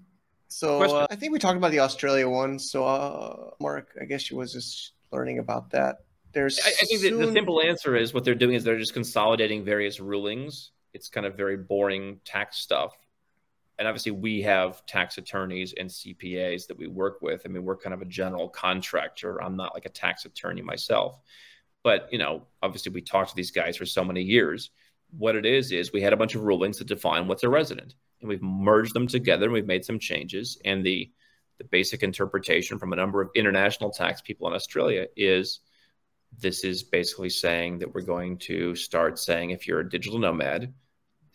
so 0.47 0.81
uh, 0.83 1.07
i 1.09 1.15
think 1.15 1.33
we 1.33 1.39
talked 1.39 1.57
about 1.57 1.71
the 1.71 1.79
australia 1.79 2.27
one 2.27 2.59
so 2.59 2.85
uh 2.85 3.49
mark 3.59 3.89
i 4.01 4.05
guess 4.05 4.29
you 4.29 4.37
was 4.37 4.53
just 4.53 4.91
learning 5.11 5.39
about 5.39 5.69
that 5.71 5.97
there's 6.33 6.59
i, 6.63 6.69
I 6.69 6.85
think 6.85 7.01
soon... 7.01 7.19
the, 7.19 7.25
the 7.25 7.33
simple 7.33 7.61
answer 7.61 7.95
is 7.95 8.13
what 8.13 8.23
they're 8.23 8.35
doing 8.35 8.55
is 8.55 8.63
they're 8.63 8.79
just 8.79 8.93
consolidating 8.93 9.63
various 9.63 9.99
rulings 9.99 10.71
it's 10.95 11.09
kind 11.09 11.25
of 11.25 11.35
very 11.35 11.57
boring 11.57 12.21
tax 12.23 12.57
stuff. 12.57 12.97
And 13.77 13.85
obviously, 13.85 14.13
we 14.13 14.41
have 14.43 14.85
tax 14.85 15.17
attorneys 15.17 15.73
and 15.77 15.89
CPAs 15.89 16.67
that 16.67 16.77
we 16.77 16.87
work 16.87 17.21
with. 17.21 17.41
I 17.43 17.49
mean, 17.49 17.65
we're 17.65 17.75
kind 17.75 17.93
of 17.93 18.01
a 18.01 18.05
general 18.05 18.47
contractor. 18.47 19.43
I'm 19.43 19.57
not 19.57 19.73
like 19.73 19.85
a 19.85 19.89
tax 19.89 20.23
attorney 20.23 20.61
myself. 20.61 21.19
But, 21.83 22.07
you 22.13 22.17
know, 22.17 22.43
obviously, 22.63 22.93
we 22.93 23.01
talked 23.01 23.31
to 23.31 23.35
these 23.35 23.51
guys 23.51 23.75
for 23.75 23.85
so 23.85 24.05
many 24.05 24.21
years. 24.21 24.69
What 25.17 25.35
it 25.35 25.45
is, 25.45 25.73
is 25.73 25.91
we 25.91 26.01
had 26.01 26.13
a 26.13 26.17
bunch 26.17 26.33
of 26.33 26.43
rulings 26.43 26.77
that 26.77 26.87
define 26.87 27.27
what's 27.27 27.43
a 27.43 27.49
resident, 27.49 27.93
and 28.25 28.29
we've 28.29 28.41
merged 28.41 28.93
them 28.93 29.07
together 29.07 29.45
and 29.45 29.53
we've 29.53 29.67
made 29.67 29.85
some 29.85 29.99
changes. 29.99 30.59
And 30.65 30.83
the, 30.83 31.11
the 31.59 31.63
basic 31.65 32.01
interpretation 32.01 32.79
from 32.79 32.91
a 32.91 32.95
number 32.95 33.21
of 33.21 33.29
international 33.35 33.91
tax 33.91 34.21
people 34.21 34.47
in 34.47 34.53
Australia 34.53 35.05
is 35.15 35.59
this 36.37 36.63
is 36.63 36.83
basically 36.83 37.29
saying 37.29 37.79
that 37.79 37.93
we're 37.93 38.01
going 38.01 38.37
to 38.39 38.75
start 38.75 39.19
saying 39.19 39.51
if 39.51 39.67
you're 39.67 39.79
a 39.79 39.89
digital 39.89 40.19
nomad, 40.19 40.73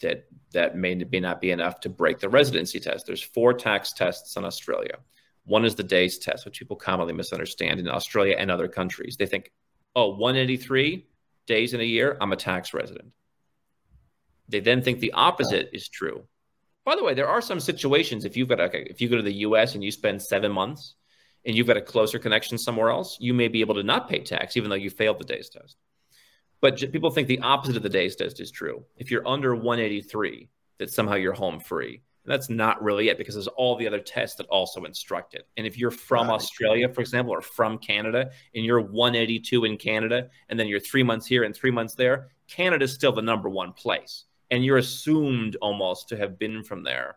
that 0.01 0.27
that 0.53 0.77
may, 0.77 0.95
may 0.95 1.21
not 1.21 1.41
be 1.41 1.53
enough 1.53 1.81
to 1.81 1.89
break 1.89 2.19
the 2.19 2.29
residency 2.29 2.81
test. 2.81 3.07
There's 3.07 3.23
four 3.23 3.55
tax 3.55 3.93
tests 3.93 4.37
in 4.37 4.45
Australia. 4.45 4.97
One 5.45 5.65
is 5.65 5.75
the 5.75 5.83
days 5.83 6.19
test, 6.19 6.45
which 6.45 6.59
people 6.59 6.77
commonly 6.77 7.13
misunderstand 7.13 7.79
in 7.79 7.89
Australia 7.89 8.37
and 8.39 8.51
other 8.51 8.69
countries. 8.69 9.17
They 9.17 9.27
think 9.27 9.53
oh, 9.95 10.17
183 10.17 11.07
days 11.47 11.73
in 11.73 11.81
a 11.81 11.85
year, 11.85 12.17
I'm 12.21 12.33
a 12.33 12.37
tax 12.37 12.75
resident. 12.75 13.13
They 14.49 14.61
then 14.61 14.83
think 14.83 15.01
the 15.01 15.13
opposite 15.13 15.71
is 15.73 15.89
true. 15.89 16.25
By 16.85 16.97
the 16.97 17.05
way, 17.05 17.15
there 17.15 17.29
are 17.29 17.41
some 17.41 17.61
situations 17.61 18.25
if 18.25 18.37
you've 18.37 18.49
got 18.49 18.61
a, 18.61 18.91
if 18.91 19.01
you 19.01 19.09
go 19.09 19.17
to 19.17 19.23
the 19.23 19.45
US 19.47 19.75
and 19.75 19.85
you 19.85 19.91
spend 19.91 20.23
seven 20.23 20.51
months 20.51 20.95
and 21.45 21.57
you've 21.57 21.67
got 21.67 21.77
a 21.77 21.83
closer 21.83 22.19
connection 22.19 22.59
somewhere 22.59 22.91
else, 22.91 23.19
you 23.21 23.35
may 23.35 23.49
be 23.49 23.61
able 23.61 23.75
to 23.75 23.83
not 23.83 24.09
pay 24.09 24.21
tax 24.21 24.57
even 24.57 24.71
though 24.71 24.77
you 24.77 24.91
failed 24.91 25.19
the 25.19 25.25
days 25.25 25.51
test. 25.51 25.77
But 26.61 26.79
people 26.93 27.11
think 27.11 27.29
the 27.29 27.41
opposite 27.41 27.77
of 27.77 27.83
the 27.83 27.89
days 27.89 28.17
test 28.17 28.41
is 28.41 28.51
true. 28.51 28.85
If 28.97 29.11
you're 29.11 29.27
under 29.27 29.55
183, 29.55 30.49
that 30.79 30.91
somehow 30.91 31.15
you're 31.15 31.33
home 31.33 31.61
free. 31.61 32.03
And 32.25 32.33
that's 32.33 32.51
not 32.51 32.83
really 32.83 33.09
it 33.09 33.17
because 33.17 33.35
there's 33.35 33.47
all 33.47 33.77
the 33.77 33.87
other 33.87 34.01
tests 34.01 34.37
that 34.37 34.47
also 34.47 34.85
instruct 34.85 35.35
it. 35.35 35.47
And 35.57 35.67
if 35.67 35.79
you're 35.79 35.91
from 35.91 36.29
right. 36.29 36.35
Australia, 36.35 36.89
for 36.89 37.01
example, 37.01 37.33
or 37.33 37.41
from 37.41 37.79
Canada, 37.79 38.31
and 38.55 38.65
you're 38.65 38.81
182 38.81 39.65
in 39.65 39.79
Canada, 39.79 40.29
and 40.49 40.61
then 40.61 40.67
you're 40.67 40.81
three 40.81 41.03
months 41.03 41.27
here 41.27 41.45
and 41.45 41.55
three 41.55 41.71
months 41.71 41.95
there, 41.95 42.29
Canada's 42.47 42.93
still 42.93 43.13
the 43.13 43.23
number 43.23 43.49
one 43.49 43.73
place. 43.73 44.25
And 44.51 44.65
you're 44.65 44.79
assumed 44.79 45.57
almost 45.63 46.09
to 46.09 46.17
have 46.17 46.39
been 46.39 46.65
from 46.65 46.83
there 46.83 47.17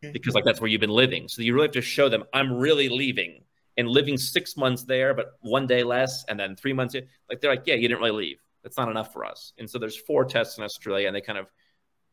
because, 0.00 0.34
like, 0.34 0.44
that's 0.44 0.60
where 0.60 0.68
you've 0.68 0.80
been 0.80 0.90
living. 0.90 1.28
So 1.28 1.42
you 1.42 1.54
really 1.54 1.66
have 1.66 1.72
to 1.74 1.82
show 1.82 2.08
them, 2.08 2.24
I'm 2.32 2.52
really 2.52 2.88
leaving 2.88 3.44
and 3.76 3.88
living 3.88 4.18
six 4.18 4.56
months 4.56 4.84
there, 4.84 5.14
but 5.14 5.32
one 5.40 5.66
day 5.66 5.82
less, 5.82 6.24
and 6.28 6.38
then 6.40 6.56
three 6.56 6.72
months. 6.72 6.94
Here. 6.94 7.06
Like, 7.28 7.40
they're 7.40 7.50
like, 7.50 7.66
yeah, 7.66 7.74
you 7.74 7.88
didn't 7.88 8.00
really 8.00 8.26
leave. 8.26 8.38
That's 8.62 8.76
not 8.76 8.88
enough 8.88 9.12
for 9.12 9.24
us. 9.24 9.52
And 9.58 9.68
so 9.68 9.78
there's 9.78 9.96
four 9.96 10.24
tests 10.24 10.58
in 10.58 10.64
Australia, 10.64 11.06
and 11.06 11.16
they 11.16 11.20
kind 11.20 11.38
of 11.38 11.50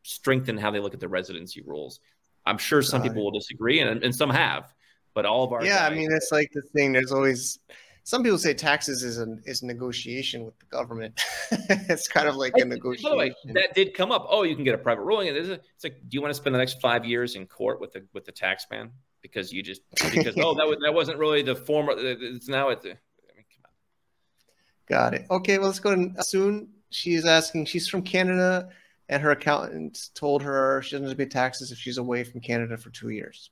strengthen 0.02 0.56
how 0.56 0.70
they 0.70 0.80
look 0.80 0.94
at 0.94 1.00
the 1.00 1.08
residency 1.08 1.62
rules. 1.62 2.00
I'm 2.46 2.58
sure 2.58 2.80
some 2.80 3.02
people 3.02 3.22
will 3.24 3.30
disagree, 3.30 3.80
and, 3.80 4.02
and 4.02 4.14
some 4.14 4.30
have, 4.30 4.72
but 5.14 5.26
all 5.26 5.44
of 5.44 5.52
our 5.52 5.64
yeah. 5.64 5.80
Guys, 5.80 5.92
I 5.92 5.94
mean, 5.94 6.10
it's 6.12 6.32
like 6.32 6.50
the 6.52 6.62
thing. 6.74 6.92
There's 6.92 7.12
always 7.12 7.58
some 8.04 8.22
people 8.22 8.38
say 8.38 8.54
taxes 8.54 9.02
is 9.02 9.18
a 9.18 9.36
is 9.44 9.62
negotiation 9.62 10.44
with 10.44 10.58
the 10.58 10.66
government. 10.66 11.20
it's 11.50 12.08
kind 12.08 12.28
of 12.28 12.36
like 12.36 12.52
a 12.56 12.64
negotiation. 12.64 13.10
By 13.10 13.10
the 13.10 13.30
way, 13.30 13.52
that 13.54 13.74
did 13.74 13.94
come 13.94 14.10
up. 14.12 14.26
Oh, 14.28 14.42
you 14.42 14.54
can 14.54 14.64
get 14.64 14.74
a 14.74 14.78
private 14.78 15.02
ruling, 15.02 15.28
and 15.28 15.36
it's 15.36 15.84
like, 15.84 15.96
do 16.08 16.14
you 16.14 16.22
want 16.22 16.30
to 16.30 16.34
spend 16.34 16.54
the 16.54 16.58
next 16.58 16.80
five 16.80 17.04
years 17.04 17.36
in 17.36 17.46
court 17.46 17.80
with 17.80 17.92
the 17.92 18.04
with 18.12 18.24
the 18.24 18.32
tax 18.32 18.66
man 18.70 18.90
because 19.22 19.52
you 19.52 19.62
just 19.62 19.82
because 20.12 20.34
oh 20.38 20.54
that 20.54 20.66
was 20.66 20.78
that 20.82 20.92
wasn't 20.92 21.18
really 21.18 21.42
the 21.42 21.54
former. 21.54 21.94
It's 21.96 22.48
now 22.48 22.70
at 22.70 22.82
the. 22.82 22.90
I 22.90 23.36
mean, 23.36 23.44
come 23.54 23.64
on. 23.64 23.70
Got 24.88 25.14
it. 25.14 25.26
Okay, 25.30 25.58
well, 25.58 25.68
let's 25.68 25.80
go 25.80 25.94
to 25.94 26.24
soon. 26.24 26.68
She's 26.90 27.24
asking. 27.24 27.66
She's 27.66 27.88
from 27.88 28.02
Canada 28.02 28.70
and 29.10 29.20
her 29.22 29.32
accountant 29.32 30.10
told 30.14 30.40
her 30.42 30.80
she 30.82 30.92
doesn't 30.92 31.08
have 31.08 31.16
to 31.16 31.24
pay 31.24 31.28
taxes 31.28 31.72
if 31.72 31.78
she's 31.78 31.98
away 31.98 32.22
from 32.22 32.40
Canada 32.40 32.76
for 32.76 32.90
two 32.90 33.08
years. 33.10 33.50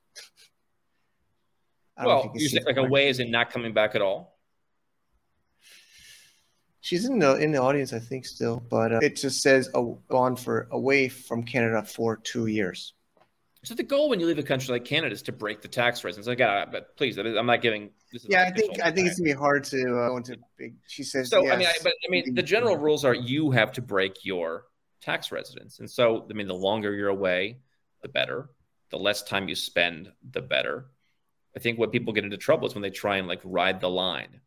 well, 2.01 2.31
you, 2.33 2.47
you 2.47 2.59
like 2.65 2.77
away 2.77 3.09
is 3.09 3.19
in 3.19 3.29
not 3.29 3.51
coming 3.51 3.73
back 3.73 3.93
at 3.93 4.01
all. 4.01 4.38
She's 6.81 7.05
in 7.05 7.19
the 7.19 7.35
in 7.35 7.51
the 7.51 7.61
audience, 7.61 7.91
I 7.93 7.99
think, 7.99 8.25
still, 8.25 8.63
but 8.69 8.93
uh, 8.93 8.99
it 9.01 9.17
just 9.17 9.41
says 9.41 9.69
uh, 9.75 9.81
gone 10.07 10.35
for 10.35 10.67
away 10.71 11.09
from 11.09 11.43
Canada 11.43 11.83
for 11.83 12.17
two 12.17 12.47
years. 12.47 12.93
So 13.65 13.75
the 13.75 13.83
goal 13.83 14.07
when 14.07 14.21
you 14.21 14.25
leave 14.25 14.39
a 14.39 14.43
country 14.43 14.71
like 14.71 14.85
Canada 14.85 15.13
is 15.13 15.21
to 15.23 15.33
break 15.33 15.61
the 15.61 15.67
tax 15.67 16.05
residence. 16.05 16.27
Like, 16.27 16.39
uh, 16.39 16.67
but 16.71 16.95
please, 16.95 17.17
I'm 17.17 17.45
not 17.45 17.61
giving. 17.61 17.89
yeah, 18.29 18.43
I 18.43 18.51
think 18.51 18.81
I 18.81 18.91
think 18.91 19.07
it's 19.07 19.19
gonna 19.19 19.33
be 19.33 19.37
hard 19.37 19.65
to 19.65 19.77
uh, 19.77 20.07
go 20.07 20.17
into 20.17 20.37
big. 20.57 20.75
She 20.87 21.03
says. 21.03 21.29
So 21.29 21.43
yes, 21.43 21.53
I 21.53 21.57
mean, 21.57 21.67
I, 21.67 21.73
but 21.83 21.93
I 22.07 22.09
mean, 22.09 22.33
the 22.33 22.43
general 22.43 22.77
rules 22.77 23.03
are 23.03 23.13
you 23.13 23.51
have 23.51 23.73
to 23.73 23.81
break 23.81 24.23
your 24.23 24.63
tax 25.01 25.31
residence. 25.31 25.79
And 25.79 25.89
so, 25.89 26.25
I 26.29 26.33
mean, 26.33 26.47
the 26.47 26.53
longer 26.53 26.93
you're 26.93 27.09
away, 27.09 27.59
the 28.01 28.09
better. 28.09 28.49
The 28.91 28.97
less 28.97 29.23
time 29.23 29.47
you 29.47 29.55
spend, 29.55 30.11
the 30.31 30.41
better. 30.41 30.87
I 31.55 31.59
think 31.59 31.77
what 31.77 31.91
people 31.91 32.13
get 32.13 32.23
into 32.23 32.37
trouble 32.37 32.67
is 32.67 32.73
when 32.73 32.81
they 32.81 32.89
try 32.89 33.17
and 33.17 33.27
like 33.27 33.41
ride 33.43 33.81
the 33.81 33.89
line. 33.89 34.41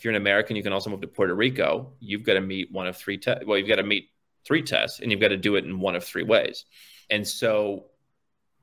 If 0.00 0.04
you're 0.04 0.12
an 0.12 0.16
American, 0.16 0.56
you 0.56 0.62
can 0.62 0.72
also 0.72 0.88
move 0.88 1.02
to 1.02 1.06
Puerto 1.06 1.34
Rico. 1.34 1.92
You've 2.00 2.22
got 2.22 2.32
to 2.32 2.40
meet 2.40 2.72
one 2.72 2.86
of 2.86 2.96
three 2.96 3.18
tests. 3.18 3.44
Well, 3.46 3.58
you've 3.58 3.68
got 3.68 3.76
to 3.76 3.82
meet 3.82 4.08
three 4.46 4.62
tests 4.62 5.00
and 5.00 5.10
you've 5.10 5.20
got 5.20 5.28
to 5.28 5.36
do 5.36 5.56
it 5.56 5.66
in 5.66 5.78
one 5.78 5.94
of 5.94 6.02
three 6.02 6.22
ways. 6.22 6.64
And 7.10 7.28
so, 7.28 7.84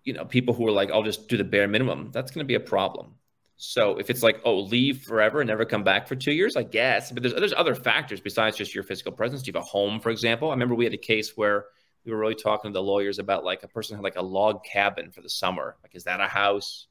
you 0.03 0.13
know, 0.13 0.25
people 0.25 0.55
who 0.55 0.67
are 0.67 0.71
like, 0.71 0.89
I'll 0.89 1.03
just 1.03 1.27
do 1.27 1.37
the 1.37 1.43
bare 1.43 1.67
minimum, 1.67 2.09
that's 2.11 2.31
going 2.31 2.43
to 2.43 2.47
be 2.47 2.55
a 2.55 2.59
problem. 2.59 3.13
So 3.55 3.99
if 3.99 4.09
it's 4.09 4.23
like, 4.23 4.41
oh, 4.45 4.61
leave 4.61 5.03
forever 5.03 5.39
and 5.39 5.47
never 5.47 5.63
come 5.63 5.83
back 5.83 6.07
for 6.07 6.15
two 6.15 6.31
years, 6.31 6.55
I 6.55 6.63
guess. 6.63 7.11
But 7.11 7.21
there's 7.21 7.35
there's 7.35 7.53
other 7.53 7.75
factors 7.75 8.19
besides 8.19 8.57
just 8.57 8.73
your 8.73 8.83
physical 8.83 9.11
presence. 9.11 9.43
Do 9.43 9.49
you 9.49 9.53
have 9.53 9.63
a 9.63 9.67
home, 9.67 9.99
for 9.99 10.09
example? 10.09 10.49
I 10.49 10.53
remember 10.53 10.73
we 10.73 10.85
had 10.85 10.93
a 10.95 10.97
case 10.97 11.37
where 11.37 11.65
we 12.03 12.11
were 12.11 12.17
really 12.17 12.33
talking 12.33 12.71
to 12.71 12.73
the 12.73 12.81
lawyers 12.81 13.19
about 13.19 13.45
like 13.45 13.61
a 13.61 13.67
person 13.67 13.95
had 13.95 14.03
like 14.03 14.15
a 14.15 14.23
log 14.23 14.63
cabin 14.63 15.11
for 15.11 15.21
the 15.21 15.29
summer. 15.29 15.75
Like, 15.83 15.93
is 15.93 16.05
that 16.05 16.19
a 16.19 16.27
house? 16.27 16.87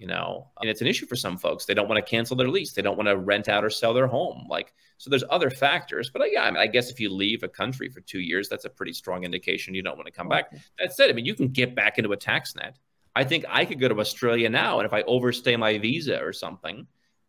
You 0.00 0.06
know, 0.06 0.48
and 0.60 0.68
it's 0.68 0.80
an 0.80 0.86
issue 0.86 1.04
for 1.04 1.14
some 1.14 1.36
folks. 1.36 1.66
They 1.66 1.74
don't 1.74 1.86
want 1.86 2.04
to 2.04 2.10
cancel 2.10 2.34
their 2.34 2.48
lease. 2.48 2.72
They 2.72 2.80
don't 2.80 2.96
want 2.96 3.08
to 3.08 3.18
rent 3.18 3.48
out 3.48 3.64
or 3.64 3.70
sell 3.70 3.92
their 3.92 4.06
home. 4.06 4.46
Like, 4.48 4.72
so 4.96 5.10
there's 5.10 5.24
other 5.28 5.50
factors. 5.50 6.08
But 6.10 6.22
uh, 6.22 6.24
yeah, 6.24 6.44
I, 6.44 6.50
mean, 6.50 6.56
I 6.56 6.66
guess 6.66 6.90
if 6.90 6.98
you 6.98 7.10
leave 7.10 7.42
a 7.42 7.48
country 7.48 7.90
for 7.90 8.00
two 8.00 8.20
years, 8.20 8.48
that's 8.48 8.64
a 8.64 8.70
pretty 8.70 8.94
strong 8.94 9.24
indication 9.24 9.74
you 9.74 9.82
don't 9.82 9.96
want 9.96 10.06
to 10.06 10.12
come 10.12 10.28
back. 10.28 10.52
That 10.78 10.94
said, 10.94 11.10
I 11.10 11.12
mean, 11.12 11.26
you 11.26 11.34
can 11.34 11.48
get 11.48 11.74
back 11.74 11.98
into 11.98 12.12
a 12.12 12.16
tax 12.16 12.56
net 12.56 12.78
I 13.14 13.24
think 13.24 13.44
I 13.48 13.64
could 13.64 13.80
go 13.80 13.88
to 13.88 13.98
Australia 14.00 14.48
now, 14.48 14.78
and 14.78 14.86
if 14.86 14.92
I 14.92 15.02
overstay 15.02 15.56
my 15.56 15.78
visa 15.78 16.20
or 16.20 16.32
something, 16.32 16.86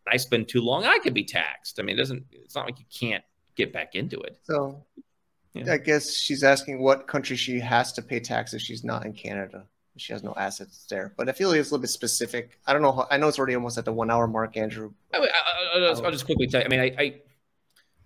I 0.07 0.17
spend 0.17 0.47
too 0.47 0.61
long, 0.61 0.85
I 0.85 0.99
could 0.99 1.13
be 1.13 1.23
taxed. 1.23 1.79
I 1.79 1.83
mean, 1.83 1.95
it 1.95 1.99
doesn't. 1.99 2.25
It's 2.31 2.55
not 2.55 2.65
like 2.65 2.79
you 2.79 2.85
can't 2.93 3.23
get 3.55 3.73
back 3.73 3.95
into 3.95 4.19
it. 4.21 4.39
So, 4.43 4.85
yeah. 5.53 5.73
I 5.73 5.77
guess 5.77 6.13
she's 6.13 6.43
asking 6.43 6.81
what 6.81 7.07
country 7.07 7.35
she 7.35 7.59
has 7.59 7.93
to 7.93 8.01
pay 8.01 8.19
tax 8.19 8.53
if 8.53 8.61
she's 8.61 8.83
not 8.83 9.05
in 9.05 9.13
Canada. 9.13 9.65
She 9.97 10.13
has 10.13 10.23
no 10.23 10.33
assets 10.37 10.85
there, 10.89 11.13
but 11.17 11.27
I 11.27 11.33
feel 11.33 11.49
like 11.49 11.59
it's 11.59 11.69
a 11.69 11.73
little 11.73 11.81
bit 11.81 11.89
specific. 11.89 12.57
I 12.65 12.71
don't 12.73 12.81
know. 12.81 12.93
How, 12.93 13.07
I 13.11 13.17
know 13.17 13.27
it's 13.27 13.37
already 13.37 13.55
almost 13.55 13.77
at 13.77 13.83
the 13.83 13.91
one 13.91 14.09
hour 14.09 14.25
mark, 14.25 14.55
Andrew. 14.55 14.93
I, 15.13 15.19
will 15.19 16.11
just 16.11 16.25
quickly 16.25 16.47
tell 16.47 16.61
you. 16.61 16.65
I 16.65 16.69
mean, 16.69 16.79
I, 16.79 16.95
I 16.97 17.15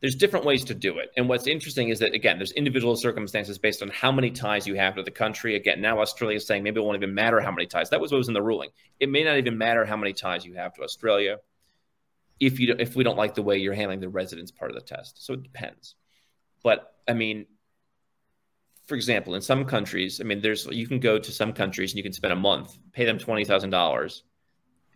there's 0.01 0.15
different 0.15 0.45
ways 0.45 0.63
to 0.65 0.75
do 0.75 0.97
it. 0.99 1.11
And 1.17 1.29
what's 1.29 1.47
interesting 1.47 1.89
is 1.89 1.99
that 1.99 2.13
again, 2.13 2.37
there's 2.37 2.51
individual 2.51 2.95
circumstances 2.95 3.57
based 3.57 3.81
on 3.81 3.89
how 3.89 4.11
many 4.11 4.29
ties 4.29 4.67
you 4.67 4.75
have 4.75 4.95
to 4.95 5.03
the 5.03 5.11
country. 5.11 5.55
Again, 5.55 5.81
now 5.81 5.99
Australia 5.99 6.37
is 6.37 6.45
saying 6.45 6.63
maybe 6.63 6.79
it 6.79 6.83
won't 6.83 6.97
even 6.97 7.13
matter 7.13 7.39
how 7.39 7.51
many 7.51 7.65
ties. 7.65 7.89
That 7.89 8.01
was 8.01 8.11
what 8.11 8.17
was 8.17 8.27
in 8.27 8.33
the 8.33 8.41
ruling. 8.41 8.69
It 8.99 9.09
may 9.09 9.23
not 9.23 9.37
even 9.37 9.57
matter 9.57 9.85
how 9.85 9.97
many 9.97 10.13
ties 10.13 10.45
you 10.45 10.55
have 10.55 10.73
to 10.75 10.83
Australia 10.83 11.37
if 12.39 12.59
you 12.59 12.75
if 12.77 12.95
we 12.95 13.03
don't 13.03 13.17
like 13.17 13.35
the 13.35 13.41
way 13.41 13.57
you're 13.57 13.73
handling 13.73 13.99
the 13.99 14.09
residence 14.09 14.51
part 14.51 14.71
of 14.71 14.75
the 14.75 14.83
test. 14.83 15.25
So 15.25 15.33
it 15.33 15.43
depends. 15.43 15.95
But 16.63 16.93
I 17.07 17.13
mean, 17.13 17.45
for 18.85 18.95
example, 18.95 19.35
in 19.35 19.41
some 19.41 19.65
countries, 19.65 20.21
I 20.21 20.23
mean, 20.23 20.41
there's 20.41 20.65
you 20.67 20.87
can 20.87 20.99
go 20.99 21.17
to 21.17 21.31
some 21.31 21.53
countries 21.53 21.91
and 21.91 21.97
you 21.97 22.03
can 22.03 22.13
spend 22.13 22.33
a 22.33 22.35
month, 22.37 22.77
pay 22.91 23.05
them 23.05 23.17
twenty 23.17 23.45
thousand 23.45 23.71
dollars, 23.71 24.23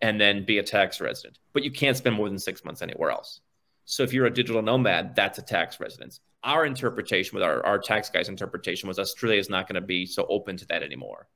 and 0.00 0.20
then 0.20 0.44
be 0.44 0.58
a 0.58 0.62
tax 0.62 1.00
resident, 1.00 1.38
but 1.52 1.62
you 1.62 1.70
can't 1.70 1.96
spend 1.96 2.16
more 2.16 2.28
than 2.28 2.38
six 2.38 2.64
months 2.64 2.82
anywhere 2.82 3.10
else. 3.10 3.40
So 3.84 4.02
if 4.02 4.12
you're 4.12 4.26
a 4.26 4.32
digital 4.32 4.62
nomad, 4.62 5.16
that's 5.16 5.38
a 5.38 5.42
tax 5.42 5.80
residence. 5.80 6.20
Our 6.44 6.64
interpretation 6.64 7.34
with 7.34 7.42
our, 7.42 7.64
our 7.66 7.78
tax 7.78 8.08
guy's 8.08 8.28
interpretation 8.28 8.88
was 8.88 8.98
Australia 8.98 9.40
is 9.40 9.50
not 9.50 9.66
going 9.66 9.80
to 9.80 9.86
be 9.86 10.06
so 10.06 10.24
open 10.28 10.56
to 10.58 10.66
that 10.66 10.82
anymore. 10.82 11.28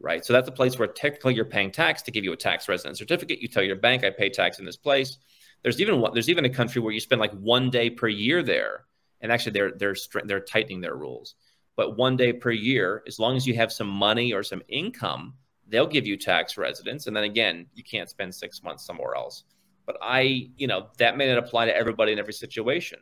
Right. 0.00 0.24
So 0.24 0.32
that's 0.32 0.48
a 0.48 0.52
place 0.52 0.78
where 0.78 0.88
technically 0.88 1.34
you're 1.34 1.44
paying 1.44 1.70
tax 1.70 2.02
to 2.02 2.10
give 2.10 2.24
you 2.24 2.32
a 2.32 2.36
tax 2.36 2.68
resident 2.68 2.96
certificate. 2.96 3.42
You 3.42 3.48
tell 3.48 3.64
your 3.64 3.76
bank, 3.76 4.04
I 4.04 4.10
pay 4.10 4.30
tax 4.30 4.58
in 4.58 4.64
this 4.64 4.76
place. 4.76 5.18
There's 5.62 5.80
even 5.80 6.00
one, 6.00 6.12
there's 6.14 6.30
even 6.30 6.44
a 6.44 6.50
country 6.50 6.80
where 6.80 6.92
you 6.92 7.00
spend 7.00 7.20
like 7.20 7.32
one 7.32 7.68
day 7.68 7.90
per 7.90 8.08
year 8.08 8.42
there. 8.42 8.84
And 9.20 9.32
actually 9.32 9.52
they're 9.52 9.72
they're 9.76 9.96
they're 10.24 10.40
tightening 10.40 10.80
their 10.80 10.94
rules. 10.94 11.34
But 11.78 11.96
one 11.96 12.16
day 12.16 12.32
per 12.32 12.50
year, 12.50 13.04
as 13.06 13.20
long 13.20 13.36
as 13.36 13.46
you 13.46 13.54
have 13.54 13.70
some 13.70 13.86
money 13.86 14.32
or 14.32 14.42
some 14.42 14.62
income, 14.68 15.34
they'll 15.68 15.86
give 15.86 16.08
you 16.08 16.16
tax 16.16 16.58
residence. 16.58 17.06
And 17.06 17.16
then 17.16 17.22
again, 17.22 17.66
you 17.72 17.84
can't 17.84 18.10
spend 18.10 18.34
six 18.34 18.64
months 18.64 18.84
somewhere 18.84 19.14
else. 19.14 19.44
But 19.86 19.96
I, 20.02 20.50
you 20.56 20.66
know, 20.66 20.88
that 20.98 21.16
may 21.16 21.28
not 21.28 21.38
apply 21.38 21.66
to 21.66 21.76
everybody 21.76 22.10
in 22.10 22.18
every 22.18 22.32
situation. 22.32 22.98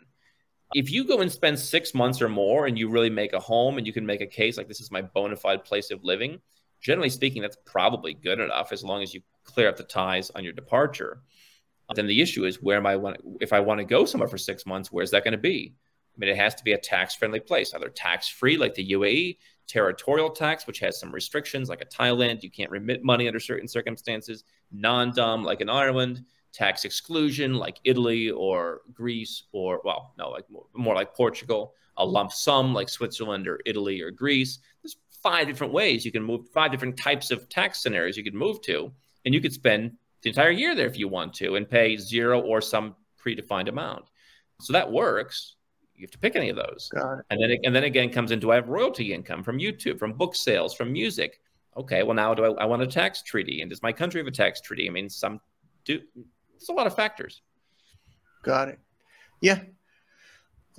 If 0.75 0.91
you 0.91 1.05
go 1.05 1.23
and 1.23 1.33
spend 1.33 1.59
six 1.59 1.95
months 1.95 2.21
or 2.21 2.29
more 2.29 2.67
and 2.67 2.79
you 2.79 2.91
really 2.91 3.09
make 3.09 3.33
a 3.33 3.41
home 3.41 3.79
and 3.79 3.87
you 3.87 3.95
can 3.95 4.05
make 4.05 4.21
a 4.21 4.27
case 4.27 4.59
like 4.59 4.69
this 4.69 4.83
is 4.83 4.91
my 4.91 5.01
bona 5.01 5.37
fide 5.37 5.65
place 5.65 5.91
of 5.91 6.05
living, 6.05 6.39
generally 6.83 7.09
speaking, 7.09 7.41
that's 7.41 7.57
probably 7.65 8.13
good 8.13 8.41
enough 8.41 8.73
as 8.73 8.85
long 8.85 9.03
as 9.03 9.15
you 9.15 9.23
clear 9.45 9.71
up 9.71 9.79
the 9.79 9.85
ties 9.85 10.29
on 10.35 10.45
your 10.45 10.53
departure. 10.53 11.23
Then 11.95 12.07
the 12.07 12.21
issue 12.21 12.45
is 12.45 12.61
where 12.61 12.77
am 12.77 12.87
I 12.87 12.99
if 13.41 13.55
I 13.55 13.61
want 13.61 13.79
to 13.79 13.85
go 13.87 14.05
somewhere 14.05 14.29
for 14.29 14.37
six 14.37 14.67
months, 14.67 14.93
where's 14.93 15.13
that 15.13 15.25
going 15.25 15.33
to 15.33 15.39
be? 15.39 15.73
I 16.17 16.19
mean, 16.19 16.31
it 16.31 16.37
has 16.37 16.55
to 16.55 16.65
be 16.65 16.73
a 16.73 16.79
tax 16.79 17.15
friendly 17.15 17.41
place, 17.41 17.75
either 17.75 17.91
tax 17.91 18.29
free 18.29 18.57
like 18.57 18.75
the 18.75 18.93
UAE, 18.93 19.37
territorial 19.67 20.31
tax, 20.31 20.67
which 20.67 20.79
has 20.79 20.99
some 20.99 21.13
restrictions 21.13 21.69
like 21.69 21.83
a 21.83 21.87
Thailand, 21.87 22.43
you 22.43 22.51
can't 22.51 22.71
remit 22.71 23.05
money 23.05 23.27
under 23.27 23.41
certain 23.41 23.69
circumstances, 23.69 24.45
non 24.73 25.13
dom 25.15 25.45
like 25.45 25.61
in 25.61 25.69
Ireland, 25.69 26.25
tax 26.53 26.85
exclusion 26.85 27.55
like 27.55 27.79
Italy 27.85 28.31
or 28.31 28.81
Greece 28.95 29.45
or 29.53 29.83
well, 29.85 30.15
no, 30.19 30.31
like 30.31 30.49
more, 30.51 30.67
more 30.75 30.95
like 30.95 31.15
Portugal, 31.15 31.75
a 31.99 32.07
lump 32.07 32.33
sum 32.33 32.73
like 32.73 32.89
Switzerland 32.89 33.47
or 33.47 33.61
Italy 33.67 34.01
or 34.01 34.11
Greece. 34.11 34.59
There's 34.83 34.97
five 35.23 35.47
different 35.47 35.73
ways 35.73 36.05
you 36.05 36.13
can 36.13 36.23
move, 36.23 36.49
five 36.55 36.71
different 36.71 36.97
types 36.97 37.31
of 37.31 37.49
tax 37.49 37.83
scenarios 37.83 38.17
you 38.17 38.25
could 38.25 38.35
move 38.35 38.63
to, 38.63 38.91
and 39.25 39.35
you 39.35 39.41
could 39.41 39.53
spend 39.53 39.93
the 40.23 40.31
entire 40.31 40.51
year 40.51 40.75
there 40.75 40.87
if 40.87 40.99
you 40.99 41.09
want 41.09 41.35
to 41.35 41.57
and 41.57 41.69
pay 41.69 41.97
zero 41.97 42.41
or 42.41 42.61
some 42.61 42.95
predefined 43.23 43.69
amount. 43.69 44.05
So 44.63 44.73
that 44.73 44.91
works. 44.91 45.57
You 45.97 46.05
have 46.05 46.11
to 46.11 46.19
pick 46.19 46.37
any 46.37 46.51
of 46.51 46.57
those. 46.57 46.91
And 47.31 47.41
then 47.43 47.57
and 47.65 47.75
then 47.75 47.85
again 47.85 48.11
comes 48.11 48.31
in: 48.31 48.39
Do 48.39 48.51
I 48.51 48.57
have 48.57 48.69
royalty 48.69 49.13
income 49.13 49.43
from 49.43 49.59
YouTube, 49.59 49.99
from 49.99 50.13
book 50.13 50.35
sales, 50.35 50.75
from 50.75 50.93
music. 50.93 51.41
Okay, 51.77 52.03
well 52.03 52.15
now 52.15 52.35
do 52.35 52.45
I, 52.45 52.63
I 52.63 52.65
want 52.65 52.83
a 52.83 52.87
tax 52.87 53.23
treaty? 53.23 53.61
And 53.61 53.71
does 53.71 53.83
my 53.83 53.93
country 53.93 54.21
have 54.21 54.27
a 54.27 54.31
tax 54.31 54.61
treaty? 54.61 54.89
I 54.89 54.91
mean, 54.91 55.09
some 55.09 55.41
do 55.85 56.01
there's 56.15 56.69
a 56.69 56.73
lot 56.73 56.87
of 56.87 56.95
factors. 56.95 57.43
Got 58.43 58.69
it. 58.69 58.79
Yeah. 59.41 59.61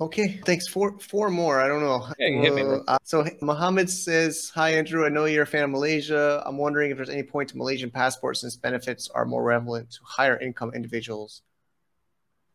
Okay, 0.00 0.40
thanks. 0.46 0.68
Four 0.68 0.98
four 1.00 1.28
more. 1.28 1.60
I 1.60 1.66
don't 1.66 1.82
know. 1.82 2.06
Yeah, 2.18 2.78
uh, 2.86 2.98
so 3.02 3.26
Mohammed 3.42 3.90
says, 3.90 4.50
"Hi 4.54 4.70
Andrew, 4.70 5.04
I 5.04 5.08
know 5.08 5.24
you're 5.24 5.42
a 5.42 5.46
fan 5.46 5.64
of 5.64 5.70
Malaysia. 5.70 6.40
I'm 6.46 6.56
wondering 6.56 6.92
if 6.92 6.96
there's 6.96 7.10
any 7.10 7.24
point 7.24 7.48
to 7.50 7.56
Malaysian 7.56 7.90
passports 7.90 8.40
since 8.40 8.56
benefits 8.56 9.08
are 9.08 9.24
more 9.24 9.42
relevant 9.42 9.90
to 9.92 9.98
higher 10.04 10.38
income 10.38 10.72
individuals." 10.72 11.42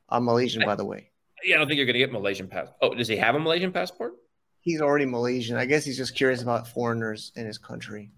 I'm 0.07 0.25
Malaysian, 0.25 0.63
by 0.65 0.75
the 0.75 0.85
way. 0.85 1.09
Yeah, 1.43 1.55
I 1.55 1.59
don't 1.59 1.67
think 1.67 1.77
you're 1.77 1.85
going 1.85 1.93
to 1.93 1.99
get 1.99 2.11
Malaysian 2.11 2.47
passport. 2.47 2.77
Oh, 2.81 2.93
does 2.93 3.07
he 3.07 3.17
have 3.17 3.35
a 3.35 3.39
Malaysian 3.39 3.71
passport? 3.71 4.13
He's 4.61 4.81
already 4.81 5.05
Malaysian. 5.05 5.57
I 5.57 5.65
guess 5.65 5.83
he's 5.83 5.97
just 5.97 6.15
curious 6.15 6.41
about 6.41 6.67
foreigners 6.67 7.31
in 7.35 7.45
his 7.45 7.57
country. 7.57 8.11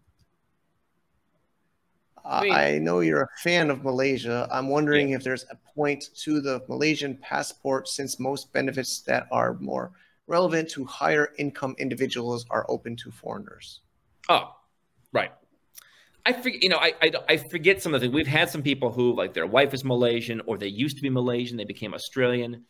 I, 2.23 2.41
mean, 2.43 2.53
I 2.53 2.78
know 2.80 3.01
you're 3.01 3.23
a 3.23 3.39
fan 3.41 3.69
of 3.69 3.84
Malaysia. 3.84 4.47
I'm 4.51 4.69
wondering 4.69 5.09
yeah. 5.09 5.17
if 5.17 5.23
there's 5.23 5.45
a 5.51 5.55
point 5.76 6.05
to 6.21 6.41
the 6.41 6.63
Malaysian 6.67 7.17
passport 7.17 7.88
since 7.88 8.19
most 8.19 8.51
benefits 8.51 9.01
that 9.01 9.28
are 9.32 9.55
more 9.59 9.91
relevant 10.28 10.69
to 10.71 10.86
higher 10.86 11.34
income 11.38 11.76
individuals 11.78 12.45
are 12.49 12.65
open 12.67 12.95
to 12.97 13.11
foreigners. 13.11 13.82
Oh, 14.28 14.55
right. 15.13 15.32
I 16.26 16.34
forget, 16.34 16.63
you 16.63 16.69
know, 16.69 16.78
I, 16.78 16.93
I, 17.01 17.11
I 17.30 17.38
forget 17.38 17.84
some 17.84 17.93
of 17.93 18.01
the 18.01 18.07
things. 18.07 18.15
We've 18.15 18.26
had 18.26 18.49
some 18.49 18.63
people 18.63 18.91
who, 18.91 19.15
like, 19.15 19.36
their 19.36 19.45
wife 19.45 19.76
is 19.76 19.84
Malaysian 19.84 20.41
or 20.47 20.57
they 20.57 20.67
used 20.67 20.97
to 20.97 21.03
be 21.03 21.09
Malaysian, 21.11 21.57
they 21.57 21.65
became 21.65 21.93
Australian 21.93 22.63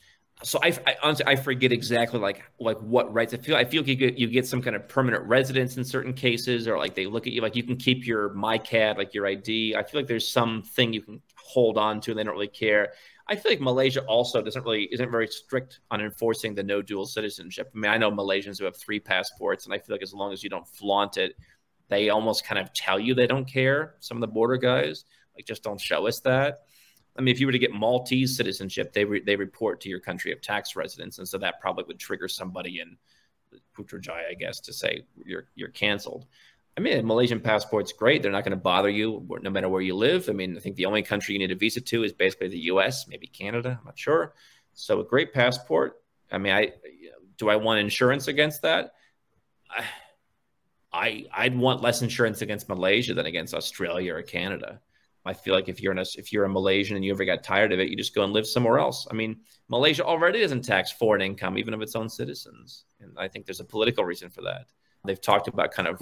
so 0.43 0.59
I, 0.61 0.77
I, 0.85 0.95
honestly 1.01 1.25
I 1.27 1.35
forget 1.35 1.71
exactly 1.71 2.19
like 2.19 2.43
like 2.59 2.77
what 2.79 3.13
rights 3.13 3.33
I 3.33 3.37
feel 3.37 3.55
I 3.55 3.63
feel 3.63 3.81
like 3.81 3.87
you 3.87 3.95
get 3.95 4.17
you 4.17 4.27
get 4.27 4.45
some 4.45 4.61
kind 4.61 4.75
of 4.75 4.87
permanent 4.89 5.23
residence 5.25 5.77
in 5.77 5.85
certain 5.85 6.13
cases 6.13 6.67
or 6.67 6.77
like 6.77 6.93
they 6.93 7.05
look 7.05 7.25
at 7.25 7.33
you 7.33 7.41
like 7.41 7.55
you 7.55 7.63
can 7.63 7.77
keep 7.77 8.05
your 8.05 8.31
MyKad 8.31 8.97
like 8.97 9.13
your 9.13 9.25
ID 9.25 9.75
I 9.75 9.83
feel 9.83 10.01
like 10.01 10.07
there's 10.07 10.27
something 10.27 10.91
you 10.91 11.01
can 11.01 11.21
hold 11.37 11.77
on 11.77 12.01
to 12.01 12.11
and 12.11 12.19
they 12.19 12.23
don't 12.23 12.33
really 12.33 12.47
care. 12.47 12.93
I 13.27 13.35
feel 13.35 13.51
like 13.51 13.61
Malaysia 13.61 14.03
also 14.05 14.41
doesn't 14.41 14.63
really 14.63 14.89
isn't 14.91 15.09
very 15.09 15.27
strict 15.27 15.79
on 15.89 16.01
enforcing 16.01 16.53
the 16.53 16.63
no 16.63 16.81
dual 16.81 17.05
citizenship. 17.05 17.71
I 17.73 17.77
mean 17.77 17.91
I 17.91 17.97
know 17.97 18.11
Malaysians 18.11 18.59
who 18.59 18.65
have 18.65 18.75
three 18.75 18.99
passports 18.99 19.65
and 19.65 19.73
I 19.73 19.79
feel 19.79 19.95
like 19.95 20.03
as 20.03 20.13
long 20.13 20.33
as 20.33 20.43
you 20.43 20.49
don't 20.49 20.67
flaunt 20.67 21.15
it 21.15 21.35
they 21.87 22.09
almost 22.09 22.45
kind 22.45 22.59
of 22.59 22.73
tell 22.73 22.99
you 22.99 23.13
they 23.13 23.27
don't 23.27 23.45
care 23.45 23.95
some 24.01 24.17
of 24.17 24.21
the 24.21 24.27
border 24.27 24.57
guys 24.57 25.05
like 25.35 25.45
just 25.45 25.63
don't 25.63 25.79
show 25.79 26.07
us 26.07 26.19
that 26.21 26.59
I 27.17 27.21
mean, 27.21 27.33
if 27.33 27.39
you 27.39 27.45
were 27.45 27.51
to 27.51 27.59
get 27.59 27.71
Maltese 27.71 28.35
citizenship, 28.35 28.91
they 28.93 29.05
re- 29.05 29.23
they 29.23 29.35
report 29.35 29.79
to 29.81 29.89
your 29.89 29.99
country 29.99 30.31
of 30.31 30.41
tax 30.41 30.75
residence, 30.75 31.17
and 31.17 31.27
so 31.27 31.37
that 31.37 31.61
probably 31.61 31.85
would 31.87 31.99
trigger 31.99 32.27
somebody 32.27 32.81
in 32.81 32.97
Putrajaya, 33.77 34.29
I 34.29 34.33
guess, 34.33 34.59
to 34.61 34.73
say 34.73 35.05
you're 35.23 35.47
you're 35.55 35.69
canceled. 35.69 36.25
I 36.77 36.81
mean, 36.81 36.99
a 36.99 37.03
Malaysian 37.03 37.39
passport's 37.39 37.93
great; 37.93 38.21
they're 38.21 38.31
not 38.31 38.43
going 38.43 38.51
to 38.51 38.57
bother 38.57 38.89
you 38.89 39.25
no 39.41 39.49
matter 39.49 39.69
where 39.69 39.81
you 39.81 39.95
live. 39.95 40.29
I 40.29 40.33
mean, 40.33 40.57
I 40.57 40.59
think 40.59 40.75
the 40.75 40.85
only 40.85 41.03
country 41.03 41.33
you 41.33 41.39
need 41.39 41.51
a 41.51 41.55
visa 41.55 41.79
to 41.79 42.03
is 42.03 42.11
basically 42.11 42.49
the 42.49 42.59
U.S., 42.59 43.07
maybe 43.07 43.27
Canada. 43.27 43.77
I'm 43.79 43.85
not 43.85 43.97
sure. 43.97 44.33
So 44.73 44.99
a 44.99 45.05
great 45.05 45.33
passport. 45.33 46.01
I 46.31 46.37
mean, 46.37 46.53
I 46.53 46.73
do 47.37 47.49
I 47.49 47.55
want 47.55 47.79
insurance 47.79 48.27
against 48.27 48.61
that? 48.63 48.93
I, 49.69 49.85
I 50.91 51.25
I'd 51.33 51.57
want 51.57 51.81
less 51.81 52.01
insurance 52.01 52.41
against 52.41 52.67
Malaysia 52.67 53.13
than 53.13 53.25
against 53.25 53.53
Australia 53.53 54.15
or 54.15 54.21
Canada. 54.21 54.81
I 55.25 55.33
feel 55.33 55.53
like 55.53 55.69
if 55.69 55.81
you're 55.81 55.91
in 55.91 55.97
a, 55.97 56.05
if 56.17 56.31
you're 56.31 56.45
a 56.45 56.49
Malaysian 56.49 56.95
and 56.95 57.03
you 57.03 57.11
ever 57.11 57.25
got 57.25 57.43
tired 57.43 57.73
of 57.73 57.79
it, 57.79 57.89
you 57.89 57.95
just 57.95 58.13
go 58.13 58.23
and 58.23 58.31
live 58.31 58.45
somewhere 58.45 58.77
else. 58.77 59.07
I 59.09 59.13
mean, 59.13 59.37
Malaysia 59.69 60.03
already 60.03 60.41
doesn't 60.41 60.61
tax 60.61 60.91
foreign 60.91 61.21
income, 61.21 61.57
even 61.57 61.73
of 61.73 61.81
its 61.81 61.95
own 61.95 62.09
citizens, 62.09 62.85
and 62.99 63.11
I 63.17 63.27
think 63.27 63.45
there's 63.45 63.59
a 63.59 63.65
political 63.65 64.05
reason 64.05 64.29
for 64.29 64.41
that. 64.43 64.67
They've 65.05 65.21
talked 65.21 65.47
about 65.47 65.71
kind 65.71 65.87
of 65.87 66.01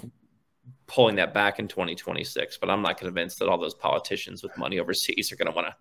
pulling 0.86 1.16
that 1.16 1.34
back 1.34 1.58
in 1.58 1.68
2026, 1.68 2.58
but 2.58 2.70
I'm 2.70 2.82
not 2.82 2.98
convinced 2.98 3.38
that 3.38 3.48
all 3.48 3.58
those 3.58 3.74
politicians 3.74 4.42
with 4.42 4.56
money 4.56 4.78
overseas 4.78 5.32
are 5.32 5.36
going 5.36 5.50
to 5.50 5.54
want 5.54 5.68
to 5.68 5.74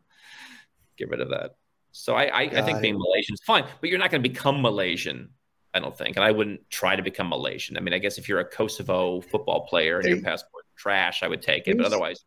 get 0.98 1.10
rid 1.10 1.22
of 1.22 1.30
that. 1.30 1.52
So 1.92 2.16
I, 2.16 2.26
I, 2.26 2.42
I 2.42 2.62
think 2.64 2.82
being 2.82 2.98
Malaysian 2.98 3.34
is 3.34 3.42
fine, 3.46 3.66
but 3.80 3.90
you're 3.90 4.00
not 4.00 4.10
going 4.10 4.24
to 4.24 4.30
become 4.30 4.62
Malaysian. 4.62 5.30
I 5.76 5.80
don't 5.80 5.98
think, 5.98 6.18
and 6.18 6.26
I 6.26 6.32
wouldn't 6.32 6.70
try 6.70 6.96
to 6.96 7.02
become 7.02 7.30
Malaysian. 7.30 7.78
I 7.78 7.80
mean, 7.80 7.94
I 7.94 7.98
guess 7.98 8.18
if 8.18 8.30
you're 8.30 8.40
a 8.40 8.46
Kosovo 8.46 9.22
football 9.22 9.66
player 9.68 10.00
and 10.00 10.08
your 10.08 10.22
passport 10.22 10.66
trash, 10.76 11.24
I 11.24 11.28
would 11.28 11.42
take 11.42 11.68
it, 11.68 11.78
but 11.78 11.86
otherwise, 11.86 12.24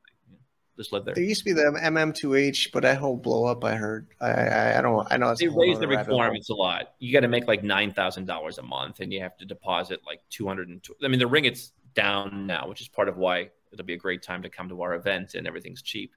just 0.76 0.92
live 0.92 1.04
there. 1.04 1.14
There 1.14 1.24
used 1.24 1.40
to 1.40 1.44
be 1.44 1.52
the 1.52 1.62
MM2H, 1.62 2.70
but 2.72 2.82
that 2.82 2.98
whole 2.98 3.16
blow 3.16 3.46
up. 3.46 3.64
I 3.64 3.74
heard. 3.74 4.08
I 4.20 4.30
I, 4.30 4.78
I 4.78 4.82
don't. 4.82 5.06
I 5.10 5.16
know 5.16 5.34
they 5.34 5.48
raised 5.48 5.80
the 5.80 5.88
requirements 5.88 6.50
a 6.50 6.54
lot. 6.54 6.94
You 6.98 7.12
got 7.12 7.20
to 7.20 7.28
make 7.28 7.46
like 7.46 7.62
nine 7.62 7.92
thousand 7.92 8.26
dollars 8.26 8.58
a 8.58 8.62
month, 8.62 9.00
and 9.00 9.12
you 9.12 9.20
have 9.20 9.36
to 9.38 9.46
deposit 9.46 10.00
like 10.06 10.20
two 10.30 10.46
hundred 10.46 10.68
and. 10.68 10.84
I 11.02 11.08
mean, 11.08 11.18
the 11.18 11.28
ringgit's 11.28 11.72
down 11.94 12.46
now, 12.46 12.68
which 12.68 12.80
is 12.80 12.88
part 12.88 13.08
of 13.08 13.16
why 13.16 13.50
it'll 13.72 13.84
be 13.84 13.94
a 13.94 13.98
great 13.98 14.22
time 14.22 14.42
to 14.42 14.50
come 14.50 14.68
to 14.68 14.82
our 14.82 14.94
event, 14.94 15.34
and 15.34 15.46
everything's 15.46 15.82
cheap. 15.82 16.14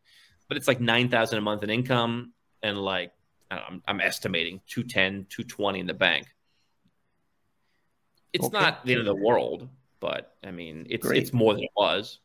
But 0.48 0.58
it's 0.58 0.68
like 0.68 0.82
nine 0.82 1.10
thousand 1.10 1.38
a 1.38 1.42
month 1.42 1.64
in 1.64 1.70
income, 1.70 2.34
and 2.62 2.78
like 2.78 3.12
I'm, 3.52 3.82
I'm 3.88 4.02
estimating 4.02 4.62
210, 4.68 5.28
220 5.30 5.80
in 5.80 5.88
the 5.88 5.94
bank. 5.94 6.28
It's 8.34 8.46
okay. 8.46 8.60
not 8.60 8.86
the 8.86 8.94
end 8.94 9.00
of 9.00 9.06
the 9.08 9.16
world, 9.16 9.68
but 10.00 10.36
I 10.44 10.52
mean, 10.52 10.86
it's 10.90 11.08
Great. 11.08 11.24
it's 11.24 11.34
more 11.34 11.54
than 11.54 11.64
it 11.64 11.72
was. 11.76 12.20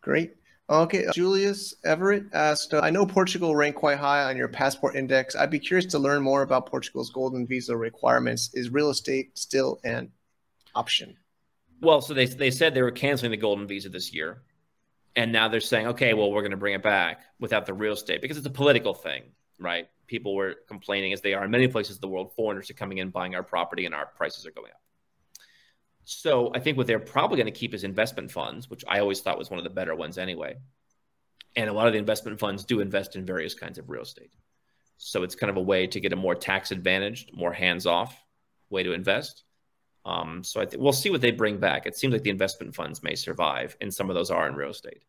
Great. 0.00 0.36
Okay, 0.70 1.04
Julius 1.12 1.74
Everett 1.84 2.24
asked, 2.32 2.72
uh, 2.72 2.80
I 2.82 2.88
know 2.88 3.04
Portugal 3.04 3.54
ranked 3.54 3.78
quite 3.78 3.98
high 3.98 4.24
on 4.24 4.36
your 4.36 4.48
passport 4.48 4.96
index. 4.96 5.36
I'd 5.36 5.50
be 5.50 5.58
curious 5.58 5.84
to 5.92 5.98
learn 5.98 6.22
more 6.22 6.40
about 6.40 6.66
Portugal's 6.66 7.10
golden 7.10 7.46
visa 7.46 7.76
requirements. 7.76 8.50
Is 8.54 8.70
real 8.70 8.88
estate 8.88 9.36
still 9.38 9.78
an 9.84 10.10
option? 10.74 11.18
Well, 11.82 12.00
so 12.00 12.14
they, 12.14 12.24
they 12.24 12.50
said 12.50 12.72
they 12.72 12.80
were 12.80 12.90
canceling 12.90 13.30
the 13.30 13.36
golden 13.36 13.66
visa 13.66 13.90
this 13.90 14.14
year. 14.14 14.42
And 15.16 15.32
now 15.32 15.48
they're 15.48 15.60
saying, 15.60 15.88
okay, 15.88 16.14
well, 16.14 16.32
we're 16.32 16.40
going 16.40 16.50
to 16.52 16.56
bring 16.56 16.74
it 16.74 16.82
back 16.82 17.20
without 17.38 17.66
the 17.66 17.74
real 17.74 17.92
estate 17.92 18.22
because 18.22 18.38
it's 18.38 18.46
a 18.46 18.50
political 18.50 18.94
thing, 18.94 19.22
right? 19.60 19.88
People 20.06 20.34
were 20.34 20.56
complaining, 20.66 21.12
as 21.12 21.20
they 21.20 21.34
are 21.34 21.44
in 21.44 21.50
many 21.50 21.68
places 21.68 21.96
in 21.96 22.00
the 22.00 22.08
world, 22.08 22.32
foreigners 22.34 22.70
are 22.70 22.74
coming 22.74 22.98
in, 22.98 23.10
buying 23.10 23.34
our 23.34 23.42
property, 23.42 23.84
and 23.84 23.94
our 23.94 24.06
prices 24.06 24.46
are 24.46 24.50
going 24.50 24.70
up. 24.72 24.80
So 26.04 26.52
I 26.54 26.60
think 26.60 26.76
what 26.76 26.86
they're 26.86 26.98
probably 26.98 27.36
going 27.36 27.52
to 27.52 27.58
keep 27.58 27.74
is 27.74 27.84
investment 27.84 28.30
funds, 28.30 28.68
which 28.68 28.84
I 28.86 29.00
always 29.00 29.20
thought 29.20 29.38
was 29.38 29.50
one 29.50 29.58
of 29.58 29.64
the 29.64 29.70
better 29.70 29.94
ones 29.94 30.18
anyway. 30.18 30.56
And 31.56 31.70
a 31.70 31.72
lot 31.72 31.86
of 31.86 31.92
the 31.92 31.98
investment 31.98 32.38
funds 32.38 32.64
do 32.64 32.80
invest 32.80 33.16
in 33.16 33.24
various 33.24 33.54
kinds 33.54 33.78
of 33.78 33.88
real 33.88 34.02
estate. 34.02 34.32
So 34.96 35.22
it's 35.22 35.34
kind 35.34 35.50
of 35.50 35.56
a 35.56 35.62
way 35.62 35.86
to 35.86 36.00
get 36.00 36.12
a 36.12 36.16
more 36.16 36.34
tax 36.34 36.70
advantaged, 36.72 37.30
more 37.34 37.52
hands 37.52 37.86
off 37.86 38.20
way 38.70 38.82
to 38.82 38.92
invest. 38.92 39.44
Um, 40.04 40.42
so 40.44 40.60
I 40.60 40.66
think 40.66 40.82
we'll 40.82 40.92
see 40.92 41.10
what 41.10 41.22
they 41.22 41.30
bring 41.30 41.58
back. 41.58 41.86
It 41.86 41.96
seems 41.96 42.12
like 42.12 42.22
the 42.22 42.30
investment 42.30 42.74
funds 42.74 43.02
may 43.02 43.14
survive, 43.14 43.76
and 43.80 43.92
some 43.92 44.10
of 44.10 44.14
those 44.14 44.30
are 44.30 44.46
in 44.46 44.54
real 44.54 44.70
estate. 44.70 45.02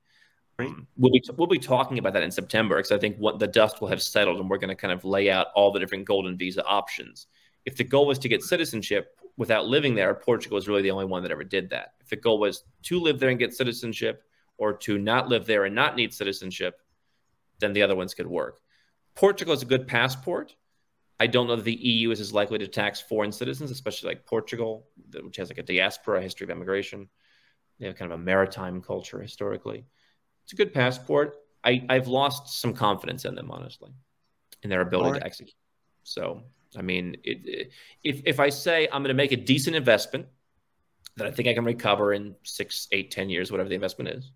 Um, 0.57 0.87
we'll 0.95 1.11
be 1.11 1.21
we'll 1.35 1.47
be 1.47 1.59
talking 1.59 1.97
about 1.97 2.13
that 2.13 2.23
in 2.23 2.31
September 2.31 2.77
because 2.77 2.93
I 2.93 2.97
think 2.97 3.17
what 3.17 3.39
the 3.39 3.47
dust 3.47 3.81
will 3.81 3.89
have 3.89 4.01
settled, 4.01 4.39
and 4.39 4.49
we're 4.49 4.57
going 4.57 4.69
to 4.69 4.75
kind 4.75 4.93
of 4.93 5.03
lay 5.03 5.29
out 5.29 5.47
all 5.53 5.71
the 5.71 5.79
different 5.79 6.05
golden 6.05 6.37
visa 6.37 6.63
options. 6.63 7.27
If 7.65 7.75
the 7.75 7.83
goal 7.83 8.07
was 8.07 8.19
to 8.19 8.29
get 8.29 8.41
citizenship, 8.41 9.19
without 9.37 9.67
living 9.67 9.95
there, 9.95 10.13
Portugal 10.13 10.57
is 10.57 10.67
really 10.67 10.81
the 10.81 10.91
only 10.91 11.05
one 11.05 11.23
that 11.23 11.31
ever 11.31 11.43
did 11.43 11.69
that. 11.69 11.93
If 12.01 12.09
the 12.09 12.15
goal 12.15 12.39
was 12.39 12.63
to 12.83 12.99
live 12.99 13.19
there 13.19 13.29
and 13.29 13.39
get 13.39 13.53
citizenship 13.53 14.23
or 14.57 14.73
to 14.73 14.97
not 14.97 15.27
live 15.27 15.45
there 15.45 15.65
and 15.65 15.75
not 15.75 15.95
need 15.95 16.13
citizenship, 16.13 16.79
then 17.59 17.73
the 17.73 17.83
other 17.83 17.95
ones 17.95 18.13
could 18.13 18.27
work. 18.27 18.59
Portugal 19.15 19.53
is 19.53 19.61
a 19.61 19.65
good 19.65 19.87
passport. 19.87 20.55
I 21.19 21.27
don't 21.27 21.47
know 21.47 21.55
that 21.55 21.63
the 21.63 21.73
EU 21.73 22.11
is 22.11 22.19
as 22.19 22.33
likely 22.33 22.57
to 22.59 22.67
tax 22.67 22.99
foreign 22.99 23.31
citizens, 23.31 23.71
especially 23.71 24.09
like 24.09 24.25
Portugal, 24.25 24.87
which 25.23 25.37
has 25.37 25.49
like 25.49 25.57
a 25.57 25.63
diaspora, 25.63 26.21
history 26.21 26.45
of 26.45 26.49
immigration. 26.49 27.07
They 27.79 27.87
have 27.87 27.95
kind 27.95 28.11
of 28.11 28.19
a 28.19 28.23
maritime 28.23 28.81
culture 28.81 29.21
historically. 29.21 29.85
It's 30.43 30.53
a 30.53 30.57
good 30.57 30.73
passport. 30.73 31.37
I, 31.63 31.85
I've 31.89 32.07
lost 32.07 32.59
some 32.59 32.73
confidence 32.73 33.25
in 33.25 33.35
them, 33.35 33.49
honestly, 33.49 33.91
in 34.61 34.69
their 34.69 34.81
ability 34.81 35.11
right. 35.11 35.19
to 35.19 35.25
execute. 35.25 35.55
So 36.03 36.43
I 36.77 36.81
mean, 36.81 37.17
it, 37.23 37.71
if 38.03 38.21
if 38.25 38.39
I 38.39 38.49
say 38.49 38.87
I'm 38.91 39.01
going 39.01 39.09
to 39.09 39.13
make 39.13 39.31
a 39.31 39.37
decent 39.37 39.75
investment 39.75 40.27
that 41.17 41.27
I 41.27 41.31
think 41.31 41.47
I 41.47 41.53
can 41.53 41.65
recover 41.65 42.13
in 42.13 42.35
six, 42.43 42.87
eight, 42.91 43.11
ten 43.11 43.29
years, 43.29 43.51
whatever 43.51 43.69
the 43.69 43.75
investment 43.75 44.09
is, 44.09 44.31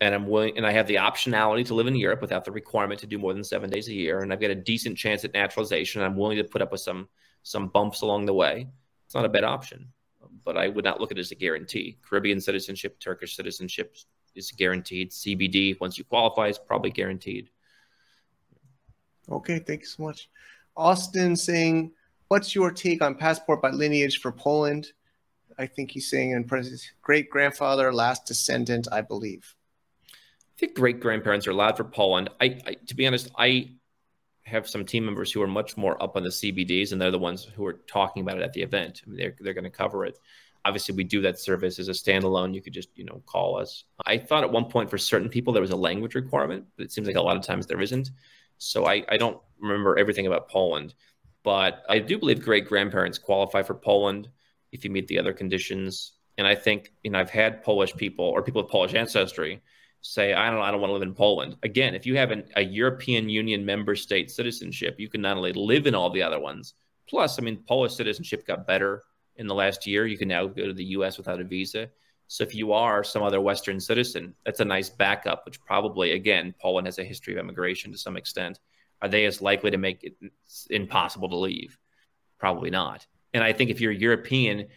and 0.00 0.14
I'm 0.14 0.26
willing, 0.28 0.56
and 0.56 0.66
I 0.66 0.72
have 0.72 0.86
the 0.86 0.96
optionality 0.96 1.66
to 1.66 1.74
live 1.74 1.86
in 1.86 1.96
Europe 1.96 2.20
without 2.20 2.44
the 2.44 2.52
requirement 2.52 3.00
to 3.00 3.06
do 3.06 3.18
more 3.18 3.34
than 3.34 3.44
seven 3.44 3.70
days 3.70 3.88
a 3.88 3.94
year, 3.94 4.20
and 4.20 4.32
I've 4.32 4.40
got 4.40 4.50
a 4.50 4.54
decent 4.54 4.96
chance 4.96 5.24
at 5.24 5.34
naturalization, 5.34 6.02
I'm 6.02 6.16
willing 6.16 6.38
to 6.38 6.44
put 6.44 6.62
up 6.62 6.72
with 6.72 6.80
some 6.80 7.08
some 7.42 7.68
bumps 7.68 8.02
along 8.02 8.26
the 8.26 8.34
way. 8.34 8.68
It's 9.06 9.14
not 9.14 9.24
a 9.24 9.28
bad 9.28 9.44
option, 9.44 9.88
but 10.44 10.56
I 10.56 10.68
would 10.68 10.84
not 10.84 11.00
look 11.00 11.10
at 11.10 11.18
it 11.18 11.20
as 11.20 11.30
a 11.30 11.36
guarantee. 11.36 11.98
Caribbean 12.02 12.40
citizenship, 12.40 12.98
Turkish 13.00 13.36
citizenship 13.36 13.96
is 14.34 14.50
guaranteed. 14.52 15.10
CBD, 15.10 15.78
once 15.80 15.98
you 15.98 16.04
qualify, 16.04 16.48
is 16.48 16.58
probably 16.58 16.90
guaranteed. 16.90 17.50
Okay, 19.30 19.58
thank 19.58 19.80
you 19.80 19.86
so 19.86 20.02
much. 20.02 20.30
Austin 20.78 21.36
saying, 21.36 21.92
What's 22.28 22.54
your 22.54 22.70
take 22.70 23.02
on 23.02 23.14
passport 23.14 23.62
by 23.62 23.70
lineage 23.70 24.20
for 24.20 24.30
Poland? 24.30 24.92
I 25.58 25.66
think 25.66 25.90
he's 25.90 26.08
saying 26.08 26.32
in 26.32 26.44
parentheses, 26.44 26.92
great 27.02 27.30
grandfather, 27.30 27.92
last 27.92 28.26
descendant, 28.26 28.86
I 28.92 29.00
believe. 29.00 29.54
I 30.12 30.58
think 30.58 30.74
great 30.74 31.00
grandparents 31.00 31.46
are 31.46 31.52
allowed 31.52 31.76
for 31.76 31.84
Poland. 31.84 32.30
I, 32.40 32.60
I, 32.66 32.74
to 32.86 32.94
be 32.94 33.06
honest, 33.06 33.30
I 33.36 33.70
have 34.42 34.68
some 34.68 34.84
team 34.84 35.04
members 35.04 35.32
who 35.32 35.42
are 35.42 35.46
much 35.48 35.76
more 35.76 36.00
up 36.02 36.16
on 36.16 36.22
the 36.22 36.30
CBDs, 36.30 36.92
and 36.92 37.00
they're 37.00 37.10
the 37.10 37.18
ones 37.18 37.44
who 37.44 37.66
are 37.66 37.80
talking 37.86 38.22
about 38.22 38.38
it 38.38 38.42
at 38.42 38.52
the 38.52 38.62
event. 38.62 39.02
I 39.04 39.10
mean, 39.10 39.18
they're 39.18 39.36
they're 39.40 39.54
going 39.54 39.64
to 39.64 39.70
cover 39.70 40.04
it. 40.04 40.18
Obviously, 40.64 40.94
we 40.94 41.04
do 41.04 41.20
that 41.22 41.38
service 41.38 41.78
as 41.78 41.88
a 41.88 41.92
standalone. 41.92 42.54
You 42.54 42.60
could 42.60 42.72
just 42.72 42.90
you 42.94 43.04
know 43.04 43.22
call 43.26 43.58
us. 43.58 43.84
I 44.04 44.18
thought 44.18 44.44
at 44.44 44.52
one 44.52 44.66
point 44.66 44.90
for 44.90 44.98
certain 44.98 45.28
people 45.28 45.52
there 45.52 45.62
was 45.62 45.70
a 45.70 45.76
language 45.76 46.14
requirement, 46.14 46.66
but 46.76 46.84
it 46.84 46.92
seems 46.92 47.06
like 47.06 47.16
a 47.16 47.22
lot 47.22 47.36
of 47.36 47.42
times 47.42 47.66
there 47.66 47.80
isn't. 47.80 48.10
So 48.58 48.86
I, 48.86 49.04
I 49.08 49.16
don't 49.16 49.40
remember 49.60 49.98
everything 49.98 50.26
about 50.26 50.48
Poland, 50.48 50.94
But 51.44 51.84
I 51.88 51.98
do 52.00 52.18
believe 52.18 52.42
great 52.42 52.66
grandparents 52.66 53.18
qualify 53.18 53.62
for 53.62 53.74
Poland 53.74 54.28
if 54.72 54.84
you 54.84 54.90
meet 54.90 55.08
the 55.08 55.18
other 55.18 55.32
conditions. 55.32 56.12
And 56.36 56.46
I 56.46 56.54
think, 56.54 56.92
you 57.02 57.10
know, 57.10 57.18
I've 57.18 57.30
had 57.30 57.62
Polish 57.62 57.94
people 57.96 58.24
or 58.26 58.42
people 58.42 58.62
with 58.62 58.70
Polish 58.70 58.94
ancestry 58.94 59.62
say, 60.00 60.34
I 60.34 60.50
don't, 60.50 60.60
I 60.60 60.70
don't 60.70 60.80
want 60.80 60.90
to 60.90 60.94
live 60.94 61.02
in 61.02 61.14
Poland. 61.14 61.56
Again, 61.62 61.94
if 61.94 62.06
you 62.06 62.16
have 62.16 62.30
an, 62.30 62.44
a 62.56 62.62
European 62.62 63.28
Union 63.28 63.64
member 63.64 63.96
state 63.96 64.30
citizenship, 64.30 64.96
you 64.98 65.08
can 65.08 65.20
not 65.22 65.36
only 65.36 65.52
live 65.52 65.86
in 65.86 65.94
all 65.94 66.10
the 66.10 66.22
other 66.22 66.38
ones, 66.38 66.74
plus, 67.08 67.38
I 67.38 67.42
mean, 67.42 67.64
Polish 67.66 67.94
citizenship 67.94 68.46
got 68.46 68.66
better 68.66 69.02
in 69.36 69.46
the 69.46 69.54
last 69.54 69.86
year. 69.86 70.06
You 70.06 70.18
can 70.18 70.28
now 70.28 70.46
go 70.46 70.66
to 70.66 70.72
the 70.72 70.84
US 70.96 71.18
without 71.18 71.40
a 71.40 71.44
visa. 71.44 71.90
So 72.28 72.44
if 72.44 72.54
you 72.54 72.72
are 72.72 73.02
some 73.02 73.22
other 73.22 73.40
Western 73.40 73.80
citizen, 73.80 74.34
that's 74.44 74.60
a 74.60 74.64
nice 74.64 74.90
backup, 74.90 75.44
which 75.46 75.60
probably, 75.60 76.12
again, 76.12 76.54
Poland 76.60 76.86
has 76.86 76.98
a 76.98 77.04
history 77.04 77.32
of 77.32 77.40
immigration 77.40 77.90
to 77.90 77.98
some 77.98 78.16
extent. 78.16 78.60
Are 79.00 79.08
they 79.08 79.24
as 79.24 79.40
likely 79.40 79.70
to 79.70 79.78
make 79.78 80.04
it 80.04 80.14
impossible 80.70 81.28
to 81.30 81.36
leave? 81.36 81.78
Probably 82.38 82.70
not. 82.70 83.06
And 83.32 83.42
I 83.42 83.52
think 83.52 83.70
if 83.70 83.80
you're 83.80 83.92
European, 83.92 84.68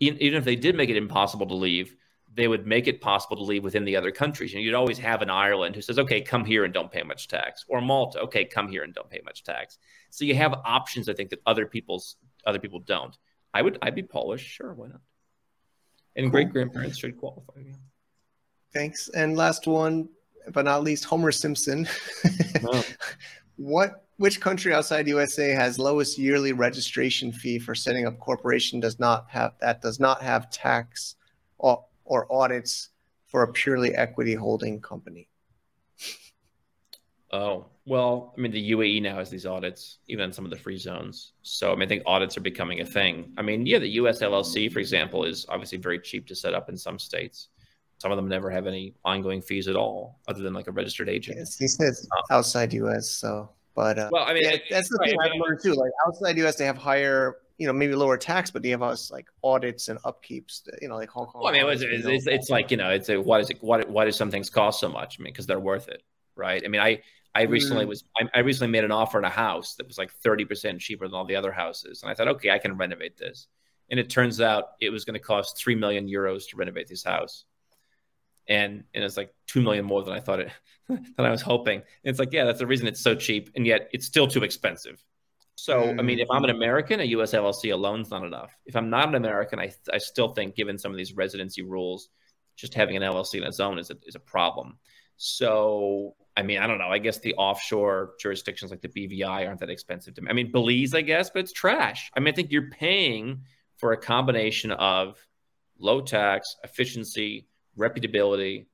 even 0.00 0.34
if 0.34 0.44
they 0.44 0.56
did 0.56 0.76
make 0.76 0.90
it 0.90 0.96
impossible 0.96 1.46
to 1.46 1.54
leave, 1.54 1.94
they 2.32 2.48
would 2.48 2.66
make 2.66 2.88
it 2.88 3.00
possible 3.00 3.36
to 3.36 3.44
leave 3.44 3.62
within 3.62 3.84
the 3.84 3.96
other 3.96 4.10
countries. 4.10 4.54
And 4.54 4.62
you'd 4.62 4.74
always 4.74 4.98
have 4.98 5.22
an 5.22 5.30
Ireland 5.30 5.76
who 5.76 5.82
says, 5.82 5.98
okay, 5.98 6.20
come 6.20 6.44
here 6.44 6.64
and 6.64 6.74
don't 6.74 6.90
pay 6.90 7.02
much 7.02 7.28
tax, 7.28 7.64
or 7.68 7.80
Malta, 7.80 8.20
okay, 8.20 8.44
come 8.44 8.68
here 8.68 8.82
and 8.82 8.92
don't 8.92 9.08
pay 9.08 9.20
much 9.24 9.44
tax. 9.44 9.78
So 10.10 10.24
you 10.24 10.34
have 10.34 10.52
options, 10.64 11.08
I 11.08 11.14
think, 11.14 11.30
that 11.30 11.42
other 11.46 11.66
people's 11.66 12.16
other 12.46 12.58
people 12.58 12.80
don't. 12.80 13.16
I 13.52 13.62
would, 13.62 13.78
I'd 13.82 13.94
be 13.94 14.02
Polish, 14.02 14.42
sure, 14.42 14.74
why 14.74 14.88
not? 14.88 15.00
And 16.16 16.26
cool. 16.26 16.30
great 16.30 16.50
grandparents 16.50 16.98
should 16.98 17.16
qualify. 17.18 17.60
Yeah. 17.64 17.72
Thanks. 18.72 19.08
And 19.08 19.36
last 19.36 19.66
one, 19.66 20.08
but 20.52 20.64
not 20.64 20.82
least, 20.82 21.04
Homer 21.04 21.32
Simpson. 21.32 21.88
oh. 22.64 22.84
What 23.56 24.04
which 24.16 24.40
country 24.40 24.72
outside 24.72 25.08
USA 25.08 25.50
has 25.50 25.78
lowest 25.78 26.18
yearly 26.18 26.52
registration 26.52 27.32
fee 27.32 27.58
for 27.58 27.74
setting 27.74 28.06
up 28.06 28.18
corporation 28.20 28.78
does 28.78 29.00
not 29.00 29.26
have 29.28 29.54
that 29.60 29.80
does 29.82 29.98
not 29.98 30.22
have 30.22 30.50
tax 30.50 31.16
or, 31.58 31.84
or 32.04 32.32
audits 32.32 32.90
for 33.26 33.42
a 33.42 33.52
purely 33.52 33.94
equity 33.94 34.34
holding 34.34 34.80
company? 34.80 35.28
Oh, 37.32 37.66
well, 37.86 38.32
I 38.36 38.40
mean, 38.40 38.52
the 38.52 38.72
UAE 38.72 39.02
now 39.02 39.16
has 39.16 39.28
these 39.28 39.44
audits, 39.44 39.98
even 40.08 40.32
some 40.32 40.44
of 40.44 40.50
the 40.50 40.56
free 40.56 40.78
zones. 40.78 41.32
So, 41.42 41.70
I 41.70 41.74
mean, 41.74 41.82
I 41.82 41.86
think 41.86 42.02
audits 42.06 42.36
are 42.36 42.40
becoming 42.40 42.80
a 42.80 42.86
thing. 42.86 43.32
I 43.36 43.42
mean, 43.42 43.66
yeah, 43.66 43.78
the 43.78 43.90
US 44.00 44.20
LLC, 44.20 44.72
for 44.72 44.78
example, 44.78 45.24
is 45.24 45.44
obviously 45.50 45.78
very 45.78 45.98
cheap 45.98 46.26
to 46.28 46.34
set 46.34 46.54
up 46.54 46.70
in 46.70 46.78
some 46.78 46.98
states. 46.98 47.48
Some 47.98 48.10
of 48.10 48.16
them 48.16 48.28
never 48.28 48.50
have 48.50 48.66
any 48.66 48.94
ongoing 49.04 49.42
fees 49.42 49.68
at 49.68 49.76
all, 49.76 50.18
other 50.28 50.42
than 50.42 50.54
like 50.54 50.66
a 50.66 50.72
registered 50.72 51.08
agent. 51.08 51.38
Yes, 51.38 51.56
he 51.56 51.68
says 51.68 52.08
uh, 52.10 52.34
outside 52.34 52.72
US. 52.72 53.08
So, 53.08 53.50
but 53.74 53.98
uh, 53.98 54.08
well, 54.10 54.24
I 54.24 54.32
mean, 54.32 54.44
yeah, 54.44 54.56
that's 54.70 54.88
the 54.88 54.98
thing 55.04 55.16
I've 55.20 55.32
learned 55.38 55.60
too. 55.62 55.74
Like 55.74 55.92
outside 56.06 56.38
US, 56.38 56.56
they 56.56 56.64
have 56.64 56.78
higher, 56.78 57.36
you 57.58 57.66
know, 57.66 57.72
maybe 57.72 57.94
lower 57.94 58.16
tax, 58.16 58.50
but 58.50 58.62
they 58.62 58.70
have 58.70 58.82
us 58.82 59.10
like 59.10 59.26
audits 59.42 59.88
and 59.88 59.98
upkeeps. 60.02 60.62
You 60.80 60.88
know, 60.88 60.96
like 60.96 61.10
Hong 61.10 61.26
Kong. 61.26 61.42
Well, 61.42 61.54
I 61.54 61.58
mean, 61.58 61.68
it's, 61.68 61.82
it's, 61.82 62.06
it's, 62.06 62.26
it's, 62.26 62.50
like 62.50 62.70
you 62.70 62.78
know, 62.78 62.90
it's 62.90 63.10
a, 63.10 63.20
what 63.20 63.40
is 63.42 63.50
it? 63.50 63.62
What 63.62 63.88
why 63.90 64.06
do 64.06 64.12
some 64.12 64.30
things 64.30 64.48
cost 64.48 64.80
so 64.80 64.88
much? 64.88 65.18
I 65.20 65.22
mean, 65.22 65.32
because 65.32 65.46
they're 65.46 65.60
worth 65.60 65.88
it, 65.88 66.02
right? 66.34 66.62
I 66.64 66.68
mean, 66.68 66.80
I 66.80 67.02
I 67.34 67.42
recently 67.42 67.84
mm. 67.84 67.88
was 67.88 68.04
I, 68.16 68.28
I, 68.34 68.38
recently 68.40 68.70
made 68.70 68.84
an 68.84 68.92
offer 68.92 69.18
on 69.18 69.24
a 69.24 69.30
house 69.30 69.74
that 69.76 69.86
was 69.86 69.98
like 69.98 70.12
30% 70.24 70.78
cheaper 70.78 71.08
than 71.08 71.14
all 71.14 71.24
the 71.24 71.36
other 71.36 71.50
houses. 71.50 72.02
And 72.02 72.10
I 72.10 72.14
thought, 72.14 72.28
okay, 72.28 72.50
I 72.50 72.58
can 72.58 72.76
renovate 72.76 73.16
this. 73.16 73.48
And 73.90 73.98
it 73.98 74.08
turns 74.08 74.40
out 74.40 74.64
it 74.80 74.90
was 74.90 75.04
going 75.04 75.14
to 75.14 75.20
cost 75.20 75.58
3 75.58 75.74
million 75.74 76.06
euros 76.06 76.48
to 76.50 76.56
renovate 76.56 76.88
this 76.88 77.02
house. 77.02 77.44
And 78.48 78.84
and 78.94 79.02
it's 79.02 79.16
like 79.16 79.34
2 79.48 79.62
million 79.62 79.84
more 79.84 80.02
than 80.04 80.14
I 80.14 80.20
thought 80.20 80.40
it 80.40 80.52
than 80.88 81.06
I 81.18 81.30
was 81.30 81.42
hoping. 81.42 81.78
And 81.78 81.84
it's 82.04 82.18
like, 82.18 82.32
yeah, 82.32 82.44
that's 82.44 82.60
the 82.60 82.66
reason 82.66 82.86
it's 82.86 83.00
so 83.00 83.14
cheap 83.14 83.50
and 83.56 83.66
yet 83.66 83.88
it's 83.92 84.06
still 84.06 84.28
too 84.28 84.44
expensive. 84.44 85.02
So, 85.56 85.82
mm. 85.82 85.98
I 85.98 86.02
mean, 86.02 86.18
if 86.18 86.28
I'm 86.30 86.44
an 86.44 86.50
mm. 86.50 86.56
American, 86.56 87.00
a 87.00 87.04
US 87.04 87.32
LLC 87.32 87.72
alone 87.72 88.02
is 88.02 88.10
not 88.10 88.24
enough. 88.24 88.56
If 88.66 88.76
I'm 88.76 88.90
not 88.90 89.08
an 89.08 89.14
American, 89.16 89.58
I, 89.58 89.72
I 89.92 89.98
still 89.98 90.28
think 90.28 90.54
given 90.54 90.78
some 90.78 90.92
of 90.92 90.98
these 90.98 91.14
residency 91.14 91.62
rules, 91.62 92.10
just 92.56 92.74
having 92.74 92.96
an 92.96 93.02
LLC 93.02 93.36
in 93.36 93.44
its 93.44 93.60
own 93.60 93.78
is 93.78 93.90
a, 93.90 93.96
is 94.06 94.14
a 94.14 94.20
problem. 94.20 94.78
So 95.16 96.16
I 96.36 96.42
mean, 96.42 96.58
I 96.58 96.66
don't 96.66 96.78
know. 96.78 96.88
I 96.88 96.98
guess 96.98 97.18
the 97.18 97.34
offshore 97.34 98.14
jurisdictions 98.18 98.70
like 98.70 98.80
the 98.80 98.88
BVI 98.88 99.46
aren't 99.46 99.60
that 99.60 99.70
expensive 99.70 100.14
to 100.14 100.22
me. 100.22 100.28
I 100.30 100.32
mean, 100.32 100.50
Belize, 100.50 100.94
I 100.94 101.00
guess, 101.00 101.30
but 101.30 101.40
it's 101.40 101.52
trash. 101.52 102.10
I 102.16 102.20
mean, 102.20 102.32
I 102.32 102.36
think 102.36 102.50
you're 102.50 102.70
paying 102.70 103.42
for 103.76 103.92
a 103.92 103.96
combination 103.96 104.72
of 104.72 105.24
low 105.78 106.00
tax, 106.00 106.56
efficiency, 106.64 107.46
reputability. 107.78 108.66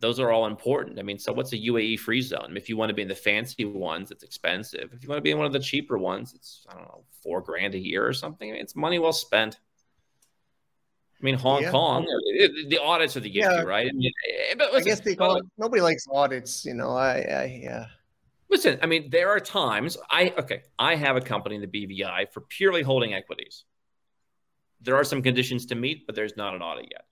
Those 0.00 0.18
are 0.18 0.30
all 0.30 0.46
important. 0.46 0.98
I 0.98 1.02
mean, 1.02 1.18
so 1.18 1.32
what's 1.32 1.52
a 1.52 1.58
UAE 1.58 1.98
free 2.00 2.22
zone? 2.22 2.54
If 2.56 2.68
you 2.68 2.76
want 2.76 2.90
to 2.90 2.94
be 2.94 3.02
in 3.02 3.08
the 3.08 3.14
fancy 3.14 3.64
ones, 3.64 4.10
it's 4.10 4.22
expensive. 4.22 4.90
If 4.92 5.02
you 5.02 5.08
want 5.08 5.18
to 5.18 5.22
be 5.22 5.30
in 5.32 5.38
one 5.38 5.46
of 5.46 5.52
the 5.52 5.60
cheaper 5.60 5.98
ones, 5.98 6.32
it's, 6.34 6.66
I 6.68 6.74
don't 6.74 6.84
know, 6.84 7.04
four 7.22 7.40
grand 7.40 7.74
a 7.74 7.78
year 7.78 8.06
or 8.06 8.12
something. 8.12 8.48
I 8.48 8.52
mean, 8.52 8.62
it's 8.62 8.76
money 8.76 8.98
well 8.98 9.12
spent. 9.12 9.60
I 11.20 11.24
mean, 11.24 11.34
Hong 11.34 11.62
yeah. 11.62 11.70
Kong, 11.70 12.06
the 12.68 12.78
audits 12.82 13.16
are 13.16 13.20
the 13.20 13.28
issue, 13.28 13.40
yeah. 13.40 13.60
right? 13.60 13.88
I, 13.88 13.92
mean, 13.92 14.10
eh, 14.50 14.54
but 14.56 14.72
listen, 14.72 14.88
I 14.88 14.90
guess 14.90 15.00
they 15.00 15.14
call 15.14 15.36
it, 15.36 15.44
nobody 15.58 15.82
likes 15.82 16.06
audits, 16.10 16.64
you 16.64 16.72
know. 16.72 16.90
I, 16.90 17.20
I, 17.20 17.60
yeah. 17.62 17.86
Listen, 18.48 18.78
I 18.82 18.86
mean, 18.86 19.10
there 19.10 19.28
are 19.28 19.38
times 19.38 19.98
I 20.10 20.32
okay, 20.38 20.62
I 20.78 20.96
have 20.96 21.16
a 21.16 21.20
company 21.20 21.56
in 21.56 21.60
the 21.60 21.66
BVI 21.68 22.32
for 22.32 22.40
purely 22.40 22.82
holding 22.82 23.12
equities. 23.12 23.64
There 24.80 24.96
are 24.96 25.04
some 25.04 25.22
conditions 25.22 25.66
to 25.66 25.74
meet, 25.74 26.06
but 26.06 26.16
there's 26.16 26.36
not 26.36 26.54
an 26.54 26.62
audit 26.62 26.88
yet. 26.90 27.04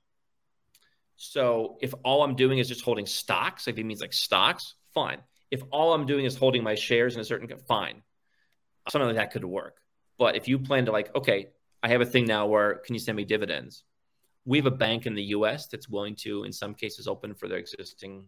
So 1.16 1.76
if 1.82 1.92
all 2.04 2.22
I'm 2.22 2.34
doing 2.34 2.58
is 2.58 2.68
just 2.68 2.82
holding 2.82 3.04
stocks, 3.04 3.66
like 3.66 3.76
it 3.76 3.84
means 3.84 4.00
like 4.00 4.14
stocks, 4.14 4.74
fine. 4.94 5.18
If 5.50 5.62
all 5.70 5.92
I'm 5.92 6.06
doing 6.06 6.24
is 6.24 6.36
holding 6.36 6.62
my 6.62 6.74
shares 6.74 7.14
in 7.14 7.20
a 7.20 7.24
certain 7.24 7.48
fine, 7.68 8.02
something 8.88 9.06
like 9.06 9.16
that 9.16 9.32
could 9.32 9.44
work. 9.44 9.76
But 10.18 10.36
if 10.36 10.48
you 10.48 10.58
plan 10.58 10.86
to 10.86 10.92
like, 10.92 11.14
okay, 11.14 11.48
I 11.82 11.88
have 11.88 12.00
a 12.00 12.06
thing 12.06 12.24
now 12.24 12.46
where 12.46 12.76
can 12.76 12.94
you 12.94 12.98
send 12.98 13.16
me 13.16 13.24
dividends? 13.24 13.84
We 14.48 14.56
have 14.56 14.66
a 14.66 14.70
bank 14.70 15.04
in 15.04 15.14
the 15.14 15.24
US 15.24 15.66
that's 15.66 15.90
willing 15.90 16.16
to, 16.16 16.44
in 16.44 16.52
some 16.52 16.74
cases, 16.74 17.06
open 17.06 17.34
for 17.34 17.48
their 17.48 17.58
existing 17.58 18.24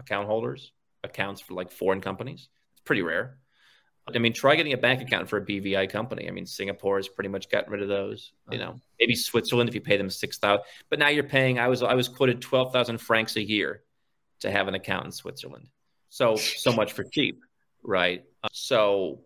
account 0.00 0.26
holders 0.26 0.72
accounts 1.04 1.40
for 1.40 1.54
like 1.54 1.70
foreign 1.70 2.00
companies. 2.00 2.48
It's 2.72 2.82
pretty 2.82 3.02
rare. 3.02 3.38
I 4.12 4.18
mean, 4.18 4.32
try 4.32 4.56
getting 4.56 4.72
a 4.72 4.78
bank 4.78 5.00
account 5.00 5.28
for 5.28 5.36
a 5.36 5.46
BVI 5.46 5.88
company. 5.88 6.26
I 6.26 6.32
mean, 6.32 6.44
Singapore 6.44 6.96
has 6.96 7.06
pretty 7.06 7.28
much 7.28 7.48
gotten 7.48 7.70
rid 7.70 7.82
of 7.82 7.88
those. 7.88 8.32
You 8.50 8.58
know, 8.58 8.80
maybe 8.98 9.14
Switzerland 9.14 9.68
if 9.68 9.74
you 9.76 9.80
pay 9.80 9.96
them 9.96 10.10
six 10.10 10.38
thousand, 10.38 10.64
but 10.88 10.98
now 10.98 11.08
you're 11.08 11.22
paying. 11.22 11.60
I 11.60 11.68
was 11.68 11.84
I 11.84 11.94
was 11.94 12.08
quoted 12.08 12.42
twelve 12.42 12.72
thousand 12.72 12.98
francs 12.98 13.36
a 13.36 13.42
year 13.42 13.84
to 14.40 14.50
have 14.50 14.66
an 14.66 14.74
account 14.74 15.04
in 15.04 15.12
Switzerland. 15.12 15.68
So 16.08 16.34
so 16.34 16.72
much 16.72 16.92
for 16.92 17.04
cheap, 17.04 17.40
right? 17.84 18.24
So 18.50 19.20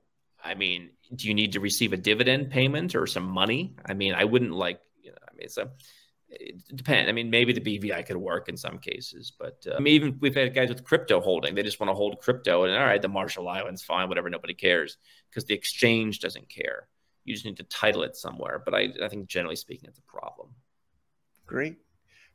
I 0.45 0.55
mean, 0.55 0.91
do 1.15 1.29
you 1.29 1.35
need 1.35 1.53
to 1.53 1.61
receive 1.61 1.95
a 1.95 1.97
dividend 1.97 2.51
payment 2.51 2.95
or 2.95 3.07
some 3.07 3.25
money? 3.25 3.75
I 3.87 3.95
mean, 3.95 4.13
I 4.13 4.25
wouldn't 4.25 4.53
like. 4.53 4.81
You 5.03 5.13
know, 5.13 5.19
I 5.27 5.35
mean, 5.35 5.49
a 5.59 5.69
it 6.41 6.77
depends. 6.77 7.09
I 7.09 7.13
mean, 7.13 7.31
maybe 7.31 7.53
the 7.53 7.61
BVI 7.61 8.07
could 8.07 8.17
work 8.17 8.49
in 8.49 8.57
some 8.57 8.79
cases, 8.79 9.33
but 9.39 9.65
uh, 9.71 9.75
I 9.77 9.81
mean, 9.81 9.95
even 9.95 10.19
we've 10.21 10.35
had 10.35 10.55
guys 10.55 10.69
with 10.69 10.85
crypto 10.85 11.21
holding. 11.21 11.55
They 11.55 11.63
just 11.63 11.81
want 11.81 11.91
to 11.91 11.95
hold 11.95 12.21
crypto, 12.21 12.65
and 12.65 12.75
all 12.75 12.85
right, 12.85 13.01
the 13.01 13.09
Marshall 13.09 13.49
Islands, 13.49 13.83
fine, 13.83 14.09
whatever. 14.09 14.31
Nobody 14.31 14.55
cares 14.55 14.97
because 15.31 15.45
the 15.45 15.55
exchange 15.55 16.21
doesn't 16.21 16.49
care. 16.49 16.89
You 17.25 17.35
just 17.35 17.47
need 17.47 17.57
to 17.57 17.65
title 17.65 18.03
it 18.03 18.17
somewhere. 18.17 18.63
But 18.65 18.75
I, 18.75 18.93
I 19.03 19.09
think 19.09 19.29
generally 19.29 19.57
speaking, 19.57 19.89
it's 19.89 19.99
a 19.99 20.03
problem. 20.03 20.51
Great. 21.47 21.77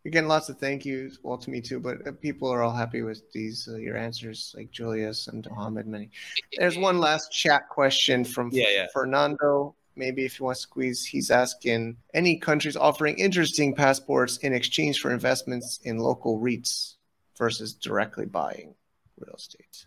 You're 0.03 0.23
lots 0.23 0.47
of 0.47 0.57
thank 0.59 0.85
yous. 0.85 1.19
Well, 1.23 1.37
to 1.37 1.49
me 1.49 1.59
too, 1.59 1.79
but 1.79 2.07
uh, 2.07 2.13
people 2.13 2.49
are 2.49 2.63
all 2.63 2.73
happy 2.73 3.01
with 3.01 3.29
these 3.33 3.67
uh, 3.69 3.75
your 3.75 3.97
answers, 3.97 4.53
like 4.57 4.71
Julius 4.71 5.27
and 5.27 5.45
Mohammed. 5.49 5.87
Many. 5.87 6.09
There's 6.57 6.77
one 6.77 6.99
last 6.99 7.31
chat 7.31 7.67
question 7.69 8.23
from 8.23 8.49
yeah, 8.53 8.69
yeah. 8.73 8.87
Fernando 8.93 9.75
maybe 9.99 10.25
if 10.25 10.39
you 10.39 10.45
want 10.45 10.55
to 10.55 10.61
squeeze, 10.61 11.05
he's 11.05 11.29
asking 11.29 11.97
any 12.13 12.39
countries 12.39 12.75
offering 12.75 13.19
interesting 13.19 13.75
passports 13.75 14.37
in 14.37 14.53
exchange 14.53 14.99
for 14.99 15.11
investments 15.11 15.79
in 15.83 15.99
local 15.99 16.39
REITs 16.39 16.95
versus 17.37 17.73
directly 17.73 18.25
buying 18.25 18.73
real 19.17 19.35
estate. 19.35 19.85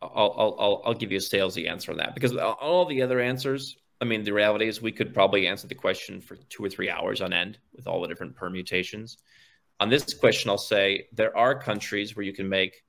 I'll, 0.00 0.56
I'll, 0.58 0.82
I'll 0.84 0.94
give 0.94 1.12
you 1.12 1.18
a 1.18 1.20
salesy 1.20 1.70
answer 1.70 1.92
on 1.92 1.98
that 1.98 2.14
because 2.14 2.36
all 2.36 2.86
the 2.86 3.02
other 3.02 3.20
answers, 3.20 3.76
I 4.00 4.04
mean, 4.04 4.24
the 4.24 4.32
reality 4.32 4.66
is 4.66 4.82
we 4.82 4.90
could 4.90 5.14
probably 5.14 5.46
answer 5.46 5.68
the 5.68 5.76
question 5.76 6.20
for 6.20 6.34
two 6.34 6.64
or 6.64 6.68
three 6.68 6.90
hours 6.90 7.20
on 7.20 7.32
end 7.32 7.58
with 7.72 7.86
all 7.86 8.00
the 8.00 8.08
different 8.08 8.34
permutations. 8.34 9.18
On 9.78 9.88
this 9.88 10.12
question, 10.14 10.50
I'll 10.50 10.58
say 10.58 11.06
there 11.12 11.36
are 11.36 11.54
countries 11.58 12.16
where 12.16 12.24
you 12.24 12.32
can 12.32 12.48
make, 12.48 12.82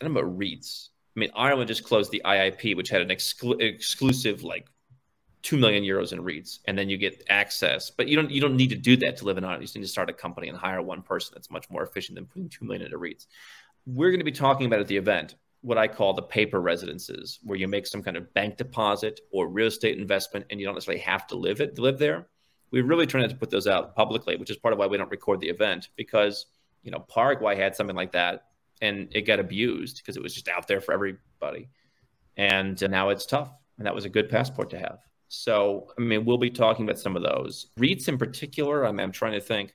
I 0.00 0.04
don't 0.04 0.14
know 0.14 0.20
about 0.20 0.38
REITs, 0.38 0.88
I 1.16 1.20
mean, 1.20 1.30
Ireland 1.34 1.68
just 1.68 1.84
closed 1.84 2.10
the 2.10 2.22
IIP, 2.24 2.76
which 2.76 2.90
had 2.90 3.00
an 3.00 3.08
exclu- 3.08 3.60
exclusive 3.60 4.42
like 4.42 4.66
two 5.42 5.56
million 5.56 5.82
euros 5.82 6.12
in 6.12 6.22
REITs, 6.22 6.58
and 6.66 6.76
then 6.76 6.90
you 6.90 6.98
get 6.98 7.24
access. 7.28 7.90
But 7.90 8.08
you 8.08 8.16
don't 8.16 8.30
you 8.30 8.40
don't 8.40 8.56
need 8.56 8.70
to 8.70 8.76
do 8.76 8.96
that 8.98 9.16
to 9.18 9.24
live 9.24 9.38
in 9.38 9.44
Ireland. 9.44 9.62
You 9.62 9.66
just 9.66 9.76
need 9.76 9.82
to 9.82 9.88
start 9.88 10.10
a 10.10 10.12
company 10.12 10.48
and 10.48 10.58
hire 10.58 10.82
one 10.82 11.02
person. 11.02 11.32
That's 11.34 11.50
much 11.50 11.70
more 11.70 11.82
efficient 11.82 12.16
than 12.16 12.26
putting 12.26 12.48
two 12.50 12.64
million 12.66 12.84
into 12.84 12.98
REITs. 12.98 13.26
We're 13.86 14.10
going 14.10 14.20
to 14.20 14.24
be 14.24 14.32
talking 14.32 14.66
about 14.66 14.80
at 14.80 14.88
the 14.88 14.96
event 14.96 15.36
what 15.62 15.78
I 15.78 15.88
call 15.88 16.12
the 16.12 16.22
paper 16.22 16.60
residences, 16.60 17.38
where 17.42 17.58
you 17.58 17.66
make 17.66 17.86
some 17.86 18.02
kind 18.02 18.16
of 18.16 18.32
bank 18.34 18.56
deposit 18.56 19.20
or 19.32 19.48
real 19.48 19.68
estate 19.68 19.98
investment, 19.98 20.46
and 20.50 20.60
you 20.60 20.66
don't 20.66 20.74
necessarily 20.74 21.00
have 21.02 21.26
to 21.28 21.36
live 21.36 21.60
it 21.60 21.78
live 21.78 21.98
there. 21.98 22.26
We're 22.72 22.84
really 22.84 23.06
trying 23.06 23.28
to 23.28 23.34
put 23.34 23.50
those 23.50 23.66
out 23.66 23.96
publicly, 23.96 24.36
which 24.36 24.50
is 24.50 24.58
part 24.58 24.72
of 24.72 24.78
why 24.78 24.86
we 24.86 24.98
don't 24.98 25.10
record 25.10 25.40
the 25.40 25.48
event 25.48 25.88
because 25.96 26.46
you 26.82 26.90
know 26.90 26.98
Paraguay 26.98 27.56
had 27.56 27.74
something 27.74 27.96
like 27.96 28.12
that 28.12 28.46
and 28.80 29.08
it 29.12 29.22
got 29.22 29.40
abused 29.40 29.98
because 29.98 30.16
it 30.16 30.22
was 30.22 30.34
just 30.34 30.48
out 30.48 30.68
there 30.68 30.80
for 30.80 30.92
everybody. 30.92 31.68
and 32.36 32.82
uh, 32.82 32.86
now 32.86 33.08
it's 33.08 33.26
tough. 33.26 33.50
And 33.78 33.86
that 33.86 33.94
was 33.94 34.04
a 34.04 34.08
good 34.08 34.30
passport 34.30 34.70
to 34.70 34.78
have. 34.78 34.98
So, 35.28 35.92
I 35.98 36.00
mean, 36.00 36.24
we'll 36.24 36.38
be 36.38 36.50
talking 36.50 36.84
about 36.84 36.98
some 36.98 37.16
of 37.16 37.22
those 37.22 37.66
REITs 37.78 38.08
in 38.08 38.16
particular. 38.16 38.86
I 38.86 38.92
mean, 38.92 39.00
I'm 39.00 39.12
trying 39.12 39.32
to 39.32 39.40
think 39.40 39.74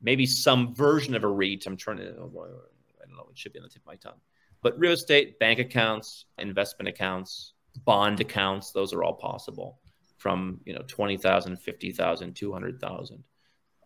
maybe 0.00 0.26
some 0.26 0.74
version 0.74 1.14
of 1.14 1.24
a 1.24 1.28
REIT. 1.28 1.66
I'm 1.66 1.76
trying 1.76 1.98
to, 1.98 2.04
I 2.04 2.08
don't 2.08 3.16
know, 3.16 3.28
it 3.30 3.38
should 3.38 3.52
be 3.52 3.58
on 3.58 3.64
the 3.64 3.68
tip 3.68 3.82
of 3.82 3.86
my 3.86 3.96
tongue. 3.96 4.20
But 4.62 4.78
real 4.78 4.92
estate, 4.92 5.38
bank 5.38 5.58
accounts, 5.60 6.24
investment 6.38 6.88
accounts, 6.88 7.52
bond 7.84 8.20
accounts, 8.20 8.72
those 8.72 8.92
are 8.92 9.04
all 9.04 9.14
possible 9.14 9.78
from, 10.16 10.60
you 10.64 10.72
know, 10.72 10.82
20,000, 10.88 11.56
50,000, 11.56 12.34
200,000. 12.34 13.24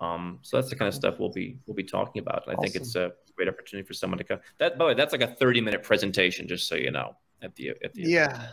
Um, 0.01 0.39
so 0.43 0.57
that's 0.57 0.71
the 0.71 0.77
kind 0.77 0.89
of 0.89 0.95
stuff 0.95 1.21
we'll 1.21 1.31
be 1.31 1.59
we'll 1.67 1.77
be 1.77 1.85
talking 1.85 2.21
about. 2.21 2.47
And 2.47 2.57
I 2.57 2.61
think 2.61 2.75
it's 2.75 2.97
a 2.97 3.13
great 3.43 3.53
opportunity 3.53 3.87
for 3.87 3.95
someone 3.95 4.19
to 4.19 4.25
come. 4.25 4.39
That 4.59 4.79
by 4.79 4.85
the 4.85 4.89
way, 4.89 4.95
that's 4.95 5.13
like 5.13 5.23
a 5.23 5.27
30 5.27 5.61
minute 5.61 5.83
presentation, 5.83 6.49
just 6.49 6.69
so 6.69 6.75
you 6.75 6.91
know. 6.91 7.17
At 7.43 7.57
the 7.57 7.71
at 7.83 7.93
the 7.93 8.03
yeah. 8.03 8.27
Event. 8.27 8.49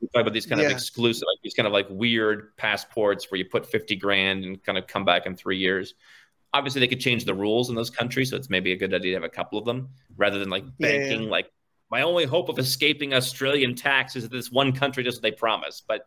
We 0.00 0.08
talk 0.08 0.20
about 0.20 0.34
these 0.34 0.44
kind 0.44 0.60
yeah. 0.60 0.66
of 0.66 0.72
exclusive, 0.72 1.22
like 1.22 1.42
these 1.42 1.54
kind 1.54 1.66
of 1.66 1.72
like 1.72 1.86
weird 1.88 2.54
passports 2.58 3.30
where 3.30 3.38
you 3.38 3.46
put 3.46 3.64
50 3.64 3.96
grand 3.96 4.44
and 4.44 4.62
kind 4.62 4.76
of 4.76 4.86
come 4.86 5.06
back 5.06 5.24
in 5.24 5.34
three 5.34 5.56
years. 5.56 5.94
Obviously, 6.52 6.80
they 6.80 6.88
could 6.88 7.00
change 7.00 7.24
the 7.24 7.34
rules 7.34 7.70
in 7.70 7.74
those 7.74 7.88
countries, 7.88 8.30
so 8.30 8.36
it's 8.36 8.50
maybe 8.50 8.72
a 8.72 8.76
good 8.76 8.92
idea 8.92 9.12
to 9.12 9.22
have 9.22 9.24
a 9.24 9.34
couple 9.34 9.58
of 9.58 9.64
them 9.64 9.88
rather 10.16 10.38
than 10.38 10.50
like 10.50 10.64
banking. 10.78 11.22
Yeah. 11.22 11.30
Like 11.30 11.50
my 11.90 12.02
only 12.02 12.26
hope 12.26 12.50
of 12.50 12.58
escaping 12.58 13.14
Australian 13.14 13.74
tax 13.74 14.14
is 14.14 14.24
that 14.24 14.32
this 14.32 14.50
one 14.50 14.72
country 14.72 15.02
does 15.02 15.14
what 15.14 15.22
they 15.22 15.32
promise, 15.32 15.82
but 15.86 16.06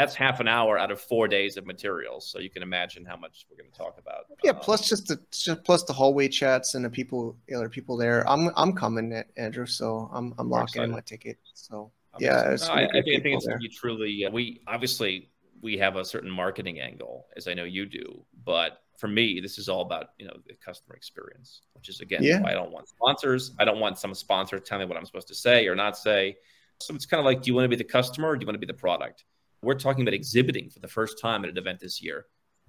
that's 0.00 0.14
half 0.14 0.40
an 0.40 0.48
hour 0.48 0.78
out 0.78 0.90
of 0.90 0.98
four 0.98 1.28
days 1.28 1.58
of 1.58 1.66
materials. 1.66 2.26
So 2.26 2.38
you 2.38 2.48
can 2.48 2.62
imagine 2.62 3.04
how 3.04 3.16
much 3.16 3.44
we're 3.50 3.58
going 3.58 3.70
to 3.70 3.76
talk 3.76 3.98
about. 3.98 4.24
Yeah, 4.42 4.52
um, 4.52 4.60
plus 4.60 4.88
just 4.88 5.08
the 5.08 5.20
just 5.30 5.62
plus 5.62 5.84
the 5.84 5.92
hallway 5.92 6.28
chats 6.28 6.74
and 6.74 6.82
the 6.82 6.88
people, 6.88 7.36
the 7.46 7.54
other 7.54 7.68
people 7.68 7.98
there. 7.98 8.26
I'm 8.28 8.50
I'm 8.56 8.72
coming, 8.72 9.22
Andrew. 9.36 9.66
So 9.66 10.10
I'm 10.12 10.34
I'm 10.38 10.48
locking 10.48 10.82
in 10.82 10.90
my 10.90 11.00
ticket. 11.00 11.38
So 11.52 11.92
I'm 12.14 12.22
yeah, 12.22 12.56
no, 12.58 12.66
I, 12.68 12.84
I, 12.84 12.88
think, 12.88 12.96
I, 12.96 13.20
think, 13.20 13.36
it's 13.36 13.46
going 13.46 13.58
to 13.58 13.62
be 13.62 13.68
truly. 13.68 14.24
Uh, 14.24 14.30
we 14.30 14.62
obviously 14.66 15.28
we 15.60 15.76
have 15.76 15.96
a 15.96 16.04
certain 16.04 16.30
marketing 16.30 16.80
angle, 16.80 17.26
as 17.36 17.46
I 17.46 17.52
know 17.52 17.64
you 17.64 17.84
do, 17.84 18.24
but 18.46 18.80
for 18.96 19.08
me, 19.08 19.38
this 19.38 19.58
is 19.58 19.68
all 19.68 19.82
about 19.82 20.12
you 20.18 20.26
know 20.26 20.36
the 20.46 20.54
customer 20.64 20.96
experience, 20.96 21.60
which 21.74 21.90
is 21.90 22.00
again 22.00 22.22
yeah. 22.22 22.40
why 22.40 22.52
I 22.52 22.54
don't 22.54 22.72
want 22.72 22.88
sponsors. 22.88 23.52
I 23.58 23.66
don't 23.66 23.80
want 23.80 23.98
some 23.98 24.14
sponsor 24.14 24.58
telling 24.58 24.86
me 24.86 24.88
what 24.88 24.96
I'm 24.96 25.04
supposed 25.04 25.28
to 25.28 25.34
say 25.34 25.66
or 25.66 25.74
not 25.74 25.98
say. 25.98 26.38
So 26.80 26.94
it's 26.94 27.04
kind 27.04 27.18
of 27.18 27.26
like, 27.26 27.42
do 27.42 27.48
you 27.48 27.54
want 27.54 27.66
to 27.66 27.68
be 27.68 27.76
the 27.76 27.84
customer 27.84 28.28
or 28.28 28.36
do 28.36 28.42
you 28.42 28.46
want 28.46 28.54
to 28.54 28.66
be 28.66 28.66
the 28.66 28.72
product? 28.72 29.24
We're 29.62 29.74
talking 29.74 30.02
about 30.02 30.14
exhibiting 30.14 30.70
for 30.70 30.80
the 30.80 30.88
first 30.88 31.20
time 31.20 31.44
at 31.44 31.50
an 31.50 31.58
event 31.58 31.80
this 31.80 32.02
year. 32.02 32.26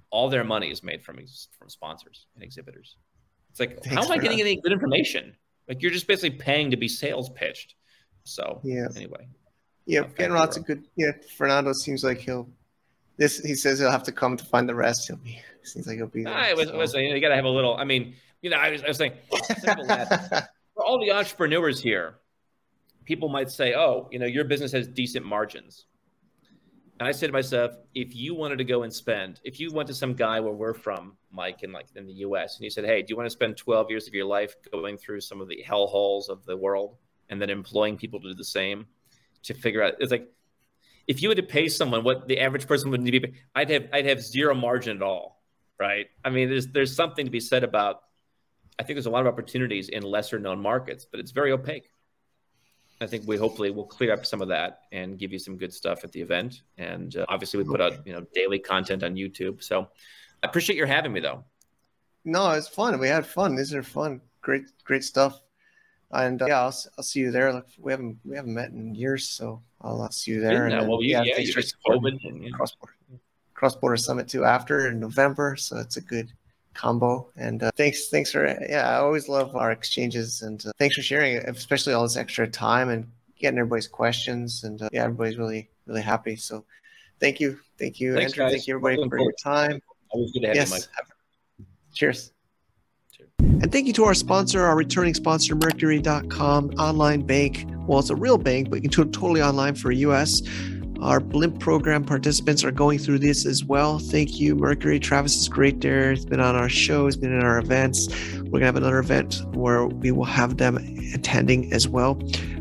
All 0.10 0.30
their 0.30 0.44
money 0.44 0.72
is 0.72 0.84
made 0.84 1.04
from 1.04 1.20
from 1.58 1.70
sponsors 1.70 2.28
and 2.36 2.44
exhibitors. 2.44 2.98
It's 3.50 3.60
like, 3.60 3.82
Thanks 3.82 3.96
how 3.96 4.04
am 4.04 4.12
I 4.12 4.18
getting 4.18 4.38
that. 4.38 4.44
any 4.44 4.62
good 4.62 4.72
information? 4.74 5.36
Like 5.68 5.82
you're 5.82 5.92
just 5.92 6.08
basically 6.08 6.38
paying 6.38 6.72
to 6.72 6.78
be 6.78 6.88
sales 6.88 7.30
pitched. 7.30 7.76
So 8.24 8.60
yeah. 8.64 8.88
Anyway. 8.96 9.28
Yeah, 9.86 10.04
getting 10.16 10.34
lots 10.36 10.58
of 10.58 10.66
good. 10.66 10.86
Yeah, 10.96 11.12
Fernando 11.36 11.74
seems 11.74 12.04
like 12.04 12.20
he'll. 12.20 12.50
This 13.18 13.40
he 13.40 13.56
says 13.56 13.80
he'll 13.80 13.92
have 13.92 14.04
to 14.04 14.12
come 14.12 14.38
to 14.38 14.46
find 14.46 14.68
the 14.68 14.76
rest. 14.76 15.08
He'll 15.08 15.18
be. 15.18 15.42
Seems 15.64 15.86
like 15.86 15.98
he'll 15.98 16.08
be. 16.08 16.24
There, 16.24 16.34
I 16.34 16.54
was, 16.54 16.70
so. 16.70 16.78
was 16.78 16.92
saying 16.92 17.14
you 17.14 17.22
got 17.22 17.30
to 17.30 17.36
have 17.36 17.46
a 17.46 17.50
little. 17.50 17.78
I 17.78 17.84
mean, 17.84 18.16
you 18.42 18.50
know, 18.50 18.58
I 18.58 18.72
was, 18.72 18.84
I 18.84 18.88
was 18.88 18.98
saying 18.98 19.14
for 19.64 20.84
all 20.84 21.00
the 21.00 21.12
entrepreneurs 21.12 21.80
here, 21.80 22.16
people 23.06 23.30
might 23.30 23.52
say, 23.52 23.76
"Oh, 23.76 24.08
you 24.12 24.18
know, 24.18 24.26
your 24.26 24.44
business 24.46 24.72
has 24.72 24.88
decent 24.88 25.24
margins." 25.24 25.86
And 27.02 27.08
I 27.08 27.14
said 27.14 27.26
to 27.26 27.34
myself, 27.34 27.72
if 27.96 28.16
you 28.16 28.36
wanted 28.36 28.60
to 28.60 28.64
go 28.64 28.84
and 28.84 28.94
spend, 28.94 29.42
if 29.44 29.60
you 29.60 29.74
went 29.74 29.88
to 29.88 29.94
some 29.96 30.14
guy 30.14 30.40
where 30.40 30.54
we're 30.54 30.76
from, 30.76 31.18
Mike, 31.32 31.64
in 31.64 31.72
like 31.72 31.88
in 31.96 32.06
the 32.06 32.14
US, 32.28 32.58
and 32.58 32.64
you 32.64 32.70
said, 32.70 32.86
Hey, 32.86 33.02
do 33.02 33.08
you 33.10 33.18
want 33.18 33.26
to 33.26 33.32
spend 33.32 33.58
12 33.58 33.90
years 33.90 34.08
of 34.08 34.14
your 34.14 34.26
life 34.26 34.54
going 34.72 34.98
through 35.00 35.22
some 35.22 35.42
of 35.42 35.48
the 35.48 35.64
hell 35.64 35.88
holes 35.88 36.30
of 36.30 36.46
the 36.46 36.56
world 36.56 36.98
and 37.28 37.42
then 37.42 37.50
employing 37.50 37.98
people 37.98 38.20
to 38.20 38.28
do 38.28 38.36
the 38.36 38.44
same 38.44 38.86
to 39.42 39.56
figure 39.56 39.82
out 39.82 39.96
it's 40.00 40.12
like 40.12 40.32
if 41.08 41.24
you 41.24 41.30
had 41.30 41.38
to 41.38 41.44
pay 41.44 41.68
someone 41.70 42.04
what 42.04 42.28
the 42.28 42.40
average 42.40 42.68
person 42.68 42.92
would 42.92 43.02
need 43.02 43.20
to 43.20 43.20
be, 43.22 43.34
I'd 43.56 43.72
have 43.72 43.88
I'd 43.92 44.06
have 44.06 44.22
zero 44.22 44.54
margin 44.54 44.98
at 44.98 45.02
all. 45.02 45.42
Right. 45.80 46.06
I 46.24 46.30
mean, 46.30 46.50
there's 46.50 46.68
there's 46.68 46.96
something 46.96 47.26
to 47.26 47.32
be 47.32 47.40
said 47.40 47.64
about 47.64 48.04
I 48.78 48.84
think 48.84 48.98
there's 48.98 49.08
a 49.08 49.10
lot 49.10 49.26
of 49.26 49.34
opportunities 49.34 49.90
in 49.90 50.04
lesser 50.04 50.38
known 50.38 50.62
markets, 50.62 51.08
but 51.10 51.20
it's 51.20 51.32
very 51.32 51.52
opaque. 51.52 51.90
I 53.02 53.08
think 53.08 53.28
we 53.28 53.36
hopefully 53.36 53.72
will 53.72 53.86
clear 53.86 54.14
up 54.14 54.26
some 54.26 54.42
of 54.42 54.48
that 54.50 54.82
and 54.92 55.18
give 55.18 55.32
you 55.34 55.40
some 55.40 55.58
good 55.58 55.74
stuff 55.74 56.04
at 56.04 56.12
the 56.12 56.22
event. 56.22 56.62
And 56.78 57.16
uh, 57.18 57.26
obviously, 57.30 57.62
we 57.62 57.70
put 57.70 57.82
out 57.82 58.06
you 58.06 58.14
know 58.14 58.26
daily 58.34 58.60
content 58.60 59.04
on 59.04 59.16
YouTube. 59.16 59.64
So 59.64 59.90
I 60.44 60.48
appreciate 60.48 60.76
your 60.76 60.88
having 60.88 61.12
me, 61.12 61.20
though. 61.20 61.44
No, 62.24 62.52
it's 62.52 62.68
fun. 62.68 63.00
We 63.00 63.08
had 63.08 63.26
fun. 63.26 63.56
These 63.56 63.74
are 63.74 63.84
fun. 63.84 64.22
Great, 64.42 64.66
great 64.84 65.04
stuff. 65.04 65.42
And 66.12 66.42
uh, 66.42 66.46
yeah, 66.48 66.60
I'll, 66.62 66.76
I'll 66.98 67.04
see 67.04 67.22
you 67.22 67.32
there. 67.32 67.54
Look, 67.54 67.68
we 67.80 67.92
haven't 67.92 68.20
we 68.24 68.36
haven't 68.36 68.54
met 68.54 68.72
in 68.72 68.94
years, 68.94 69.28
so 69.28 69.64
I'll, 69.82 70.02
I'll 70.02 70.12
see 70.12 70.32
you 70.32 70.42
there. 70.42 70.68
And, 70.68 70.88
well, 70.88 71.02
yeah, 71.02 71.24
yeah, 71.24 71.40
you 71.40 71.52
just 71.52 71.76
COVID 71.88 72.20
and, 72.26 72.44
yeah. 72.44 72.50
cross 72.52 72.76
border 72.76 72.94
cross 73.54 73.76
border 73.76 73.98
summit 73.98 74.28
too 74.28 74.44
after 74.44 74.88
in 74.88 75.00
November. 75.00 75.56
So 75.56 75.78
it's 75.78 75.98
a 75.98 76.02
good 76.02 76.34
combo. 76.74 77.28
And 77.36 77.64
uh, 77.64 77.72
thanks, 77.76 78.10
thanks 78.10 78.32
for 78.32 78.46
yeah. 78.70 78.90
I 78.90 78.96
always 78.98 79.28
love 79.28 79.56
our 79.56 79.72
exchanges, 79.72 80.42
and 80.42 80.66
uh, 80.66 80.72
thanks 80.80 80.96
for 80.96 81.02
sharing, 81.02 81.38
especially 81.38 81.94
all 81.94 82.04
this 82.04 82.18
extra 82.18 82.48
time 82.48 82.90
and 82.90 83.10
getting 83.40 83.60
everybody's 83.60 83.88
questions. 83.88 84.64
And 84.64 84.82
uh, 84.82 84.90
yeah, 84.92 85.04
everybody's 85.04 85.38
really 85.38 85.70
really 85.86 86.02
happy. 86.02 86.36
So 86.36 86.66
thank 87.20 87.40
you, 87.40 87.60
thank 87.78 88.00
you, 88.00 88.16
thanks, 88.16 88.34
Andrew. 88.34 88.46
Guys. 88.46 88.52
Thank 88.54 88.68
you, 88.68 88.76
everybody, 88.76 89.10
for 89.10 89.20
your 89.20 89.34
time. 89.44 89.82
Always 90.10 90.32
good 90.32 90.42
to 90.42 90.48
have 90.48 90.56
yes. 90.56 90.70
you, 90.70 90.76
Mike. 90.76 91.68
Cheers. 91.94 92.32
And 93.40 93.72
thank 93.72 93.86
you 93.86 93.94
to 93.94 94.06
our 94.06 94.14
sponsor, 94.14 94.64
our 94.64 94.76
returning 94.76 95.14
sponsor, 95.14 95.56
Mercury.com, 95.56 96.72
online 96.80 97.22
bank. 97.22 97.66
Well, 97.86 98.00
it's 98.00 98.10
a 98.10 98.16
real 98.16 98.38
bank, 98.38 98.70
but 98.70 98.78
you 98.78 98.82
can 98.84 98.92
do 98.92 99.02
it 99.04 99.14
totally 99.14 99.42
online 99.42 99.76
for 99.76 99.92
US. 99.92 100.42
Our 101.02 101.20
Blimp 101.20 101.60
program 101.60 102.04
participants 102.04 102.64
are 102.64 102.72
going 102.72 103.00
through 103.00 103.20
this 103.20 103.46
as 103.46 103.66
well. 103.66 103.98
Thank 103.98 104.40
you, 104.40 104.56
Mercury. 104.56 105.00
Travis 105.00 105.36
is 105.36 105.50
great 105.50 105.82
there. 105.82 106.12
He's 106.12 106.26
been 106.26 106.40
on 106.40 106.56
our 106.56 106.70
show, 106.70 107.06
he's 107.06 107.18
been 107.18 107.34
in 107.34 107.44
our 107.44 107.58
events. 107.58 108.08
We're 108.36 108.60
going 108.60 108.62
to 108.62 108.66
have 108.68 108.76
another 108.76 109.00
event 109.00 109.42
where 109.54 109.88
we 109.88 110.12
will 110.12 110.26
have 110.26 110.58
them 110.58 110.78
attending 111.14 111.74
as 111.74 111.88
well. 111.88 112.20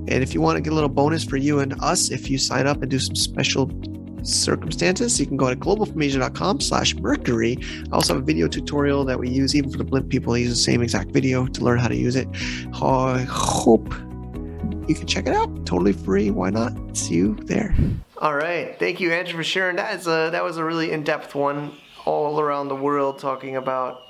And 0.08 0.22
if 0.22 0.32
you 0.32 0.40
want 0.40 0.56
to 0.56 0.62
get 0.62 0.72
a 0.72 0.74
little 0.74 0.88
bonus 0.88 1.22
for 1.22 1.36
you 1.36 1.60
and 1.60 1.74
us, 1.82 2.10
if 2.10 2.30
you 2.30 2.38
sign 2.38 2.66
up 2.66 2.80
and 2.80 2.90
do 2.90 2.98
some 2.98 3.14
special 3.14 3.70
circumstances, 4.22 5.20
you 5.20 5.26
can 5.26 5.36
go 5.36 5.50
to 5.50 5.56
globalfromasia.com 5.56 6.60
slash 6.60 6.94
mercury. 6.96 7.58
I 7.92 7.94
also 7.94 8.14
have 8.14 8.22
a 8.22 8.26
video 8.26 8.48
tutorial 8.48 9.04
that 9.04 9.18
we 9.18 9.28
use 9.28 9.54
even 9.54 9.70
for 9.70 9.78
the 9.78 9.84
blimp 9.84 10.08
people. 10.08 10.34
I 10.34 10.38
use 10.38 10.50
the 10.50 10.56
same 10.56 10.82
exact 10.82 11.10
video 11.10 11.46
to 11.46 11.64
learn 11.64 11.78
how 11.78 11.88
to 11.88 11.96
use 11.96 12.16
it. 12.16 12.28
I 12.82 13.26
hope 13.28 13.92
you 14.89 14.94
can 14.94 15.07
check 15.07 15.27
it 15.27 15.35
out. 15.35 15.48
Totally 15.66 15.93
free. 15.93 16.31
Why 16.31 16.51
not? 16.51 16.73
See 16.97 17.15
you 17.15 17.35
there. 17.35 17.74
All 18.19 18.35
right. 18.35 18.78
Thank 18.78 19.01
you, 19.01 19.12
Andrew, 19.12 19.36
for 19.36 19.44
sharing. 19.44 19.77
That 19.77 19.98
is 19.98 20.07
a 20.07 20.31
that 20.32 20.44
was 20.44 20.57
a 20.57 20.65
really 20.65 20.93
in-depth 20.93 21.35
one, 21.35 21.73
all 22.05 22.40
around 22.40 22.69
the 22.69 22.77
world, 22.77 23.19
talking 23.19 23.57
about 23.57 24.02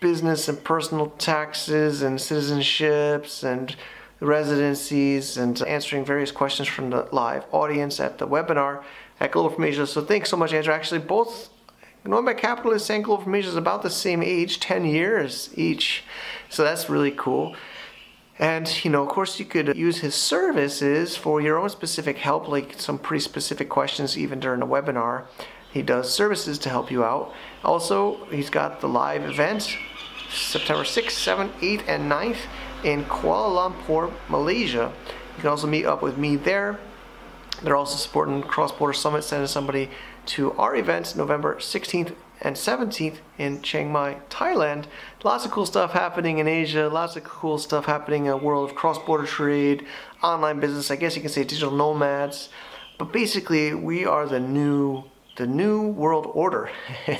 business 0.00 0.48
and 0.48 0.62
personal 0.62 1.08
taxes 1.18 2.02
and 2.02 2.18
citizenships 2.18 3.42
and 3.44 3.76
residencies 4.20 5.36
and 5.36 5.60
answering 5.62 6.04
various 6.04 6.30
questions 6.30 6.68
from 6.68 6.90
the 6.90 7.08
live 7.12 7.44
audience 7.52 8.00
at 8.00 8.18
the 8.18 8.26
webinar 8.26 8.82
at 9.20 9.32
Global 9.32 9.50
from 9.50 9.64
Asia. 9.64 9.86
So 9.86 10.04
thanks 10.04 10.30
so 10.30 10.36
much, 10.36 10.52
Andrew. 10.52 10.72
Actually, 10.72 11.00
both 11.00 11.50
Nomad 12.04 12.38
Capitalist 12.38 12.90
and 12.90 13.02
Global 13.02 13.24
from 13.24 13.34
Asia 13.34 13.48
is 13.48 13.56
about 13.56 13.82
the 13.82 13.90
same 13.90 14.22
age, 14.22 14.60
10 14.60 14.84
years 14.84 15.50
each. 15.54 16.04
So 16.50 16.64
that's 16.64 16.90
really 16.90 17.12
cool. 17.12 17.56
And, 18.38 18.84
you 18.84 18.90
know, 18.90 19.02
of 19.02 19.08
course, 19.08 19.38
you 19.38 19.44
could 19.44 19.76
use 19.76 19.98
his 19.98 20.14
services 20.14 21.16
for 21.16 21.40
your 21.40 21.58
own 21.58 21.68
specific 21.68 22.18
help, 22.18 22.48
like 22.48 22.80
some 22.80 22.98
pretty 22.98 23.22
specific 23.22 23.68
questions, 23.68 24.18
even 24.18 24.40
during 24.40 24.60
a 24.60 24.66
webinar. 24.66 25.24
He 25.72 25.82
does 25.82 26.12
services 26.12 26.58
to 26.60 26.68
help 26.68 26.90
you 26.90 27.04
out. 27.04 27.32
Also, 27.64 28.24
he's 28.26 28.50
got 28.50 28.80
the 28.80 28.88
live 28.88 29.24
event 29.24 29.76
September 30.30 30.82
6th, 30.82 31.10
7th, 31.10 31.52
8th, 31.60 31.84
and 31.86 32.10
9th 32.10 32.38
in 32.82 33.04
Kuala 33.04 33.72
Lumpur, 33.72 34.12
Malaysia. 34.28 34.92
You 35.36 35.40
can 35.40 35.50
also 35.50 35.66
meet 35.66 35.84
up 35.84 36.02
with 36.02 36.18
me 36.18 36.36
there. 36.36 36.78
They're 37.62 37.76
also 37.76 37.96
supporting 37.96 38.42
Cross 38.42 38.72
Border 38.72 38.92
Summit, 38.92 39.22
sending 39.22 39.46
somebody 39.46 39.90
to 40.26 40.52
our 40.52 40.74
event 40.74 41.16
November 41.16 41.56
16th 41.56 42.14
and 42.40 42.56
17th 42.56 43.18
in 43.38 43.62
Chiang 43.62 43.90
Mai, 43.90 44.18
Thailand. 44.28 44.84
Lots 45.22 45.44
of 45.44 45.50
cool 45.50 45.66
stuff 45.66 45.92
happening 45.92 46.38
in 46.38 46.48
Asia, 46.48 46.88
lots 46.88 47.16
of 47.16 47.24
cool 47.24 47.58
stuff 47.58 47.86
happening 47.86 48.26
in 48.26 48.32
a 48.32 48.36
world 48.36 48.68
of 48.70 48.76
cross 48.76 48.98
border 48.98 49.26
trade, 49.26 49.86
online 50.22 50.60
business, 50.60 50.90
I 50.90 50.96
guess 50.96 51.16
you 51.16 51.22
can 51.22 51.30
say 51.30 51.44
digital 51.44 51.70
nomads. 51.70 52.48
But 52.98 53.12
basically, 53.12 53.74
we 53.74 54.04
are 54.04 54.26
the 54.26 54.40
new 54.40 55.04
the 55.36 55.46
new 55.46 55.88
world 55.88 56.30
order 56.32 56.70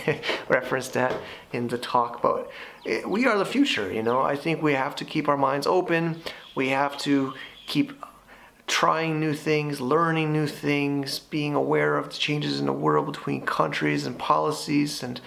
referenced 0.48 0.92
that 0.92 1.12
in 1.52 1.66
the 1.66 1.78
talk 1.78 2.22
but 2.22 2.48
we 3.08 3.26
are 3.26 3.36
the 3.36 3.44
future 3.44 3.92
you 3.92 4.04
know 4.04 4.20
i 4.20 4.36
think 4.36 4.62
we 4.62 4.72
have 4.72 4.94
to 4.94 5.04
keep 5.04 5.28
our 5.28 5.36
minds 5.36 5.66
open 5.66 6.22
we 6.54 6.68
have 6.68 6.96
to 6.96 7.34
keep 7.66 7.92
trying 8.66 9.20
new 9.20 9.34
things, 9.34 9.80
learning 9.80 10.32
new 10.32 10.46
things, 10.46 11.18
being 11.18 11.54
aware 11.54 11.96
of 11.96 12.10
the 12.10 12.16
changes 12.16 12.60
in 12.60 12.66
the 12.66 12.72
world 12.72 13.06
between 13.06 13.44
countries 13.44 14.06
and 14.06 14.18
policies. 14.18 15.02
And 15.02 15.20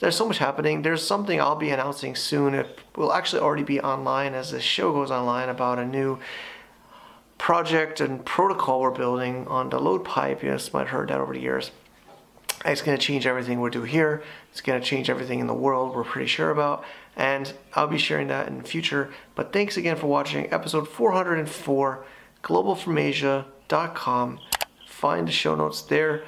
there's 0.00 0.16
so 0.16 0.26
much 0.26 0.38
happening. 0.38 0.82
There's 0.82 1.06
something 1.06 1.40
I'll 1.40 1.56
be 1.56 1.70
announcing 1.70 2.14
soon. 2.14 2.54
It 2.54 2.80
will 2.96 3.12
actually 3.12 3.40
already 3.40 3.62
be 3.62 3.80
online 3.80 4.34
as 4.34 4.50
the 4.50 4.60
show 4.60 4.92
goes 4.92 5.10
online 5.10 5.48
about 5.48 5.78
a 5.78 5.86
new 5.86 6.18
project 7.38 8.00
and 8.00 8.24
protocol 8.24 8.80
we're 8.80 8.90
building 8.90 9.46
on 9.48 9.70
the 9.70 9.78
load 9.78 10.04
pipe. 10.04 10.42
You 10.42 10.50
guys 10.50 10.72
might 10.72 10.80
have 10.80 10.90
heard 10.90 11.08
that 11.08 11.20
over 11.20 11.32
the 11.32 11.40
years. 11.40 11.70
It's 12.64 12.82
going 12.82 12.96
to 12.96 13.04
change 13.04 13.26
everything 13.26 13.60
we 13.60 13.70
do 13.70 13.82
here. 13.82 14.22
It's 14.50 14.60
going 14.60 14.80
to 14.80 14.86
change 14.86 15.10
everything 15.10 15.40
in 15.40 15.46
the 15.46 15.54
world, 15.54 15.94
we're 15.94 16.04
pretty 16.04 16.28
sure 16.28 16.50
about. 16.50 16.84
And 17.16 17.52
I'll 17.74 17.88
be 17.88 17.98
sharing 17.98 18.28
that 18.28 18.46
in 18.46 18.58
the 18.58 18.64
future. 18.64 19.10
But 19.34 19.52
thanks 19.52 19.76
again 19.76 19.96
for 19.96 20.06
watching 20.06 20.52
episode 20.52 20.88
404, 20.88 22.04
globalfromasia.com. 22.42 24.40
Find 24.86 25.28
the 25.28 25.32
show 25.32 25.54
notes 25.54 25.82
there. 25.82 26.24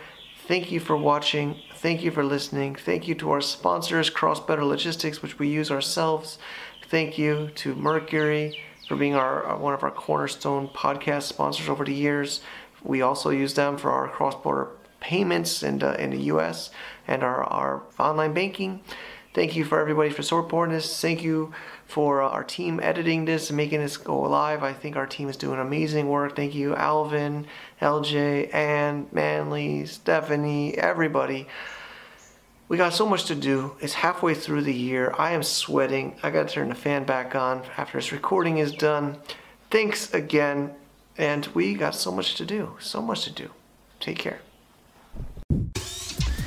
Thank 0.47 0.70
you 0.70 0.81
for 0.81 0.97
watching. 0.97 1.61
Thank 1.77 2.03
you 2.03 2.11
for 2.11 2.24
listening. 2.24 2.74
Thank 2.74 3.09
you 3.09 3.15
to 3.16 3.31
our 3.31 3.41
sponsors, 3.41 4.11
Cross 4.11 4.41
Better 4.41 4.65
Logistics, 4.65 5.23
which 5.23 5.39
we 5.39 5.49
use 5.49 5.70
ourselves. 5.70 6.39
Thank 6.89 7.16
you 7.19 7.51
to 7.57 7.74
Mercury 7.74 8.61
for 8.89 8.97
being 8.97 9.15
our 9.15 9.47
uh, 9.47 9.57
one 9.57 9.74
of 9.74 9.82
our 9.82 9.91
cornerstone 9.91 10.69
podcast 10.69 11.23
sponsors 11.23 11.69
over 11.69 11.85
the 11.85 11.95
years. 11.95 12.43
We 12.82 13.01
also 13.01 13.31
use 13.31 13.55
them 13.55 13.78
for 13.78 13.91
our 13.91 14.09
cross-border 14.09 14.69
payments 15.01 15.62
in 15.62 15.78
the, 15.78 16.01
in 16.03 16.11
the 16.11 16.20
U.S. 16.24 16.70
and 17.09 17.23
our, 17.23 17.45
our 17.45 17.82
online 17.99 18.35
banking. 18.35 18.81
Thank 19.32 19.57
you 19.57 19.65
for 19.65 19.81
everybody 19.81 20.11
for 20.11 20.23
supporting 20.23 20.74
this. 20.74 21.01
Thank 21.01 21.23
you 21.23 21.53
for 21.95 22.23
uh, 22.23 22.29
our 22.29 22.43
team 22.43 22.81
editing 22.83 23.25
this 23.25 23.51
and 23.51 23.57
making 23.57 23.79
this 23.79 23.97
go 23.97 24.23
live. 24.23 24.65
I 24.65 24.73
think 24.73 24.97
our 24.97 25.07
team 25.07 25.29
is 25.29 25.37
doing 25.37 25.61
amazing 25.61 26.09
work. 26.09 26.35
Thank 26.35 26.53
you, 26.53 26.75
Alvin, 26.75 27.47
LJ, 27.81 28.53
Ann, 28.53 29.07
Manley, 29.12 29.87
Stephanie, 29.87 30.77
everybody. 30.77 31.47
We 32.66 32.77
got 32.77 32.95
so 32.95 33.07
much 33.07 33.27
to 33.27 33.37
do. 33.37 33.77
It's 33.81 33.93
halfway 33.93 34.35
through 34.35 34.62
the 34.62 34.75
year. 34.75 35.15
I 35.16 35.35
am 35.35 35.45
sweating. 35.45 36.16
I 36.25 36.31
got 36.31 36.49
to 36.49 36.55
turn 36.55 36.71
the 36.71 36.75
fan 36.75 37.05
back 37.05 37.37
on 37.37 37.62
after 37.77 37.99
this 37.99 38.11
recording 38.11 38.59
is 38.59 38.73
done. 38.73 39.19
Thanks 39.71 40.12
again. 40.12 40.75
And 41.16 41.47
we 41.55 41.75
got 41.75 41.95
so 41.95 42.11
much 42.11 42.35
to 42.35 42.45
do. 42.45 42.77
So 42.81 43.01
much 43.03 43.23
to 43.23 43.31
do. 43.31 43.51
Take 44.01 44.19
care. 44.19 44.41